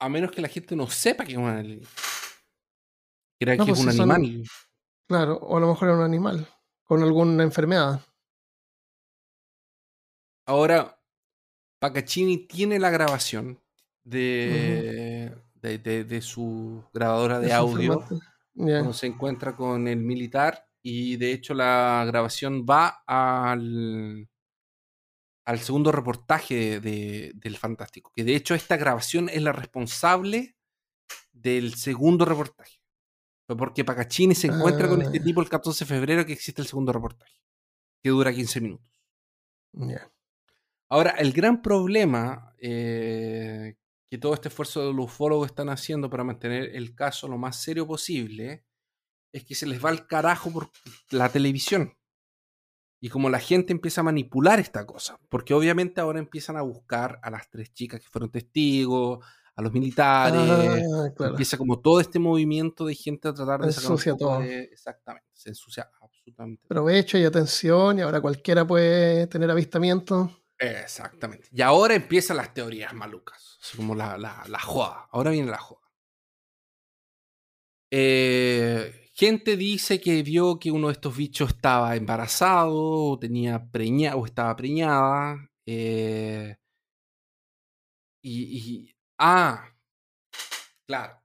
A 0.00 0.08
menos 0.08 0.30
que 0.32 0.42
la 0.42 0.48
gente 0.48 0.76
no 0.76 0.88
sepa 0.88 1.24
que 1.24 1.32
es 1.32 1.38
un 1.38 1.46
alienígena. 1.48 1.88
Era 3.44 3.56
que 3.62 3.70
es 3.70 3.78
pues 3.78 3.98
un 3.98 4.10
animal. 4.10 4.42
claro, 5.06 5.36
o 5.36 5.56
a 5.56 5.60
lo 5.60 5.68
mejor 5.68 5.88
era 5.88 5.98
un 5.98 6.04
animal. 6.04 6.48
Con 6.82 7.02
alguna 7.02 7.42
enfermedad. 7.42 8.00
Ahora, 10.46 10.98
Pacachini 11.78 12.46
tiene 12.46 12.78
la 12.78 12.90
grabación 12.90 13.60
de, 14.02 15.34
de, 15.60 16.20
su 16.22 16.84
grabadora 16.92 17.40
de 17.40 17.52
audio 17.52 18.04
cuando 18.54 18.92
se 18.92 19.06
encuentra 19.06 19.56
con 19.56 19.88
el 19.88 19.98
militar 19.98 20.66
y 20.82 21.16
de 21.16 21.32
hecho 21.32 21.54
la 21.54 22.04
grabación 22.06 22.64
va 22.68 23.02
al, 23.06 24.28
al 25.44 25.58
segundo 25.58 25.92
reportaje 25.92 26.80
del 26.80 27.56
Fantástico, 27.56 28.12
que 28.14 28.24
de 28.24 28.36
hecho 28.36 28.54
esta 28.54 28.76
grabación 28.76 29.28
es 29.28 29.42
la 29.42 29.52
responsable 29.52 30.56
del 31.32 31.74
segundo 31.74 32.24
reportaje. 32.24 32.73
Porque 33.46 33.84
Pacachini 33.84 34.34
se 34.34 34.46
encuentra 34.46 34.88
con 34.88 35.02
este 35.02 35.18
ah. 35.18 35.22
tipo 35.22 35.40
el 35.42 35.48
14 35.48 35.84
de 35.84 35.88
febrero 35.88 36.24
que 36.24 36.32
existe 36.32 36.62
el 36.62 36.68
segundo 36.68 36.92
reportaje, 36.92 37.34
que 38.02 38.10
dura 38.10 38.32
15 38.32 38.60
minutos. 38.60 38.90
Ahora, 40.88 41.10
el 41.10 41.32
gran 41.32 41.60
problema 41.60 42.54
eh, 42.58 43.76
que 44.08 44.18
todo 44.18 44.34
este 44.34 44.48
esfuerzo 44.48 44.86
de 44.86 44.94
los 44.94 45.06
ufólogos 45.06 45.48
están 45.48 45.68
haciendo 45.68 46.08
para 46.08 46.24
mantener 46.24 46.74
el 46.74 46.94
caso 46.94 47.28
lo 47.28 47.36
más 47.36 47.60
serio 47.60 47.86
posible 47.86 48.64
es 49.32 49.44
que 49.44 49.54
se 49.54 49.66
les 49.66 49.84
va 49.84 49.90
al 49.90 50.06
carajo 50.06 50.52
por 50.52 50.70
la 51.10 51.28
televisión. 51.28 51.94
Y 53.00 53.08
como 53.08 53.28
la 53.28 53.40
gente 53.40 53.72
empieza 53.72 54.00
a 54.00 54.04
manipular 54.04 54.60
esta 54.60 54.86
cosa, 54.86 55.18
porque 55.28 55.52
obviamente 55.52 56.00
ahora 56.00 56.20
empiezan 56.20 56.56
a 56.56 56.62
buscar 56.62 57.18
a 57.22 57.30
las 57.30 57.50
tres 57.50 57.72
chicas 57.74 58.00
que 58.00 58.08
fueron 58.08 58.30
testigos, 58.30 59.24
a 59.56 59.62
los 59.62 59.72
militares, 59.72 60.40
ah, 60.40 61.26
empieza 61.28 61.56
como 61.56 61.80
todo 61.80 62.00
este 62.00 62.18
movimiento 62.18 62.86
de 62.86 62.94
gente 62.94 63.28
a 63.28 63.34
tratar 63.34 63.60
de 63.60 63.72
se 63.72 63.80
ensucia 63.80 64.16
todo. 64.16 64.42
exactamente, 64.42 65.28
se 65.32 65.50
ensucia 65.50 65.88
absolutamente. 66.00 66.66
Provecho 66.66 67.18
y 67.18 67.24
atención, 67.24 67.98
y 67.98 68.02
ahora 68.02 68.20
cualquiera 68.20 68.66
puede 68.66 69.26
tener 69.28 69.50
avistamiento. 69.50 70.30
Exactamente. 70.58 71.48
Y 71.52 71.62
ahora 71.62 71.94
empiezan 71.94 72.36
las 72.36 72.52
teorías 72.52 72.92
malucas, 72.94 73.58
como 73.76 73.94
la, 73.94 74.18
la, 74.18 74.44
la 74.48 74.58
joda. 74.58 75.08
Ahora 75.10 75.30
viene 75.30 75.50
la 75.50 75.58
joda. 75.58 75.80
Eh, 77.90 79.10
gente 79.14 79.56
dice 79.56 80.00
que 80.00 80.22
vio 80.24 80.58
que 80.58 80.72
uno 80.72 80.88
de 80.88 80.94
estos 80.94 81.16
bichos 81.16 81.50
estaba 81.50 81.94
embarazado, 81.94 83.10
o 83.10 83.18
tenía 83.18 83.70
preñada, 83.70 84.16
o 84.16 84.26
estaba 84.26 84.56
preñada. 84.56 85.48
Eh, 85.66 86.56
y, 88.22 88.93
Ah, 89.26 89.72
claro. 90.86 91.20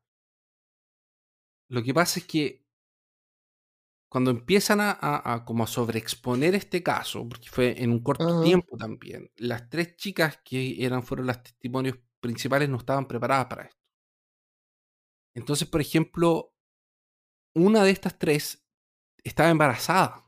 Lo 1.70 1.82
que 1.84 1.94
pasa 1.94 2.20
es 2.20 2.26
que 2.26 2.64
cuando 4.10 4.32
empiezan 4.32 4.80
a, 4.82 5.44
como 5.46 5.64
a 5.64 5.68
sobreexponer 5.68 6.56
este 6.56 6.82
caso, 6.82 7.28
porque 7.30 7.50
fue 7.50 7.82
en 7.82 7.92
un 7.92 8.00
corto 8.02 8.42
tiempo 8.42 8.76
también, 8.76 9.30
las 9.38 9.70
tres 9.70 9.96
chicas 9.98 10.40
que 10.44 10.84
eran 10.84 11.04
fueron 11.04 11.28
las 11.28 11.44
testimonios 11.44 11.98
principales 12.20 12.70
no 12.70 12.78
estaban 12.78 13.08
preparadas 13.08 13.46
para 13.46 13.64
esto. 13.66 13.78
Entonces, 15.36 15.68
por 15.68 15.82
ejemplo, 15.82 16.54
una 17.56 17.84
de 17.84 17.92
estas 17.92 18.18
tres 18.18 18.66
estaba 19.24 19.50
embarazada. 19.50 20.26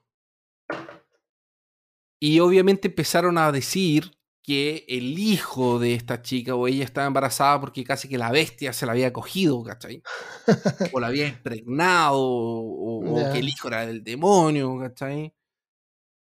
Y 2.19 2.39
obviamente 2.39 2.87
empezaron 2.87 3.39
a 3.39 3.51
decir 3.51 4.11
que 4.43 4.85
el 4.87 5.19
hijo 5.19 5.79
de 5.79 5.93
esta 5.93 6.21
chica 6.21 6.55
o 6.55 6.67
ella 6.67 6.83
estaba 6.83 7.07
embarazada 7.07 7.59
porque 7.61 7.83
casi 7.83 8.09
que 8.09 8.17
la 8.17 8.31
bestia 8.31 8.73
se 8.73 8.85
la 8.85 8.93
había 8.93 9.13
cogido, 9.13 9.63
¿cachai? 9.63 10.01
o 10.93 10.99
la 10.99 11.07
había 11.07 11.27
impregnado, 11.27 12.19
o, 12.19 13.31
que 13.31 13.39
el 13.39 13.49
hijo 13.49 13.67
era 13.67 13.85
del 13.85 14.03
demonio, 14.03 14.79
¿cachai? 14.79 15.33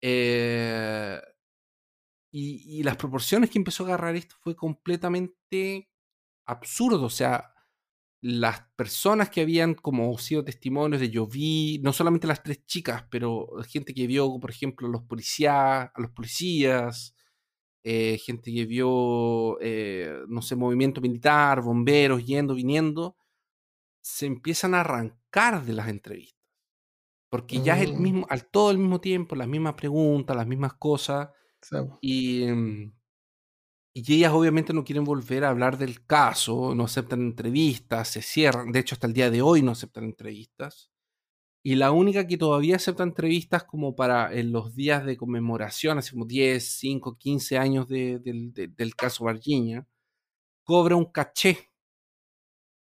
Eh, 0.02 1.20
y, 2.32 2.80
y, 2.80 2.84
las 2.84 2.98
proporciones 2.98 3.50
que 3.50 3.58
empezó 3.58 3.84
a 3.84 3.88
agarrar 3.88 4.16
esto 4.16 4.36
fue 4.42 4.56
completamente 4.56 5.90
absurdo. 6.46 7.06
O 7.06 7.10
sea, 7.10 7.56
las 8.22 8.62
personas 8.76 9.30
que 9.30 9.42
habían 9.42 9.74
como 9.76 10.18
sido 10.18 10.44
testimonios 10.44 11.02
de 11.02 11.10
yo 11.10 11.28
vi, 11.28 11.80
no 11.84 11.94
solamente 11.94 12.28
las 12.28 12.44
tres 12.44 12.66
chicas, 12.66 13.06
pero 13.10 13.48
gente 13.68 13.94
que 13.94 14.08
vio, 14.08 14.40
por 14.40 14.50
ejemplo, 14.52 14.88
los 14.88 15.04
policías, 15.04 15.92
a 15.94 16.02
los 16.02 16.12
policías, 16.12 17.16
eh, 17.88 18.18
gente 18.18 18.52
que 18.52 18.66
vio, 18.66 19.60
eh, 19.62 20.24
no 20.28 20.42
sé, 20.42 20.56
movimiento 20.56 21.02
militar, 21.02 21.62
bomberos 21.62 22.26
yendo, 22.26 22.56
viniendo, 22.56 23.16
se 24.02 24.26
empiezan 24.26 24.74
a 24.74 24.80
arrancar 24.82 25.64
de 25.64 25.74
las 25.74 25.88
entrevistas. 25.90 26.42
Porque 27.30 27.62
ya 27.62 27.78
es 27.78 27.84
el 27.84 27.94
mm. 27.94 28.02
mismo, 28.02 28.28
al 28.28 28.48
todo 28.50 28.72
el 28.72 28.80
mismo 28.80 29.00
tiempo, 29.00 29.36
las 29.36 29.48
mismas 29.48 29.76
preguntas, 29.76 30.36
las 30.36 30.48
mismas 30.48 30.74
cosas. 30.74 31.30
Y, 32.02 32.48
mm, 32.48 32.92
y 33.94 34.14
ellas 34.16 34.34
obviamente 34.34 34.74
no 34.74 34.84
quieren 34.84 35.04
volver 35.04 35.44
a 35.44 35.50
hablar 35.50 35.78
del 35.78 36.08
caso, 36.08 36.74
no 36.74 36.86
aceptan 36.86 37.22
entrevistas, 37.22 38.08
se 38.08 38.24
cierran. 38.24 38.72
De 38.72 38.80
hecho, 38.80 38.96
hasta 38.96 39.06
el 39.06 39.14
día 39.14 39.30
de 39.30 39.44
hoy 39.44 39.62
no 39.62 39.74
aceptan 39.74 40.06
entrevistas 40.06 40.90
y 41.68 41.74
la 41.78 41.92
única 41.92 42.28
que 42.28 42.38
todavía 42.38 42.76
acepta 42.76 43.02
entrevistas 43.02 43.64
como 43.64 43.96
para 43.96 44.32
en 44.32 44.52
los 44.52 44.76
días 44.76 45.04
de 45.04 45.18
conmemoración, 45.18 45.98
así 45.98 46.12
como 46.12 46.26
10, 46.26 46.64
5, 46.64 47.18
15 47.18 47.58
años 47.58 47.88
del 47.88 48.96
caso 48.96 49.26
Virginia, 49.26 49.88
cobra 50.64 50.96
un 50.96 51.06
caché. 51.06 51.72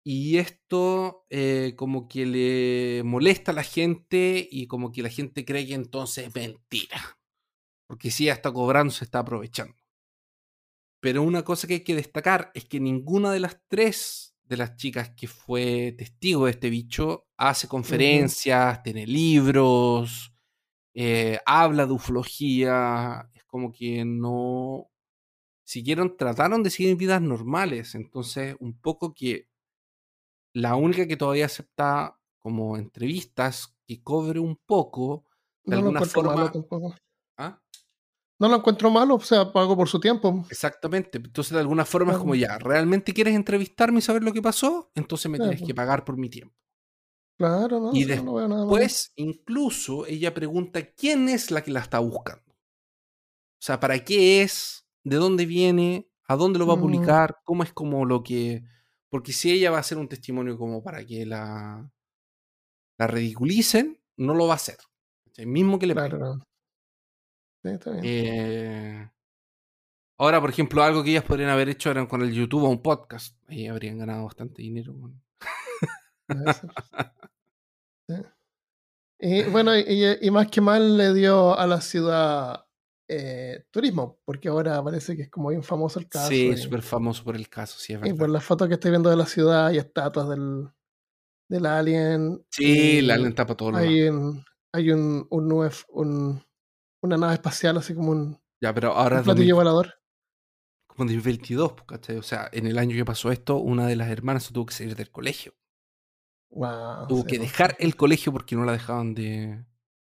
Y 0.03 0.39
esto 0.39 1.27
eh, 1.29 1.75
como 1.77 2.09
que 2.09 2.25
le 2.25 3.03
molesta 3.05 3.53
a 3.53 3.55
la 3.55 3.65
gente 3.65 4.49
y 4.51 4.67
como 4.67 4.93
que 4.93 5.03
la 5.03 5.11
gente 5.11 5.45
cree 5.45 5.67
que 5.67 5.75
entonces 5.75 6.29
es 6.29 6.35
mentira. 6.35 7.19
Porque 7.87 8.11
si 8.11 8.25
ella 8.25 8.33
está 8.33 8.51
cobrando, 8.51 8.95
se 8.95 9.05
está 9.05 9.19
aprovechando. 9.19 9.77
Pero 11.03 11.23
una 11.23 11.45
cosa 11.45 11.67
que 11.69 11.75
hay 11.75 11.85
que 11.85 11.95
destacar 11.95 12.51
es 12.55 12.65
que 12.65 12.81
ninguna 12.81 13.31
de 13.31 13.41
las 13.41 13.61
tres 13.69 14.30
de 14.51 14.57
las 14.57 14.75
chicas 14.75 15.11
que 15.11 15.29
fue 15.29 15.95
testigo 15.97 16.47
de 16.47 16.51
este 16.51 16.71
bicho 16.71 17.29
hace 17.37 17.69
conferencias, 17.69 18.83
tiene 18.83 19.07
libros, 19.07 20.35
eh, 20.93 21.39
habla 21.47 21.87
de 21.87 21.93
ufología, 21.93 23.31
es 23.33 23.45
como 23.45 23.71
que 23.71 24.05
no 24.05 24.91
siguieron, 25.63 26.17
trataron 26.17 26.65
de 26.65 26.71
seguir 26.71 26.97
vidas 26.97 27.23
normales, 27.23 27.95
entonces 27.95 28.57
un 28.59 28.77
poco 28.77 29.15
que 29.15 29.47
la 30.53 30.75
única 30.75 31.07
que 31.07 31.17
todavía 31.17 31.47
acepta 31.47 32.19
como 32.41 32.77
entrevistas 32.77 33.77
que 33.87 34.03
cobre 34.03 34.41
un 34.41 34.57
poco, 34.67 35.27
de 35.63 35.77
alguna 35.77 36.01
forma... 36.01 36.53
No 38.41 38.49
lo 38.49 38.57
encuentro 38.57 38.91
malo, 38.91 39.17
o 39.17 39.21
sea, 39.21 39.53
pago 39.53 39.77
por 39.77 39.87
su 39.87 40.01
tiempo. 40.01 40.47
Exactamente. 40.51 41.19
Entonces, 41.19 41.53
de 41.53 41.61
alguna 41.61 41.85
forma 41.85 42.13
es 42.13 42.19
como 42.19 42.35
ya, 42.35 42.59
¿realmente 42.59 43.13
quieres 43.13 43.35
entrevistarme 43.35 43.99
y 43.99 44.03
saber 44.03 44.25
lo 44.25 44.33
que 44.33 44.41
pasó? 44.41 44.91
Entonces 44.95 45.31
me 45.31 45.39
tienes 45.39 45.63
que 45.63 45.75
pagar 45.75 46.07
por 46.07 46.17
mi 46.17 46.31
tiempo. 46.31 46.57
Claro, 47.37 47.81
no, 47.81 47.91
y 47.93 48.05
después, 48.05 49.13
incluso, 49.17 50.07
ella 50.07 50.33
pregunta 50.33 50.91
quién 50.93 51.29
es 51.29 51.51
la 51.51 51.63
que 51.63 51.71
la 51.71 51.81
está 51.81 51.99
buscando. 51.99 52.51
O 52.51 53.63
sea, 53.63 53.79
¿para 53.79 54.03
qué 54.05 54.43
es? 54.43 54.87
¿De 55.05 55.17
dónde 55.17 55.45
viene? 55.45 56.11
¿A 56.27 56.37
dónde 56.37 56.59
lo 56.59 56.67
va 56.67 56.75
a 56.75 56.77
mm. 56.77 56.81
publicar? 56.81 57.37
¿Cómo 57.45 57.63
es 57.63 57.73
como 57.73 58.07
lo 58.07 58.23
que...? 58.23 58.63
Porque 59.11 59.33
si 59.33 59.51
ella 59.51 59.71
va 59.71 59.79
a 59.79 59.81
hacer 59.81 59.99
un 59.99 60.09
testimonio 60.09 60.57
como 60.57 60.83
para 60.83 61.05
que 61.05 61.27
la, 61.27 61.91
la 62.97 63.07
ridiculicen, 63.07 64.01
no 64.17 64.35
lo 64.35 64.47
va 64.47 64.55
a 64.55 64.57
hacer. 64.57 64.79
El 65.37 65.49
mismo 65.49 65.79
que 65.79 65.87
le 65.87 65.95
claro. 65.95 66.47
Eh, 68.03 69.09
ahora, 70.19 70.41
por 70.41 70.51
ejemplo, 70.51 70.83
algo 70.83 71.03
que 71.03 71.11
ellas 71.11 71.25
podrían 71.25 71.51
haber 71.51 71.69
hecho 71.69 71.91
era 71.91 72.07
con 72.09 72.23
el 72.23 72.33
YouTube 72.33 72.65
o 72.65 72.69
un 72.69 72.83
podcast. 72.83 73.37
Ahí 73.49 73.67
habrían 73.67 73.99
ganado 73.99 74.25
bastante 74.25 74.63
dinero. 74.63 74.95
Y 79.23 79.43
bueno, 79.45 79.73
y, 79.77 80.31
más 80.31 80.49
que 80.49 80.63
mal 80.63 80.97
le 80.97 81.13
dio 81.13 81.57
a 81.57 81.67
la 81.67 81.83
ciudad 81.83 82.65
eh, 83.07 83.65
turismo, 83.71 84.19
porque 84.25 84.49
ahora 84.49 84.83
parece 84.83 85.15
que 85.15 85.23
es 85.23 85.29
como 85.29 85.51
bien 85.51 85.63
famoso 85.63 85.99
el 85.99 86.09
caso. 86.09 86.29
Sí, 86.29 86.57
súper 86.57 86.81
famoso 86.81 87.23
por 87.23 87.37
el 87.37 87.49
caso, 87.49 87.79
sí, 87.79 87.95
Y 88.03 88.15
por 88.15 88.31
las 88.31 88.43
fotos 88.43 88.69
que 88.69 88.75
estoy 88.75 88.93
viendo 88.93 89.11
de 89.11 89.17
la 89.17 89.27
ciudad 89.27 89.73
y 89.73 89.79
estatuas 89.79 90.31
del, 90.31 90.69
del 91.49 91.67
alien. 91.67 92.43
Sí, 92.51 92.99
el 92.99 93.11
alien 93.11 93.35
tapa 93.35 93.55
todo 93.55 93.73
lo 93.73 93.77
Hay 93.77 94.09
un, 94.09 94.43
hay 94.73 94.91
un, 94.91 95.27
un, 95.29 95.71
un, 95.91 96.43
una 97.03 97.17
nave 97.17 97.35
espacial, 97.35 97.77
así 97.77 97.95
como 97.95 98.13
un, 98.13 98.41
ya, 98.61 98.75
pero 98.75 98.93
ahora 98.93 99.19
un 99.19 99.25
platillo 99.25 99.57
volador. 99.57 99.95
Como 100.87 101.05
en 101.05 101.17
2022, 101.17 101.75
¿cachai? 101.87 102.17
O 102.17 102.23
sea, 102.23 102.49
en 102.53 102.67
el 102.67 102.79
año 102.79 102.95
que 102.95 103.05
pasó 103.05 103.33
esto, 103.33 103.57
una 103.57 103.87
de 103.87 103.97
las 103.97 104.11
hermanas 104.11 104.51
tuvo 104.53 104.67
que 104.67 104.75
salir 104.75 104.95
del 104.95 105.11
colegio. 105.11 105.55
Wow, 106.51 107.07
tuvo 107.09 107.25
que 107.25 107.39
dejar 107.39 107.77
el 107.79 107.97
colegio 107.97 108.33
porque 108.33 108.57
no 108.57 108.65
la 108.65 108.73
dejaban 108.73 109.15
de. 109.15 109.65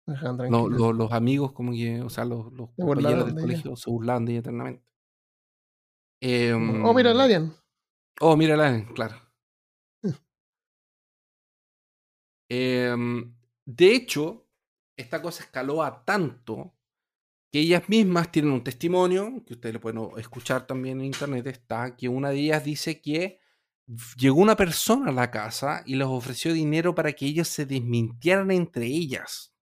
Dejaban 0.07 0.49
no, 0.49 0.67
los, 0.69 1.11
amigos, 1.11 1.51
como 1.51 1.71
que, 1.73 2.01
o 2.01 2.09
sea, 2.09 2.25
los, 2.25 2.51
los 2.53 2.69
compañeros 2.71 3.27
del 3.27 3.35
colegio 3.35 3.75
se 3.75 3.89
burlaban 3.89 4.25
de 4.25 4.31
ella 4.31 4.39
eternamente. 4.39 4.83
oh, 6.23 6.93
mira 6.93 7.11
el 7.11 7.17
em, 7.17 7.21
alien. 7.21 7.53
Oh, 8.19 8.35
mira 8.35 8.55
el 8.55 8.61
alien, 8.61 8.85
claro. 8.93 9.15
eh, 12.49 12.95
de 13.65 13.95
hecho, 13.95 14.40
esta 15.01 15.21
cosa 15.21 15.43
escaló 15.43 15.83
a 15.83 16.03
tanto 16.05 16.73
que 17.51 17.59
ellas 17.59 17.89
mismas 17.89 18.31
tienen 18.31 18.53
un 18.53 18.63
testimonio, 18.63 19.43
que 19.45 19.55
ustedes 19.55 19.73
lo 19.73 19.81
pueden 19.81 20.09
escuchar 20.17 20.65
también 20.65 20.99
en 20.99 21.07
internet, 21.07 21.47
está 21.47 21.95
que 21.97 22.07
una 22.07 22.29
de 22.29 22.39
ellas 22.39 22.63
dice 22.63 23.01
que 23.01 23.39
llegó 24.17 24.39
una 24.39 24.55
persona 24.55 25.09
a 25.11 25.13
la 25.13 25.31
casa 25.31 25.83
y 25.85 25.95
les 25.95 26.07
ofreció 26.07 26.53
dinero 26.53 26.95
para 26.95 27.11
que 27.13 27.25
ellas 27.25 27.49
se 27.49 27.65
desmintieran 27.65 28.51
entre 28.51 28.85
ellas. 28.85 29.53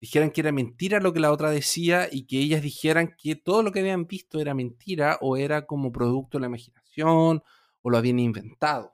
Dijeran 0.00 0.30
que 0.30 0.42
era 0.42 0.52
mentira 0.52 1.00
lo 1.00 1.14
que 1.14 1.20
la 1.20 1.32
otra 1.32 1.50
decía 1.50 2.08
y 2.12 2.26
que 2.26 2.38
ellas 2.38 2.60
dijeran 2.60 3.14
que 3.16 3.36
todo 3.36 3.62
lo 3.62 3.72
que 3.72 3.80
habían 3.80 4.06
visto 4.06 4.38
era 4.38 4.52
mentira 4.52 5.18
o 5.22 5.38
era 5.38 5.66
como 5.66 5.92
producto 5.92 6.36
de 6.36 6.42
la 6.42 6.48
imaginación 6.48 7.42
o 7.80 7.90
lo 7.90 7.96
habían 7.96 8.18
inventado. 8.18 8.92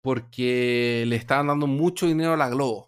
Porque 0.00 1.04
le 1.06 1.16
estaban 1.16 1.48
dando 1.48 1.66
mucho 1.66 2.06
dinero 2.06 2.32
a 2.32 2.36
la 2.38 2.48
Globo. 2.48 2.87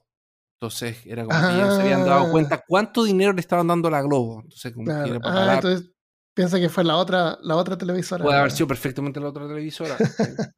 Entonces 0.61 0.99
era 1.07 1.25
como 1.25 1.41
que 1.41 1.55
ellos 1.55 1.75
se 1.75 1.81
habían 1.81 2.05
dado 2.05 2.27
ah. 2.27 2.31
cuenta 2.31 2.63
cuánto 2.69 3.05
dinero 3.05 3.33
le 3.33 3.41
estaban 3.41 3.67
dando 3.67 3.89
a 3.89 3.93
la 3.93 4.03
Globo. 4.03 4.43
Entonces, 4.43 4.75
como 4.75 4.93
ah, 4.93 5.55
entonces 5.55 5.91
piensa 6.35 6.61
que 6.61 6.69
fue 6.69 6.85
la 6.85 6.99
otra, 6.99 7.39
la 7.41 7.57
otra 7.57 7.79
televisora. 7.79 8.23
Puede 8.23 8.37
haber 8.37 8.51
sido 8.51 8.67
perfectamente 8.67 9.21
la 9.21 9.31
otra 9.31 9.49
televisora. 9.49 9.97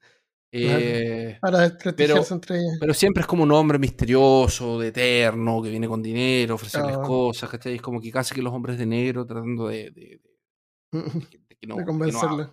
eh, 0.52 1.38
Para 1.40 1.78
pero, 1.96 2.16
entre 2.28 2.58
ellas. 2.58 2.78
Pero 2.80 2.94
siempre 2.94 3.20
es 3.20 3.28
como 3.28 3.44
un 3.44 3.52
hombre 3.52 3.78
misterioso, 3.78 4.80
de 4.80 4.88
eterno, 4.88 5.62
que 5.62 5.70
viene 5.70 5.86
con 5.86 6.02
dinero, 6.02 6.56
ofrecerles 6.56 6.98
cosas, 6.98 7.48
¿cachai? 7.48 7.76
Es 7.76 7.82
como 7.82 8.00
que 8.00 8.10
casi 8.10 8.34
que 8.34 8.42
los 8.42 8.52
hombres 8.52 8.78
de 8.78 8.86
negro 8.86 9.24
tratando 9.24 9.68
de, 9.68 9.92
de, 9.92 10.20
de, 10.90 11.84
convencerle. 11.84 12.48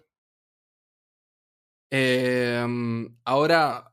Em, 1.92 3.18
ahora, 3.26 3.92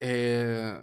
eh, 0.00 0.82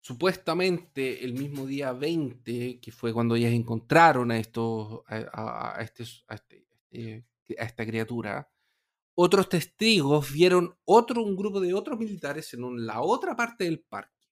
supuestamente 0.00 1.24
el 1.24 1.34
mismo 1.34 1.66
día 1.66 1.92
20, 1.92 2.80
que 2.80 2.92
fue 2.92 3.12
cuando 3.12 3.36
ellas 3.36 3.52
encontraron 3.52 4.30
a, 4.30 4.38
estos, 4.38 5.02
a, 5.06 5.78
este, 5.80 6.04
este, 6.30 7.26
a, 7.58 7.64
esta 7.64 7.86
criatura, 7.86 8.50
otros 9.14 9.48
testigos 9.48 10.32
vieron 10.32 10.76
otro, 10.84 11.22
un 11.22 11.36
grupo 11.36 11.60
de 11.60 11.74
otros 11.74 11.98
militares 11.98 12.54
en 12.54 12.86
la 12.86 13.02
otra 13.02 13.36
parte 13.36 13.64
del 13.64 13.80
parque, 13.80 14.26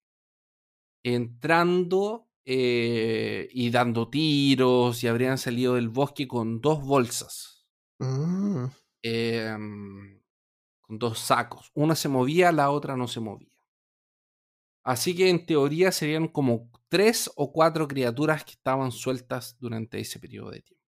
entrando 1.03 2.29
eh, 2.45 3.49
y 3.53 3.71
dando 3.71 4.09
tiros 4.09 5.05
y 5.05 5.07
habrían 5.07 5.37
salido 5.37 5.75
del 5.75 5.91
bosque 5.91 6.27
con 6.27 6.63
dos 6.63 6.83
bolsas. 6.83 7.67
Mm. 7.99 8.65
Em, 9.03 10.21
con 10.81 10.99
dos 10.99 11.19
sacos. 11.19 11.71
Una 11.75 11.95
se 11.95 12.09
movía, 12.09 12.51
la 12.53 12.71
otra 12.71 12.97
no 12.97 13.07
se 13.07 13.21
movía. 13.21 13.58
Así 14.89 15.15
que 15.15 15.29
en 15.29 15.45
teoría 15.45 15.93
serían 15.93 16.29
como 16.29 16.71
tres 16.89 17.31
o 17.37 17.53
cuatro 17.53 17.87
criaturas 17.87 18.43
que 18.43 18.53
estaban 18.53 18.91
sueltas 18.91 19.55
durante 19.61 20.01
ese 20.01 20.19
periodo 20.19 20.51
de 20.51 20.63
tiempo. 20.63 20.83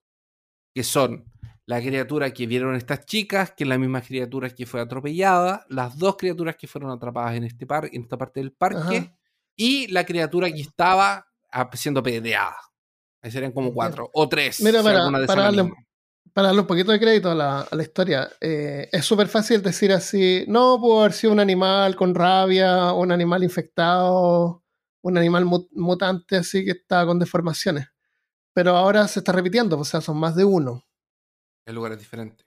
Que 0.74 0.84
son 0.84 1.24
la 1.64 1.80
criatura 1.80 2.30
que 2.30 2.46
vieron 2.46 2.76
estas 2.76 3.06
chicas, 3.06 3.52
que 3.56 3.64
es 3.64 3.68
la 3.68 3.78
misma 3.78 4.02
criatura 4.02 4.50
que 4.50 4.66
fue 4.66 4.82
atropellada, 4.82 5.64
las 5.70 5.96
dos 5.96 6.18
criaturas 6.18 6.56
que 6.56 6.66
fueron 6.66 6.90
atrapadas 6.90 7.36
en, 7.36 7.44
este 7.44 7.64
par 7.64 7.88
en 7.90 8.02
esta 8.02 8.18
parte 8.18 8.40
del 8.40 8.52
parque, 8.52 9.14
y 9.56 9.86
la 9.86 10.04
criatura 10.04 10.52
que 10.52 10.60
estaba 10.60 11.26
siendo 11.72 12.02
pedreada. 12.02 12.58
Ahí 13.22 13.30
serían 13.30 13.52
como 13.52 13.72
cuatro 13.72 14.10
o 14.12 14.28
tres. 14.28 14.60
Mira, 14.60 14.82
para, 14.82 15.26
para 15.26 15.42
darle 15.44 15.72
un 16.36 16.66
poquito 16.66 16.92
de 16.92 17.00
crédito 17.00 17.30
a 17.30 17.34
la, 17.34 17.82
historia, 17.82 18.30
eh, 18.40 18.88
es 18.92 19.04
súper 19.04 19.26
fácil 19.26 19.62
decir 19.62 19.90
así, 19.92 20.44
no, 20.48 20.78
pudo 20.78 21.00
haber 21.00 21.12
sido 21.12 21.32
un 21.32 21.40
animal 21.40 21.96
con 21.96 22.14
rabia, 22.14 22.92
un 22.92 23.10
animal 23.10 23.42
infectado, 23.42 24.62
un 25.02 25.16
animal 25.16 25.46
mutante 25.72 26.36
así 26.36 26.64
que 26.64 26.72
está 26.72 27.06
con 27.06 27.18
deformaciones. 27.18 27.88
Pero 28.52 28.76
ahora 28.76 29.08
se 29.08 29.20
está 29.20 29.32
repitiendo, 29.32 29.78
o 29.78 29.84
sea, 29.84 30.00
son 30.00 30.18
más 30.18 30.36
de 30.36 30.44
uno. 30.44 30.84
En 31.64 31.74
lugares 31.74 31.98
diferentes. 31.98 32.46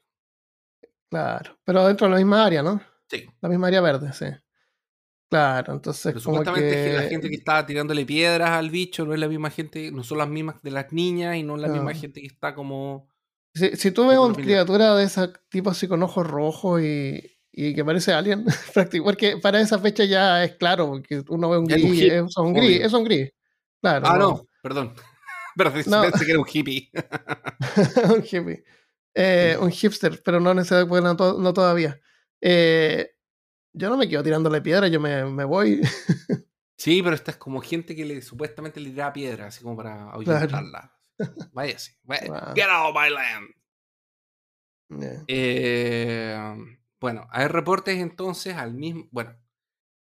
Claro, 1.10 1.58
pero 1.64 1.88
dentro 1.88 2.08
de 2.08 2.12
la 2.12 2.18
misma 2.18 2.46
área, 2.46 2.62
¿no? 2.62 2.82
Sí. 3.10 3.26
La 3.42 3.50
misma 3.50 3.68
área 3.68 3.82
verde, 3.82 4.14
sí. 4.14 4.26
Claro, 5.30 5.74
entonces. 5.74 6.06
Pero 6.06 6.20
supuestamente 6.20 6.94
la 6.94 7.04
gente 7.04 7.30
que 7.30 7.36
estaba 7.36 7.66
tirándole 7.66 8.06
piedras 8.06 8.52
al 8.52 8.70
bicho 8.70 9.06
no 9.06 9.14
es 9.14 9.20
la 9.20 9.28
misma 9.28 9.50
gente, 9.50 9.92
no 9.92 10.04
son 10.04 10.20
las 10.20 10.30
mismas 10.30 10.62
de 10.62 10.72
las 10.72 10.92
niñas 10.92 11.38
y 11.38 11.44
no 11.44 11.56
es 11.56 11.62
la 11.62 11.68
misma 11.70 11.94
gente 11.94 12.22
que 12.22 12.28
está 12.28 12.54
como 12.54 13.09
si, 13.54 13.92
tú 13.92 14.08
ves 14.08 14.18
una 14.18 14.36
criatura 14.36 14.96
de 14.96 15.06
ese 15.06 15.30
tipo 15.50 15.70
así 15.70 15.88
con 15.88 16.04
ojos 16.04 16.26
rojos 16.26 16.82
y, 16.82 17.22
y 17.52 17.74
que 17.74 17.84
parece 17.84 18.14
alien, 18.14 18.46
porque 19.04 19.38
para 19.38 19.60
esa 19.60 19.80
fecha 19.80 20.06
ya 20.06 20.44
es 20.44 20.56
claro, 20.56 20.88
porque 20.88 21.24
uno 21.30 21.50
ve 21.50 21.58
un 21.58 21.66
gris, 21.66 22.04
es 22.04 22.38
un 22.38 22.54
gris, 22.54 22.82
es 22.82 22.94
un 22.94 23.04
gris. 23.04 23.32
Claro, 23.82 24.08
ah, 24.08 24.18
no, 24.18 24.48
perdón. 24.62 24.94
Pero 25.58 25.74
pensé 25.74 26.26
que 26.26 26.32
era 26.32 26.40
un 26.40 26.48
hippie. 26.48 26.90
un 28.16 28.24
hippie. 28.24 28.64
Eh, 29.14 29.58
un 29.60 29.72
hipster, 29.72 30.22
pero 30.24 30.40
no 30.40 30.54
necesariamente, 30.54 31.24
no, 31.38 31.54
todavía. 31.54 32.00
Eh, 32.40 33.10
yo 33.74 33.90
no 33.90 33.98
me 33.98 34.08
quedo 34.08 34.24
tirándole 34.24 34.62
piedra, 34.62 34.88
yo 34.88 35.02
me, 35.02 35.26
me 35.26 35.44
voy. 35.44 35.82
sí, 36.78 37.02
pero 37.04 37.16
esta 37.16 37.32
es 37.32 37.38
como 37.38 37.60
gente 37.60 37.94
que 37.94 38.06
le, 38.06 38.22
supuestamente 38.22 38.80
le 38.80 38.92
tira 38.92 39.12
piedra, 39.12 39.48
así 39.48 39.62
como 39.62 39.76
para 39.76 40.12
ahuyentarla. 40.12 40.99
Váyase. 41.54 41.98
Get 42.56 42.70
out 42.70 42.90
of 42.90 42.96
my 42.96 43.10
land. 43.10 43.50
Eh, 45.28 46.36
bueno, 47.00 47.28
hay 47.32 47.48
reportes 47.48 47.98
entonces 48.00 48.56
al 48.56 48.74
mismo. 48.74 49.08
Bueno, 49.12 49.36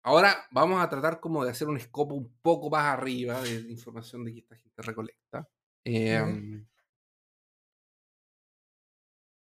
ahora 0.02 0.46
vamos 0.50 0.82
a 0.82 0.88
tratar 0.88 1.20
como 1.20 1.44
de 1.44 1.50
hacer 1.50 1.68
un 1.68 1.76
escopo 1.76 2.14
un 2.14 2.32
poco 2.40 2.70
más 2.70 2.84
arriba 2.84 3.40
de 3.42 3.62
la 3.62 3.70
información 3.70 4.24
de 4.24 4.32
que 4.32 4.38
esta 4.40 4.56
gente 4.56 4.82
recolecta. 4.82 5.48
Em, 5.84 6.66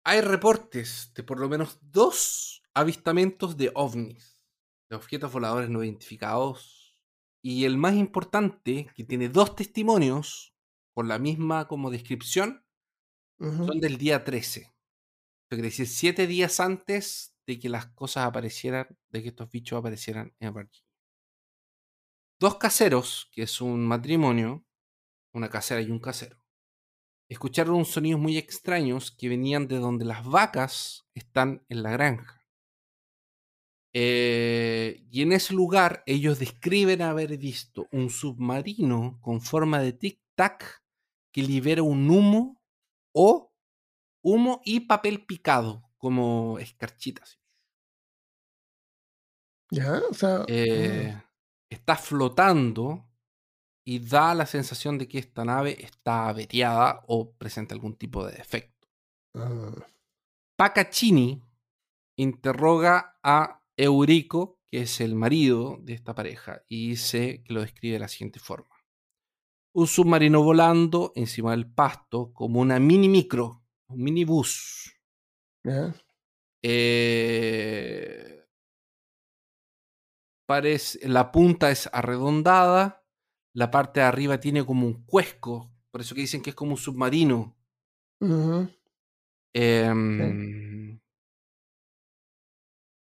hay 0.03 0.22
reportes 0.22 1.11
de 1.14 1.23
por 1.23 1.39
lo 1.39 1.49
menos 1.49 1.80
dos 1.81 2.64
avistamientos 2.73 3.57
de 3.57 3.72
ovnis, 3.76 4.41
de 4.89 4.95
objetos 4.95 5.31
voladores 5.31 5.69
no 5.69 5.84
identificados. 5.84 6.98
Y 7.43 7.65
el 7.65 7.77
más 7.77 7.95
importante, 7.95 8.88
que 8.95 9.03
tiene 9.03 9.27
dos 9.27 9.56
testimonios 9.56 10.51
con 10.93 11.07
la 11.07 11.19
misma 11.19 11.68
como 11.68 11.91
descripción, 11.91 12.65
son 13.39 13.80
del 13.80 13.97
día 13.97 14.23
13. 14.23 14.61
Eso 14.61 14.72
quiere 15.49 15.63
decir 15.63 15.88
siete 15.88 16.27
días 16.27 16.59
antes 16.59 17.35
de 17.47 17.59
que 17.59 17.69
las 17.69 17.88
cosas 17.88 18.26
aparecieran, 18.26 18.97
de 19.09 19.23
que 19.23 19.30
estos 19.30 19.49
bichos 19.49 19.80
aparecieran 19.80 20.34
en 20.39 20.53
Virginia. 20.53 20.88
Dos 22.39 22.57
caseros, 22.57 23.30
que 23.31 23.43
es 23.43 23.61
un 23.61 23.85
matrimonio, 23.85 24.65
una 25.34 25.49
casera 25.49 25.81
y 25.81 25.91
un 25.91 25.99
casero, 25.99 26.41
escucharon 27.30 27.76
unos 27.76 27.89
sonidos 27.89 28.19
muy 28.19 28.38
extraños 28.38 29.11
que 29.11 29.30
venían 29.30 29.68
de 29.68 29.77
donde 29.77 30.05
las 30.05 30.26
vacas 30.26 31.05
están 31.13 31.65
en 31.69 31.84
la 31.84 31.91
granja. 31.91 32.45
Eh, 33.93 35.05
y 35.09 35.22
en 35.22 35.34
ese 35.34 35.53
lugar 35.53 36.03
ellos 36.05 36.39
describen 36.39 37.01
haber 37.01 37.38
visto 37.38 37.88
un 37.91 38.09
submarino 38.09 39.19
con 39.22 39.41
forma 39.41 39.80
de 39.81 39.97
tic-tac 39.97 40.81
que 41.32 41.41
libera 41.41 41.84
un 41.84 42.10
humo 42.10 42.62
o 43.14 43.53
humo 44.24 44.62
y 44.66 44.82
papel 44.82 45.26
picado, 45.26 45.90
como 45.98 46.60
escarchitas. 46.60 47.40
Ya, 49.72 50.02
o 50.10 50.14
sea. 50.14 50.44
Eh, 50.48 51.14
mm. 51.16 51.22
Está 51.70 51.95
flotando 51.95 53.08
y 53.86 53.99
da 53.99 54.36
la 54.36 54.45
sensación 54.45 54.98
de 54.98 55.08
que 55.08 55.20
esta 55.20 55.45
nave 55.45 55.78
está 55.84 56.28
averiada 56.28 57.03
o 57.08 57.32
presenta 57.32 57.74
algún 57.74 57.95
tipo 57.95 58.26
de 58.26 58.34
defecto. 58.34 58.90
Ah. 59.36 59.72
Pacaccini 60.58 61.41
interroga 62.18 63.18
a 63.24 63.64
Eurico, 63.78 64.60
que 64.70 64.82
es 64.82 64.99
el 64.99 65.16
marido 65.16 65.78
de 65.82 65.94
esta 65.94 66.14
pareja, 66.14 66.62
y 66.68 66.90
dice 66.90 67.41
que 67.44 67.53
lo 67.53 67.62
describe 67.62 67.94
de 67.94 67.99
la 67.99 68.10
siguiente 68.10 68.40
forma 68.40 68.81
un 69.73 69.88
submarino 69.88 70.43
volando 70.43 71.11
encima 71.15 71.52
del 71.52 71.72
pasto 71.72 72.34
como 72.34 72.60
una 72.60 72.80
mini 72.80 73.07
micro, 73.07 73.64
un 73.88 74.03
minibús. 74.03 74.93
Eh, 76.64 78.45
parece, 80.45 81.07
la 81.07 81.31
punta 81.31 81.72
es 81.72 81.89
arredondada, 81.91 83.06
la 83.53 83.72
parte 83.72 83.99
de 84.02 84.06
arriba 84.06 84.39
tiene 84.39 84.65
como 84.65 84.85
un 84.85 85.06
cuesco, 85.06 85.72
por 85.91 86.02
eso 86.02 86.15
que 86.15 86.22
dicen 86.22 86.41
que 86.41 86.52
es 86.52 86.56
como 86.56 86.72
un 86.72 86.77
submarino. 86.77 87.57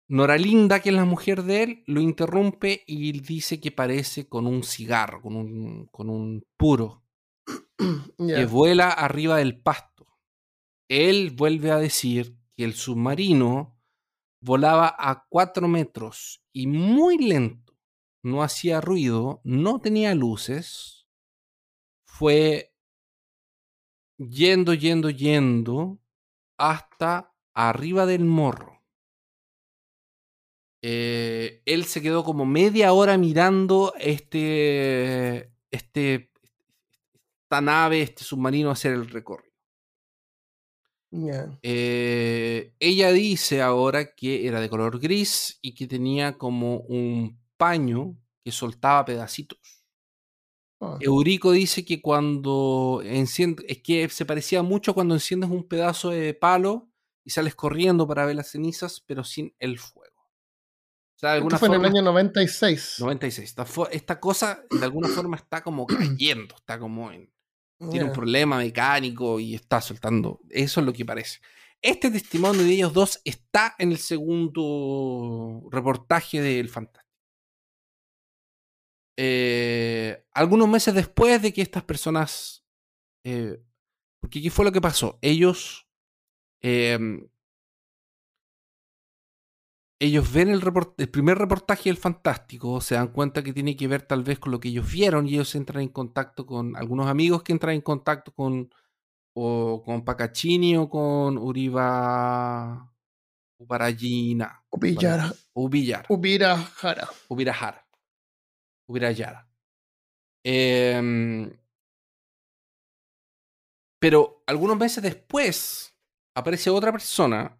Noralinda, 0.08 0.80
que 0.80 0.90
es 0.90 0.94
la 0.94 1.04
mujer 1.04 1.42
de 1.44 1.62
él, 1.62 1.84
lo 1.86 2.00
interrumpe 2.00 2.84
y 2.86 3.20
dice 3.20 3.60
que 3.60 3.72
parece 3.72 4.28
con 4.28 4.46
un 4.46 4.62
cigarro, 4.62 5.22
con 5.22 5.36
un, 5.36 5.86
con 5.86 6.10
un 6.10 6.44
puro, 6.56 7.04
que 8.18 8.44
vuela 8.46 8.90
arriba 8.90 9.38
del 9.38 9.60
pasto. 9.60 10.06
Él 10.88 11.30
vuelve 11.30 11.70
a 11.70 11.78
decir 11.78 12.36
que 12.54 12.64
el 12.64 12.74
submarino 12.74 13.80
volaba 14.40 14.94
a 14.98 15.24
cuatro 15.28 15.68
metros 15.68 16.42
y 16.52 16.66
muy 16.66 17.16
lento, 17.16 17.78
no 18.22 18.42
hacía 18.42 18.80
ruido, 18.82 19.40
no 19.42 19.80
tenía 19.80 20.14
luces, 20.14 21.08
fue 22.04 22.74
yendo, 24.18 24.74
yendo, 24.74 25.10
yendo 25.10 25.98
hasta 26.58 27.34
arriba 27.54 28.06
del 28.06 28.24
morro. 28.24 28.73
Eh, 30.86 31.62
él 31.64 31.86
se 31.86 32.02
quedó 32.02 32.24
como 32.24 32.44
media 32.44 32.92
hora 32.92 33.16
mirando 33.16 33.94
este, 33.98 35.50
este, 35.70 36.30
esta 37.44 37.62
nave, 37.62 38.02
este 38.02 38.22
submarino 38.22 38.70
hacer 38.70 38.92
el 38.92 39.08
recorrido. 39.08 39.54
Eh, 41.62 42.74
ella 42.78 43.12
dice 43.12 43.62
ahora 43.62 44.14
que 44.14 44.46
era 44.46 44.60
de 44.60 44.68
color 44.68 45.00
gris 45.00 45.58
y 45.62 45.74
que 45.74 45.86
tenía 45.86 46.36
como 46.36 46.80
un 46.80 47.40
paño 47.56 48.18
que 48.44 48.52
soltaba 48.52 49.06
pedacitos. 49.06 49.86
Ah. 50.82 50.98
Eurico 51.00 51.52
dice 51.52 51.86
que 51.86 52.02
cuando 52.02 53.00
enciende, 53.02 53.64
es 53.68 53.78
que 53.78 54.06
se 54.10 54.26
parecía 54.26 54.62
mucho 54.62 54.92
cuando 54.92 55.14
enciendes 55.14 55.48
un 55.48 55.66
pedazo 55.66 56.10
de 56.10 56.34
palo 56.34 56.90
y 57.24 57.30
sales 57.30 57.54
corriendo 57.54 58.06
para 58.06 58.26
ver 58.26 58.36
las 58.36 58.50
cenizas, 58.50 59.02
pero 59.06 59.24
sin 59.24 59.54
el 59.58 59.78
fuego. 59.78 60.03
Esto 61.24 61.58
fue 61.58 61.68
en 61.68 61.74
el 61.74 61.84
año 61.84 62.02
96. 62.02 62.96
96. 63.00 63.54
Esta, 63.90 64.20
cosa 64.20 64.64
de 64.70 64.84
alguna 64.84 65.08
forma 65.08 65.36
está 65.36 65.62
como 65.62 65.86
cayendo, 65.86 66.54
está 66.56 66.78
como 66.78 67.10
en... 67.10 67.32
Tiene 67.90 68.06
un 68.06 68.12
problema 68.12 68.56
mecánico 68.56 69.38
y 69.38 69.54
está 69.54 69.80
soltando. 69.80 70.40
Eso 70.48 70.80
es 70.80 70.86
lo 70.86 70.92
que 70.92 71.04
parece. 71.04 71.40
Este 71.82 72.10
testimonio 72.10 72.62
de 72.62 72.72
ellos 72.72 72.94
dos 72.94 73.20
está 73.24 73.74
en 73.78 73.92
el 73.92 73.98
segundo 73.98 75.68
reportaje 75.70 76.40
del 76.40 76.70
Fantástico. 76.70 77.04
Eh, 79.16 80.24
algunos 80.32 80.68
meses 80.68 80.94
después 80.94 81.42
de 81.42 81.52
que 81.52 81.62
estas 81.62 81.84
personas. 81.84 82.64
Eh, 83.24 83.62
porque 84.20 84.40
¿qué 84.40 84.50
fue 84.50 84.64
lo 84.64 84.72
que 84.72 84.80
pasó? 84.80 85.18
Ellos 85.20 85.86
em, 86.62 87.28
ellos 90.04 90.32
ven 90.32 90.48
el, 90.48 90.62
el, 90.98 91.08
primer 91.08 91.38
reportaje 91.38 91.88
del 91.88 91.96
Fantástico, 91.96 92.80
se 92.80 92.94
dan 92.94 93.08
cuenta 93.08 93.42
que 93.42 93.52
tiene 93.52 93.76
que 93.76 93.88
ver 93.88 94.02
tal 94.02 94.22
vez 94.22 94.38
con 94.38 94.52
lo 94.52 94.60
que 94.60 94.68
ellos 94.68 94.90
vieron 94.90 95.26
y 95.26 95.34
ellos 95.34 95.54
entran 95.54 95.82
en 95.82 95.88
contacto 95.88 96.46
con 96.46 96.76
algunos 96.76 97.06
amigos 97.06 97.42
que 97.42 97.52
entran 97.52 97.74
en 97.74 97.80
contacto 97.80 98.32
con 98.32 98.72
o 99.34 99.82
con 99.84 100.04
Pacachini 100.04 100.76
o 100.76 100.88
con 100.88 101.38
Uriba 101.38 102.92
Ubarayina. 103.58 104.64
Ubillara. 104.70 105.32
Ubillara. 105.54 106.06
Ubirajara. 106.08 107.08
Ubirajara. 107.28 107.86
Ubirayara. 108.86 109.48
Eh, 110.44 111.56
pero 113.98 114.42
algunos 114.46 114.76
meses 114.76 115.02
después 115.02 115.96
aparece 116.34 116.68
otra 116.68 116.92
persona 116.92 117.58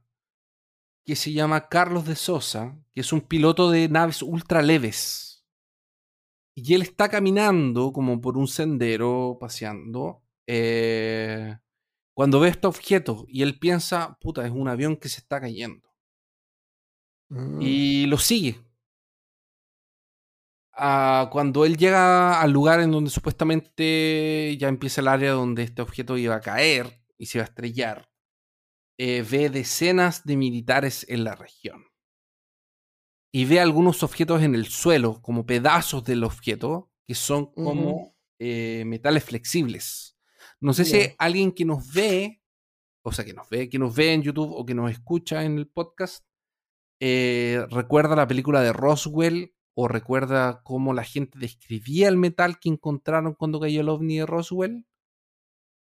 que 1.04 1.16
se 1.16 1.32
llama 1.32 1.68
Carlos 1.68 2.06
de 2.06 2.16
Sosa, 2.16 2.78
que 2.92 3.02
es 3.02 3.12
un 3.12 3.20
piloto 3.20 3.70
de 3.70 3.88
naves 3.88 4.22
ultra 4.22 4.62
leves. 4.62 5.44
Y 6.54 6.74
él 6.74 6.82
está 6.82 7.08
caminando 7.08 7.92
como 7.92 8.20
por 8.20 8.38
un 8.38 8.48
sendero, 8.48 9.36
paseando, 9.40 10.22
eh, 10.46 11.56
cuando 12.14 12.40
ve 12.40 12.48
este 12.48 12.66
objeto 12.68 13.26
y 13.28 13.42
él 13.42 13.58
piensa, 13.58 14.16
puta, 14.20 14.46
es 14.46 14.52
un 14.52 14.68
avión 14.68 14.96
que 14.96 15.08
se 15.08 15.20
está 15.20 15.40
cayendo. 15.40 15.88
Mm. 17.28 17.60
Y 17.60 18.06
lo 18.06 18.18
sigue. 18.18 18.60
Ah, 20.72 21.28
cuando 21.32 21.64
él 21.64 21.76
llega 21.76 22.40
al 22.40 22.50
lugar 22.50 22.80
en 22.80 22.90
donde 22.90 23.10
supuestamente 23.10 24.56
ya 24.58 24.68
empieza 24.68 25.00
el 25.00 25.08
área 25.08 25.32
donde 25.32 25.62
este 25.62 25.82
objeto 25.82 26.16
iba 26.16 26.34
a 26.36 26.40
caer 26.40 27.00
y 27.16 27.26
se 27.26 27.38
iba 27.38 27.44
a 27.44 27.48
estrellar, 27.48 28.08
eh, 28.98 29.24
ve 29.28 29.50
decenas 29.50 30.24
de 30.24 30.36
militares 30.36 31.06
en 31.08 31.24
la 31.24 31.34
región. 31.34 31.84
Y 33.32 33.46
ve 33.46 33.60
algunos 33.60 34.02
objetos 34.02 34.42
en 34.42 34.54
el 34.54 34.66
suelo, 34.66 35.20
como 35.20 35.46
pedazos 35.46 36.04
del 36.04 36.22
objeto, 36.22 36.90
que 37.06 37.14
son 37.14 37.46
como 37.52 38.16
eh, 38.38 38.84
metales 38.86 39.24
flexibles. 39.24 40.16
No 40.60 40.72
sé 40.72 40.84
si 40.84 41.14
alguien 41.18 41.52
que 41.52 41.64
nos 41.64 41.92
ve, 41.92 42.40
o 43.02 43.12
sea, 43.12 43.24
que 43.24 43.34
nos 43.34 43.48
ve, 43.48 43.68
que 43.68 43.78
nos 43.78 43.94
ve 43.94 44.12
en 44.12 44.22
YouTube 44.22 44.52
o 44.52 44.64
que 44.64 44.74
nos 44.74 44.90
escucha 44.90 45.44
en 45.44 45.58
el 45.58 45.68
podcast, 45.68 46.24
eh, 47.00 47.66
recuerda 47.70 48.16
la 48.16 48.28
película 48.28 48.62
de 48.62 48.72
Roswell 48.72 49.54
o 49.74 49.88
recuerda 49.88 50.62
cómo 50.62 50.94
la 50.94 51.04
gente 51.04 51.38
describía 51.38 52.08
el 52.08 52.16
metal 52.16 52.58
que 52.60 52.68
encontraron 52.68 53.34
cuando 53.34 53.60
cayó 53.60 53.80
el 53.80 53.88
ovni 53.88 54.18
de 54.18 54.26
Roswell. 54.26 54.86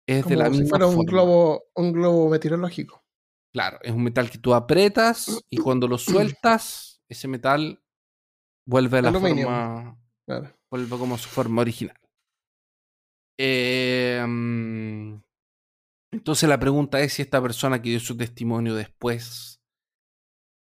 Es 0.06 0.26
de 0.26 0.36
la 0.36 0.52
si 0.52 0.66
fuera 0.66 0.86
un 0.86 1.04
globo, 1.04 1.64
un 1.74 1.92
globo 1.92 2.28
meteorológico. 2.28 3.04
Claro, 3.52 3.78
es 3.82 3.92
un 3.92 4.02
metal 4.02 4.30
que 4.30 4.38
tú 4.38 4.54
apretas 4.54 5.44
y 5.50 5.56
cuando 5.58 5.86
lo 5.86 5.98
sueltas, 5.98 7.02
ese 7.08 7.28
metal 7.28 7.82
vuelve 8.66 8.98
a 8.98 9.02
la 9.02 9.12
forma. 9.12 9.98
Vuelve 10.70 10.98
como 10.98 11.18
su 11.18 11.28
forma 11.28 11.60
original. 11.60 11.98
Em, 13.38 15.20
entonces 16.12 16.48
la 16.48 16.58
pregunta 16.58 17.00
es 17.00 17.14
si 17.14 17.22
esta 17.22 17.42
persona 17.42 17.80
que 17.82 17.90
dio 17.90 18.00
su 18.00 18.16
testimonio 18.16 18.74
después 18.74 19.60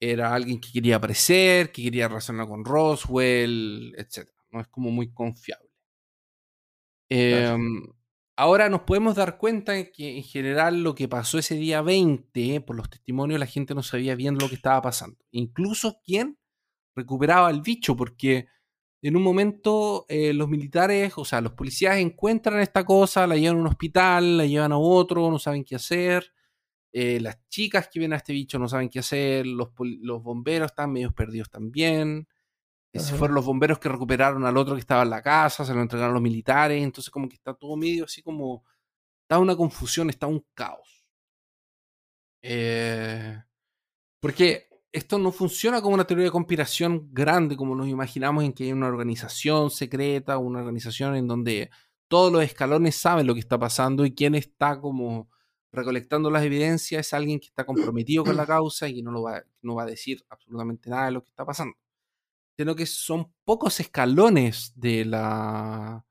era 0.02 0.34
alguien 0.34 0.60
que 0.60 0.72
quería 0.72 0.96
aparecer, 0.96 1.72
que 1.72 1.84
quería 1.84 2.08
relacionar 2.08 2.48
con 2.48 2.64
Roswell, 2.64 3.94
etc. 3.98 4.30
No 4.52 4.62
es 4.62 4.68
como 4.68 4.92
muy 4.92 5.12
confiable. 5.12 5.70
Em, 7.10 7.84
Ahora 8.42 8.70
nos 8.70 8.84
podemos 8.84 9.16
dar 9.16 9.38
cuenta 9.38 9.92
que 9.92 10.16
en 10.16 10.24
general 10.24 10.82
lo 10.82 10.96
que 10.96 11.10
pasó 11.10 11.40
ese 11.40 11.56
día 11.56 11.82
20, 11.82 12.62
por 12.62 12.78
los 12.78 12.90
testimonios, 12.90 13.38
la 13.38 13.46
gente 13.46 13.76
no 13.76 13.84
sabía 13.84 14.16
bien 14.16 14.38
lo 14.40 14.48
que 14.48 14.56
estaba 14.56 14.82
pasando. 14.82 15.18
Incluso 15.32 16.00
quién 16.06 16.40
recuperaba 16.96 17.50
el 17.50 17.60
bicho, 17.60 17.98
porque 17.98 18.48
en 19.02 19.18
un 19.18 19.24
momento 19.24 20.06
eh, 20.08 20.32
los 20.32 20.48
militares, 20.48 21.12
o 21.18 21.26
sea, 21.26 21.42
los 21.42 21.52
policías 21.52 21.98
encuentran 21.98 22.62
esta 22.62 22.86
cosa, 22.86 23.28
la 23.28 23.36
llevan 23.36 23.58
a 23.58 23.60
un 23.60 23.68
hospital, 23.68 24.38
la 24.38 24.46
llevan 24.46 24.72
a 24.72 24.78
otro, 24.78 25.30
no 25.30 25.38
saben 25.38 25.66
qué 25.66 25.76
hacer. 25.76 26.32
Eh, 26.94 27.20
las 27.20 27.46
chicas 27.50 27.90
que 27.92 28.00
ven 28.00 28.14
a 28.14 28.16
este 28.16 28.32
bicho 28.32 28.58
no 28.58 28.70
saben 28.70 28.88
qué 28.88 29.00
hacer, 29.00 29.46
los, 29.48 29.72
los 30.02 30.24
bomberos 30.24 30.72
están 30.72 30.94
medio 30.94 31.12
perdidos 31.12 31.50
también. 31.50 32.26
Si 32.94 33.14
fueron 33.14 33.36
los 33.36 33.46
bomberos 33.46 33.78
que 33.78 33.88
recuperaron 33.88 34.46
al 34.46 34.58
otro 34.58 34.74
que 34.74 34.82
estaba 34.82 35.04
en 35.04 35.12
la 35.12 35.22
casa, 35.22 35.64
se 35.64 35.74
lo 35.74 35.82
entregaron 35.82 36.12
a 36.12 36.14
los 36.14 36.24
militares, 36.24 36.84
entonces 36.84 37.12
como 37.12 37.30
que 37.30 37.36
está 37.36 37.54
todo 37.54 37.76
medio 37.76 38.06
así 38.06 38.22
como... 38.22 38.64
Está 39.24 39.38
una 39.38 39.56
confusión, 39.56 40.10
está 40.10 40.26
un 40.26 40.44
caos. 40.56 41.06
Eh, 42.42 43.38
porque 44.20 44.70
esto 44.92 45.20
no 45.20 45.32
funciona 45.32 45.82
como 45.82 45.94
una 45.94 46.08
teoría 46.08 46.26
de 46.26 46.32
conspiración 46.32 47.10
grande 47.12 47.56
como 47.56 47.76
nos 47.76 47.88
imaginamos 47.88 48.44
en 48.44 48.54
que 48.54 48.64
hay 48.64 48.72
una 48.72 48.88
organización 48.88 49.70
secreta, 49.70 50.38
una 50.40 50.60
organización 50.60 51.16
en 51.16 51.28
donde 51.28 51.70
todos 52.08 52.32
los 52.32 52.44
escalones 52.44 52.96
saben 52.96 53.28
lo 53.28 53.36
que 53.36 53.40
está 53.40 53.60
pasando 53.60 54.06
y 54.06 54.16
quien 54.16 54.34
está 54.34 54.80
como 54.80 55.30
recolectando 55.72 56.32
las 56.32 56.44
evidencias 56.44 57.06
es 57.08 57.14
alguien 57.14 57.40
que 57.40 57.48
está 57.48 57.66
comprometido 57.66 58.24
con 58.24 58.36
la 58.36 58.46
causa 58.48 58.88
y 58.88 58.96
que 58.96 59.04
no, 59.04 59.12
lo 59.12 59.22
va, 59.22 59.44
no 59.62 59.76
va 59.76 59.84
a 59.84 59.86
decir 59.86 60.26
absolutamente 60.30 60.90
nada 60.90 61.06
de 61.06 61.12
lo 61.12 61.24
que 61.24 61.30
está 61.30 61.46
pasando 61.46 61.78
sino 62.60 62.76
que 62.76 62.86
son 62.86 63.34
pocos 63.46 63.80
escalones 63.80 64.74
de 64.76 65.06
la. 65.06 66.06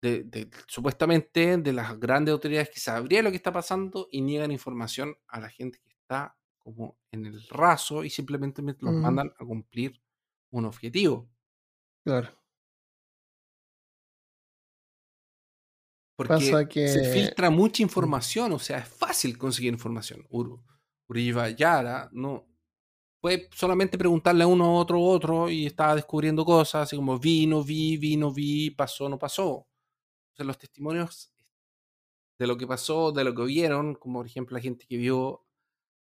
De, 0.00 0.48
supuestamente 0.66 1.58
de 1.58 1.72
las 1.74 2.00
grandes 2.00 2.32
autoridades 2.32 2.70
que 2.70 2.80
sabrían 2.80 3.24
lo 3.24 3.30
que 3.30 3.36
está 3.36 3.52
pasando 3.52 4.08
y 4.10 4.22
niegan 4.22 4.52
información 4.52 5.14
a 5.28 5.38
la 5.38 5.50
gente 5.50 5.78
que 5.82 5.90
está 5.90 6.34
como 6.56 6.96
en 7.10 7.26
el 7.26 7.46
raso 7.48 8.04
y 8.04 8.08
simplemente 8.08 8.62
los 8.62 8.94
mandan 8.94 9.34
a 9.38 9.44
cumplir 9.44 10.00
un 10.50 10.64
objetivo. 10.64 11.28
Claro. 12.02 12.30
Porque 16.16 16.88
se 16.88 17.12
filtra 17.12 17.50
mucha 17.50 17.82
información, 17.82 18.52
o 18.52 18.58
sea, 18.58 18.78
es 18.78 18.88
fácil 18.88 19.36
conseguir 19.36 19.74
información. 19.74 20.26
Ur 20.30 20.58
Uribe 21.06 21.54
Yara 21.54 22.08
no, 22.12 22.48
puede 23.26 23.48
solamente 23.52 23.98
preguntarle 23.98 24.44
a 24.44 24.46
uno, 24.46 24.76
otro, 24.76 25.02
otro, 25.02 25.50
y 25.50 25.66
estaba 25.66 25.96
descubriendo 25.96 26.44
cosas, 26.44 26.82
así 26.84 26.94
como 26.94 27.18
vi, 27.18 27.44
no 27.48 27.64
vi, 27.64 27.96
vi, 27.96 28.16
no 28.16 28.30
vi, 28.30 28.70
pasó, 28.70 29.08
no 29.08 29.18
pasó. 29.18 29.50
O 29.50 29.66
sea, 30.36 30.46
los 30.46 30.56
testimonios 30.56 31.34
de 32.38 32.46
lo 32.46 32.56
que 32.56 32.68
pasó, 32.68 33.10
de 33.10 33.24
lo 33.24 33.34
que 33.34 33.42
vieron, 33.42 33.96
como 33.96 34.20
por 34.20 34.26
ejemplo 34.26 34.56
la 34.56 34.60
gente 34.62 34.86
que 34.86 34.96
vio 34.96 35.44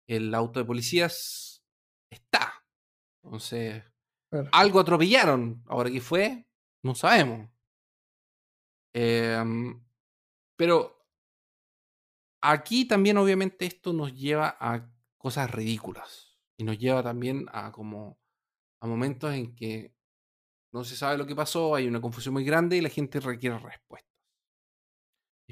el 0.07 0.31
auto 0.35 0.59
de 0.59 0.67
policías, 0.67 1.65
está. 2.11 2.63
Entonces, 3.23 3.83
algo 4.51 4.79
atropellaron. 4.79 5.63
Ahora 5.65 5.89
qué 5.89 6.01
fue, 6.01 6.47
no 6.83 6.93
sabemos. 6.93 7.49
Em, 8.93 9.83
pero 10.55 11.03
aquí 12.41 12.85
también 12.85 13.17
obviamente 13.17 13.65
esto 13.65 13.91
nos 13.91 14.13
lleva 14.13 14.55
a 14.59 14.87
cosas 15.17 15.49
ridículas. 15.49 16.26
Y 16.57 16.63
nos 16.63 16.77
lleva 16.77 17.03
también 17.03 17.45
a 17.51 17.71
como 17.71 18.17
a 18.81 18.87
momentos 18.87 19.33
en 19.33 19.55
que 19.55 19.93
no 20.73 20.83
se 20.83 20.95
sabe 20.95 21.17
lo 21.17 21.25
que 21.25 21.35
pasó, 21.35 21.75
hay 21.75 21.87
una 21.87 22.01
confusión 22.01 22.33
muy 22.33 22.43
grande 22.43 22.77
y 22.77 22.81
la 22.81 22.89
gente 22.89 23.19
requiere 23.19 23.57
respuestas. 23.57 24.11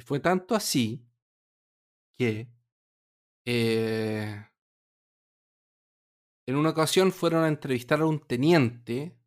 fue 0.03 0.19
tanto 0.19 0.55
así 0.55 1.05
que 2.17 2.47
eh, 3.45 4.45
en 6.47 6.55
una 6.55 6.69
ocasión 6.69 7.11
fueron 7.11 7.43
a 7.43 7.47
entrevistar 7.47 8.01
a 8.01 8.05
un 8.05 8.19
teniente 8.19 9.17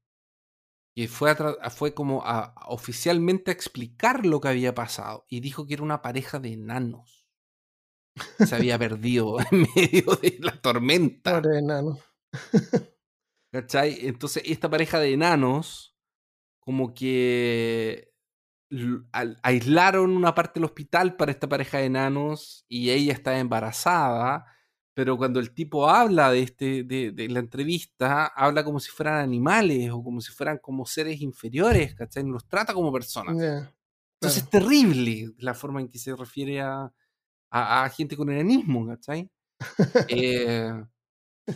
que 0.95 1.09
fue, 1.09 1.35
fue 1.71 1.95
como 1.95 2.23
a, 2.25 2.55
oficialmente 2.67 3.51
a 3.51 3.55
explicar 3.55 4.27
lo 4.27 4.41
que 4.41 4.49
había 4.49 4.75
pasado 4.75 5.27
y 5.29 5.41
dijo 5.41 5.67
que 5.67 5.75
era 5.75 5.83
una 5.83 6.03
pareja 6.03 6.39
de 6.39 6.53
enanos. 6.53 7.18
Se 8.45 8.55
había 8.55 8.79
perdido 8.79 9.37
en 9.51 9.67
medio 9.75 10.15
de 10.17 10.39
la 10.41 10.61
tormenta. 10.61 11.41
Pobre 11.41 11.59
enano. 11.59 11.99
¿Cachai? 13.53 14.07
Entonces, 14.07 14.43
esta 14.47 14.69
pareja 14.69 14.99
de 15.01 15.13
enanos, 15.13 15.97
como 16.61 16.95
que 16.95 18.13
aislaron 19.43 20.15
una 20.15 20.35
parte 20.35 20.61
del 20.61 20.67
hospital 20.67 21.17
para 21.17 21.33
esta 21.33 21.49
pareja 21.49 21.79
de 21.79 21.87
enanos 21.87 22.67
y 22.69 22.91
ella 22.91 23.15
está 23.15 23.39
embarazada 23.39 24.45
pero 24.99 25.17
cuando 25.17 25.39
el 25.39 25.55
tipo 25.55 25.89
habla 25.89 26.33
de, 26.33 26.43
este, 26.43 26.83
de, 26.83 27.29
la 27.29 27.39
entrevista, 27.39 28.27
habla 28.35 28.65
como 28.65 28.81
si 28.81 28.91
fueran 28.91 29.21
animales 29.21 29.93
o 29.93 30.03
como 30.03 30.21
si 30.21 30.33
fueran 30.33 30.59
como 30.59 30.85
seres 30.87 31.21
inferiores, 31.21 31.95
¿cachai? 31.95 32.25
Los 32.25 32.49
trata 32.49 32.75
como 32.75 32.93
personas. 32.93 33.37
Entonces 33.37 34.43
es 34.43 34.51
terrible 34.51 35.31
la 35.39 35.55
forma 35.55 35.81
en 35.81 35.87
que 35.87 36.01
se 36.01 36.17
refiere 36.17 36.63
a, 36.63 36.93
a, 37.51 37.89
gente 37.91 38.17
con 38.17 38.31
enanismo, 38.31 38.87
¿cachai? 38.87 39.31
Eh, 40.09 40.73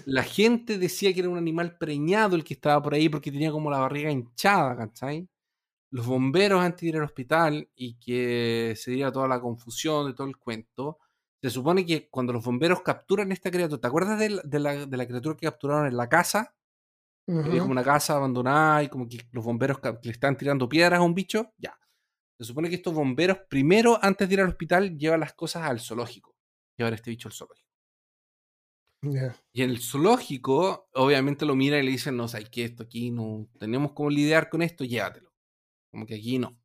la 0.07 0.23
gente 0.23 0.79
decía 0.79 1.13
que 1.13 1.21
era 1.21 1.29
un 1.29 1.37
animal 1.37 1.77
preñado 1.77 2.35
el 2.35 2.45
que 2.45 2.55
estaba 2.55 2.83
por 2.83 2.95
ahí 2.95 3.09
porque 3.09 3.31
tenía 3.31 3.53
como 3.53 3.71
la 3.71 3.79
barriga 3.79 4.11
hinchada, 4.11 4.77
¿cachai? 4.77 5.29
Los 5.91 6.07
bomberos 6.07 6.63
antes 6.63 6.81
de 6.81 6.89
ir 6.89 6.97
al 6.97 7.05
hospital 7.05 7.69
y 7.75 7.99
que 7.99 8.75
se 8.77 8.93
diera 8.93 9.13
toda 9.13 9.29
la 9.29 9.41
confusión 9.41 10.07
de 10.07 10.15
todo 10.15 10.27
el 10.27 10.39
cuento, 10.39 10.99
se 11.43 11.51
supone 11.51 11.85
que 11.85 12.09
cuando 12.09 12.33
los 12.33 12.45
bomberos 12.45 12.83
capturan 12.83 13.33
esta 13.33 13.51
criatura, 13.51 13.81
¿te 13.81 13.87
acuerdas 13.87 14.19
de 14.19 14.31
la, 14.61 14.87
de 14.87 14.97
la, 14.97 15.07
criatura 15.07 15.37
que 15.37 15.47
capturaron 15.47 15.87
en 15.87 15.97
la 15.97 16.09
casa? 16.09 16.55
como 17.27 17.71
una 17.71 17.85
casa 17.85 18.17
abandonada 18.17 18.83
y 18.83 18.89
como 18.89 19.09
que 19.09 19.19
los 19.31 19.45
bomberos 19.45 19.79
le 20.03 20.11
están 20.11 20.37
tirando 20.37 20.69
piedras 20.69 20.99
a 20.99 21.03
un 21.03 21.15
bicho. 21.15 21.53
Ya. 21.59 21.79
Se 22.43 22.49
supone 22.49 22.69
que 22.69 22.75
estos 22.75 22.93
bomberos, 22.93 23.39
primero, 23.49 24.01
antes 24.03 24.29
de 24.29 24.35
ir 24.35 24.41
al 24.41 24.49
hospital, 24.49 24.99
llevan 24.99 25.21
las 25.21 25.33
cosas 25.33 25.63
al 25.63 25.79
zoológico. 25.79 26.35
Llevar 26.77 26.93
este 26.95 27.11
bicho 27.11 27.29
al 27.29 27.35
zoológico. 27.35 27.69
Y 29.53 29.63
en 29.63 29.71
el 29.71 29.81
zoológico, 29.81 30.89
obviamente 30.95 31.47
lo 31.47 31.55
miran 31.55 31.81
y 31.81 31.85
le 31.85 31.93
dicen, 31.93 32.17
no, 32.17 32.27
hay 32.35 32.45
que 32.47 32.65
esto 32.65 32.83
aquí 32.83 33.13
no 33.13 33.49
tenemos 33.61 33.93
cómo 33.93 34.11
lidiar 34.11 34.49
con 34.49 34.61
esto, 34.61 34.85
llévatelo. 34.85 35.33
Como 35.93 36.05
que 36.05 36.17
aquí 36.17 36.39
no. 36.39 36.59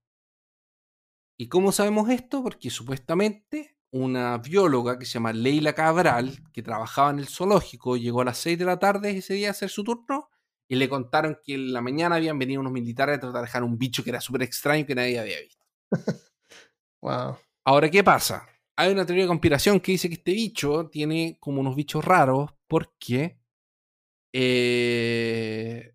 ¿Y 1.40 1.48
cómo 1.48 1.72
sabemos 1.72 2.10
esto? 2.10 2.42
Porque 2.42 2.72
supuestamente 2.72 3.78
una 3.92 4.40
bióloga 4.40 4.98
que 4.98 5.06
se 5.06 5.14
llama 5.14 5.32
Leila 5.32 5.74
Cabral, 5.74 6.40
que 6.52 6.64
trabajaba 6.64 7.12
en 7.12 7.20
el 7.20 7.28
zoológico, 7.28 7.98
llegó 7.98 8.22
a 8.22 8.26
las 8.26 8.40
6 8.40 8.58
de 8.58 8.66
la 8.66 8.80
tarde 8.80 9.16
ese 9.16 9.36
día 9.36 9.50
a 9.50 9.52
hacer 9.52 9.70
su 9.70 9.84
turno 9.84 10.30
y 10.68 10.76
le 10.76 10.90
contaron 10.90 11.38
que 11.44 11.54
en 11.56 11.72
la 11.74 11.82
mañana 11.82 12.16
habían 12.16 12.38
venido 12.38 12.62
unos 12.62 12.74
militares 12.74 13.18
a 13.18 13.20
tratar 13.20 13.42
de 13.42 13.48
dejar 13.48 13.64
un 13.64 13.78
bicho 13.78 14.04
que 14.04 14.10
era 14.10 14.22
súper 14.22 14.44
extraño 14.44 14.86
que 14.86 14.96
nadie 14.96 15.20
había 15.20 15.40
visto. 15.40 15.57
wow. 17.02 17.38
Ahora, 17.66 17.90
¿qué 17.90 18.04
pasa? 18.04 18.48
Hay 18.78 18.92
una 18.92 19.06
teoría 19.06 19.24
de 19.24 19.30
conspiración 19.30 19.80
que 19.80 19.94
dice 19.94 20.08
que 20.08 20.16
este 20.16 20.34
bicho 20.34 20.90
tiene 20.90 21.38
como 21.40 21.62
unos 21.62 21.76
bichos 21.76 22.06
raros 22.06 22.52
porque 22.68 23.40
eh, 24.34 25.94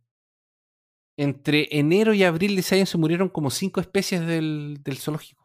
entre 1.16 1.68
enero 1.70 2.14
y 2.14 2.24
abril 2.24 2.54
de 2.54 2.60
ese 2.60 2.76
año 2.76 2.86
se 2.86 2.98
murieron 2.98 3.28
como 3.28 3.50
cinco 3.50 3.80
especies 3.80 4.26
del 4.26 4.98
zoológico. 4.98 5.42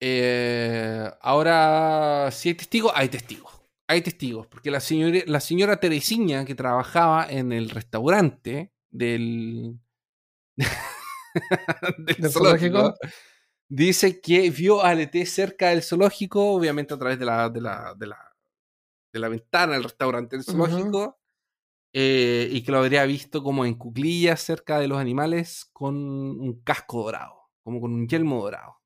Eh, 0.00 1.10
ahora, 1.20 2.30
si 2.30 2.50
hay 2.50 2.54
testigos, 2.54 2.92
hay 2.94 3.08
testigos. 3.08 3.52
Hay 3.90 4.02
testigos, 4.02 4.46
porque 4.46 4.70
la 4.70 4.80
señora, 4.80 5.22
la 5.26 6.44
que 6.44 6.54
trabajaba 6.54 7.26
en 7.30 7.52
el 7.52 7.70
restaurante 7.70 8.70
del, 8.90 9.78
del 11.98 12.30
zoológico, 12.30 12.94
dice 13.68 14.20
que 14.20 14.50
vio 14.50 14.84
a 14.84 14.94
ET 14.94 15.14
cerca 15.26 15.70
del 15.70 15.82
zoológico, 15.82 16.52
obviamente 16.52 16.94
a 16.94 16.98
través 16.98 17.18
de 17.18 17.24
la, 17.24 17.48
de 17.48 17.60
la, 17.60 17.94
de 17.94 18.06
la, 18.06 18.36
de 19.12 19.18
la 19.20 19.28
ventana 19.28 19.74
del 19.74 19.84
restaurante 19.84 20.36
del 20.36 20.44
zoológico, 20.44 21.18
eh, 21.92 22.48
y 22.50 22.62
que 22.62 22.72
lo 22.72 22.78
habría 22.78 23.04
visto 23.04 23.42
como 23.42 23.64
en 23.64 23.74
cuclillas 23.74 24.40
cerca 24.40 24.78
de 24.78 24.88
los 24.88 24.98
animales 24.98 25.68
con 25.72 25.96
un 25.96 26.62
casco 26.62 27.04
dorado, 27.04 27.50
como 27.62 27.80
con 27.80 27.92
un 27.92 28.08
yelmo 28.08 28.42
dorado. 28.42 28.76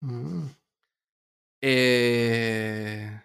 Mm. 0.00 0.46
Eh, 1.62 3.22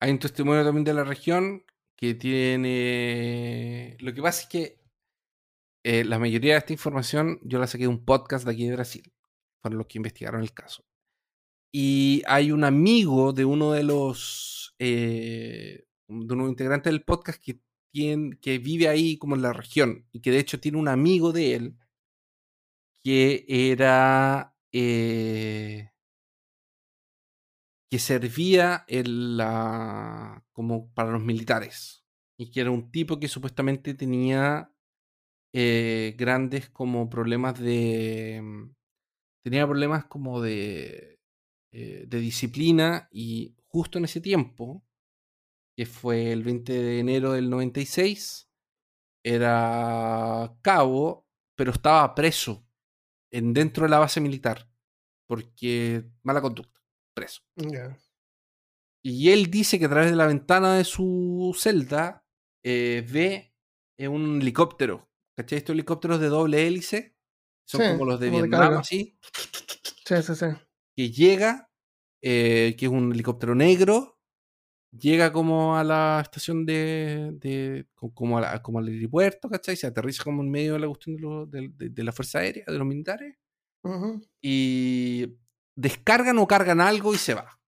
hay 0.00 0.10
un 0.10 0.18
testimonio 0.18 0.64
también 0.64 0.84
de 0.84 0.94
la 0.94 1.04
región 1.04 1.64
que 2.04 2.14
tiene... 2.14 3.96
Lo 4.00 4.12
que 4.12 4.22
pasa 4.22 4.42
es 4.42 4.48
que 4.48 4.80
eh, 5.84 6.04
la 6.04 6.18
mayoría 6.18 6.52
de 6.52 6.58
esta 6.58 6.72
información 6.72 7.38
yo 7.42 7.58
la 7.58 7.66
saqué 7.66 7.84
de 7.84 7.88
un 7.88 8.04
podcast 8.04 8.44
de 8.44 8.52
aquí 8.52 8.66
de 8.66 8.74
Brasil. 8.74 9.12
Fueron 9.62 9.78
los 9.78 9.86
que 9.86 9.98
investigaron 9.98 10.42
el 10.42 10.52
caso. 10.52 10.84
Y 11.72 12.22
hay 12.26 12.52
un 12.52 12.64
amigo 12.64 13.32
de 13.32 13.44
uno 13.44 13.72
de 13.72 13.82
los... 13.82 14.74
Eh, 14.78 15.86
de 16.08 16.34
unos 16.34 16.50
integrantes 16.50 16.92
del 16.92 17.04
podcast 17.04 17.42
que, 17.42 17.60
tiene, 17.92 18.38
que 18.40 18.58
vive 18.58 18.88
ahí 18.88 19.16
como 19.16 19.36
en 19.36 19.42
la 19.42 19.52
región 19.52 20.06
y 20.12 20.20
que 20.20 20.30
de 20.30 20.38
hecho 20.38 20.60
tiene 20.60 20.78
un 20.78 20.88
amigo 20.88 21.32
de 21.32 21.54
él 21.54 21.76
que 23.02 23.44
era 23.48 24.54
eh, 24.72 25.90
que 27.90 27.98
servía 27.98 28.84
en 28.88 29.36
la, 29.36 30.44
como 30.52 30.92
para 30.94 31.10
los 31.12 31.22
militares 31.22 32.04
y 32.38 32.50
que 32.50 32.60
era 32.62 32.70
un 32.70 32.90
tipo 32.90 33.20
que 33.20 33.28
supuestamente 33.28 33.94
tenía 33.94 34.72
eh, 35.52 36.14
grandes 36.18 36.68
como 36.70 37.08
problemas 37.08 37.58
de 37.60 38.40
mm, 38.42 38.74
tenía 39.44 39.66
problemas 39.66 40.06
como 40.06 40.40
de 40.40 41.20
eh, 41.72 42.04
de 42.06 42.20
disciplina 42.20 43.08
y 43.12 43.56
justo 43.66 43.98
en 43.98 44.04
ese 44.06 44.20
tiempo 44.20 44.84
que 45.76 45.86
fue 45.86 46.32
el 46.32 46.44
20 46.44 46.72
de 46.72 47.00
enero 47.00 47.32
del 47.32 47.50
96 47.50 48.48
era 49.24 50.56
cabo 50.62 51.24
pero 51.56 51.72
estaba 51.72 52.14
preso 52.14 52.66
en, 53.30 53.52
dentro 53.52 53.84
de 53.84 53.90
la 53.90 53.98
base 53.98 54.20
militar. 54.20 54.68
Porque 55.26 56.04
mala 56.22 56.42
conducta, 56.42 56.73
preso. 57.14 57.42
Y 59.02 59.30
él 59.30 59.50
dice 59.50 59.78
que 59.78 59.84
a 59.84 59.90
través 59.90 60.10
de 60.10 60.16
la 60.16 60.26
ventana 60.26 60.76
de 60.76 60.84
su 60.84 61.54
celda 61.58 62.26
eh, 62.62 63.06
ve 63.10 63.54
un 64.08 64.40
helicóptero. 64.40 65.08
¿Cachai? 65.36 65.58
Estos 65.58 65.74
helicópteros 65.74 66.20
de 66.20 66.28
doble 66.28 66.66
hélice. 66.66 67.16
Son 67.66 67.80
como 67.92 68.04
los 68.04 68.20
de 68.20 68.30
Vietnam, 68.30 68.78
así. 68.78 69.18
Sí, 70.04 70.22
sí, 70.22 70.34
sí. 70.34 70.46
Que 70.96 71.10
llega, 71.10 71.70
eh, 72.22 72.76
que 72.78 72.86
es 72.86 72.92
un 72.92 73.12
helicóptero 73.12 73.54
negro, 73.54 74.14
llega 74.98 75.32
como 75.32 75.76
a 75.76 75.82
la 75.82 76.20
estación 76.22 76.66
de, 76.66 77.30
de 77.40 77.86
como, 77.94 78.14
como 78.62 78.78
al 78.78 78.88
aeropuerto, 78.88 79.48
¿cachai? 79.48 79.76
Se 79.76 79.86
aterriza 79.86 80.24
como 80.24 80.42
en 80.42 80.50
medio 80.50 80.74
de 80.74 80.78
la 80.80 80.86
cuestión 80.86 81.16
de, 81.50 82.04
la 82.04 82.12
Fuerza 82.12 82.40
Aérea, 82.40 82.64
de 82.66 82.78
los 82.78 82.86
militares. 82.86 83.36
Y 84.40 85.36
descargan 85.74 86.38
o 86.38 86.46
cargan 86.46 86.80
algo 86.80 87.14
y 87.14 87.18
se 87.18 87.34
va. 87.34 87.58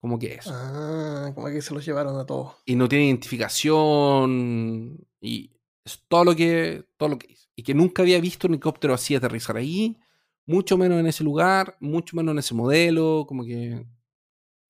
Como 0.00 0.18
que 0.18 0.34
eso. 0.34 0.50
Ah, 0.52 1.30
como 1.34 1.46
que 1.48 1.62
se 1.62 1.72
los 1.72 1.84
llevaron 1.84 2.18
a 2.18 2.26
todos. 2.26 2.56
Y 2.66 2.74
no 2.74 2.88
tiene 2.88 3.06
identificación. 3.06 4.98
Y 5.20 5.52
es 5.84 6.02
todo 6.08 6.24
lo 6.24 6.34
que, 6.34 6.88
todo 6.96 7.10
lo 7.10 7.18
que 7.18 7.32
hizo. 7.32 7.48
Y 7.54 7.62
que 7.62 7.74
nunca 7.74 8.02
había 8.02 8.20
visto 8.20 8.48
un 8.48 8.54
helicóptero 8.54 8.94
así 8.94 9.14
aterrizar 9.14 9.56
ahí. 9.56 9.96
Mucho 10.44 10.76
menos 10.76 10.98
en 10.98 11.06
ese 11.06 11.22
lugar, 11.22 11.76
mucho 11.78 12.16
menos 12.16 12.32
en 12.32 12.38
ese 12.40 12.54
modelo. 12.54 13.26
Como 13.28 13.44
que 13.44 13.86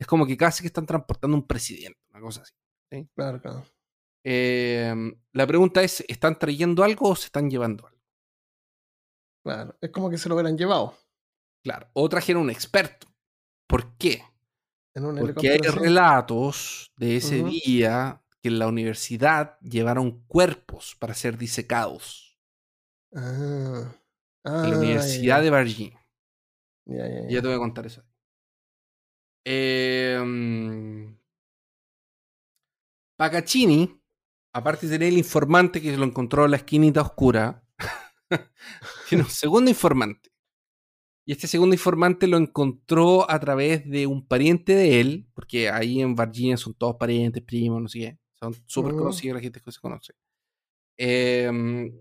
es 0.03 0.07
como 0.09 0.27
que 0.27 0.37
casi 0.37 0.63
que 0.63 0.67
están 0.67 0.85
transportando 0.85 1.37
un 1.37 1.47
presidente, 1.47 2.01
una 2.11 2.21
cosa 2.21 2.43
así. 2.43 2.53
Claro, 3.15 3.41
claro. 3.41 3.65
Em, 4.25 5.15
la 5.33 5.47
pregunta 5.47 5.81
es, 5.81 6.05
¿están 6.09 6.39
trayendo 6.39 6.83
algo 6.83 7.11
o 7.11 7.15
se 7.15 7.27
están 7.27 7.49
llevando 7.49 7.87
algo? 7.87 8.03
Claro, 9.45 9.77
es 9.81 9.91
como 9.91 10.11
que 10.11 10.19
se 10.19 10.29
lo 10.29 10.35
hubieran 10.35 10.59
llevado. 10.59 10.97
Claro, 11.63 11.89
o 11.93 12.09
trajeron 12.09 12.43
un 12.43 12.51
experto. 12.51 13.07
¿Por 13.67 13.97
qué? 13.97 14.23
Porque 14.93 15.51
hay 15.51 15.59
relatos 15.59 16.93
de 16.97 17.17
ese 17.17 17.43
día 17.43 18.23
que 18.41 18.49
en 18.49 18.59
la 18.59 18.67
universidad 18.67 19.59
llevaron 19.61 20.25
cuerpos 20.27 20.97
para 20.99 21.15
ser 21.15 21.39
disecados. 21.39 22.39
Ah. 23.15 23.95
en 24.45 24.71
la 24.71 24.77
ah, 24.77 24.79
Universidad 24.79 25.43
de 25.43 25.51
Virginia. 25.51 26.01
ya 26.87 27.41
te 27.41 27.47
voy 27.47 27.55
a 27.55 27.59
contar 27.59 27.87
eso. 27.87 28.03
Eh, 29.45 30.19
aparte 34.53 34.87
de 34.87 34.95
tener 34.95 35.09
el 35.09 35.19
informante 35.19 35.81
que 35.81 35.91
se 35.91 35.97
lo 35.97 36.05
encontró 36.05 36.45
en 36.45 36.53
la 36.53 36.57
esquinita 36.57 37.03
oscura, 37.03 37.65
tiene 39.09 39.25
un 39.25 39.31
segundo 39.31 39.71
informante. 39.71 40.32
Y 41.25 41.33
este 41.33 41.47
segundo 41.47 41.75
informante 41.75 42.27
lo 42.27 42.37
encontró 42.37 43.31
a 43.31 43.39
través 43.39 43.89
de 43.89 44.07
un 44.07 44.27
pariente 44.27 44.75
de 44.75 45.01
él, 45.01 45.29
porque 45.35 45.71
ahí 45.71 46.01
en 46.01 46.17
Virginia 46.17 46.57
son 46.57 46.75
todos 46.75 46.97
parientes, 46.97 47.43
primos, 47.43 47.81
no 47.81 47.89
sé 47.89 47.99
qué. 48.01 48.19
Son 48.35 48.55
súper 48.67 48.93
conocidos, 48.95 49.37
la 49.37 49.41
gente 49.41 49.61
que 49.61 49.71
se 49.71 49.81
conoce. 49.81 50.15
Em, 50.97 51.93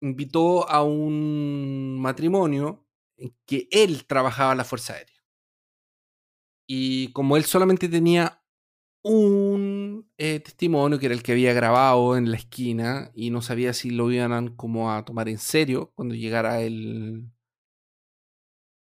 invitó 0.00 0.68
a 0.68 0.82
un 0.82 1.98
matrimonio 2.00 2.86
en 3.18 3.34
que 3.46 3.68
él 3.70 4.06
trabajaba 4.06 4.52
en 4.52 4.58
la 4.58 4.64
Fuerza 4.64 4.94
Aérea. 4.94 5.14
Y 6.66 7.12
como 7.12 7.36
él 7.36 7.44
solamente 7.44 7.88
tenía 7.88 8.42
un 9.02 10.10
eh, 10.16 10.40
testimonio 10.40 10.98
que 10.98 11.06
era 11.06 11.14
el 11.14 11.22
que 11.22 11.32
había 11.32 11.52
grabado 11.52 12.16
en 12.16 12.30
la 12.30 12.38
esquina 12.38 13.10
y 13.14 13.28
no 13.30 13.42
sabía 13.42 13.74
si 13.74 13.90
lo 13.90 14.10
iban 14.10 14.56
como 14.56 14.90
a 14.90 15.04
tomar 15.04 15.28
en 15.28 15.36
serio 15.38 15.92
cuando 15.94 16.14
llegara 16.14 16.62
el 16.62 17.30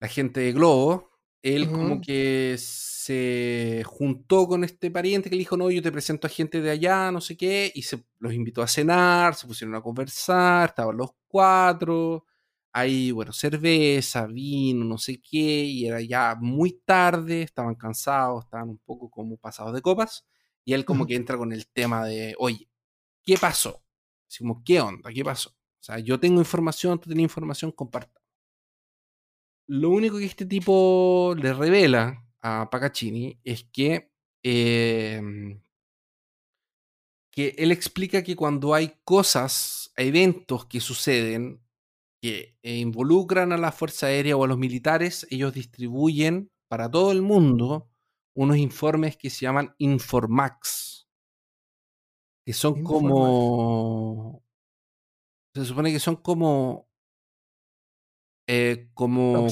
la 0.05 0.09
gente 0.09 0.41
de 0.41 0.53
Globo, 0.53 1.11
él 1.41 1.71
como 1.71 1.99
que 2.03 2.57
se 2.59 3.83
juntó 3.87 4.47
con 4.47 4.63
este 4.63 4.91
pariente 4.91 5.31
que 5.31 5.37
le 5.37 5.41
dijo, 5.41 5.57
no, 5.57 5.71
yo 5.71 5.81
te 5.81 5.91
presento 5.91 6.27
a 6.27 6.31
gente 6.31 6.61
de 6.61 6.71
allá, 6.71 7.11
no 7.11 7.23
sé 7.23 7.39
qué, 7.39 7.73
y 7.75 7.81
se 7.81 8.05
los 8.19 8.35
invitó 8.35 8.61
a 8.61 8.69
cenar, 8.69 9.35
se 9.35 9.47
pusieron 9.47 9.75
a 9.75 9.81
conversar, 9.81 10.69
estaban 10.69 10.99
los 10.99 11.13
cuatro, 11.27 12.27
ahí, 12.71 13.13
bueno, 13.13 13.33
cerveza, 13.33 14.27
vino, 14.27 14.85
no 14.85 14.99
sé 14.99 15.23
qué, 15.23 15.65
y 15.65 15.87
era 15.87 16.03
ya 16.03 16.37
muy 16.39 16.83
tarde, 16.85 17.41
estaban 17.41 17.77
cansados, 17.77 18.45
estaban 18.45 18.69
un 18.69 18.79
poco 18.85 19.09
como 19.09 19.39
pasados 19.39 19.73
de 19.73 19.81
copas, 19.81 20.27
y 20.67 20.75
él 20.75 20.85
como 20.85 21.07
que 21.07 21.15
entra 21.15 21.39
con 21.39 21.51
el 21.51 21.67
tema 21.69 22.05
de, 22.05 22.35
oye, 22.39 22.69
¿qué 23.23 23.39
pasó? 23.39 23.83
Así 24.29 24.41
como, 24.41 24.63
¿qué 24.63 24.83
onda? 24.83 25.11
¿Qué 25.11 25.25
pasó? 25.25 25.49
O 25.49 25.83
sea, 25.83 25.99
yo 25.99 26.21
tengo 26.21 26.41
información, 26.41 26.99
tú 26.99 27.09
tienes 27.09 27.23
información, 27.25 27.73
comparta. 27.73 28.24
Lo 29.67 29.91
único 29.91 30.19
que 30.19 30.27
este 30.27 30.47
tipo 30.47 31.35
le 31.39 31.53
revela 31.53 32.25
a 32.43 32.69
Pacaccini 32.71 33.39
es 33.45 33.65
que, 33.65 34.11
em, 34.43 35.61
que 37.33 37.55
él 37.59 37.73
explica 37.73 38.23
que 38.23 38.37
cuando 38.37 38.75
hay 38.75 39.01
cosas, 39.05 39.93
eventos 39.97 40.67
que 40.67 40.81
suceden 40.81 41.65
que 42.23 42.57
involucran 42.63 43.53
a 43.53 43.59
la 43.59 43.71
Fuerza 43.71 44.07
Aérea 44.07 44.37
o 44.37 44.45
a 44.45 44.47
los 44.47 44.57
militares, 44.57 45.27
ellos 45.31 45.53
distribuyen 45.53 46.51
para 46.69 46.91
todo 46.91 47.13
el 47.13 47.21
mundo 47.21 47.91
unos 48.35 48.57
informes 48.57 49.17
que 49.17 49.29
se 49.29 49.43
llaman 49.43 49.75
Informax, 49.79 51.07
que 52.47 52.53
son 52.53 52.83
como... 52.83 54.43
Se 55.55 55.65
supone 55.65 55.93
que 55.93 56.01
son 56.01 56.17
como 56.17 56.89
eh, 58.47 58.91
como... 58.95 59.47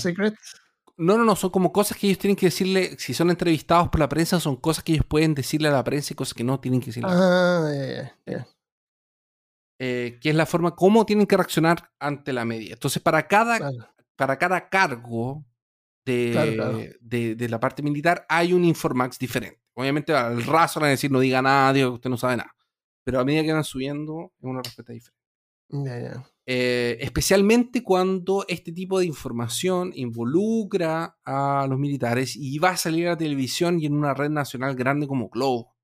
No, 0.98 1.16
no, 1.16 1.24
no, 1.24 1.34
son 1.34 1.50
como 1.50 1.72
cosas 1.72 1.96
que 1.96 2.06
ellos 2.06 2.18
tienen 2.18 2.36
que 2.36 2.46
decirle, 2.46 2.96
si 2.98 3.14
son 3.14 3.30
entrevistados 3.30 3.88
por 3.88 3.98
la 3.98 4.08
prensa, 4.08 4.38
son 4.38 4.56
cosas 4.56 4.84
que 4.84 4.92
ellos 4.92 5.06
pueden 5.06 5.34
decirle 5.34 5.68
a 5.68 5.72
la 5.72 5.82
prensa 5.82 6.12
y 6.12 6.16
cosas 6.16 6.34
que 6.34 6.44
no 6.44 6.60
tienen 6.60 6.80
que 6.80 6.86
decirle. 6.86 7.10
Ah, 7.10 8.14
eh, 9.78 10.18
que 10.20 10.30
es 10.30 10.36
la 10.36 10.46
forma 10.46 10.76
como 10.76 11.04
tienen 11.04 11.26
que 11.26 11.36
reaccionar 11.36 11.90
ante 11.98 12.32
la 12.32 12.44
media. 12.44 12.74
Entonces, 12.74 13.02
para 13.02 13.26
cada, 13.26 13.72
para 14.14 14.38
cada 14.38 14.68
cargo 14.68 15.44
de, 16.04 16.96
De, 17.00 17.48
la 17.48 17.58
parte 17.58 17.82
militar 17.82 18.24
hay 18.28 18.52
un 18.52 18.64
Informax 18.64 19.18
diferente. 19.18 19.60
Obviamente, 19.74 20.14
al 20.14 20.44
raso 20.44 20.78
van 20.78 20.88
a 20.88 20.90
decir 20.90 21.10
no 21.10 21.18
diga 21.18 21.42
nada, 21.42 21.88
usted 21.88 22.10
no 22.10 22.16
sabe 22.16 22.36
nada. 22.36 22.54
Pero 23.02 23.18
a 23.18 23.24
medida 23.24 23.42
que 23.42 23.52
van 23.52 23.64
subiendo, 23.64 24.32
es 24.38 24.44
una 24.44 24.62
respuesta 24.62 24.92
diferente. 24.92 25.20
Ya, 25.68 25.98
ya. 25.98 26.31
Eh, 26.44 26.98
especialmente 27.00 27.84
cuando 27.84 28.44
este 28.48 28.72
tipo 28.72 28.98
de 28.98 29.06
información 29.06 29.92
involucra 29.94 31.16
a 31.24 31.66
los 31.68 31.78
militares 31.78 32.34
y 32.34 32.58
va 32.58 32.70
a 32.70 32.76
salir 32.76 33.06
a 33.06 33.10
la 33.10 33.16
televisión 33.16 33.78
y 33.78 33.86
en 33.86 33.94
una 33.94 34.12
red 34.12 34.30
nacional 34.30 34.74
grande 34.74 35.06
como 35.06 35.28
Globo, 35.28 35.76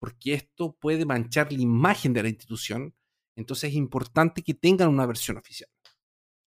porque 0.00 0.32
esto 0.32 0.76
puede 0.80 1.04
manchar 1.04 1.52
la 1.52 1.60
imagen 1.60 2.14
de 2.14 2.22
la 2.22 2.30
institución, 2.30 2.94
entonces 3.36 3.70
es 3.70 3.76
importante 3.76 4.42
que 4.42 4.54
tengan 4.54 4.88
una 4.88 5.04
versión 5.04 5.36
oficial. 5.36 5.70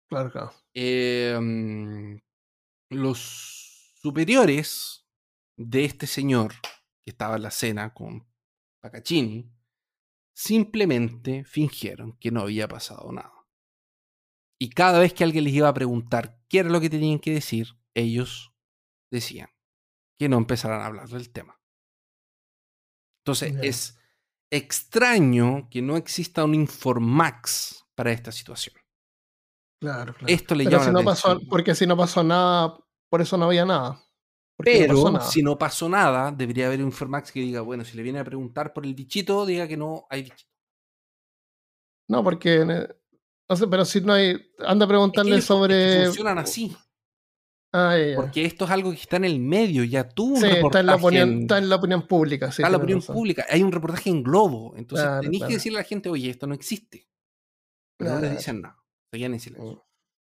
Claro, 0.09 0.53
em, 0.73 2.19
los 2.89 3.93
superiores 4.01 5.07
de 5.57 5.85
este 5.85 6.07
señor 6.07 6.55
que 7.05 7.11
estaba 7.11 7.37
en 7.37 7.43
la 7.43 7.51
cena 7.51 7.93
con 7.93 8.27
Pacaccini 8.81 9.53
simplemente 10.33 11.45
fingieron 11.45 12.17
que 12.19 12.31
no 12.31 12.41
había 12.41 12.67
pasado 12.67 13.13
nada. 13.13 13.40
Y 14.63 14.71
cada 14.71 14.99
vez 14.99 15.15
que 15.15 15.25
alguien 15.25 15.45
les 15.45 15.55
iba 15.55 15.69
a 15.69 15.75
preguntar 15.75 16.39
qué 16.49 16.59
era 16.59 16.69
lo 16.69 16.81
que 16.81 16.91
tenían 16.91 17.19
que 17.19 17.33
decir, 17.33 17.79
ellos 17.95 18.53
decían 19.11 19.49
que 20.19 20.29
no 20.29 20.37
empezaran 20.37 20.83
a 20.83 20.87
hablar 20.87 21.09
del 21.09 21.31
tema. 21.33 21.59
Entonces, 23.25 23.57
es 23.63 23.99
extraño 24.51 25.69
que 25.71 25.81
no 25.81 25.97
exista 25.97 26.45
un 26.45 26.55
Informax 26.55 27.87
para 27.95 28.13
esta 28.13 28.33
situación. 28.33 28.77
Claro, 29.81 30.13
claro. 30.13 30.33
Esto 30.33 30.55
le 30.55 30.65
llama 30.65 30.91
no 30.91 31.05
pasó, 31.05 31.41
Porque 31.49 31.75
si 31.75 31.87
no 31.87 31.97
pasó 31.97 32.23
nada, 32.23 32.79
por 33.09 33.23
eso 33.23 33.39
no 33.39 33.47
había 33.47 33.65
nada. 33.65 34.03
Pero 34.59 35.21
si 35.23 35.43
no 35.43 35.57
pasó 35.57 35.89
nada, 35.89 36.33
debería 36.33 36.67
haber 36.67 36.81
un 36.81 36.89
Informax 36.89 37.33
que 37.33 37.41
diga, 37.41 37.63
bueno, 37.63 37.83
si 37.83 37.97
le 37.97 38.03
viene 38.03 38.19
a 38.19 38.25
preguntar 38.25 38.75
por 38.75 38.85
el 38.85 38.95
bichito, 38.95 39.47
diga 39.47 39.67
que 39.67 39.79
no 39.79 40.07
hay 40.11 40.25
bichito. 40.25 40.51
No, 42.09 42.23
porque 42.23 43.00
no 43.51 43.57
sé, 43.57 43.67
pero 43.67 43.85
si 43.85 44.01
no 44.01 44.13
hay. 44.13 44.41
Anda 44.61 44.85
a 44.85 44.89
preguntarle 44.89 45.43
sobre. 45.43 46.05
funcionan 46.07 46.39
así. 46.39 46.75
Ah, 47.73 47.97
Porque 48.17 48.45
esto 48.45 48.65
es 48.65 48.71
algo 48.71 48.91
que 48.91 48.97
está 48.97 49.17
en 49.17 49.25
el 49.25 49.39
medio, 49.39 49.85
ya 49.85 50.09
tú 50.09 50.35
un 50.35 50.41
sí, 50.41 50.47
está 50.47 50.81
en, 50.81 50.87
la 50.87 50.97
opinión, 50.97 51.43
está 51.43 51.59
en 51.59 51.69
la 51.69 51.77
opinión 51.77 52.07
pública. 52.07 52.47
está 52.47 52.67
en 52.67 52.73
la 52.73 52.79
opinión 52.79 53.03
pública. 53.03 53.47
Hay 53.49 53.63
un 53.63 53.71
reportaje 53.71 54.11
en 54.11 54.23
Globo. 54.23 54.75
Entonces 54.77 55.07
tenéis 55.21 55.45
que 55.45 55.55
decirle 55.55 55.79
a 55.79 55.83
la 55.83 55.89
gente, 55.89 56.09
oye, 56.09 56.31
esto 56.31 56.47
no 56.47 56.55
existe. 56.55 57.09
Pero 57.97 58.15
no 58.15 58.21
le 58.21 58.31
dicen 58.31 58.63
nada. 58.63 58.77
En 59.13 59.41
silencio. 59.41 59.73
Mm. 59.73 59.81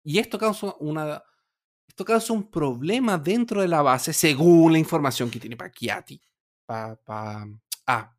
Y 0.04 0.20
esto 0.20 0.38
causa 0.38 0.76
una. 0.80 1.24
Esto 1.88 2.04
causa 2.04 2.34
un 2.34 2.50
problema 2.50 3.18
dentro 3.18 3.62
de 3.62 3.68
la 3.70 3.82
base, 3.82 4.12
según 4.12 4.74
la 4.74 4.80
información 4.80 5.30
que 5.30 5.40
tiene 5.40 5.56
Paquiati. 5.56 6.22
Pa, 6.66 6.96
pa, 6.96 7.48
ah, 7.88 8.13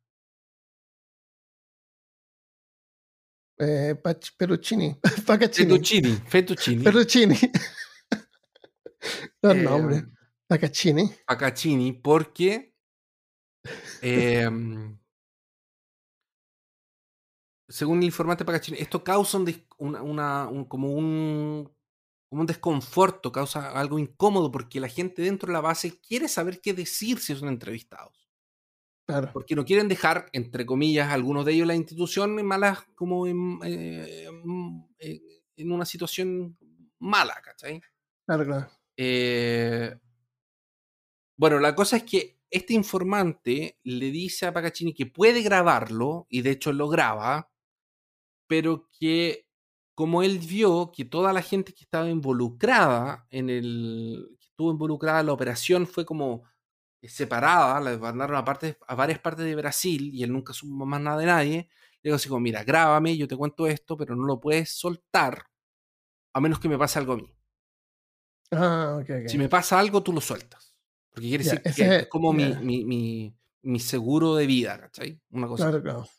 Eh, 3.57 3.95
Peruccini. 4.37 4.99
Fettuccini. 5.01 6.21
Fettuccini. 6.27 6.83
Peruccini. 6.83 7.37
Los 9.41 9.55
eh, 9.55 9.61
nombres. 9.61 10.03
Pacaccini. 10.47 11.11
Pacaccini, 11.25 11.93
porque. 11.93 12.73
Em, 14.01 14.97
según 17.67 17.99
el 17.99 18.05
informante 18.05 18.45
Pacaccini, 18.45 18.77
esto 18.77 19.03
causa 19.03 19.37
un, 19.37 19.95
una, 19.95 20.49
como 20.67 20.91
un 20.93 21.71
como 22.29 22.41
un 22.41 22.47
desconforto, 22.47 23.31
causa 23.31 23.71
algo 23.71 23.99
incómodo 23.99 24.51
porque 24.51 24.79
la 24.79 24.89
gente 24.89 25.21
dentro 25.21 25.47
de 25.47 25.53
la 25.53 25.61
base 25.61 25.99
quiere 26.01 26.27
saber 26.27 26.59
qué 26.59 26.73
decir 26.73 27.19
si 27.19 27.35
son 27.35 27.47
entrevistados. 27.49 28.24
Porque 29.33 29.55
no 29.55 29.65
quieren 29.65 29.87
dejar, 29.87 30.29
entre 30.33 30.65
comillas, 30.65 31.11
algunos 31.11 31.45
de 31.45 31.53
ellos 31.53 31.67
la 31.67 31.75
institución 31.75 32.43
malas 32.43 32.85
como 32.95 33.27
en, 33.27 33.59
eh, 33.63 34.27
mm, 34.43 34.83
eh, 34.99 35.21
en, 35.57 35.71
una 35.71 35.85
situación 35.85 36.57
mala, 36.99 37.39
¿cachai? 37.43 37.81
Claro, 38.25 38.45
claro. 38.45 38.67
Eh, 38.97 39.95
bueno, 41.37 41.59
la 41.59 41.75
cosa 41.75 41.97
es 41.97 42.03
que 42.03 42.39
este 42.49 42.73
informante 42.73 43.77
le 43.83 44.11
dice 44.11 44.47
a 44.47 44.53
Pacachini 44.53 44.93
que 44.93 45.05
puede 45.05 45.41
grabarlo, 45.41 46.25
y 46.29 46.41
de 46.41 46.51
hecho 46.51 46.73
lo 46.73 46.87
graba, 46.87 47.51
pero 48.47 48.89
que 48.97 49.45
como 49.93 50.23
él 50.23 50.39
vio 50.39 50.91
que 50.91 51.05
toda 51.05 51.31
la 51.31 51.41
gente 51.41 51.73
que 51.73 51.83
estaba 51.83 52.09
involucrada 52.09 53.27
en 53.29 53.49
el. 53.49 54.37
que 54.39 54.47
estuvo 54.47 54.71
involucrada 54.71 55.21
en 55.21 55.27
la 55.27 55.33
operación 55.33 55.87
fue 55.87 56.05
como 56.05 56.43
separada, 57.09 57.79
la 57.79 57.97
mandaron 57.97 58.35
a, 58.35 58.39
a 58.39 58.95
varias 58.95 59.19
partes 59.19 59.45
de 59.45 59.55
Brasil 59.55 60.11
y 60.13 60.23
él 60.23 60.31
nunca 60.31 60.53
supo 60.53 60.85
más 60.85 61.01
nada 61.01 61.17
de 61.17 61.25
nadie. 61.25 61.69
Le 62.01 62.09
digo 62.09 62.15
así 62.15 62.29
como, 62.29 62.41
mira, 62.41 62.63
grábame, 62.63 63.17
yo 63.17 63.27
te 63.27 63.35
cuento 63.35 63.67
esto, 63.67 63.97
pero 63.97 64.15
no 64.15 64.25
lo 64.25 64.39
puedes 64.39 64.69
soltar 64.69 65.45
a 66.35 66.41
menos 66.41 66.59
que 66.59 66.67
me 66.67 66.77
pase 66.77 66.99
algo 66.99 67.13
a 67.13 67.15
mí. 67.15 67.33
Ah, 68.51 69.01
Si 69.27 69.37
me 69.37 69.47
pasa 69.47 69.79
algo, 69.79 70.03
tú 70.03 70.11
lo 70.11 70.19
sueltas. 70.19 70.75
Porque 71.09 71.29
quiere 71.29 71.43
decir 71.45 71.61
que 71.61 71.95
es 71.95 72.07
como 72.07 72.33
mi, 72.33 73.33
mi, 73.63 73.79
seguro 73.79 74.35
de 74.35 74.45
vida, 74.45 74.77
¿cachai? 74.77 75.19
Una 75.31 75.47
cosa. 75.47 75.69
Claro, 75.69 75.81
claro. 75.81 76.09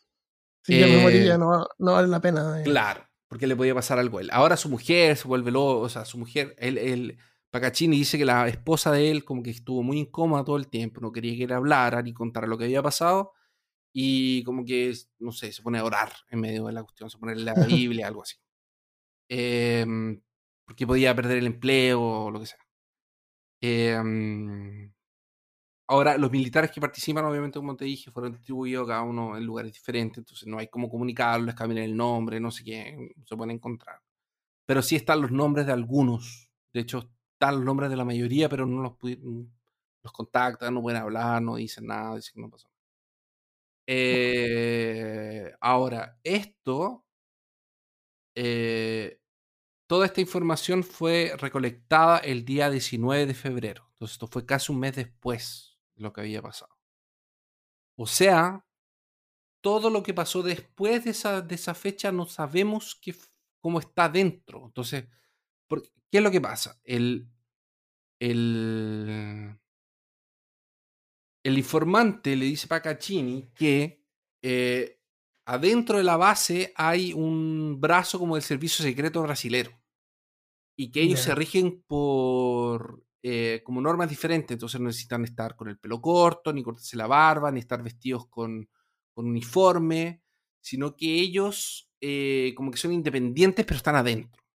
Si 0.63 0.79
yo 0.79 0.87
me 0.87 1.03
moriría, 1.03 1.35
eh, 1.35 1.37
no, 1.37 1.67
no, 1.77 1.93
vale 1.93 2.07
la 2.07 2.19
pena. 2.19 2.59
Eh. 2.59 2.63
Claro, 2.63 3.07
porque 3.27 3.45
le 3.45 3.55
podía 3.55 3.75
pasar 3.75 3.99
algo 3.99 4.17
a 4.17 4.21
él. 4.21 4.29
Ahora 4.33 4.57
su 4.57 4.69
mujer 4.69 5.15
se 5.15 5.27
vuelve 5.27 5.51
loco, 5.51 5.81
o 5.81 5.89
sea, 5.89 6.03
su 6.03 6.17
mujer, 6.17 6.55
él, 6.57 6.79
él 6.79 7.19
Pacaccini 7.57 7.97
dice 7.97 8.19
que 8.19 8.25
la 8.25 8.47
esposa 8.47 8.91
de 8.91 9.09
él 9.09 9.25
como 9.25 9.41
que 9.41 9.49
estuvo 9.49 9.81
muy 9.81 9.97
incómoda 9.97 10.43
todo 10.43 10.57
el 10.57 10.67
tiempo, 10.67 11.01
no 11.01 11.11
quería 11.11 11.35
que 11.35 11.45
él 11.45 11.53
hablara 11.53 12.03
ni 12.03 12.13
contara 12.13 12.45
lo 12.45 12.55
que 12.55 12.65
había 12.65 12.83
pasado 12.83 13.33
y 13.91 14.43
como 14.43 14.63
que, 14.63 14.93
no 15.17 15.31
sé, 15.31 15.51
se 15.51 15.63
pone 15.63 15.79
a 15.79 15.83
orar 15.83 16.13
en 16.29 16.39
medio 16.39 16.67
de 16.67 16.73
la 16.73 16.83
cuestión, 16.83 17.09
se 17.09 17.17
pone 17.17 17.35
la 17.35 17.53
Biblia, 17.65 18.07
algo 18.07 18.21
así. 18.21 18.35
Em, 19.27 20.21
porque 20.65 20.85
podía 20.85 21.15
perder 21.15 21.39
el 21.39 21.47
empleo 21.47 22.01
o 22.01 22.31
lo 22.31 22.39
que 22.39 22.45
sea. 22.45 22.59
Em, 23.59 24.93
ahora, 25.87 26.17
los 26.17 26.31
militares 26.31 26.69
que 26.71 26.81
participan, 26.81 27.25
obviamente, 27.25 27.59
como 27.59 27.75
te 27.75 27.85
dije, 27.85 28.11
fueron 28.11 28.33
distribuidos 28.33 28.87
cada 28.87 29.01
uno 29.01 29.35
en 29.35 29.45
lugares 29.45 29.73
diferentes, 29.73 30.19
entonces 30.19 30.47
no 30.47 30.59
hay 30.59 30.67
cómo 30.67 30.89
comunicarlos, 30.89 31.55
cambian 31.55 31.83
el 31.83 31.97
nombre, 31.97 32.39
no 32.39 32.51
sé 32.51 32.63
qué, 32.63 33.15
se 33.25 33.35
pueden 33.35 33.55
encontrar. 33.55 33.99
Pero 34.67 34.83
sí 34.83 34.95
están 34.95 35.21
los 35.21 35.31
nombres 35.31 35.65
de 35.65 35.73
algunos. 35.73 36.51
De 36.73 36.81
hecho, 36.81 37.09
están 37.37 37.55
los 37.55 37.65
nombres 37.65 37.89
de 37.89 37.95
la 37.95 38.05
mayoría, 38.05 38.49
pero 38.49 38.65
no 38.65 38.81
los, 38.81 38.93
los 40.03 40.11
contactan, 40.11 40.73
no 40.73 40.81
pueden 40.81 41.01
hablar, 41.01 41.41
no 41.41 41.55
dicen 41.55 41.85
nada, 41.87 42.15
dicen 42.15 42.33
que 42.35 42.41
no 42.41 42.49
pasó. 42.49 42.69
Eh, 43.85 45.53
ahora, 45.61 46.19
esto 46.23 47.05
eh, 48.35 49.19
toda 49.87 50.05
esta 50.05 50.21
información 50.21 50.83
fue 50.83 51.33
recolectada 51.37 52.19
el 52.19 52.45
día 52.45 52.69
19 52.69 53.25
de 53.25 53.33
febrero. 53.33 53.87
Entonces, 53.93 54.13
esto 54.15 54.27
fue 54.27 54.45
casi 54.45 54.71
un 54.71 54.79
mes 54.79 54.95
después 54.95 55.79
de 55.95 56.03
lo 56.03 56.13
que 56.13 56.21
había 56.21 56.41
pasado. 56.41 56.77
O 57.95 58.05
sea, 58.05 58.63
todo 59.61 59.89
lo 59.89 60.03
que 60.03 60.13
pasó 60.13 60.43
después 60.43 61.03
de 61.03 61.11
esa, 61.11 61.41
de 61.41 61.55
esa 61.55 61.73
fecha 61.73 62.11
no 62.11 62.27
sabemos 62.27 63.01
cómo 63.59 63.79
está 63.79 64.07
dentro. 64.07 64.65
Entonces, 64.65 65.05
¿qué 65.69 66.17
es 66.17 66.23
lo 66.23 66.31
que 66.31 66.41
pasa? 66.41 66.79
El, 66.83 67.29
el, 68.19 69.57
el 71.43 71.57
informante 71.57 72.35
le 72.35 72.45
dice 72.45 72.67
a 72.69 72.81
Caccini 72.81 73.49
que 73.53 74.03
eh, 74.41 74.99
adentro 75.45 75.97
de 75.97 76.03
la 76.03 76.17
base 76.17 76.73
hay 76.75 77.13
un 77.13 77.79
brazo 77.79 78.19
como 78.19 78.35
del 78.35 78.43
servicio 78.43 78.83
secreto 78.83 79.21
brasilero 79.21 79.71
y 80.77 80.91
que 80.91 81.01
ellos 81.01 81.21
se 81.21 81.33
rigen 81.33 81.83
por 81.87 83.03
eh, 83.23 83.61
como 83.63 83.81
normas 83.81 84.09
diferentes, 84.09 84.53
entonces 84.53 84.79
no 84.79 84.87
necesitan 84.87 85.23
estar 85.23 85.55
con 85.55 85.69
el 85.69 85.79
pelo 85.79 85.99
corto, 85.99 86.53
ni 86.53 86.63
cortarse 86.63 86.95
la 86.95 87.07
barba, 87.07 87.51
ni 87.51 87.59
estar 87.59 87.81
vestidos 87.81 88.27
con, 88.27 88.69
uniforme, 89.15 90.21
sino 90.61 90.95
que 90.95 91.15
ellos 91.15 91.89
eh, 91.99 92.53
como 92.55 92.69
que 92.69 92.77
son 92.77 92.93
independientes 92.93 93.65
pero 93.65 93.77
están 93.77 93.95
adentro. 93.95 94.46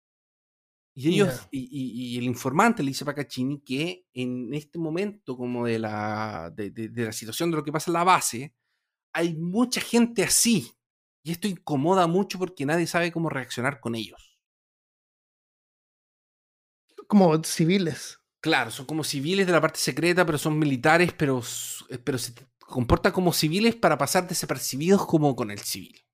Y 0.95 1.09
ellos, 1.09 1.49
y, 1.51 2.19
el 2.19 2.25
informante 2.25 2.83
le 2.83 2.91
dice 2.91 3.05
a 3.05 3.07
Pacaccini 3.07 3.61
que 3.61 4.05
en 4.13 4.53
este 4.53 4.79
momento 4.79 5.37
como 5.37 5.67
de 5.67 5.79
la, 5.79 6.53
de 6.55 6.93
la 6.95 7.13
situación 7.13 7.51
de 7.51 7.57
lo 7.57 7.65
que 7.65 7.73
pasa 7.73 7.91
en 7.91 7.95
la 7.95 8.05
base, 8.05 8.55
hay 9.15 9.35
mucha 9.35 9.81
gente 9.81 10.23
así, 10.23 10.71
y 11.23 11.33
esto 11.33 11.49
incomoda 11.49 12.07
mucho 12.07 12.39
porque 12.39 12.67
nadie 12.67 12.87
sabe 12.87 13.13
cómo 13.13 13.29
reaccionar 13.29 13.81
con 13.81 13.95
ellos. 13.95 14.39
Como 17.07 17.43
civiles. 17.45 18.19
Claro, 18.41 18.71
son 18.71 18.87
como 18.87 19.05
civiles 19.05 19.47
de 19.47 19.53
la 19.53 19.61
parte 19.61 19.79
secreta, 19.79 20.27
pero 20.27 20.39
son 20.39 20.59
militares, 20.59 21.13
pero, 21.13 21.41
eh, 21.91 21.99
pero 21.99 22.19
se 22.19 22.35
comportan 22.59 23.13
como 23.13 23.33
civiles 23.33 23.77
para 23.77 23.97
pasar 23.97 24.27
desapercibidos 24.27 25.07
como 25.07 25.37
con 25.37 25.51
el 25.51 25.61
civil. 25.61 26.05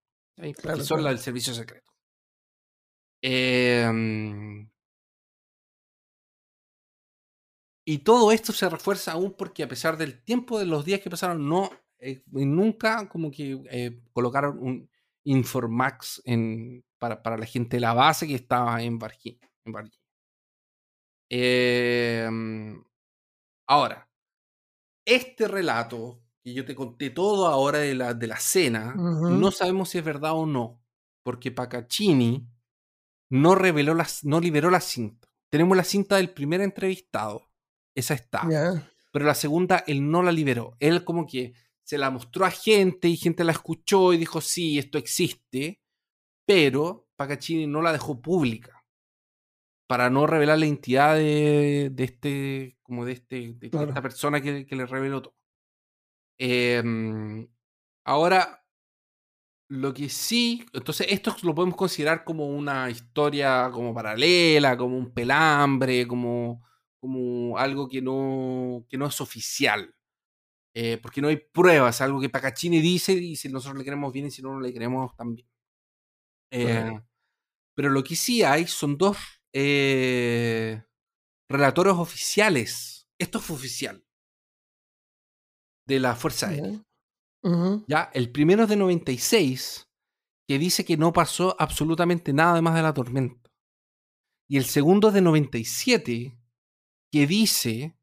Claro, 0.60 0.84
son 0.84 1.02
la 1.02 1.10
del 1.10 1.18
servicio 1.18 1.54
secreto. 1.54 1.90
Em, 3.22 4.68
y 7.84 7.98
todo 7.98 8.32
esto 8.32 8.52
se 8.52 8.68
refuerza 8.68 9.12
aún 9.12 9.34
porque 9.36 9.62
a 9.62 9.68
pesar 9.68 9.96
del 9.96 10.22
tiempo 10.22 10.58
de 10.58 10.66
los 10.66 10.84
días 10.84 11.00
que 11.00 11.10
pasaron, 11.10 11.48
no 11.48 11.70
eh, 11.98 12.22
nunca 12.32 13.08
como 13.08 13.30
que 13.30 13.60
eh, 13.70 14.00
colocaron 14.12 14.58
un, 14.60 14.90
Informax 15.24 16.22
en, 16.24 16.82
para, 16.98 17.22
para, 17.22 17.36
la 17.36 17.44
gente 17.44 17.76
de 17.76 17.80
la 17.82 17.92
base 17.92 18.26
que 18.26 18.34
estaba 18.34 18.82
en 18.82 18.98
Virginia. 18.98 19.46
Em, 21.28 22.82
ahora, 23.66 24.08
este 25.04 25.48
relato 25.48 26.22
que 26.42 26.54
yo 26.54 26.64
te 26.64 26.74
conté 26.74 27.10
todo 27.10 27.46
ahora 27.46 27.78
de 27.80 27.94
la, 27.94 28.14
de 28.14 28.26
la 28.26 28.38
cena, 28.38 28.94
no 28.94 29.50
sabemos 29.50 29.90
si 29.90 29.98
es 29.98 30.04
verdad 30.04 30.32
o 30.32 30.46
no, 30.46 30.80
porque 31.22 31.50
Pacaccini 31.50 32.48
no 33.30 33.54
reveló 33.54 33.94
las, 33.94 34.24
no 34.24 34.40
liberó 34.40 34.70
la 34.70 34.80
cinta. 34.80 35.28
Tenemos 35.50 35.76
la 35.76 35.84
cinta 35.84 36.16
del 36.16 36.30
primer 36.30 36.60
entrevistado, 36.60 37.48
esa 37.94 38.14
está. 38.14 38.46
Pero 39.12 39.24
la 39.24 39.34
segunda, 39.34 39.84
él 39.86 40.10
no 40.10 40.22
la 40.22 40.32
liberó. 40.32 40.76
Él 40.80 41.04
como 41.04 41.26
que 41.26 41.54
se 41.82 41.98
la 41.98 42.10
mostró 42.10 42.44
a 42.44 42.50
gente 42.50 43.08
y 43.08 43.16
gente 43.16 43.44
la 43.44 43.52
escuchó 43.52 44.12
y 44.12 44.18
dijo, 44.18 44.40
sí, 44.40 44.78
esto 44.78 44.98
existe, 44.98 45.80
pero 46.46 47.08
Pacaccini 47.16 47.66
no 47.66 47.80
la 47.80 47.92
dejó 47.92 48.20
pública 48.20 48.84
para 49.88 50.10
no 50.10 50.26
revelar 50.26 50.58
la 50.58 50.66
identidad 50.66 51.16
de, 51.16 51.90
este, 51.96 52.76
como 52.82 53.06
de, 53.06 53.12
este, 53.12 53.54
de 53.54 53.66
esta 53.68 54.02
persona 54.02 54.40
que, 54.42 54.66
le 54.68 54.86
reveló 54.86 55.22
todo. 55.22 55.34
Em, 56.36 57.48
ahora, 58.04 58.64
lo 59.68 59.92
que 59.92 60.08
sí, 60.08 60.64
entonces 60.72 61.08
esto 61.10 61.36
lo 61.42 61.54
podemos 61.54 61.76
considerar 61.76 62.24
como 62.24 62.46
una 62.46 62.90
historia 62.90 63.70
como 63.70 63.94
paralela, 63.94 64.76
como 64.76 64.96
un 64.96 65.12
pelambre, 65.12 66.06
como, 66.08 66.64
como 66.98 67.58
algo 67.58 67.88
que 67.88 68.00
no, 68.00 68.86
que 68.88 68.96
no 68.96 69.06
es 69.06 69.20
oficial. 69.20 69.94
Eh, 70.74 70.98
porque 71.02 71.20
no 71.20 71.28
hay 71.28 71.36
pruebas, 71.36 72.00
algo 72.00 72.20
que 72.20 72.28
Pacaccini 72.28 72.80
dice 72.80 73.12
y 73.12 73.36
si 73.36 73.48
nosotros 73.48 73.78
le 73.78 73.84
queremos 73.84 74.12
bien 74.12 74.26
y 74.26 74.30
si 74.30 74.42
no, 74.42 74.54
no 74.54 74.60
le 74.60 74.72
queremos 74.72 75.14
también. 75.16 75.46
Eh, 76.50 77.00
pero 77.74 77.90
lo 77.90 78.02
que 78.02 78.16
sí 78.16 78.42
hay 78.42 78.66
son 78.66 78.96
dos 78.96 79.18
eh, 79.52 80.82
relatores 81.48 81.94
oficiales. 81.94 83.08
Esto 83.18 83.40
fue 83.40 83.56
oficial. 83.56 84.04
De 85.86 85.98
la 86.00 86.14
Fuerza 86.14 86.48
Aérea. 86.48 86.87
Ya, 87.86 88.10
el 88.14 88.30
primero 88.30 88.64
es 88.64 88.68
de 88.68 88.76
96, 88.76 89.88
que 90.46 90.58
dice 90.58 90.84
que 90.84 90.96
no 90.96 91.12
pasó 91.12 91.56
absolutamente 91.58 92.32
nada 92.32 92.60
más 92.62 92.74
de 92.74 92.82
la 92.82 92.94
tormenta. 92.94 93.50
Y 94.48 94.56
el 94.56 94.64
segundo 94.64 95.08
es 95.08 95.14
de 95.14 95.20
97, 95.20 96.38
que 97.12 97.26
dice 97.26 97.96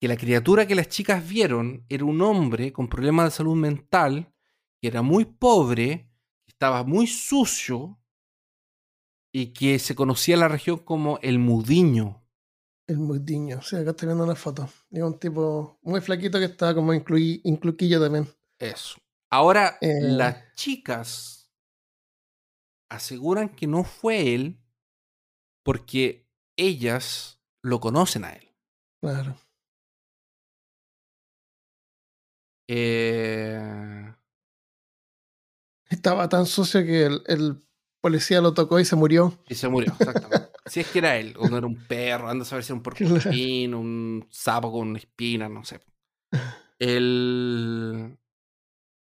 que 0.00 0.08
la 0.08 0.16
criatura 0.16 0.66
que 0.66 0.74
las 0.74 0.88
chicas 0.88 1.28
vieron 1.28 1.84
era 1.88 2.04
un 2.04 2.22
hombre 2.22 2.72
con 2.72 2.88
problemas 2.88 3.26
de 3.26 3.30
salud 3.32 3.56
mental, 3.56 4.32
que 4.80 4.88
era 4.88 5.02
muy 5.02 5.24
pobre, 5.24 6.10
que 6.46 6.52
estaba 6.52 6.84
muy 6.84 7.06
sucio 7.06 8.00
y 9.32 9.52
que 9.52 9.78
se 9.78 9.94
conocía 9.94 10.34
en 10.34 10.40
la 10.40 10.48
región 10.48 10.78
como 10.78 11.18
el 11.20 11.38
Mudiño. 11.38 12.24
El 12.88 12.98
Mudiño, 13.00 13.60
sí, 13.60 13.76
acá 13.76 13.90
estoy 13.90 14.06
viendo 14.06 14.24
una 14.24 14.34
foto. 14.34 14.66
Es 14.90 15.02
un 15.02 15.18
tipo 15.18 15.78
muy 15.82 16.00
flaquito 16.00 16.38
que 16.38 16.46
estaba 16.46 16.74
como 16.74 16.94
incluquillo 16.94 18.00
también. 18.00 18.26
Eso. 18.58 18.96
Ahora, 19.30 19.76
eh. 19.82 20.00
las 20.00 20.54
chicas 20.54 21.52
aseguran 22.88 23.50
que 23.50 23.66
no 23.66 23.84
fue 23.84 24.34
él 24.34 24.58
porque 25.62 26.26
ellas 26.56 27.38
lo 27.62 27.78
conocen 27.78 28.24
a 28.24 28.32
él. 28.32 28.48
Claro. 29.02 29.36
Eh... 32.68 34.14
Estaba 35.90 36.28
tan 36.30 36.46
sucio 36.46 36.82
que 36.84 37.04
el, 37.04 37.62
policía 38.00 38.40
lo 38.40 38.54
tocó 38.54 38.80
y 38.80 38.86
se 38.86 38.96
murió. 38.96 39.38
Y 39.46 39.54
se 39.54 39.68
murió, 39.68 39.92
exactamente. 39.98 40.47
Si 40.68 40.80
es 40.80 40.88
que 40.88 40.98
era 40.98 41.16
él, 41.16 41.34
o 41.38 41.48
no 41.48 41.58
era 41.58 41.66
un 41.66 41.86
perro, 41.86 42.28
anda 42.28 42.42
a 42.42 42.46
saber 42.46 42.64
si 42.64 42.72
era 42.72 42.76
un 42.76 42.82
porquín, 42.82 43.74
un 43.74 44.26
sapo 44.30 44.72
con 44.72 44.96
espina, 44.96 45.48
no 45.48 45.64
sé. 45.64 45.80
El... 46.78 48.18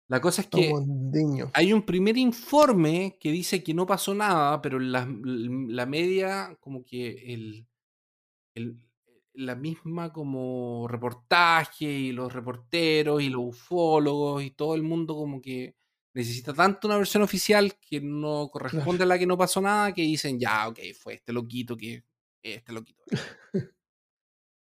La 0.10 0.22
cosa 0.22 0.42
es 0.42 0.48
que 0.52 0.74
hay 1.54 1.74
un 1.74 1.82
primer 1.84 2.18
informe 2.18 3.18
que 3.20 3.32
dice 3.32 3.64
que 3.64 3.74
no 3.74 3.86
pasó 3.86 4.14
nada, 4.14 4.62
pero 4.62 4.80
la, 4.80 5.08
la 5.08 5.86
media, 5.86 6.58
como 6.60 6.84
que 6.84 7.34
el, 7.34 7.68
el, 8.56 8.80
la 9.34 9.56
misma 9.56 10.12
como 10.12 10.88
reportaje 10.88 11.86
y 11.86 12.12
los 12.12 12.34
reporteros 12.34 13.22
y 13.22 13.30
los 13.30 13.44
ufólogos 13.46 14.44
y 14.44 14.52
todo 14.52 14.76
el 14.76 14.84
mundo 14.84 15.16
como 15.16 15.42
que 15.42 15.77
necesita 16.18 16.52
tanto 16.52 16.88
una 16.88 16.98
versión 16.98 17.22
oficial 17.22 17.76
que 17.80 18.02
no 18.02 18.50
corresponde 18.52 19.04
a 19.04 19.06
la 19.06 19.20
que 19.20 19.28
no 19.28 19.38
pasó 19.38 19.62
nada 19.62 19.94
que 19.94 20.02
dicen 20.02 20.40
ya, 20.40 20.68
ok, 20.68 20.80
fue 21.00 21.14
este 21.14 21.32
loquito 21.32 21.78
que 21.78 22.04
este 22.42 22.74
loquito. 22.74 23.04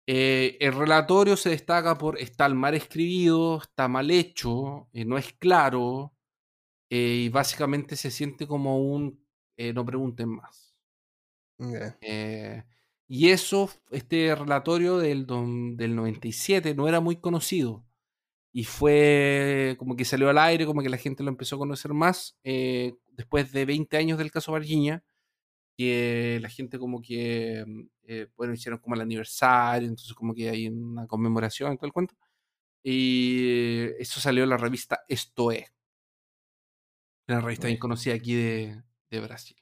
Eh, 0.09 0.57
el 0.61 0.73
relatorio 0.73 1.37
se 1.37 1.51
destaca 1.51 1.99
por 1.99 2.17
estar 2.21 2.55
mal 2.55 2.75
escribido, 2.75 3.61
está 3.61 3.89
mal 3.89 4.09
hecho, 4.13 4.89
eh, 4.93 5.05
no 5.05 5.19
es 5.19 5.33
claro 5.33 6.15
eh, 6.91 7.23
y 7.25 7.29
básicamente 7.29 7.97
se 7.97 8.13
siente 8.13 8.47
como 8.47 8.79
un 8.79 9.21
no 9.75 9.85
pregunten 9.85 10.29
más. 10.29 10.77
Y 13.09 13.31
eso, 13.31 13.71
este 13.91 14.35
relatorio 14.35 14.99
del, 14.99 15.27
del 15.27 15.97
97 15.97 16.75
no 16.75 16.89
era 16.89 17.01
muy 17.01 17.17
conocido. 17.17 17.86
Y 18.57 18.65
fue 18.65 19.77
como 19.79 19.97
que 19.97 20.07
salió 20.07 20.31
al 20.31 20.39
aire, 20.39 20.65
como 20.65 20.81
que 20.81 20.89
la 20.89 20.97
gente 20.97 21.23
lo 21.23 21.29
empezó 21.29 21.57
a 21.57 21.59
conocer 21.59 21.93
más 21.93 22.39
eh, 22.43 22.95
después 23.11 23.53
de 23.53 23.67
20 23.67 23.99
años 23.99 24.17
del 24.17 24.31
caso 24.31 24.55
Virginia. 24.55 25.05
que 25.77 26.39
la 26.43 26.49
gente 26.49 26.79
como 26.79 27.03
que, 27.03 27.65
mm, 27.67 27.83
eh, 28.05 28.29
bueno, 28.37 28.55
hicieron 28.55 28.81
como 28.81 28.95
el 28.95 29.03
aniversario, 29.03 29.89
entonces 29.89 30.15
como 30.15 30.35
que 30.35 30.49
hay 30.51 30.69
una 30.69 31.07
conmemoración 31.07 31.73
en 31.73 31.77
todo 31.79 31.87
el 31.87 31.93
cuento. 31.93 32.15
Y 32.83 33.91
eso 33.99 34.21
salió 34.21 34.45
en 34.45 34.51
la 34.51 34.57
revista 34.59 35.05
Esto 35.09 35.53
es, 35.53 35.71
una 37.29 37.41
revista 37.43 37.67
bien 37.69 37.79
conocida 37.79 38.15
aquí 38.15 38.35
de, 38.37 38.83
de 39.11 39.21
Brasil. 39.21 39.57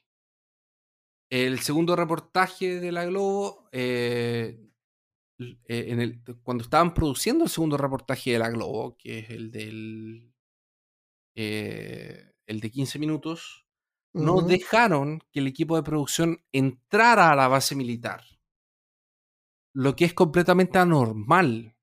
El 1.29 1.59
segundo 1.59 1.97
reportaje 1.97 2.79
de 2.79 2.91
la 2.93 3.05
Globo, 3.05 3.67
eh, 3.73 4.57
eh, 5.39 5.57
en 5.67 5.99
el, 5.99 6.23
cuando 6.43 6.63
estaban 6.63 6.93
produciendo 6.93 7.43
el 7.43 7.49
segundo 7.49 7.77
reportaje 7.77 8.31
de 8.31 8.39
la 8.39 8.49
Globo, 8.49 8.97
que 8.97 9.19
es 9.19 9.29
el 9.29 9.51
del 9.51 10.33
eh, 11.35 12.31
el 12.47 12.59
de 12.59 12.71
15 12.71 12.99
minutos, 12.99 13.65
no 14.13 14.41
dejaron 14.41 15.19
que 15.31 15.41
el 15.41 15.47
equipo 15.47 15.75
de 15.75 15.83
producción 15.83 16.41
entrara 16.53 17.31
a 17.31 17.35
la 17.35 17.49
base 17.49 17.75
militar. 17.75 18.23
Lo 19.73 19.95
que 19.95 20.05
es 20.05 20.13
completamente 20.13 20.77
anormal. 20.77 21.75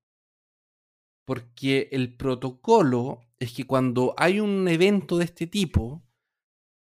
Porque 1.25 1.89
el 1.91 2.17
protocolo 2.17 3.21
es 3.39 3.53
que 3.53 3.67
cuando 3.67 4.15
hay 4.17 4.39
un 4.39 4.67
evento 4.67 5.19
de 5.19 5.25
este 5.25 5.45
tipo, 5.45 6.03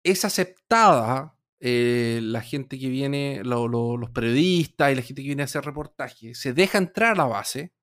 es 0.03 0.23
aceptada 0.23 1.39
eh, 1.65 2.19
la 2.21 2.41
gente 2.41 2.77
que 2.77 2.89
viene, 2.89 3.41
los 3.43 4.09
periodistas 4.11 4.91
y 4.91 4.95
la 4.95 5.01
gente 5.01 5.21
que 5.21 5.29
viene 5.29 5.43
a 5.43 5.45
hacer 5.45 5.63
reportajes, 5.63 6.37
se 6.37 6.53
deja 6.53 6.77
entrar 6.77 7.13
a 7.13 7.15
la 7.15 7.25
base, 7.25 7.73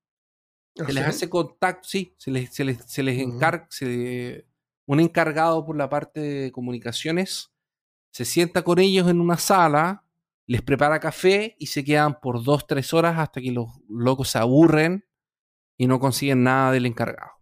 ¿Ah, 0.78 0.84
se 0.84 0.92
les 0.92 1.04
hace 1.04 1.30
contacto, 1.30 1.88
sí, 1.88 2.14
se 2.18 2.30
les, 2.30 2.54
se 2.54 2.64
les, 2.64 2.84
se 2.84 3.02
les 3.02 3.18
encarga, 3.18 3.66
un 4.86 5.00
encargado 5.00 5.64
por 5.64 5.76
la 5.76 5.88
parte 5.88 6.20
de 6.20 6.52
comunicaciones 6.52 7.50
se 8.10 8.24
sienta 8.24 8.62
con 8.62 8.78
ellos 8.78 9.08
en 9.08 9.20
una 9.20 9.38
sala, 9.38 10.04
les 10.46 10.62
prepara 10.62 11.00
café 11.00 11.54
y 11.58 11.66
se 11.66 11.84
quedan 11.84 12.20
por 12.20 12.42
dos, 12.42 12.66
tres 12.66 12.92
horas 12.92 13.18
hasta 13.18 13.40
que 13.40 13.52
los 13.52 13.68
locos 13.88 14.30
se 14.30 14.38
aburren 14.38 15.06
y 15.78 15.86
no 15.86 16.00
consiguen 16.00 16.42
nada 16.42 16.72
del 16.72 16.86
encargado. 16.86 17.32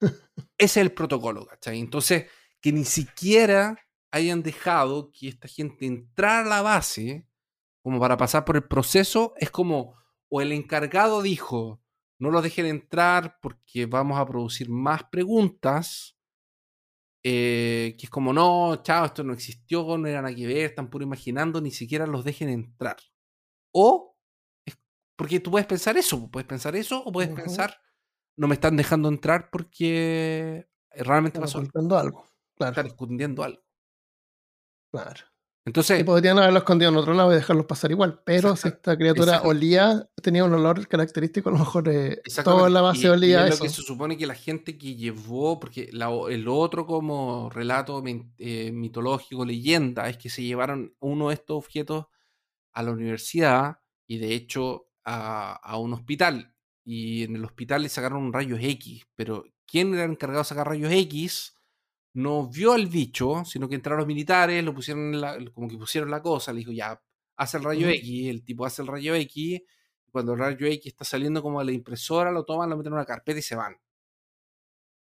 Ese 0.00 0.48
es 0.58 0.76
el 0.78 0.92
protocolo, 0.92 1.46
¿cachai? 1.46 1.78
Entonces, 1.78 2.26
que 2.60 2.72
ni 2.72 2.84
siquiera 2.84 3.78
hayan 4.12 4.42
dejado 4.42 5.10
que 5.10 5.28
esta 5.28 5.48
gente 5.48 5.86
entrara 5.86 6.46
a 6.46 6.48
la 6.48 6.62
base 6.62 7.26
como 7.82 7.98
para 7.98 8.16
pasar 8.16 8.44
por 8.44 8.56
el 8.56 8.62
proceso, 8.62 9.34
es 9.36 9.50
como, 9.50 9.96
o 10.28 10.40
el 10.40 10.52
encargado 10.52 11.20
dijo, 11.20 11.82
no 12.18 12.30
los 12.30 12.44
dejen 12.44 12.66
entrar 12.66 13.38
porque 13.42 13.86
vamos 13.86 14.18
a 14.18 14.26
producir 14.26 14.70
más 14.70 15.02
preguntas, 15.04 16.16
eh, 17.24 17.96
que 17.98 18.06
es 18.06 18.10
como, 18.10 18.32
no, 18.32 18.82
chao, 18.82 19.06
esto 19.06 19.24
no 19.24 19.32
existió, 19.32 19.98
no 19.98 20.06
era 20.06 20.22
nada 20.22 20.34
que 20.34 20.46
ver, 20.46 20.58
están 20.58 20.90
puro 20.90 21.04
imaginando, 21.04 21.60
ni 21.60 21.72
siquiera 21.72 22.06
los 22.06 22.24
dejen 22.24 22.48
entrar. 22.50 22.96
O, 23.72 24.16
porque 25.16 25.40
tú 25.40 25.50
puedes 25.50 25.66
pensar 25.66 25.96
eso, 25.96 26.30
puedes 26.30 26.46
pensar 26.46 26.76
eso, 26.76 27.02
o 27.04 27.10
puedes 27.10 27.34
pensar, 27.34 27.80
no 28.36 28.46
me 28.46 28.54
están 28.54 28.76
dejando 28.76 29.08
entrar 29.08 29.50
porque 29.50 30.68
realmente 30.90 31.40
pasó 31.40 31.58
algo. 31.58 32.26
Claro. 32.54 32.70
Están 32.70 32.86
escondiendo 32.86 33.42
algo. 33.42 33.62
Claro. 34.92 35.22
Entonces, 35.64 36.00
y 36.00 36.04
podrían 36.04 36.38
haberlo 36.38 36.58
escondido 36.58 36.90
en 36.90 36.96
otro 36.96 37.14
lado 37.14 37.30
y 37.30 37.36
dejarlos 37.36 37.66
pasar 37.66 37.92
igual, 37.92 38.20
pero 38.24 38.56
si 38.56 38.66
esta 38.66 38.96
criatura 38.96 39.42
olía, 39.42 40.08
tenía 40.20 40.44
un 40.44 40.52
olor 40.52 40.88
característico, 40.88 41.50
a 41.50 41.52
lo 41.52 41.58
mejor 41.60 41.88
eh, 41.88 42.20
toda 42.42 42.68
la 42.68 42.80
base 42.80 43.08
olía 43.08 43.46
eso. 43.46 43.58
Lo 43.58 43.62
que 43.62 43.68
se 43.68 43.82
supone 43.82 44.16
que 44.18 44.26
la 44.26 44.34
gente 44.34 44.76
que 44.76 44.96
llevó, 44.96 45.60
porque 45.60 45.90
el 45.92 46.48
otro 46.48 46.84
como 46.84 47.48
relato 47.48 48.02
eh, 48.38 48.72
mitológico, 48.72 49.44
leyenda, 49.44 50.08
es 50.08 50.18
que 50.18 50.30
se 50.30 50.42
llevaron 50.42 50.96
uno 50.98 51.28
de 51.28 51.34
estos 51.34 51.58
objetos 51.58 52.06
a 52.72 52.82
la 52.82 52.90
universidad 52.90 53.78
y 54.08 54.18
de 54.18 54.34
hecho 54.34 54.88
a, 55.04 55.52
a 55.52 55.78
un 55.78 55.92
hospital. 55.92 56.56
Y 56.84 57.22
en 57.22 57.36
el 57.36 57.44
hospital 57.44 57.82
le 57.82 57.88
sacaron 57.88 58.18
un 58.18 58.32
rayos 58.32 58.58
X, 58.60 59.06
pero 59.14 59.44
¿quién 59.64 59.94
era 59.94 60.02
encargado 60.02 60.40
de 60.40 60.48
sacar 60.48 60.66
rayos 60.66 60.90
X? 60.90 61.54
No 62.14 62.48
vio 62.48 62.72
al 62.72 62.86
bicho, 62.86 63.44
sino 63.44 63.68
que 63.68 63.74
entraron 63.74 64.00
los 64.00 64.06
militares, 64.06 64.62
lo 64.64 64.74
pusieron 64.74 65.12
como 65.52 65.68
que 65.68 65.76
pusieron 65.76 66.10
la 66.10 66.22
cosa, 66.22 66.52
le 66.52 66.58
dijo, 66.58 66.72
ya, 66.72 67.00
hace 67.36 67.56
el 67.56 67.64
rayo 67.64 67.88
X, 67.88 68.28
el 68.28 68.44
tipo 68.44 68.66
hace 68.66 68.82
el 68.82 68.88
rayo 68.88 69.14
X, 69.14 69.62
cuando 70.10 70.34
el 70.34 70.38
rayo 70.38 70.66
X 70.66 70.86
está 70.86 71.04
saliendo 71.04 71.42
como 71.42 71.60
de 71.60 71.66
la 71.66 71.72
impresora, 71.72 72.30
lo 72.30 72.44
toman, 72.44 72.68
lo 72.68 72.76
meten 72.76 72.92
en 72.92 72.94
una 72.94 73.06
carpeta 73.06 73.38
y 73.38 73.42
se 73.42 73.56
van. 73.56 73.76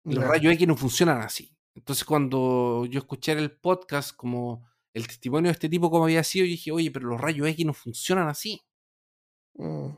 Y 0.04 0.14
los 0.14 0.24
rayos 0.24 0.52
X 0.54 0.66
no 0.66 0.76
funcionan 0.76 1.20
así. 1.20 1.56
Entonces 1.74 2.04
cuando 2.04 2.86
yo 2.86 3.00
escuché 3.00 3.32
el 3.32 3.52
podcast 3.52 4.14
como 4.16 4.66
el 4.92 5.06
testimonio 5.06 5.48
de 5.48 5.54
este 5.54 5.68
tipo 5.68 5.90
como 5.90 6.04
había 6.04 6.22
sido, 6.24 6.44
yo 6.44 6.50
dije, 6.50 6.72
oye, 6.72 6.90
pero 6.90 7.08
los 7.08 7.20
rayos 7.20 7.48
X 7.48 7.66
no 7.66 7.74
funcionan 7.74 8.28
así. 8.28 8.60
Mm. 9.54 9.88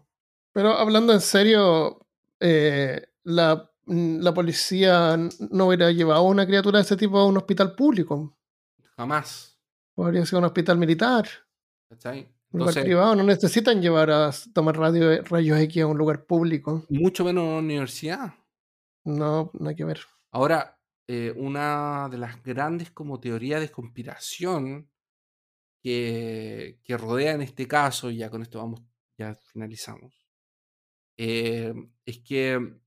Pero 0.52 0.70
hablando 0.70 1.12
en 1.12 1.20
serio, 1.20 2.06
eh, 2.40 3.08
la 3.24 3.70
la 3.86 4.32
policía 4.32 5.16
no 5.50 5.66
hubiera 5.66 5.90
llevado 5.90 6.20
a 6.20 6.28
una 6.28 6.46
criatura 6.46 6.78
de 6.78 6.84
ese 6.84 6.96
tipo 6.96 7.18
a 7.18 7.26
un 7.26 7.36
hospital 7.36 7.74
público. 7.74 8.36
Jamás. 8.96 9.58
Podría 9.94 10.24
ser 10.26 10.38
un 10.38 10.46
hospital 10.46 10.78
militar. 10.78 11.28
Un 12.50 12.60
lugar 12.60 12.74
privado. 12.74 13.14
No 13.14 13.22
necesitan 13.24 13.80
llevar 13.80 14.10
a 14.10 14.30
tomar 14.52 14.76
radio, 14.76 15.22
rayos 15.22 15.58
X 15.60 15.82
a 15.82 15.86
un 15.86 15.98
lugar 15.98 16.24
público. 16.24 16.84
Mucho 16.88 17.24
menos 17.24 17.44
una 17.44 17.58
universidad. 17.58 18.34
No, 19.04 19.50
no 19.52 19.68
hay 19.68 19.76
que 19.76 19.84
ver. 19.84 20.00
Ahora, 20.30 20.80
eh, 21.06 21.32
una 21.36 22.08
de 22.10 22.18
las 22.18 22.42
grandes 22.42 22.90
como 22.90 23.20
teorías 23.20 23.60
de 23.60 23.70
conspiración 23.70 24.90
que, 25.82 26.80
que 26.82 26.96
rodea 26.96 27.32
en 27.32 27.42
este 27.42 27.68
caso, 27.68 28.10
y 28.10 28.16
ya 28.16 28.30
con 28.30 28.42
esto 28.42 28.58
vamos, 28.58 28.80
ya 29.18 29.34
finalizamos, 29.34 30.26
eh, 31.18 31.74
es 32.06 32.18
que 32.20 32.80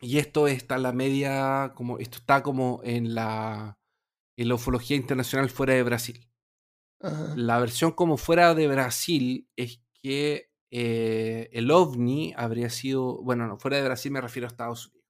y 0.00 0.18
esto 0.18 0.48
está 0.48 0.76
en 0.76 0.82
la 0.82 0.92
media, 0.92 1.72
como, 1.74 1.98
esto 1.98 2.18
está 2.18 2.42
como 2.42 2.80
en 2.84 3.14
la, 3.14 3.78
en 4.36 4.48
la 4.48 4.54
ufología 4.54 4.96
internacional 4.96 5.50
fuera 5.50 5.74
de 5.74 5.82
Brasil. 5.82 6.26
La 7.34 7.58
versión 7.58 7.92
como 7.92 8.18
fuera 8.18 8.54
de 8.54 8.68
Brasil 8.68 9.48
es 9.56 9.82
que 9.94 10.50
eh, 10.70 11.48
el 11.52 11.70
ovni 11.70 12.34
habría 12.36 12.68
sido, 12.68 13.22
bueno, 13.22 13.46
no, 13.46 13.58
fuera 13.58 13.78
de 13.78 13.84
Brasil 13.84 14.12
me 14.12 14.20
refiero 14.20 14.46
a 14.46 14.50
Estados 14.50 14.86
Unidos. 14.86 15.00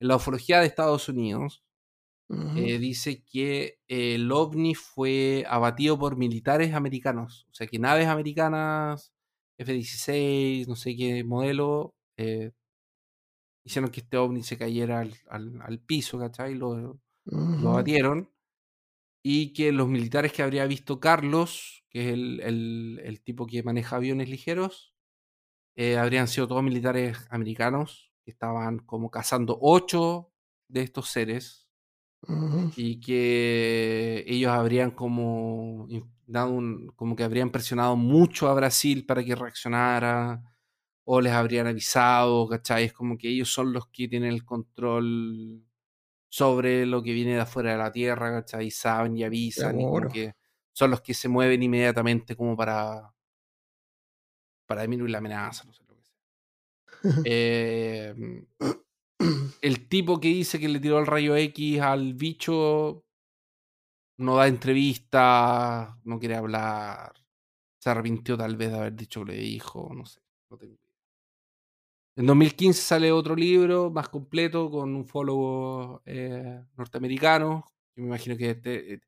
En 0.00 0.08
la 0.08 0.16
ufología 0.16 0.60
de 0.60 0.66
Estados 0.66 1.08
Unidos 1.08 1.64
eh, 2.28 2.78
dice 2.78 3.24
que 3.24 3.78
el 3.88 4.30
ovni 4.30 4.74
fue 4.74 5.44
abatido 5.48 5.98
por 5.98 6.16
militares 6.16 6.74
americanos, 6.74 7.46
o 7.50 7.54
sea 7.54 7.66
que 7.66 7.78
naves 7.78 8.08
americanas 8.08 9.12
F-16, 9.58 10.66
no 10.66 10.76
sé 10.76 10.96
qué 10.96 11.24
modelo, 11.24 11.94
eh, 12.16 12.52
hicieron 13.66 13.90
que 13.90 14.00
este 14.00 14.16
ovni 14.16 14.42
se 14.44 14.56
cayera 14.56 15.04
al, 15.28 15.80
piso, 15.80 16.18
¿cachai? 16.18 16.54
Lo, 16.54 17.00
lo 17.24 17.70
abatieron. 17.70 18.30
Y 19.22 19.52
que 19.52 19.72
los 19.72 19.88
militares 19.88 20.32
que 20.32 20.44
habría 20.44 20.66
visto 20.66 21.00
Carlos, 21.00 21.84
que 21.90 22.10
es 22.10 22.12
el, 22.12 23.20
tipo 23.24 23.44
que 23.44 23.64
maneja 23.64 23.96
aviones 23.96 24.30
ligeros, 24.30 24.94
eh, 25.74 25.98
habrían 25.98 26.28
sido 26.28 26.46
todos 26.46 26.62
militares 26.62 27.18
americanos 27.28 28.12
que 28.24 28.30
estaban 28.30 28.78
como 28.78 29.10
cazando 29.10 29.58
ocho 29.60 30.32
de 30.68 30.82
estos 30.82 31.08
seres 31.08 31.68
y 32.76 33.00
que 33.00 34.24
ellos 34.26 34.50
habrían 34.50 34.92
como 34.92 35.86
dado 36.26 36.50
un, 36.50 36.92
como 36.96 37.14
que 37.14 37.24
habrían 37.24 37.50
presionado 37.50 37.96
mucho 37.96 38.48
a 38.48 38.54
Brasil 38.54 39.04
para 39.06 39.24
que 39.24 39.34
reaccionara 39.34 40.42
o 41.08 41.20
les 41.20 41.32
habrían 41.32 41.68
avisado, 41.68 42.48
¿cachai? 42.48 42.84
Es 42.84 42.92
como 42.92 43.16
que 43.16 43.28
ellos 43.28 43.52
son 43.52 43.72
los 43.72 43.86
que 43.88 44.08
tienen 44.08 44.32
el 44.32 44.44
control 44.44 45.64
sobre 46.28 46.84
lo 46.84 47.00
que 47.00 47.12
viene 47.12 47.34
de 47.34 47.40
afuera 47.40 47.72
de 47.72 47.78
la 47.78 47.92
Tierra, 47.92 48.32
¿cachai? 48.32 48.72
Saben 48.72 49.16
y 49.16 49.22
avisan, 49.22 49.80
y 49.80 49.86
que 50.12 50.34
son 50.72 50.90
los 50.90 51.00
que 51.00 51.14
se 51.14 51.28
mueven 51.28 51.62
inmediatamente 51.62 52.34
como 52.34 52.56
para, 52.56 53.14
para 54.66 54.82
disminuir 54.82 55.12
la 55.12 55.18
amenaza, 55.18 55.64
no 55.64 55.72
sé 55.72 55.84
lo 55.86 55.94
que 55.94 56.02
sea. 56.02 56.16
Em, 57.24 58.44
el 59.62 59.88
tipo 59.88 60.18
que 60.18 60.28
dice 60.28 60.58
que 60.58 60.68
le 60.68 60.80
tiró 60.80 60.98
el 60.98 61.06
rayo 61.06 61.36
X 61.36 61.80
al 61.80 62.14
bicho 62.14 63.04
no 64.18 64.36
da 64.36 64.48
entrevista, 64.48 66.00
no 66.02 66.18
quiere 66.18 66.34
hablar, 66.34 67.12
se 67.78 67.90
arrepintió 67.90 68.36
tal 68.36 68.56
vez 68.56 68.70
de 68.70 68.76
haber 68.76 68.96
dicho 68.96 69.24
que 69.24 69.32
le 69.32 69.38
dijo, 69.38 69.88
no 69.94 70.04
sé, 70.04 70.20
no 70.50 70.58
tengo 70.58 70.76
en 72.16 72.26
2015 72.26 72.80
sale 72.80 73.12
otro 73.12 73.36
libro 73.36 73.90
más 73.90 74.08
completo 74.08 74.70
con 74.70 74.94
un 74.94 75.06
follow 75.06 76.00
eh, 76.06 76.64
norteamericano. 76.76 77.66
Que 77.94 78.00
me 78.00 78.08
imagino 78.08 78.36
que, 78.36 78.50
este, 78.50 79.00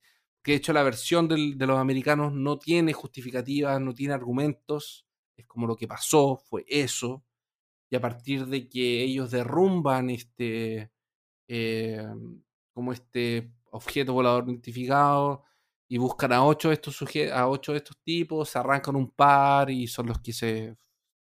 que 0.42 0.52
de 0.52 0.56
hecho 0.58 0.72
la 0.72 0.82
versión 0.82 1.28
de 1.28 1.66
los 1.66 1.78
americanos 1.78 2.32
no 2.34 2.58
tiene 2.58 2.92
justificativas, 2.92 3.80
no 3.80 3.94
tiene 3.94 4.14
argumentos. 4.14 5.06
Es 5.36 5.46
como 5.46 5.66
lo 5.66 5.76
que 5.76 5.88
pasó, 5.88 6.36
fue 6.36 6.64
eso. 6.68 7.24
Y 7.90 7.96
a 7.96 8.00
partir 8.00 8.46
de 8.46 8.68
que 8.68 9.02
ellos 9.02 9.30
derrumban 9.30 10.10
este, 10.10 10.90
eh, 11.48 12.04
como 12.74 12.92
este 12.92 13.52
objeto 13.70 14.12
volador 14.14 14.44
identificado, 14.48 15.44
y 15.88 15.98
buscan 15.98 16.32
a 16.32 16.44
ocho 16.44 16.68
de 16.68 16.74
estos 16.74 17.02
a 17.32 17.48
ocho 17.48 17.72
de 17.72 17.78
estos 17.78 17.96
tipos, 18.04 18.50
se 18.50 18.58
arrancan 18.58 18.96
un 18.96 19.10
par 19.10 19.70
y 19.70 19.86
son 19.88 20.06
los 20.08 20.20
que 20.20 20.32
se 20.32 20.76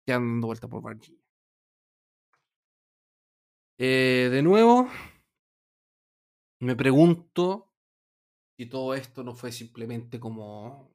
quedan 0.06 0.22
dando 0.32 0.46
vuelta 0.48 0.68
por 0.68 0.82
Virginia. 0.94 1.25
Eh, 3.78 4.28
de 4.32 4.42
nuevo, 4.42 4.88
me 6.60 6.74
pregunto 6.74 7.70
si 8.56 8.66
todo 8.66 8.94
esto 8.94 9.22
no 9.22 9.34
fue 9.34 9.52
simplemente 9.52 10.18
como 10.18 10.90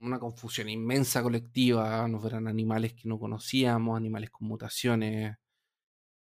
una 0.00 0.18
confusión 0.18 0.68
inmensa 0.68 1.22
colectiva, 1.22 2.06
nos 2.08 2.24
eran 2.26 2.46
animales 2.46 2.92
que 2.92 3.08
no 3.08 3.18
conocíamos, 3.18 3.96
animales 3.96 4.30
con 4.30 4.48
mutaciones. 4.48 5.36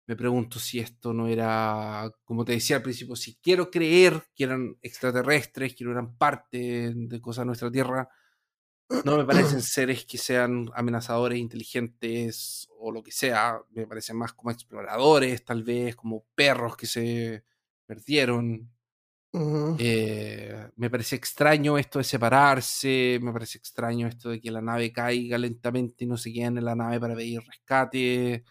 Me 0.07 0.17
pregunto 0.17 0.59
si 0.59 0.81
esto 0.81 1.15
no 1.15 1.29
era, 1.29 2.11
como 2.25 2.45
te 2.45 2.53
decía 2.53 2.77
al 2.77 2.83
principio, 2.83 3.17
si 3.17 3.37
quiero 3.37 3.71
creer 3.71 4.23
que 4.35 4.45
eran 4.45 4.77
extraterrestres, 4.83 5.75
que 5.75 5.85
no 5.85 5.93
eran 5.93 6.17
parte 6.19 6.93
de 6.95 7.21
cosas 7.23 7.45
de 7.45 7.47
nuestra 7.47 7.71
Tierra, 7.71 8.09
no 9.05 9.17
me 9.17 9.25
parecen 9.25 9.63
seres 9.63 10.05
que 10.05 10.19
sean 10.19 10.71
amenazadores, 10.75 11.39
inteligentes 11.39 12.69
o 12.85 12.93
lo 12.93 13.03
que 13.03 13.13
sea. 13.13 13.61
Me 13.71 13.87
parecen 13.87 14.17
más 14.17 14.33
como 14.35 14.51
exploradores, 14.51 15.45
tal 15.45 15.63
vez, 15.65 15.97
como 15.97 16.25
perros 16.35 16.77
que 16.77 16.87
se 16.87 17.45
perdieron. 17.87 18.71
Eh, 19.79 20.69
me 20.77 20.91
parece 20.91 21.17
extraño 21.17 21.77
esto 21.77 21.99
de 21.99 22.05
separarse, 22.05 23.19
me 23.21 23.33
parece 23.33 23.59
extraño 23.59 24.07
esto 24.07 24.31
de 24.31 24.41
que 24.41 24.51
la 24.51 24.61
nave 24.61 24.93
caiga 24.93 25.39
lentamente 25.39 26.05
y 26.05 26.07
no 26.07 26.17
se 26.17 26.33
queden 26.33 26.59
en 26.59 26.65
la 26.67 26.77
nave 26.77 27.01
para 27.01 27.17
pedir 27.17 27.41
rescate. 27.43 28.45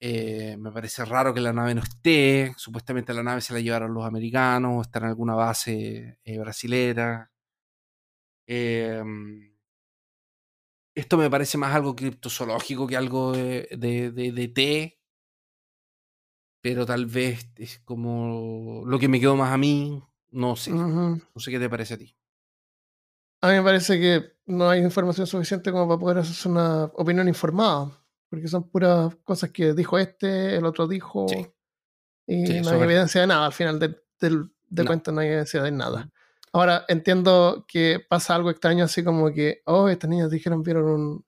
Eh, 0.00 0.56
me 0.58 0.70
parece 0.70 1.04
raro 1.04 1.32
que 1.34 1.40
la 1.40 1.52
nave 1.52 1.74
no 1.74 1.82
esté. 1.82 2.52
Supuestamente 2.56 3.14
la 3.14 3.22
nave 3.22 3.40
se 3.40 3.54
la 3.54 3.60
llevaron 3.60 3.94
los 3.94 4.04
americanos, 4.04 4.86
está 4.86 4.98
en 5.00 5.06
alguna 5.06 5.34
base 5.34 6.18
eh, 6.24 6.38
brasilera. 6.38 7.30
Em, 8.46 9.53
esto 10.94 11.16
me 11.16 11.30
parece 11.30 11.58
más 11.58 11.74
algo 11.74 11.96
criptozoológico 11.96 12.86
que 12.86 12.96
algo 12.96 13.32
de, 13.32 13.68
de, 13.76 14.10
de 14.10 14.48
té 14.48 15.04
pero 16.64 16.86
tal 16.86 17.04
vez 17.04 17.50
es 17.56 17.80
como 17.80 18.84
lo 18.86 18.98
que 18.98 19.06
me 19.06 19.20
quedó 19.20 19.36
más 19.36 19.52
a 19.52 19.58
mí, 19.58 20.02
no 20.30 20.56
sé. 20.56 20.70
No 20.70 21.20
sé 21.36 21.50
qué 21.50 21.58
te 21.58 21.68
parece 21.68 21.92
a 21.92 21.98
ti. 21.98 22.16
A 23.42 23.48
mí 23.48 23.56
me 23.56 23.62
parece 23.62 24.00
que 24.00 24.38
no 24.46 24.70
hay 24.70 24.80
información 24.80 25.26
suficiente 25.26 25.70
como 25.70 25.86
para 25.86 26.00
poder 26.00 26.18
hacer 26.20 26.50
una 26.50 26.84
opinión 26.84 27.28
informada, 27.28 28.02
porque 28.30 28.48
son 28.48 28.66
puras 28.70 29.14
cosas 29.24 29.50
que 29.50 29.74
dijo 29.74 29.98
este, 29.98 30.56
el 30.56 30.64
otro 30.64 30.88
dijo, 30.88 31.26
y 32.26 32.60
no 32.62 32.70
hay 32.70 32.80
evidencia 32.80 33.20
de 33.20 33.26
nada. 33.26 33.44
Al 33.44 33.52
final 33.52 33.78
de, 33.78 34.00
de, 34.70 34.84
cuentas 34.86 35.12
no 35.12 35.20
hay 35.20 35.26
evidencia 35.26 35.62
de 35.62 35.70
nada. 35.70 36.10
Ahora 36.54 36.84
entiendo 36.86 37.66
que 37.66 37.98
pasa 38.08 38.36
algo 38.36 38.48
extraño, 38.48 38.84
así 38.84 39.02
como 39.02 39.32
que, 39.32 39.62
oh, 39.66 39.88
estas 39.88 40.08
niñas 40.08 40.30
dijeron 40.30 40.62
vieron 40.62 40.84
un, 40.84 41.24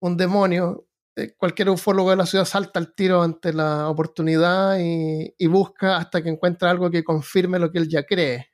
un 0.00 0.16
demonio, 0.18 0.86
eh, 1.16 1.34
cualquier 1.34 1.70
ufólogo 1.70 2.10
de 2.10 2.16
la 2.16 2.26
ciudad 2.26 2.44
salta 2.44 2.78
al 2.78 2.94
tiro 2.94 3.22
ante 3.22 3.54
la 3.54 3.88
oportunidad 3.88 4.76
y, 4.78 5.46
busca 5.46 5.96
hasta 5.96 6.22
que 6.22 6.28
encuentra 6.28 6.70
algo 6.70 6.90
que 6.90 7.02
confirme 7.02 7.58
lo 7.58 7.72
que 7.72 7.78
él 7.78 7.88
ya 7.88 8.04
cree. 8.04 8.50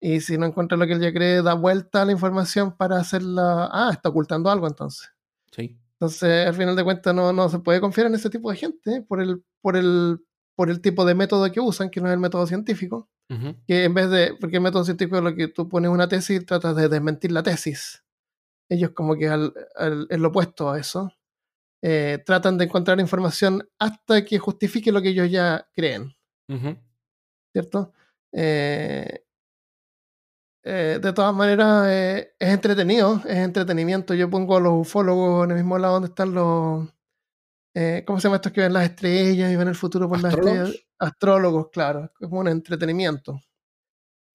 Y 0.00 0.20
si 0.20 0.38
no 0.38 0.46
encuentra 0.46 0.78
lo 0.78 0.86
que 0.86 0.92
él 0.92 1.00
ya 1.00 1.12
cree, 1.12 1.42
da 1.42 1.54
vuelta 1.54 2.02
a 2.02 2.04
la 2.04 2.12
información 2.12 2.76
para 2.76 2.98
hacerla. 2.98 3.68
Ah, 3.72 3.90
está 3.90 4.10
ocultando 4.10 4.50
algo 4.50 4.68
entonces. 4.68 5.10
Sí. 5.50 5.76
Entonces, 5.94 6.46
al 6.46 6.54
final 6.54 6.76
de 6.76 6.84
cuentas, 6.84 7.12
no, 7.12 7.32
no 7.32 7.48
se 7.48 7.58
puede 7.58 7.80
confiar 7.80 8.06
en 8.06 8.14
ese 8.14 8.30
tipo 8.30 8.52
de 8.52 8.56
gente 8.56 9.02
por 9.02 9.20
el, 9.20 9.42
por 9.60 9.76
el, 9.76 10.20
por 10.54 10.70
el 10.70 10.80
tipo 10.80 11.04
de 11.04 11.16
método 11.16 11.50
que 11.50 11.58
usan, 11.58 11.90
que 11.90 12.00
no 12.00 12.06
es 12.06 12.12
el 12.12 12.20
método 12.20 12.46
científico. 12.46 13.08
Que 13.66 13.84
en 13.84 13.94
vez 13.94 14.10
de. 14.10 14.34
Porque 14.40 14.56
el 14.56 14.62
método 14.62 14.84
científico 14.84 15.16
es 15.16 15.24
lo 15.24 15.34
que 15.34 15.48
tú 15.48 15.68
pones 15.68 15.90
una 15.90 16.08
tesis 16.08 16.40
y 16.40 16.44
tratas 16.44 16.76
de 16.76 16.88
desmentir 16.88 17.32
la 17.32 17.42
tesis. 17.42 18.04
Ellos, 18.68 18.90
como 18.90 19.16
que 19.16 19.26
es 19.26 20.18
lo 20.18 20.28
opuesto 20.28 20.70
a 20.70 20.78
eso. 20.78 21.12
Eh, 21.82 22.22
tratan 22.24 22.58
de 22.58 22.64
encontrar 22.64 22.98
información 23.00 23.68
hasta 23.78 24.24
que 24.24 24.38
justifique 24.38 24.90
lo 24.90 25.02
que 25.02 25.10
ellos 25.10 25.30
ya 25.30 25.68
creen. 25.74 26.16
¿Cierto? 27.52 27.92
Eh, 28.32 29.24
eh, 30.64 30.98
de 31.00 31.12
todas 31.12 31.34
maneras, 31.34 31.88
es 31.88 32.48
entretenido, 32.48 33.22
es 33.24 33.36
entretenimiento. 33.36 34.14
Yo 34.14 34.30
pongo 34.30 34.56
a 34.56 34.60
los 34.60 34.72
ufólogos 34.86 35.44
en 35.44 35.52
el 35.52 35.56
mismo 35.58 35.78
lado 35.78 35.94
donde 35.94 36.08
están 36.08 36.32
los. 36.32 36.88
¿Cómo 38.06 38.18
se 38.18 38.28
llama 38.28 38.36
estos 38.36 38.52
que 38.52 38.62
ven 38.62 38.72
las 38.72 38.84
estrellas 38.84 39.52
y 39.52 39.56
ven 39.56 39.68
el 39.68 39.74
futuro 39.74 40.08
por 40.08 40.20
las 40.20 40.32
estrellas? 40.34 40.85
Astrólogos, 40.98 41.68
claro. 41.70 42.10
Es 42.20 42.28
como 42.28 42.40
un 42.40 42.48
entretenimiento. 42.48 43.40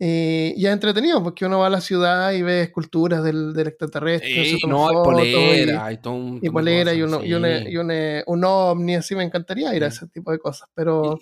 Y, 0.03 0.53
y, 0.59 0.65
es 0.65 0.73
entretenido 0.73 1.21
porque 1.23 1.45
uno 1.45 1.59
va 1.59 1.67
a 1.67 1.69
la 1.69 1.79
ciudad 1.79 2.31
y 2.31 2.41
ve 2.41 2.63
esculturas 2.63 3.23
del, 3.23 3.53
del 3.53 3.67
extraterrestre. 3.67 4.45
Sí, 4.45 4.59
no, 4.67 4.89
hay 4.89 4.95
polera, 4.95 5.91
y, 5.91 5.99
un, 6.07 6.39
y 6.41 6.49
polera 6.49 6.91
y, 6.91 7.03
uno, 7.03 7.23
y, 7.23 7.33
un 7.35 8.43
ovni, 8.43 8.95
así 8.95 9.13
me 9.13 9.23
encantaría 9.23 9.75
ir 9.75 9.83
a 9.83 9.87
ese 9.87 10.07
tipo 10.07 10.31
de 10.31 10.39
cosas. 10.39 10.67
Pero 10.73 11.19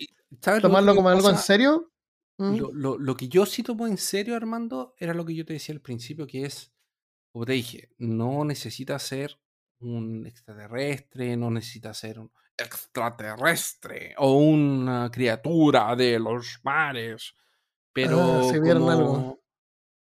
tomarlo 0.62 0.94
como 0.94 1.10
algo 1.10 1.28
en 1.28 1.36
serio. 1.36 1.92
¿Mm? 2.38 2.56
Lo, 2.56 2.72
lo, 2.72 2.98
lo, 2.98 3.16
que 3.18 3.28
yo 3.28 3.44
sí 3.44 3.62
tomo 3.62 3.86
en 3.86 3.98
serio, 3.98 4.34
Armando, 4.34 4.94
era 4.96 5.12
lo 5.12 5.26
que 5.26 5.34
yo 5.34 5.44
te 5.44 5.52
decía 5.52 5.74
al 5.74 5.82
principio, 5.82 6.26
que 6.26 6.46
es, 6.46 6.72
como 7.32 7.44
te 7.44 7.52
dije, 7.52 7.90
no 7.98 8.46
necesita 8.46 8.98
ser 8.98 9.38
un 9.80 10.26
extraterrestre, 10.26 11.36
no 11.36 11.50
necesita 11.50 11.92
ser 11.92 12.18
un 12.18 12.30
extraterrestre 12.60 14.14
o 14.18 14.34
una 14.34 15.10
criatura 15.10 15.94
de 15.96 16.18
los 16.18 16.60
mares 16.62 17.34
pero. 17.92 18.20
Ah, 18.20 18.58
vieron 18.60 18.88
algo. 18.88 19.42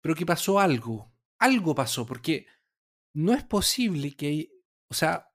Pero 0.02 0.16
que 0.16 0.26
pasó 0.26 0.60
algo. 0.60 1.12
Algo 1.40 1.74
pasó, 1.74 2.06
porque 2.06 2.46
no 3.14 3.34
es 3.34 3.44
posible 3.44 4.16
que. 4.16 4.52
O 4.90 4.94
sea, 4.94 5.28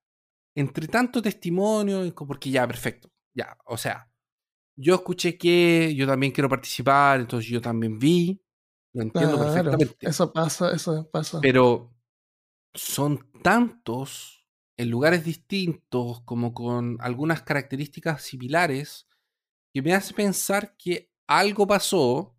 entre 0.54 0.88
tanto 0.88 1.22
testimonio, 1.22 2.14
porque 2.14 2.50
ya, 2.50 2.66
perfecto. 2.66 3.10
Ya, 3.34 3.56
o 3.66 3.76
sea, 3.76 4.10
yo 4.76 4.94
escuché 4.94 5.36
que 5.36 5.94
yo 5.94 6.06
también 6.06 6.32
quiero 6.32 6.48
participar, 6.48 7.20
entonces 7.20 7.50
yo 7.50 7.60
también 7.60 7.98
vi. 7.98 8.42
Lo 8.92 9.02
entiendo 9.02 9.38
perfectamente. 9.38 9.96
Eso 10.00 10.32
pasa, 10.32 10.72
eso 10.72 11.08
pasa. 11.10 11.40
Pero 11.40 11.94
son 12.74 13.30
tantos 13.42 14.45
en 14.76 14.90
lugares 14.90 15.24
distintos, 15.24 16.20
como 16.22 16.52
con 16.52 16.98
algunas 17.00 17.42
características 17.42 18.22
similares, 18.22 19.06
que 19.72 19.82
me 19.82 19.94
hace 19.94 20.14
pensar 20.14 20.76
que 20.76 21.10
algo 21.26 21.66
pasó 21.66 22.36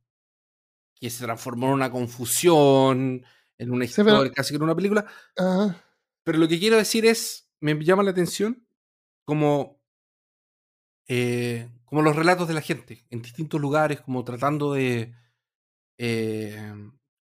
que 0.99 1.09
se 1.09 1.23
transformó 1.23 1.67
en 1.67 1.73
una 1.73 1.91
confusión, 1.91 3.23
en 3.57 3.71
una 3.71 3.85
historia, 3.85 4.31
casi 4.31 4.51
que 4.51 4.55
en 4.57 4.63
una 4.63 4.75
película. 4.75 5.05
Pero 6.23 6.37
lo 6.37 6.47
que 6.47 6.59
quiero 6.59 6.77
decir 6.77 7.05
es, 7.05 7.49
me 7.59 7.75
llama 7.83 8.03
la 8.03 8.11
atención 8.11 8.67
como, 9.25 9.79
eh, 11.07 11.69
como 11.85 12.01
los 12.01 12.15
relatos 12.15 12.47
de 12.47 12.53
la 12.53 12.61
gente 12.61 13.05
en 13.09 13.21
distintos 13.21 13.61
lugares, 13.61 14.01
como 14.01 14.23
tratando 14.23 14.73
de... 14.73 15.13
Eh, 15.99 16.73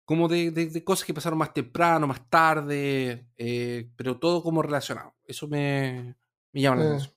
como 0.04 0.28
de, 0.28 0.82
cosas 0.84 1.06
que 1.06 1.14
pasaron 1.14 1.38
más 1.38 1.54
temprano, 1.54 2.06
más 2.06 2.28
tarde, 2.28 3.28
eh, 3.36 3.90
pero 3.96 4.18
todo 4.18 4.42
como 4.42 4.62
relacionado. 4.62 5.14
Eso 5.24 5.48
me, 5.48 6.16
me 6.52 6.60
llama 6.60 6.76
la 6.76 6.88
atención. 6.88 7.14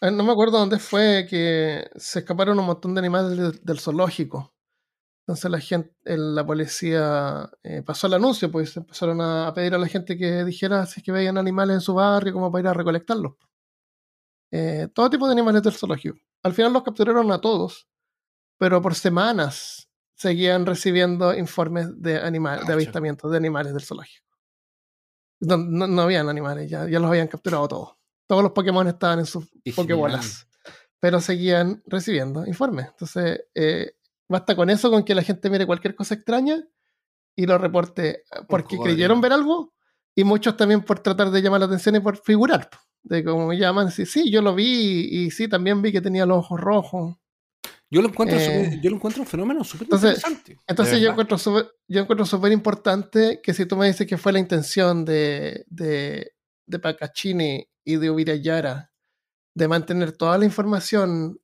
No 0.00 0.22
me 0.22 0.32
acuerdo 0.32 0.58
dónde 0.58 0.78
fue 0.78 1.26
que 1.28 1.88
se 1.96 2.20
escaparon 2.20 2.58
un 2.58 2.66
montón 2.66 2.94
de 2.94 3.00
animales 3.00 3.60
del, 3.62 3.80
zoológico. 3.80 4.54
Entonces 5.26 5.50
la 5.50 5.60
gente, 5.60 5.94
la 6.04 6.46
policía 6.46 7.50
eh, 7.62 7.82
pasó 7.82 8.06
el 8.06 8.14
anuncio, 8.14 8.50
pues 8.50 8.76
empezaron 8.76 9.20
a, 9.20 9.52
pedir 9.54 9.74
a 9.74 9.78
la 9.78 9.88
gente 9.88 10.16
que 10.16 10.44
dijera 10.44 10.86
si 10.86 11.00
es 11.00 11.04
que 11.04 11.12
veían 11.12 11.36
animales 11.36 11.74
en 11.74 11.80
su 11.80 11.94
barrio, 11.94 12.32
como 12.32 12.50
para 12.50 12.62
ir 12.62 12.68
a 12.68 12.74
recolectarlos. 12.74 13.34
Eh, 14.52 14.88
todo 14.94 15.10
tipo 15.10 15.26
de 15.26 15.32
animales 15.32 15.62
del 15.62 15.74
zoológico. 15.74 16.16
Al 16.42 16.54
final 16.54 16.72
los 16.72 16.84
capturaron 16.84 17.30
a 17.32 17.40
todos, 17.40 17.88
pero 18.56 18.80
por 18.80 18.94
semanas 18.94 19.87
seguían 20.18 20.66
recibiendo 20.66 21.34
informes 21.34 22.02
de, 22.02 22.18
animales, 22.18 22.66
de 22.66 22.72
avistamientos 22.74 23.30
de 23.30 23.38
animales 23.38 23.72
del 23.72 23.82
zoológico. 23.82 24.26
No, 25.40 25.56
no, 25.56 26.02
habían 26.02 26.28
animales, 26.28 26.68
ya, 26.68 26.86
ya 26.86 26.98
los 26.98 27.08
habían 27.08 27.28
capturado 27.28 27.66
todos 27.68 27.98
todos 28.28 28.42
los 28.42 28.52
Pokémon 28.52 28.86
estaban 28.86 29.18
en 29.18 29.26
sus 29.26 29.48
Pokébolas. 29.74 30.46
Pero 31.00 31.20
seguían 31.20 31.82
recibiendo 31.86 32.46
informes. 32.46 32.88
Entonces, 32.88 33.46
eh, 33.54 33.92
basta 34.28 34.54
con 34.54 34.68
eso, 34.70 34.90
con 34.90 35.02
que 35.02 35.14
la 35.14 35.22
gente 35.22 35.50
mire 35.50 35.66
cualquier 35.66 35.94
cosa 35.96 36.14
extraña 36.14 36.62
y 37.34 37.46
lo 37.46 37.56
reporte 37.56 38.24
porque 38.48 38.78
creyeron 38.78 39.20
ver 39.20 39.32
algo 39.32 39.72
y 40.14 40.24
muchos 40.24 40.56
también 40.56 40.82
por 40.82 40.98
tratar 41.00 41.30
de 41.30 41.40
llamar 41.40 41.60
la 41.60 41.66
atención 41.66 41.96
y 41.96 42.00
por 42.00 42.18
figurar. 42.18 42.68
De 43.02 43.24
como 43.24 43.52
llaman, 43.52 43.90
sí, 43.90 44.04
sí, 44.04 44.30
yo 44.30 44.42
lo 44.42 44.54
vi 44.54 45.08
y 45.10 45.30
sí, 45.30 45.48
también 45.48 45.80
vi 45.80 45.92
que 45.92 46.00
tenía 46.00 46.26
los 46.26 46.38
ojos 46.38 46.60
rojos. 46.60 47.16
Yo 47.90 48.02
lo 48.02 48.08
encuentro, 48.08 48.38
eh, 48.38 48.78
yo 48.82 48.90
lo 48.90 48.96
encuentro 48.96 49.22
un 49.22 49.28
fenómeno 49.28 49.64
súper 49.64 49.88
interesante. 49.90 50.58
Entonces 50.66 51.00
yo 51.00 51.10
encuentro, 51.10 51.38
super, 51.38 51.70
yo 51.88 52.02
encuentro 52.02 52.26
súper 52.26 52.52
importante 52.52 53.40
que 53.42 53.54
si 53.54 53.64
tú 53.64 53.76
me 53.76 53.86
dices 53.86 54.06
que 54.06 54.18
fue 54.18 54.32
la 54.32 54.38
intención 54.38 55.06
de, 55.06 55.64
de, 55.68 56.32
de 56.66 57.68
y 57.84 57.96
de 57.96 58.10
Ubirayara 58.10 58.92
de 59.54 59.68
mantener 59.68 60.12
toda 60.12 60.36
la 60.36 60.44
información 60.44 61.40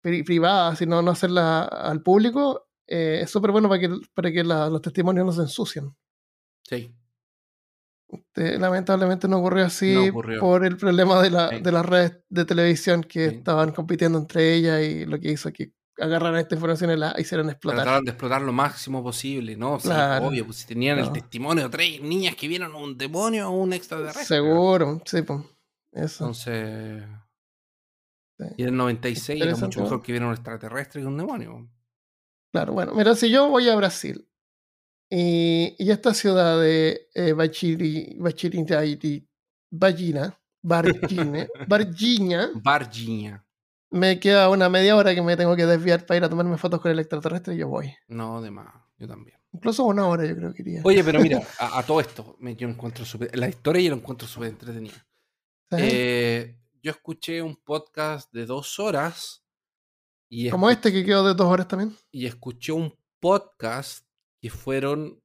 privada, 0.00 0.74
sino 0.76 1.02
no 1.02 1.10
hacerla 1.10 1.64
al 1.64 2.02
público, 2.02 2.66
eh, 2.86 3.20
es 3.22 3.30
súper 3.30 3.52
bueno 3.52 3.68
para 3.68 3.80
que, 3.80 3.90
para 4.14 4.32
que 4.32 4.42
los 4.42 4.82
testimonios 4.82 5.24
no 5.24 5.32
se 5.32 5.42
ensucien. 5.42 5.94
Sí. 6.62 6.94
Este, 8.14 8.58
lamentablemente 8.58 9.28
no 9.28 9.38
ocurrió 9.38 9.66
así 9.66 10.10
por 10.40 10.64
el 10.64 10.76
problema 10.76 11.22
de, 11.22 11.30
la, 11.30 11.48
de 11.48 11.72
las 11.72 11.86
redes 11.86 12.18
de 12.28 12.44
televisión 12.44 13.02
que 13.02 13.26
estaban 13.26 13.72
compitiendo 13.72 14.18
entre 14.18 14.54
ellas 14.54 14.82
y 14.82 15.06
lo 15.06 15.18
que 15.18 15.32
hizo 15.32 15.52
que 15.52 15.72
agarraran 15.98 16.40
esta 16.40 16.54
información 16.54 16.90
y 16.90 16.96
la 16.96 17.14
hicieron 17.18 17.48
explotar. 17.50 17.82
Trataron 17.82 18.04
de 18.04 18.10
explotar 18.10 18.42
lo 18.42 18.52
máximo 18.52 19.02
posible, 19.02 19.56
¿no? 19.56 19.78
Sí, 19.78 19.88
obvio, 19.88 20.46
pues 20.46 20.58
si 20.58 20.66
tenían 20.66 20.98
el 20.98 21.12
testimonio 21.12 21.64
de 21.64 21.70
tres 21.70 22.00
niñas 22.00 22.34
que 22.34 22.48
vieron 22.48 22.74
un 22.74 22.98
demonio 22.98 23.48
o 23.50 23.52
un 23.52 23.72
extraterrestre. 23.72 24.24
Seguro, 24.24 25.02
sí, 25.04 25.22
pues. 25.22 25.40
Eso. 25.92 26.24
Entonces. 26.24 27.04
Y 28.56 28.62
en 28.62 28.68
el 28.68 28.76
96 28.76 29.40
era 29.40 29.56
mucho 29.56 29.82
mejor 29.82 30.02
que 30.02 30.12
vieron 30.12 30.28
un 30.28 30.34
extraterrestre 30.34 31.00
que 31.00 31.06
un 31.06 31.16
demonio. 31.16 31.68
Claro, 32.52 32.72
bueno, 32.72 32.94
mira, 32.94 33.14
si 33.14 33.30
yo 33.30 33.48
voy 33.48 33.68
a 33.68 33.76
Brasil 33.76 34.28
y, 35.16 35.76
y 35.78 35.90
esta 35.92 36.12
ciudad 36.12 36.60
de 36.60 37.08
eh, 37.14 37.32
Bachiri, 37.34 38.18
Ballina, 39.70 40.40
Bargine, 40.60 41.48
Bargiña, 41.68 42.50
Bargiña, 42.54 43.46
me 43.90 44.18
queda 44.18 44.50
una 44.50 44.68
media 44.68 44.96
hora 44.96 45.14
que 45.14 45.22
me 45.22 45.36
tengo 45.36 45.54
que 45.54 45.66
desviar 45.66 46.04
para 46.04 46.18
ir 46.18 46.24
a 46.24 46.28
tomarme 46.28 46.58
fotos 46.58 46.80
con 46.80 46.90
el 46.90 46.98
extraterrestre 46.98 47.54
y 47.54 47.58
yo 47.58 47.68
voy. 47.68 47.94
No, 48.08 48.42
de 48.42 48.50
más, 48.50 48.74
yo 48.98 49.06
también. 49.06 49.38
Incluso 49.52 49.84
una 49.84 50.08
hora 50.08 50.26
yo 50.26 50.34
creo 50.34 50.52
que 50.52 50.62
iría. 50.62 50.80
Oye, 50.82 51.04
pero 51.04 51.20
mira, 51.20 51.40
a, 51.60 51.80
todo 51.84 52.00
esto, 52.00 52.36
me, 52.40 52.56
yo 52.56 52.68
encuentro 52.68 53.04
super, 53.04 53.36
la 53.38 53.48
historia 53.48 53.82
yo 53.82 53.90
lo 53.90 53.96
encuentro 53.96 54.26
súper 54.26 54.48
entretenida. 54.48 55.06
Eh, 55.70 56.58
yo 56.82 56.90
escuché 56.90 57.40
un 57.40 57.54
podcast 57.54 58.32
de 58.32 58.46
dos 58.46 58.80
horas. 58.80 59.44
Y 60.28 60.50
Como 60.50 60.70
este 60.70 60.90
que 60.90 61.04
quedó 61.04 61.24
de 61.24 61.34
dos 61.34 61.46
horas 61.46 61.68
también. 61.68 61.96
Y 62.10 62.26
escuché 62.26 62.72
un 62.72 62.92
podcast 63.20 64.04
que 64.44 64.50
fueron 64.50 65.24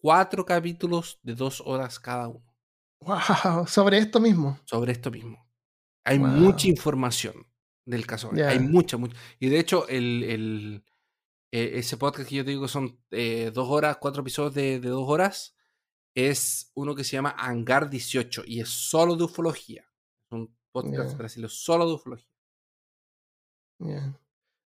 cuatro 0.00 0.46
capítulos 0.46 1.18
de 1.24 1.34
dos 1.34 1.60
horas 1.60 1.98
cada 1.98 2.28
uno. 2.28 2.54
Wow, 3.00 3.66
sobre 3.66 3.98
esto 3.98 4.20
mismo. 4.20 4.60
Sobre 4.64 4.92
esto 4.92 5.10
mismo. 5.10 5.44
Hay 6.04 6.20
mucha 6.20 6.68
información 6.68 7.34
del 7.84 8.06
caso. 8.06 8.30
Hay 8.46 8.60
mucha, 8.60 8.96
mucha. 8.96 9.16
Y 9.40 9.48
de 9.48 9.58
hecho, 9.58 9.88
el, 9.88 10.84
e, 11.50 11.78
ese 11.80 11.96
podcast 11.96 12.28
que 12.28 12.36
yo 12.36 12.44
te 12.44 12.52
digo 12.52 12.68
son 12.68 13.02
eh, 13.10 13.50
dos 13.52 13.68
horas, 13.70 13.96
cuatro 13.96 14.22
episodios 14.22 14.54
de, 14.54 14.78
dos 14.78 15.08
horas, 15.08 15.56
es 16.14 16.70
uno 16.76 16.94
que 16.94 17.02
se 17.02 17.16
llama 17.16 17.34
Hangar 17.36 17.90
18 17.90 18.44
y 18.46 18.60
es 18.60 18.68
solo 18.68 19.16
de 19.16 19.24
ufología. 19.24 19.82
Es 20.30 20.30
un 20.30 20.56
podcast 20.70 21.18
brasileño 21.18 21.48
solo 21.48 21.88
de 21.88 21.94
ufología. 21.94 22.30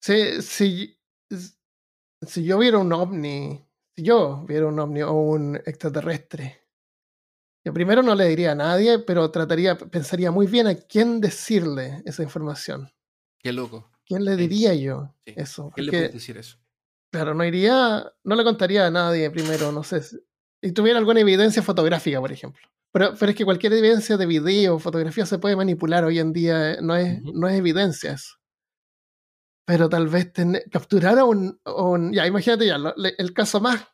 Sí, 0.00 0.40
si, 0.40 0.98
si 2.22 2.44
yo 2.44 2.58
viera 2.58 2.78
un 2.78 2.92
ovni, 2.92 3.66
si 3.96 4.02
yo 4.02 4.44
viera 4.46 4.66
un 4.66 4.78
ovni 4.78 5.02
o 5.02 5.12
un 5.12 5.56
extraterrestre, 5.56 6.68
yo 7.64 7.72
primero 7.72 8.02
no 8.02 8.14
le 8.14 8.26
diría 8.26 8.52
a 8.52 8.54
nadie, 8.54 8.98
pero 9.00 9.30
trataría, 9.30 9.76
pensaría 9.76 10.30
muy 10.30 10.46
bien 10.46 10.66
a 10.66 10.74
quién 10.74 11.20
decirle 11.20 12.02
esa 12.06 12.22
información. 12.22 12.90
Qué 13.38 13.52
loco. 13.52 13.90
¿Quién 14.06 14.24
le 14.24 14.36
diría 14.36 14.74
yo 14.74 15.14
eso? 15.26 15.70
¿Quién 15.74 15.86
le 15.86 15.92
puede 15.92 16.08
decir 16.08 16.38
eso? 16.38 16.56
Claro, 17.12 17.34
no 17.34 17.44
iría, 17.44 18.10
no 18.24 18.36
le 18.36 18.44
contaría 18.44 18.86
a 18.86 18.90
nadie 18.90 19.30
primero, 19.30 19.70
no 19.70 19.84
sé. 19.84 20.00
Si 20.00 20.72
tuviera 20.72 20.98
alguna 20.98 21.20
evidencia 21.20 21.62
fotográfica, 21.62 22.20
por 22.20 22.32
ejemplo. 22.32 22.66
Pero, 22.90 23.14
pero 23.18 23.30
es 23.30 23.36
que 23.36 23.44
cualquier 23.44 23.74
evidencia 23.74 24.16
de 24.16 24.26
video 24.26 24.76
o 24.76 24.78
fotografía 24.78 25.26
se 25.26 25.38
puede 25.38 25.56
manipular 25.56 26.04
hoy 26.04 26.18
en 26.18 26.32
día, 26.32 26.72
eh, 26.72 26.78
no 26.80 26.96
es, 26.96 27.22
no 27.22 27.48
es 27.48 27.58
evidencia 27.58 28.12
eso. 28.12 28.37
Pero 29.68 29.86
tal 29.86 30.08
vez 30.08 30.32
capturar 30.72 31.18
a 31.18 31.24
un, 31.26 31.60
Ya, 32.14 32.26
imagínate 32.26 32.66
ya, 32.66 32.78
el 33.18 33.34
caso 33.34 33.60
más 33.60 33.86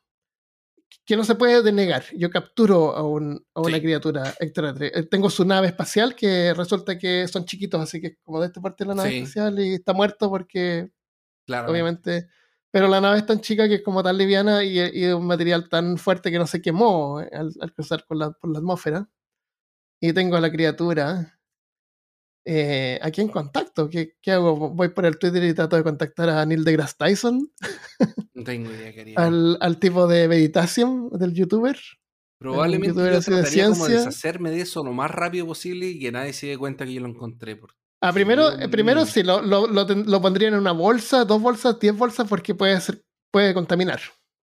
que 1.05 1.17
no 1.17 1.25
se 1.25 1.35
puede 1.35 1.65
denegar. 1.65 2.05
Yo 2.17 2.31
capturo 2.31 2.95
a, 2.95 3.03
un, 3.03 3.45
a 3.55 3.61
una 3.61 3.81
criatura 3.81 4.33
extraterrestre. 4.39 5.01
Eh, 5.01 5.03
tengo 5.03 5.29
su 5.29 5.45
nave 5.45 5.67
espacial 5.67 6.15
que 6.15 6.55
resulta 6.55 6.97
que 6.97 7.27
son 7.27 7.45
chiquitos, 7.45 7.81
así 7.81 8.01
que 8.01 8.19
como 8.23 8.41
de 8.41 8.47
esta 8.47 8.61
parte 8.61 8.85
de 8.85 8.89
la 8.89 8.95
nave 8.95 9.19
espacial 9.19 9.59
y 9.59 9.75
está 9.75 9.93
muerto 9.93 10.31
porque, 10.31 10.93
claro. 11.45 11.73
obviamente, 11.73 12.29
pero 12.71 12.87
la 12.87 13.01
nave 13.01 13.19
es 13.19 13.27
tan 13.27 13.41
chica 13.41 13.67
que 13.69 13.75
es 13.75 13.83
como 13.83 14.01
tan 14.05 14.17
liviana 14.17 14.63
y, 14.63 14.79
y 14.79 15.07
un 15.07 15.27
material 15.27 15.69
tan 15.69 15.99
fuerte 15.99 16.31
que 16.31 16.39
no 16.39 16.47
se 16.47 16.63
quemó 16.63 17.21
eh, 17.21 17.31
al, 17.33 17.73
cruzar 17.75 18.05
por 18.07 18.17
la, 18.17 18.31
por 18.31 18.53
la 18.53 18.61
atmósfera. 18.61 19.11
Y 20.01 20.13
tengo 20.13 20.37
a 20.37 20.41
la 20.41 20.53
criatura 20.53 21.34
eh, 22.45 22.99
aquí 23.03 23.21
en 23.21 23.29
contacto. 23.29 23.89
¿Qué, 23.89 24.17
¿Qué, 24.21 24.33
hago? 24.33 24.71
¿Voy 24.71 24.89
por 24.89 25.07
el 25.07 25.19
Twitter 25.19 25.43
y 25.45 25.55
trato 25.55 25.77
de 25.77 25.83
contactar 25.83 26.29
a 26.29 26.45
Neil 26.45 26.65
deGrasse 26.65 26.97
Tyson? 26.99 27.51
No 28.35 28.45
tengo 28.45 28.71
idea, 28.71 28.93
querido. 28.93 29.21
al, 29.21 29.57
al 29.61 29.79
tipo 29.79 30.07
de 30.07 30.29
meditación 30.29 31.09
del 31.11 31.33
youtuber. 31.35 31.79
Probablemente 32.39 32.89
yo 32.89 33.21
trataría 33.21 33.69
como 33.69 33.87
de 33.87 33.95
deshacerme 33.95 34.51
de 34.51 34.61
eso 34.61 34.85
lo 34.85 34.93
más 34.93 35.11
rápido 35.11 35.47
posible 35.47 35.87
y 35.87 35.99
que 35.99 36.13
nadie 36.13 36.33
se 36.33 36.49
dé 36.49 36.59
cuenta 36.59 36.85
que 36.85 36.93
yo 36.93 37.01
lo 37.01 37.09
encontré. 37.09 37.59
Ah, 38.03 38.13
primero, 38.13 38.53
eh, 38.61 38.69
primero 38.69 39.07
sí, 39.07 39.23
lo, 39.23 39.41
lo, 39.41 39.67
lo, 39.67 40.21
pondría 40.21 40.49
en 40.49 40.55
una 40.55 40.73
bolsa, 40.73 41.25
dos 41.25 41.41
bolsas, 41.41 41.81
diez 41.81 41.97
bolsas, 41.97 42.29
porque 42.29 42.55
puede 42.55 42.79
ser, 42.83 43.03
puede 43.31 43.55
contaminar. 43.55 44.01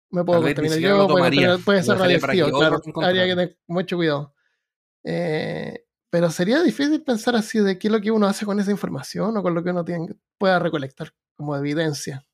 Me 0.10 0.26
puedo 0.26 0.42
contaminar 0.42 0.80
yo, 0.80 1.08
puede, 1.08 1.58
puede, 1.60 1.84
ser 1.84 1.98
radioactivo, 1.98 2.50
claro. 2.50 2.82
Habría 2.96 3.24
que 3.24 3.30
tener 3.30 3.58
mucho 3.68 3.96
cuidado. 3.96 4.34
Eh, 5.06 5.85
pero 6.16 6.32
sería 6.32 6.64
difícil 6.64 7.04
pensar 7.04 7.36
así 7.36 7.60
de 7.60 7.78
qué 7.78 7.90
es 7.90 7.92
lo 7.92 8.00
que 8.00 8.10
uno 8.10 8.26
hace 8.26 8.46
con 8.46 8.58
esa 8.58 8.72
información 8.72 9.36
o 9.36 9.44
con 9.44 9.54
lo 9.54 9.62
que 9.62 9.72
uno 9.72 9.84
tiene, 9.84 10.16
pueda 10.38 10.60
recolectar 10.60 11.12
como 11.36 11.58
evidencia. 11.58 12.26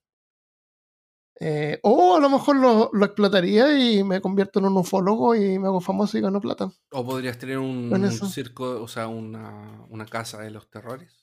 Eh, 1.39 1.79
o 1.81 2.15
a 2.15 2.19
lo 2.19 2.29
mejor 2.29 2.57
lo, 2.57 2.91
lo, 2.93 3.05
explotaría 3.07 3.75
y 3.75 4.03
me 4.03 4.21
convierto 4.21 4.59
en 4.59 4.65
un 4.65 4.77
ufólogo 4.77 5.33
y 5.33 5.57
me 5.57 5.65
hago 5.65 5.81
famoso 5.81 6.15
y 6.15 6.21
gano 6.21 6.39
plata. 6.39 6.71
O 6.91 7.03
podrías 7.03 7.39
tener 7.39 7.57
un, 7.57 8.11
circo, 8.11 8.83
o 8.83 8.87
sea, 8.87 9.07
una, 9.07 9.83
una, 9.89 10.05
casa 10.05 10.41
de 10.41 10.51
los 10.51 10.69
terrores. 10.69 11.20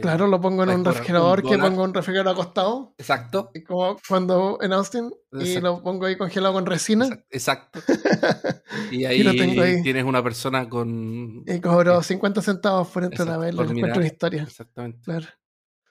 Claro, 0.00 0.26
lo 0.26 0.40
pongo 0.40 0.62
en 0.64 0.70
un 0.70 0.84
refrigerador 0.84 1.42
que 1.42 1.58
pongo 1.58 1.84
un 1.84 1.94
refrigerador 1.94 2.34
acostado. 2.34 2.94
Exacto. 2.98 3.50
Como 3.66 3.96
cuando 4.08 4.58
en 4.60 4.72
Austin. 4.72 5.10
Y 5.32 5.60
lo 5.60 5.82
pongo 5.82 6.06
ahí 6.06 6.16
congelado 6.16 6.54
con 6.54 6.66
resina. 6.66 7.08
Exacto. 7.30 7.80
y 8.90 9.04
ahí, 9.04 9.82
tienes 9.82 10.04
una 10.04 10.22
persona 10.22 10.68
con. 10.68 11.44
Y 11.46 11.60
cobro 11.60 12.02
50 12.02 12.42
centavos 12.42 12.88
por 12.88 13.04
entrar 13.04 13.28
a 13.30 13.38
verlo. 13.38 13.62
Encuentro 13.62 13.98
una 13.98 14.06
historia. 14.06 14.42
Exactamente. 14.42 15.00
Claro. 15.04 15.26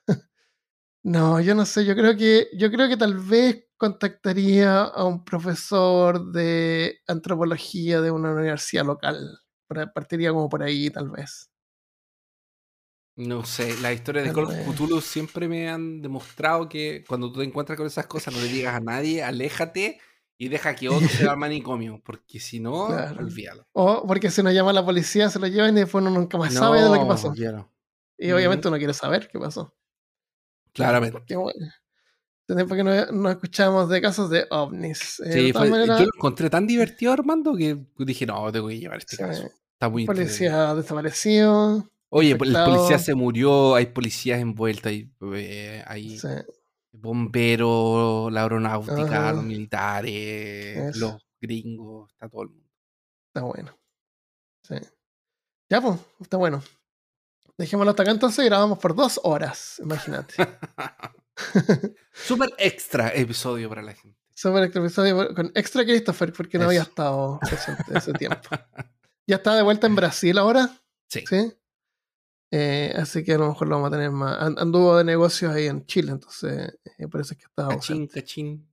no, 1.04 1.40
yo 1.40 1.56
no 1.56 1.66
sé. 1.66 1.86
Yo 1.86 1.96
creo 1.96 2.16
que, 2.16 2.48
yo 2.58 2.70
creo 2.72 2.90
que 2.90 2.98
tal 2.98 3.18
vez 3.18 3.66
contactaría 3.78 4.82
a 4.82 5.06
un 5.06 5.24
profesor 5.24 6.32
de 6.32 7.00
antropología 7.08 8.02
de 8.02 8.12
una 8.12 8.32
universidad 8.32 8.86
local. 8.86 9.40
Partiría 9.94 10.32
como 10.32 10.50
por 10.50 10.64
ahí, 10.64 10.90
tal 10.90 11.10
vez. 11.10 11.49
No 13.20 13.44
sé, 13.44 13.78
las 13.82 13.96
historias 13.96 14.26
de 14.26 14.32
Call 14.32 14.46
of 14.46 14.54
Cthulhu 14.54 15.02
siempre 15.02 15.50
me 15.50 15.68
han 15.68 16.02
demostrado 16.02 16.70
que 16.70 17.04
cuando 17.06 17.30
tú 17.30 17.40
te 17.40 17.46
encuentras 17.46 17.76
con 17.76 17.86
esas 17.86 18.08
cosas 18.08 18.34
no 18.34 18.40
le 18.40 18.48
digas 18.48 18.74
a 18.74 18.80
nadie, 18.80 19.22
aléjate 19.22 20.00
y 20.38 20.48
deja 20.48 20.74
que 20.74 20.88
otro 20.88 21.06
se 21.10 21.28
al 21.28 21.36
manicomio, 21.38 22.02
porque 22.02 22.40
si 22.40 22.62
no, 22.62 22.86
olvídalo. 22.86 23.68
O 23.74 24.08
porque 24.08 24.32
si 24.32 24.42
nos 24.42 24.54
llama 24.54 24.72
la 24.72 24.86
policía, 24.86 25.30
se 25.30 25.38
lo 25.38 25.48
llevan 25.48 25.76
y 25.76 25.82
después 25.82 26.02
uno 26.02 26.12
nunca 26.12 26.38
más 26.38 26.54
sabe 26.54 26.82
de 26.82 26.88
lo 26.88 26.94
que 26.94 27.06
pasó. 27.06 27.34
Y 28.18 28.32
obviamente 28.32 28.70
uno 28.70 28.78
quiere 28.78 28.94
saber 28.94 29.28
qué 29.28 29.38
pasó. 29.38 29.76
Claramente. 30.72 31.18
Porque, 31.18 31.36
bueno, 31.36 31.68
tiempo 32.56 32.74
que 32.74 32.84
no, 33.12 33.30
escuchamos 33.30 33.90
de 33.90 34.02
casos 34.02 34.30
de 34.30 34.48
ovnis. 34.50 35.20
Eh, 35.26 35.34
sí, 35.34 35.52
yo 35.52 35.86
lo 35.86 36.12
encontré 36.16 36.50
tan 36.50 36.66
divertido, 36.66 37.12
Armando, 37.12 37.54
que 37.54 37.78
dije, 37.98 38.26
no, 38.26 38.50
tengo 38.50 38.70
que 38.70 38.80
llevar 38.80 39.00
este 39.00 39.18
caso. 39.18 39.52
Está 39.74 39.90
muy 39.90 40.06
Policía 40.06 40.74
desaparecido. 40.74 41.92
Oye, 42.10 42.32
el 42.32 42.38
policía 42.38 42.98
se 42.98 43.14
murió, 43.14 43.76
hay 43.76 43.88
policías 43.88 44.40
envueltos, 44.40 44.88
hay, 44.88 45.12
eh, 45.36 45.84
hay 45.86 46.20
bomberos, 46.92 48.32
la 48.34 48.44
aeronáutica, 48.44 49.32
los 49.32 49.44
militares, 49.44 50.96
los 50.98 51.18
gringos, 51.40 52.12
está 52.12 52.28
todo 52.28 52.44
el 52.44 52.50
mundo. 52.50 52.70
Está 53.28 53.42
bueno. 53.42 53.78
Sí. 54.64 54.76
Ya, 55.70 55.82
pues, 55.82 56.00
está 56.20 56.38
bueno. 56.38 56.64
Dejémoslo 57.58 57.92
hasta 57.92 58.04
acá 58.04 58.12
entonces 58.12 58.44
y 58.44 58.48
grabamos 58.48 58.80
por 58.80 58.96
dos 58.96 59.20
horas, 59.24 59.80
imagínate. 59.84 60.34
Súper 62.14 62.50
extra 62.58 63.10
episodio 63.10 63.70
para 63.70 63.84
la 63.84 63.94
gente. 63.94 64.18
Súper 64.34 64.64
extra 64.64 64.82
episodio 64.82 65.36
con 65.36 65.52
extra 65.54 65.84
Christopher, 65.84 66.34
porque 66.34 66.58
no 66.58 66.66
había 66.66 66.84
estado 66.84 67.40
presente 67.40 67.98
ese 67.98 68.14
tiempo. 68.14 68.50
¿Ya 69.28 69.36
está 69.36 69.56
de 69.56 69.62
vuelta 69.62 69.86
en 69.86 69.96
Brasil 69.96 70.38
ahora? 70.38 70.70
Sí. 71.08 71.24
¿Sí? 71.28 71.54
Eh, 72.52 72.94
así 72.96 73.24
que 73.24 73.34
a 73.34 73.38
lo 73.38 73.50
mejor 73.50 73.68
lo 73.68 73.76
vamos 73.76 73.90
a 73.90 73.96
tener 73.96 74.12
más. 74.12 74.38
Anduvo 74.58 74.98
de 74.98 75.04
negocios 75.04 75.54
ahí 75.54 75.68
en 75.68 75.86
Chile, 75.86 76.12
entonces 76.12 76.74
eh, 76.98 77.08
es 77.12 77.30
que 77.30 77.46
estaba. 77.46 77.70
Cachín, 77.70 78.08
cachín. 78.08 78.68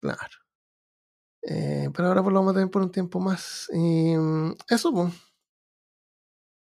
Claro. 0.00 0.36
Eh, 1.42 1.88
pero 1.94 2.08
ahora 2.08 2.22
pues 2.22 2.32
lo 2.32 2.40
vamos 2.40 2.52
a 2.52 2.54
tener 2.54 2.70
por 2.70 2.82
un 2.82 2.92
tiempo 2.92 3.18
más. 3.18 3.68
Y 3.72 4.16
mm, 4.16 4.54
eso, 4.68 4.92
pues. 4.92 5.12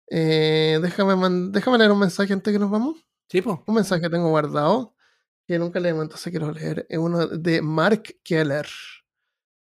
déjame, 0.08 1.50
déjame 1.50 1.78
leer 1.78 1.90
un 1.90 1.98
mensaje 1.98 2.32
antes 2.32 2.52
que 2.52 2.58
nos 2.58 2.70
vamos. 2.70 2.96
Sí, 3.28 3.42
pues. 3.42 3.58
Un 3.66 3.74
mensaje 3.74 4.00
que 4.00 4.10
tengo 4.10 4.30
guardado. 4.30 4.94
que 5.46 5.58
nunca 5.58 5.80
leemos, 5.80 6.04
entonces 6.04 6.30
quiero 6.30 6.50
leer. 6.50 6.86
Es 6.88 6.98
uno 6.98 7.26
de 7.26 7.60
Mark 7.60 8.20
Keller. 8.24 8.66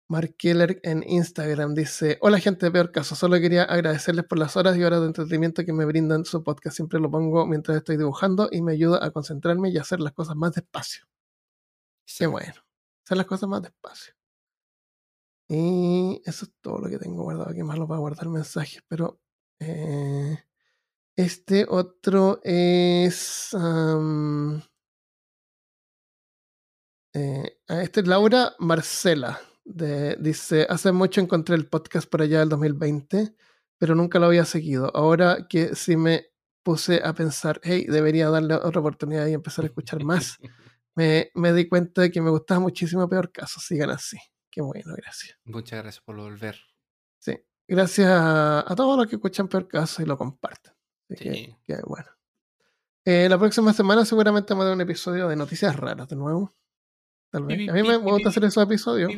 Mark 0.07 0.36
Keller 0.38 0.80
en 0.84 1.03
Instagram 1.07 1.73
dice: 1.73 2.18
Hola, 2.22 2.40
gente 2.40 2.68
de 2.68 2.72
peor 2.72 2.91
caso. 2.91 3.15
Solo 3.15 3.40
quería 3.40 3.64
agradecerles 3.64 4.26
por 4.26 4.38
las 4.38 4.56
horas 4.56 4.77
y 4.77 4.84
horas 4.84 5.02
de 5.02 5.07
entretenimiento 5.07 5.65
que 5.65 5.73
me 5.73 5.86
brindan 5.86 6.26
su 6.26 6.44
podcast. 6.44 6.76
Siempre 6.76 6.99
lo 6.99 7.10
pongo 7.10 7.45
mientras 7.48 7.77
estoy 7.77 7.98
dibujando 7.98 8.49
y 8.52 8.61
me 8.61 8.73
ayuda 8.73 9.03
a 9.03 9.11
concentrarme 9.11 9.69
y 9.69 9.77
hacer 9.77 9.99
las 9.99 10.14
cosas 10.14 10.36
más 10.36 10.53
despacio. 10.53 11.06
Qué 12.06 12.27
bueno. 12.27 12.53
Hacer 13.03 13.18
las 13.18 13.26
cosas 13.26 13.49
más 13.49 13.61
despacio. 13.64 14.14
Y 15.48 16.22
eso 16.26 16.45
es 16.45 16.52
todo 16.61 16.80
lo 16.80 16.90
que 16.90 16.99
tengo 16.99 17.23
guardado. 17.23 17.49
Aquí 17.49 17.64
más 17.64 17.77
lo 17.77 17.91
a 17.94 17.98
guardar 17.98 18.30
mensajes, 18.30 18.84
pero. 18.88 19.19
Eh, 19.60 20.38
este 21.15 21.65
otro 21.69 22.41
es. 22.44 23.56
Eh, 27.14 27.57
este 27.68 28.02
es 28.02 28.07
Laura 28.07 28.53
Marcela. 28.60 29.40
Dice: 29.65 30.65
Hace 30.69 30.91
mucho 30.91 31.19
encontré 31.19 31.55
el 31.55 31.67
podcast 31.67 32.09
por 32.09 32.21
allá 32.21 32.39
del 32.39 32.49
2020, 32.49 33.35
pero 33.77 33.95
nunca 33.95 34.19
lo 34.19 34.27
había 34.27 34.45
seguido. 34.45 34.91
Ahora 34.95 35.47
que 35.49 35.75
sí 35.75 35.97
me 35.97 36.27
puse 36.63 37.01
a 37.03 37.13
pensar, 37.13 37.61
hey, 37.63 37.85
debería 37.87 38.29
darle 38.29 38.55
otra 38.55 38.79
oportunidad 38.79 39.27
y 39.27 39.33
empezar 39.33 39.65
a 39.65 39.67
escuchar 39.67 40.03
más, 40.03 40.37
me, 40.95 41.29
me 41.35 41.53
di 41.53 41.67
cuenta 41.67 42.01
de 42.01 42.11
que 42.11 42.21
me 42.21 42.31
gustaba 42.31 42.59
muchísimo 42.59 43.07
Peor 43.07 43.31
Caso. 43.31 43.59
Sigan 43.59 43.91
así. 43.91 44.17
Qué 44.49 44.61
bueno, 44.61 44.93
gracias. 44.95 45.37
Muchas 45.43 45.83
gracias 45.83 46.03
por 46.03 46.15
volver. 46.15 46.57
Sí, 47.19 47.37
gracias 47.67 48.09
a, 48.09 48.73
todos 48.75 48.97
los 48.97 49.07
que 49.07 49.17
escuchan 49.17 49.47
Peor 49.47 49.67
Caso 49.67 50.01
y 50.01 50.05
lo 50.05 50.17
comparten. 50.17 50.73
sí. 51.09 51.55
que, 51.63 51.77
bueno. 51.85 52.09
Eh, 53.07 53.29
la 53.29 53.37
próxima 53.37 53.71
semana 53.71 54.03
seguramente 54.03 54.53
vamos 54.53 54.63
a 54.63 54.67
dar 54.69 54.75
un 54.75 54.81
episodio 54.81 55.27
de 55.27 55.35
noticias 55.35 55.75
raras 55.75 56.07
de 56.07 56.15
nuevo. 56.15 56.51
A 57.31 57.39
mí 57.39 57.68
me 57.68 57.97
gusta 57.97 58.30
hacer 58.30 58.45
esos 58.45 58.64
episodios. 58.64 59.11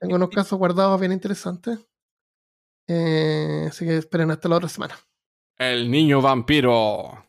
Tengo 0.00 0.16
unos 0.16 0.30
casos 0.30 0.58
guardados 0.58 0.98
bien 0.98 1.12
interesantes. 1.12 1.78
Eh, 2.88 3.66
así 3.68 3.84
que 3.84 3.98
esperen 3.98 4.30
hasta 4.30 4.48
la 4.48 4.56
otra 4.56 4.68
semana. 4.68 4.98
El 5.56 5.90
niño 5.90 6.20
vampiro. 6.20 7.24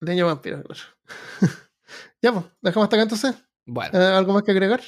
El 0.00 0.08
niño 0.08 0.26
vampiro, 0.26 0.62
claro. 0.62 0.80
ya, 2.22 2.32
pues, 2.32 2.44
dejamos 2.60 2.84
hasta 2.84 2.96
acá 2.96 3.02
entonces. 3.04 3.34
Bueno. 3.64 3.98
Eh, 3.98 4.04
¿Algo 4.04 4.34
más 4.34 4.42
que 4.42 4.50
agregar? 4.50 4.82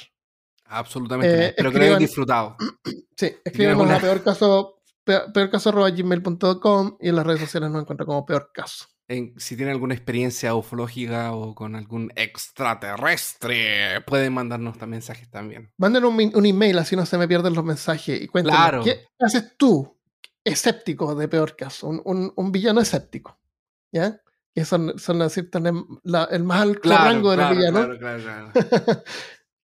Absolutamente. 0.67 1.35
Eh, 1.35 1.49
Espero 1.49 1.73
que 1.73 1.79
lo 1.79 1.85
hayan 1.85 1.99
disfrutado. 1.99 2.57
Sí, 3.17 3.35
escríbanos 3.45 3.91
a 3.91 3.99
peor 3.99 4.23
caso, 4.23 4.81
peor, 5.03 5.51
caso 5.51 5.73
gmail.com 5.73 6.99
y 7.01 7.09
en 7.09 7.17
las 7.17 7.27
redes 7.27 7.41
sociales 7.41 7.69
nos 7.69 7.83
encuentran 7.83 8.07
como 8.07 8.25
peor 8.25 8.53
caso 8.55 8.87
si 9.09 9.57
tienen 9.57 9.73
alguna 9.73 9.95
experiencia 9.95 10.55
ufológica 10.55 11.33
o 11.33 11.55
con 11.55 11.75
algún 11.77 12.13
extraterrestre, 12.15 14.03
pueden 14.03 14.35
mandarnos 14.35 14.77
mensajes 14.87 15.31
también. 15.31 15.73
Manden 15.79 16.05
un, 16.05 16.47
email, 16.47 16.79
así 16.79 16.95
no 16.95 17.07
se 17.07 17.17
me 17.17 17.27
pierden 17.27 17.55
los 17.55 17.65
mensajes. 17.65 18.21
Y 18.21 18.29
cuéntanos, 18.29 18.85
¿qué 18.85 19.07
haces 19.19 19.57
tú, 19.57 19.99
escéptico 20.45 21.15
de 21.15 21.27
peor 21.27 21.57
caso? 21.57 21.89
Un, 21.89 22.53
villano 22.53 22.83
escéptico, 22.83 23.41
¿ya? 23.91 24.21
Que 24.55 24.67
son, 24.67 24.99
son 24.99 25.23
el 25.23 26.45
más 26.45 26.61
alto 26.61 26.91
rango 26.91 27.31
de 27.31 27.37
los 27.39 27.51
villanos. 27.51 27.89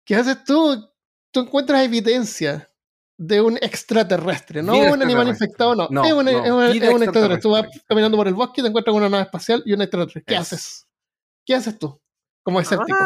¿Qué 0.06 0.16
haces 0.16 0.42
tú? 0.44 0.90
Tú 1.30 1.40
encuentras 1.40 1.82
evidencia 1.82 2.70
de 3.16 3.40
un 3.40 3.56
extraterrestre, 3.58 4.62
no 4.62 4.76
un 4.76 5.02
animal 5.02 5.28
infectado, 5.28 5.74
no. 5.74 6.04
es, 6.04 6.12
un, 6.12 6.28
extraterrestre. 6.28 7.38
Tú 7.38 7.50
vas 7.50 7.66
caminando 7.86 8.16
por 8.16 8.28
el 8.28 8.34
bosque 8.34 8.60
y 8.60 8.62
te 8.62 8.68
encuentras 8.68 8.92
con 8.92 9.02
una 9.02 9.10
nave 9.10 9.24
espacial 9.24 9.62
y 9.64 9.72
un 9.72 9.82
extraterrestre. 9.82 10.24
¿Qué 10.26 10.36
haces? 10.36 10.86
¿Qué 11.44 11.54
haces 11.54 11.78
tú? 11.78 12.00
Como 12.42 12.60
escéptico. 12.60 12.98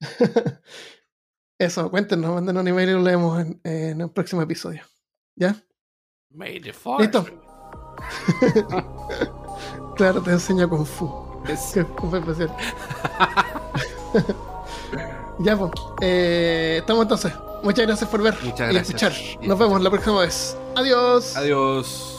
Eso, 1.58 1.90
cuéntenos, 1.90 2.34
manden 2.34 2.56
un 2.56 2.68
email 2.68 2.90
y 2.90 2.92
lo 2.92 3.02
leemos 3.02 3.40
en, 3.40 3.60
en 3.64 4.00
el 4.00 4.10
próximo 4.10 4.42
episodio. 4.42 4.82
¿Ya? 5.36 5.56
Listo. 6.98 7.26
claro, 9.96 10.20
te 10.20 10.32
enseño 10.32 10.68
Kung 10.68 10.84
Fu. 10.84 11.08
Es... 11.48 11.74
Kung 11.96 12.10
Fu 12.10 12.16
especial. 12.16 12.50
ya, 15.38 15.56
pues. 15.56 15.70
Eh, 16.00 16.78
estamos 16.80 17.02
entonces. 17.02 17.32
Muchas 17.64 17.86
gracias 17.86 18.10
por 18.10 18.22
ver 18.22 18.34
y 18.42 18.76
escuchar. 18.76 19.12
Nos 19.40 19.58
vemos 19.58 19.80
la 19.80 19.90
próxima 19.90 20.20
vez. 20.20 20.56
Adiós. 20.76 21.34
Adiós. 21.36 22.13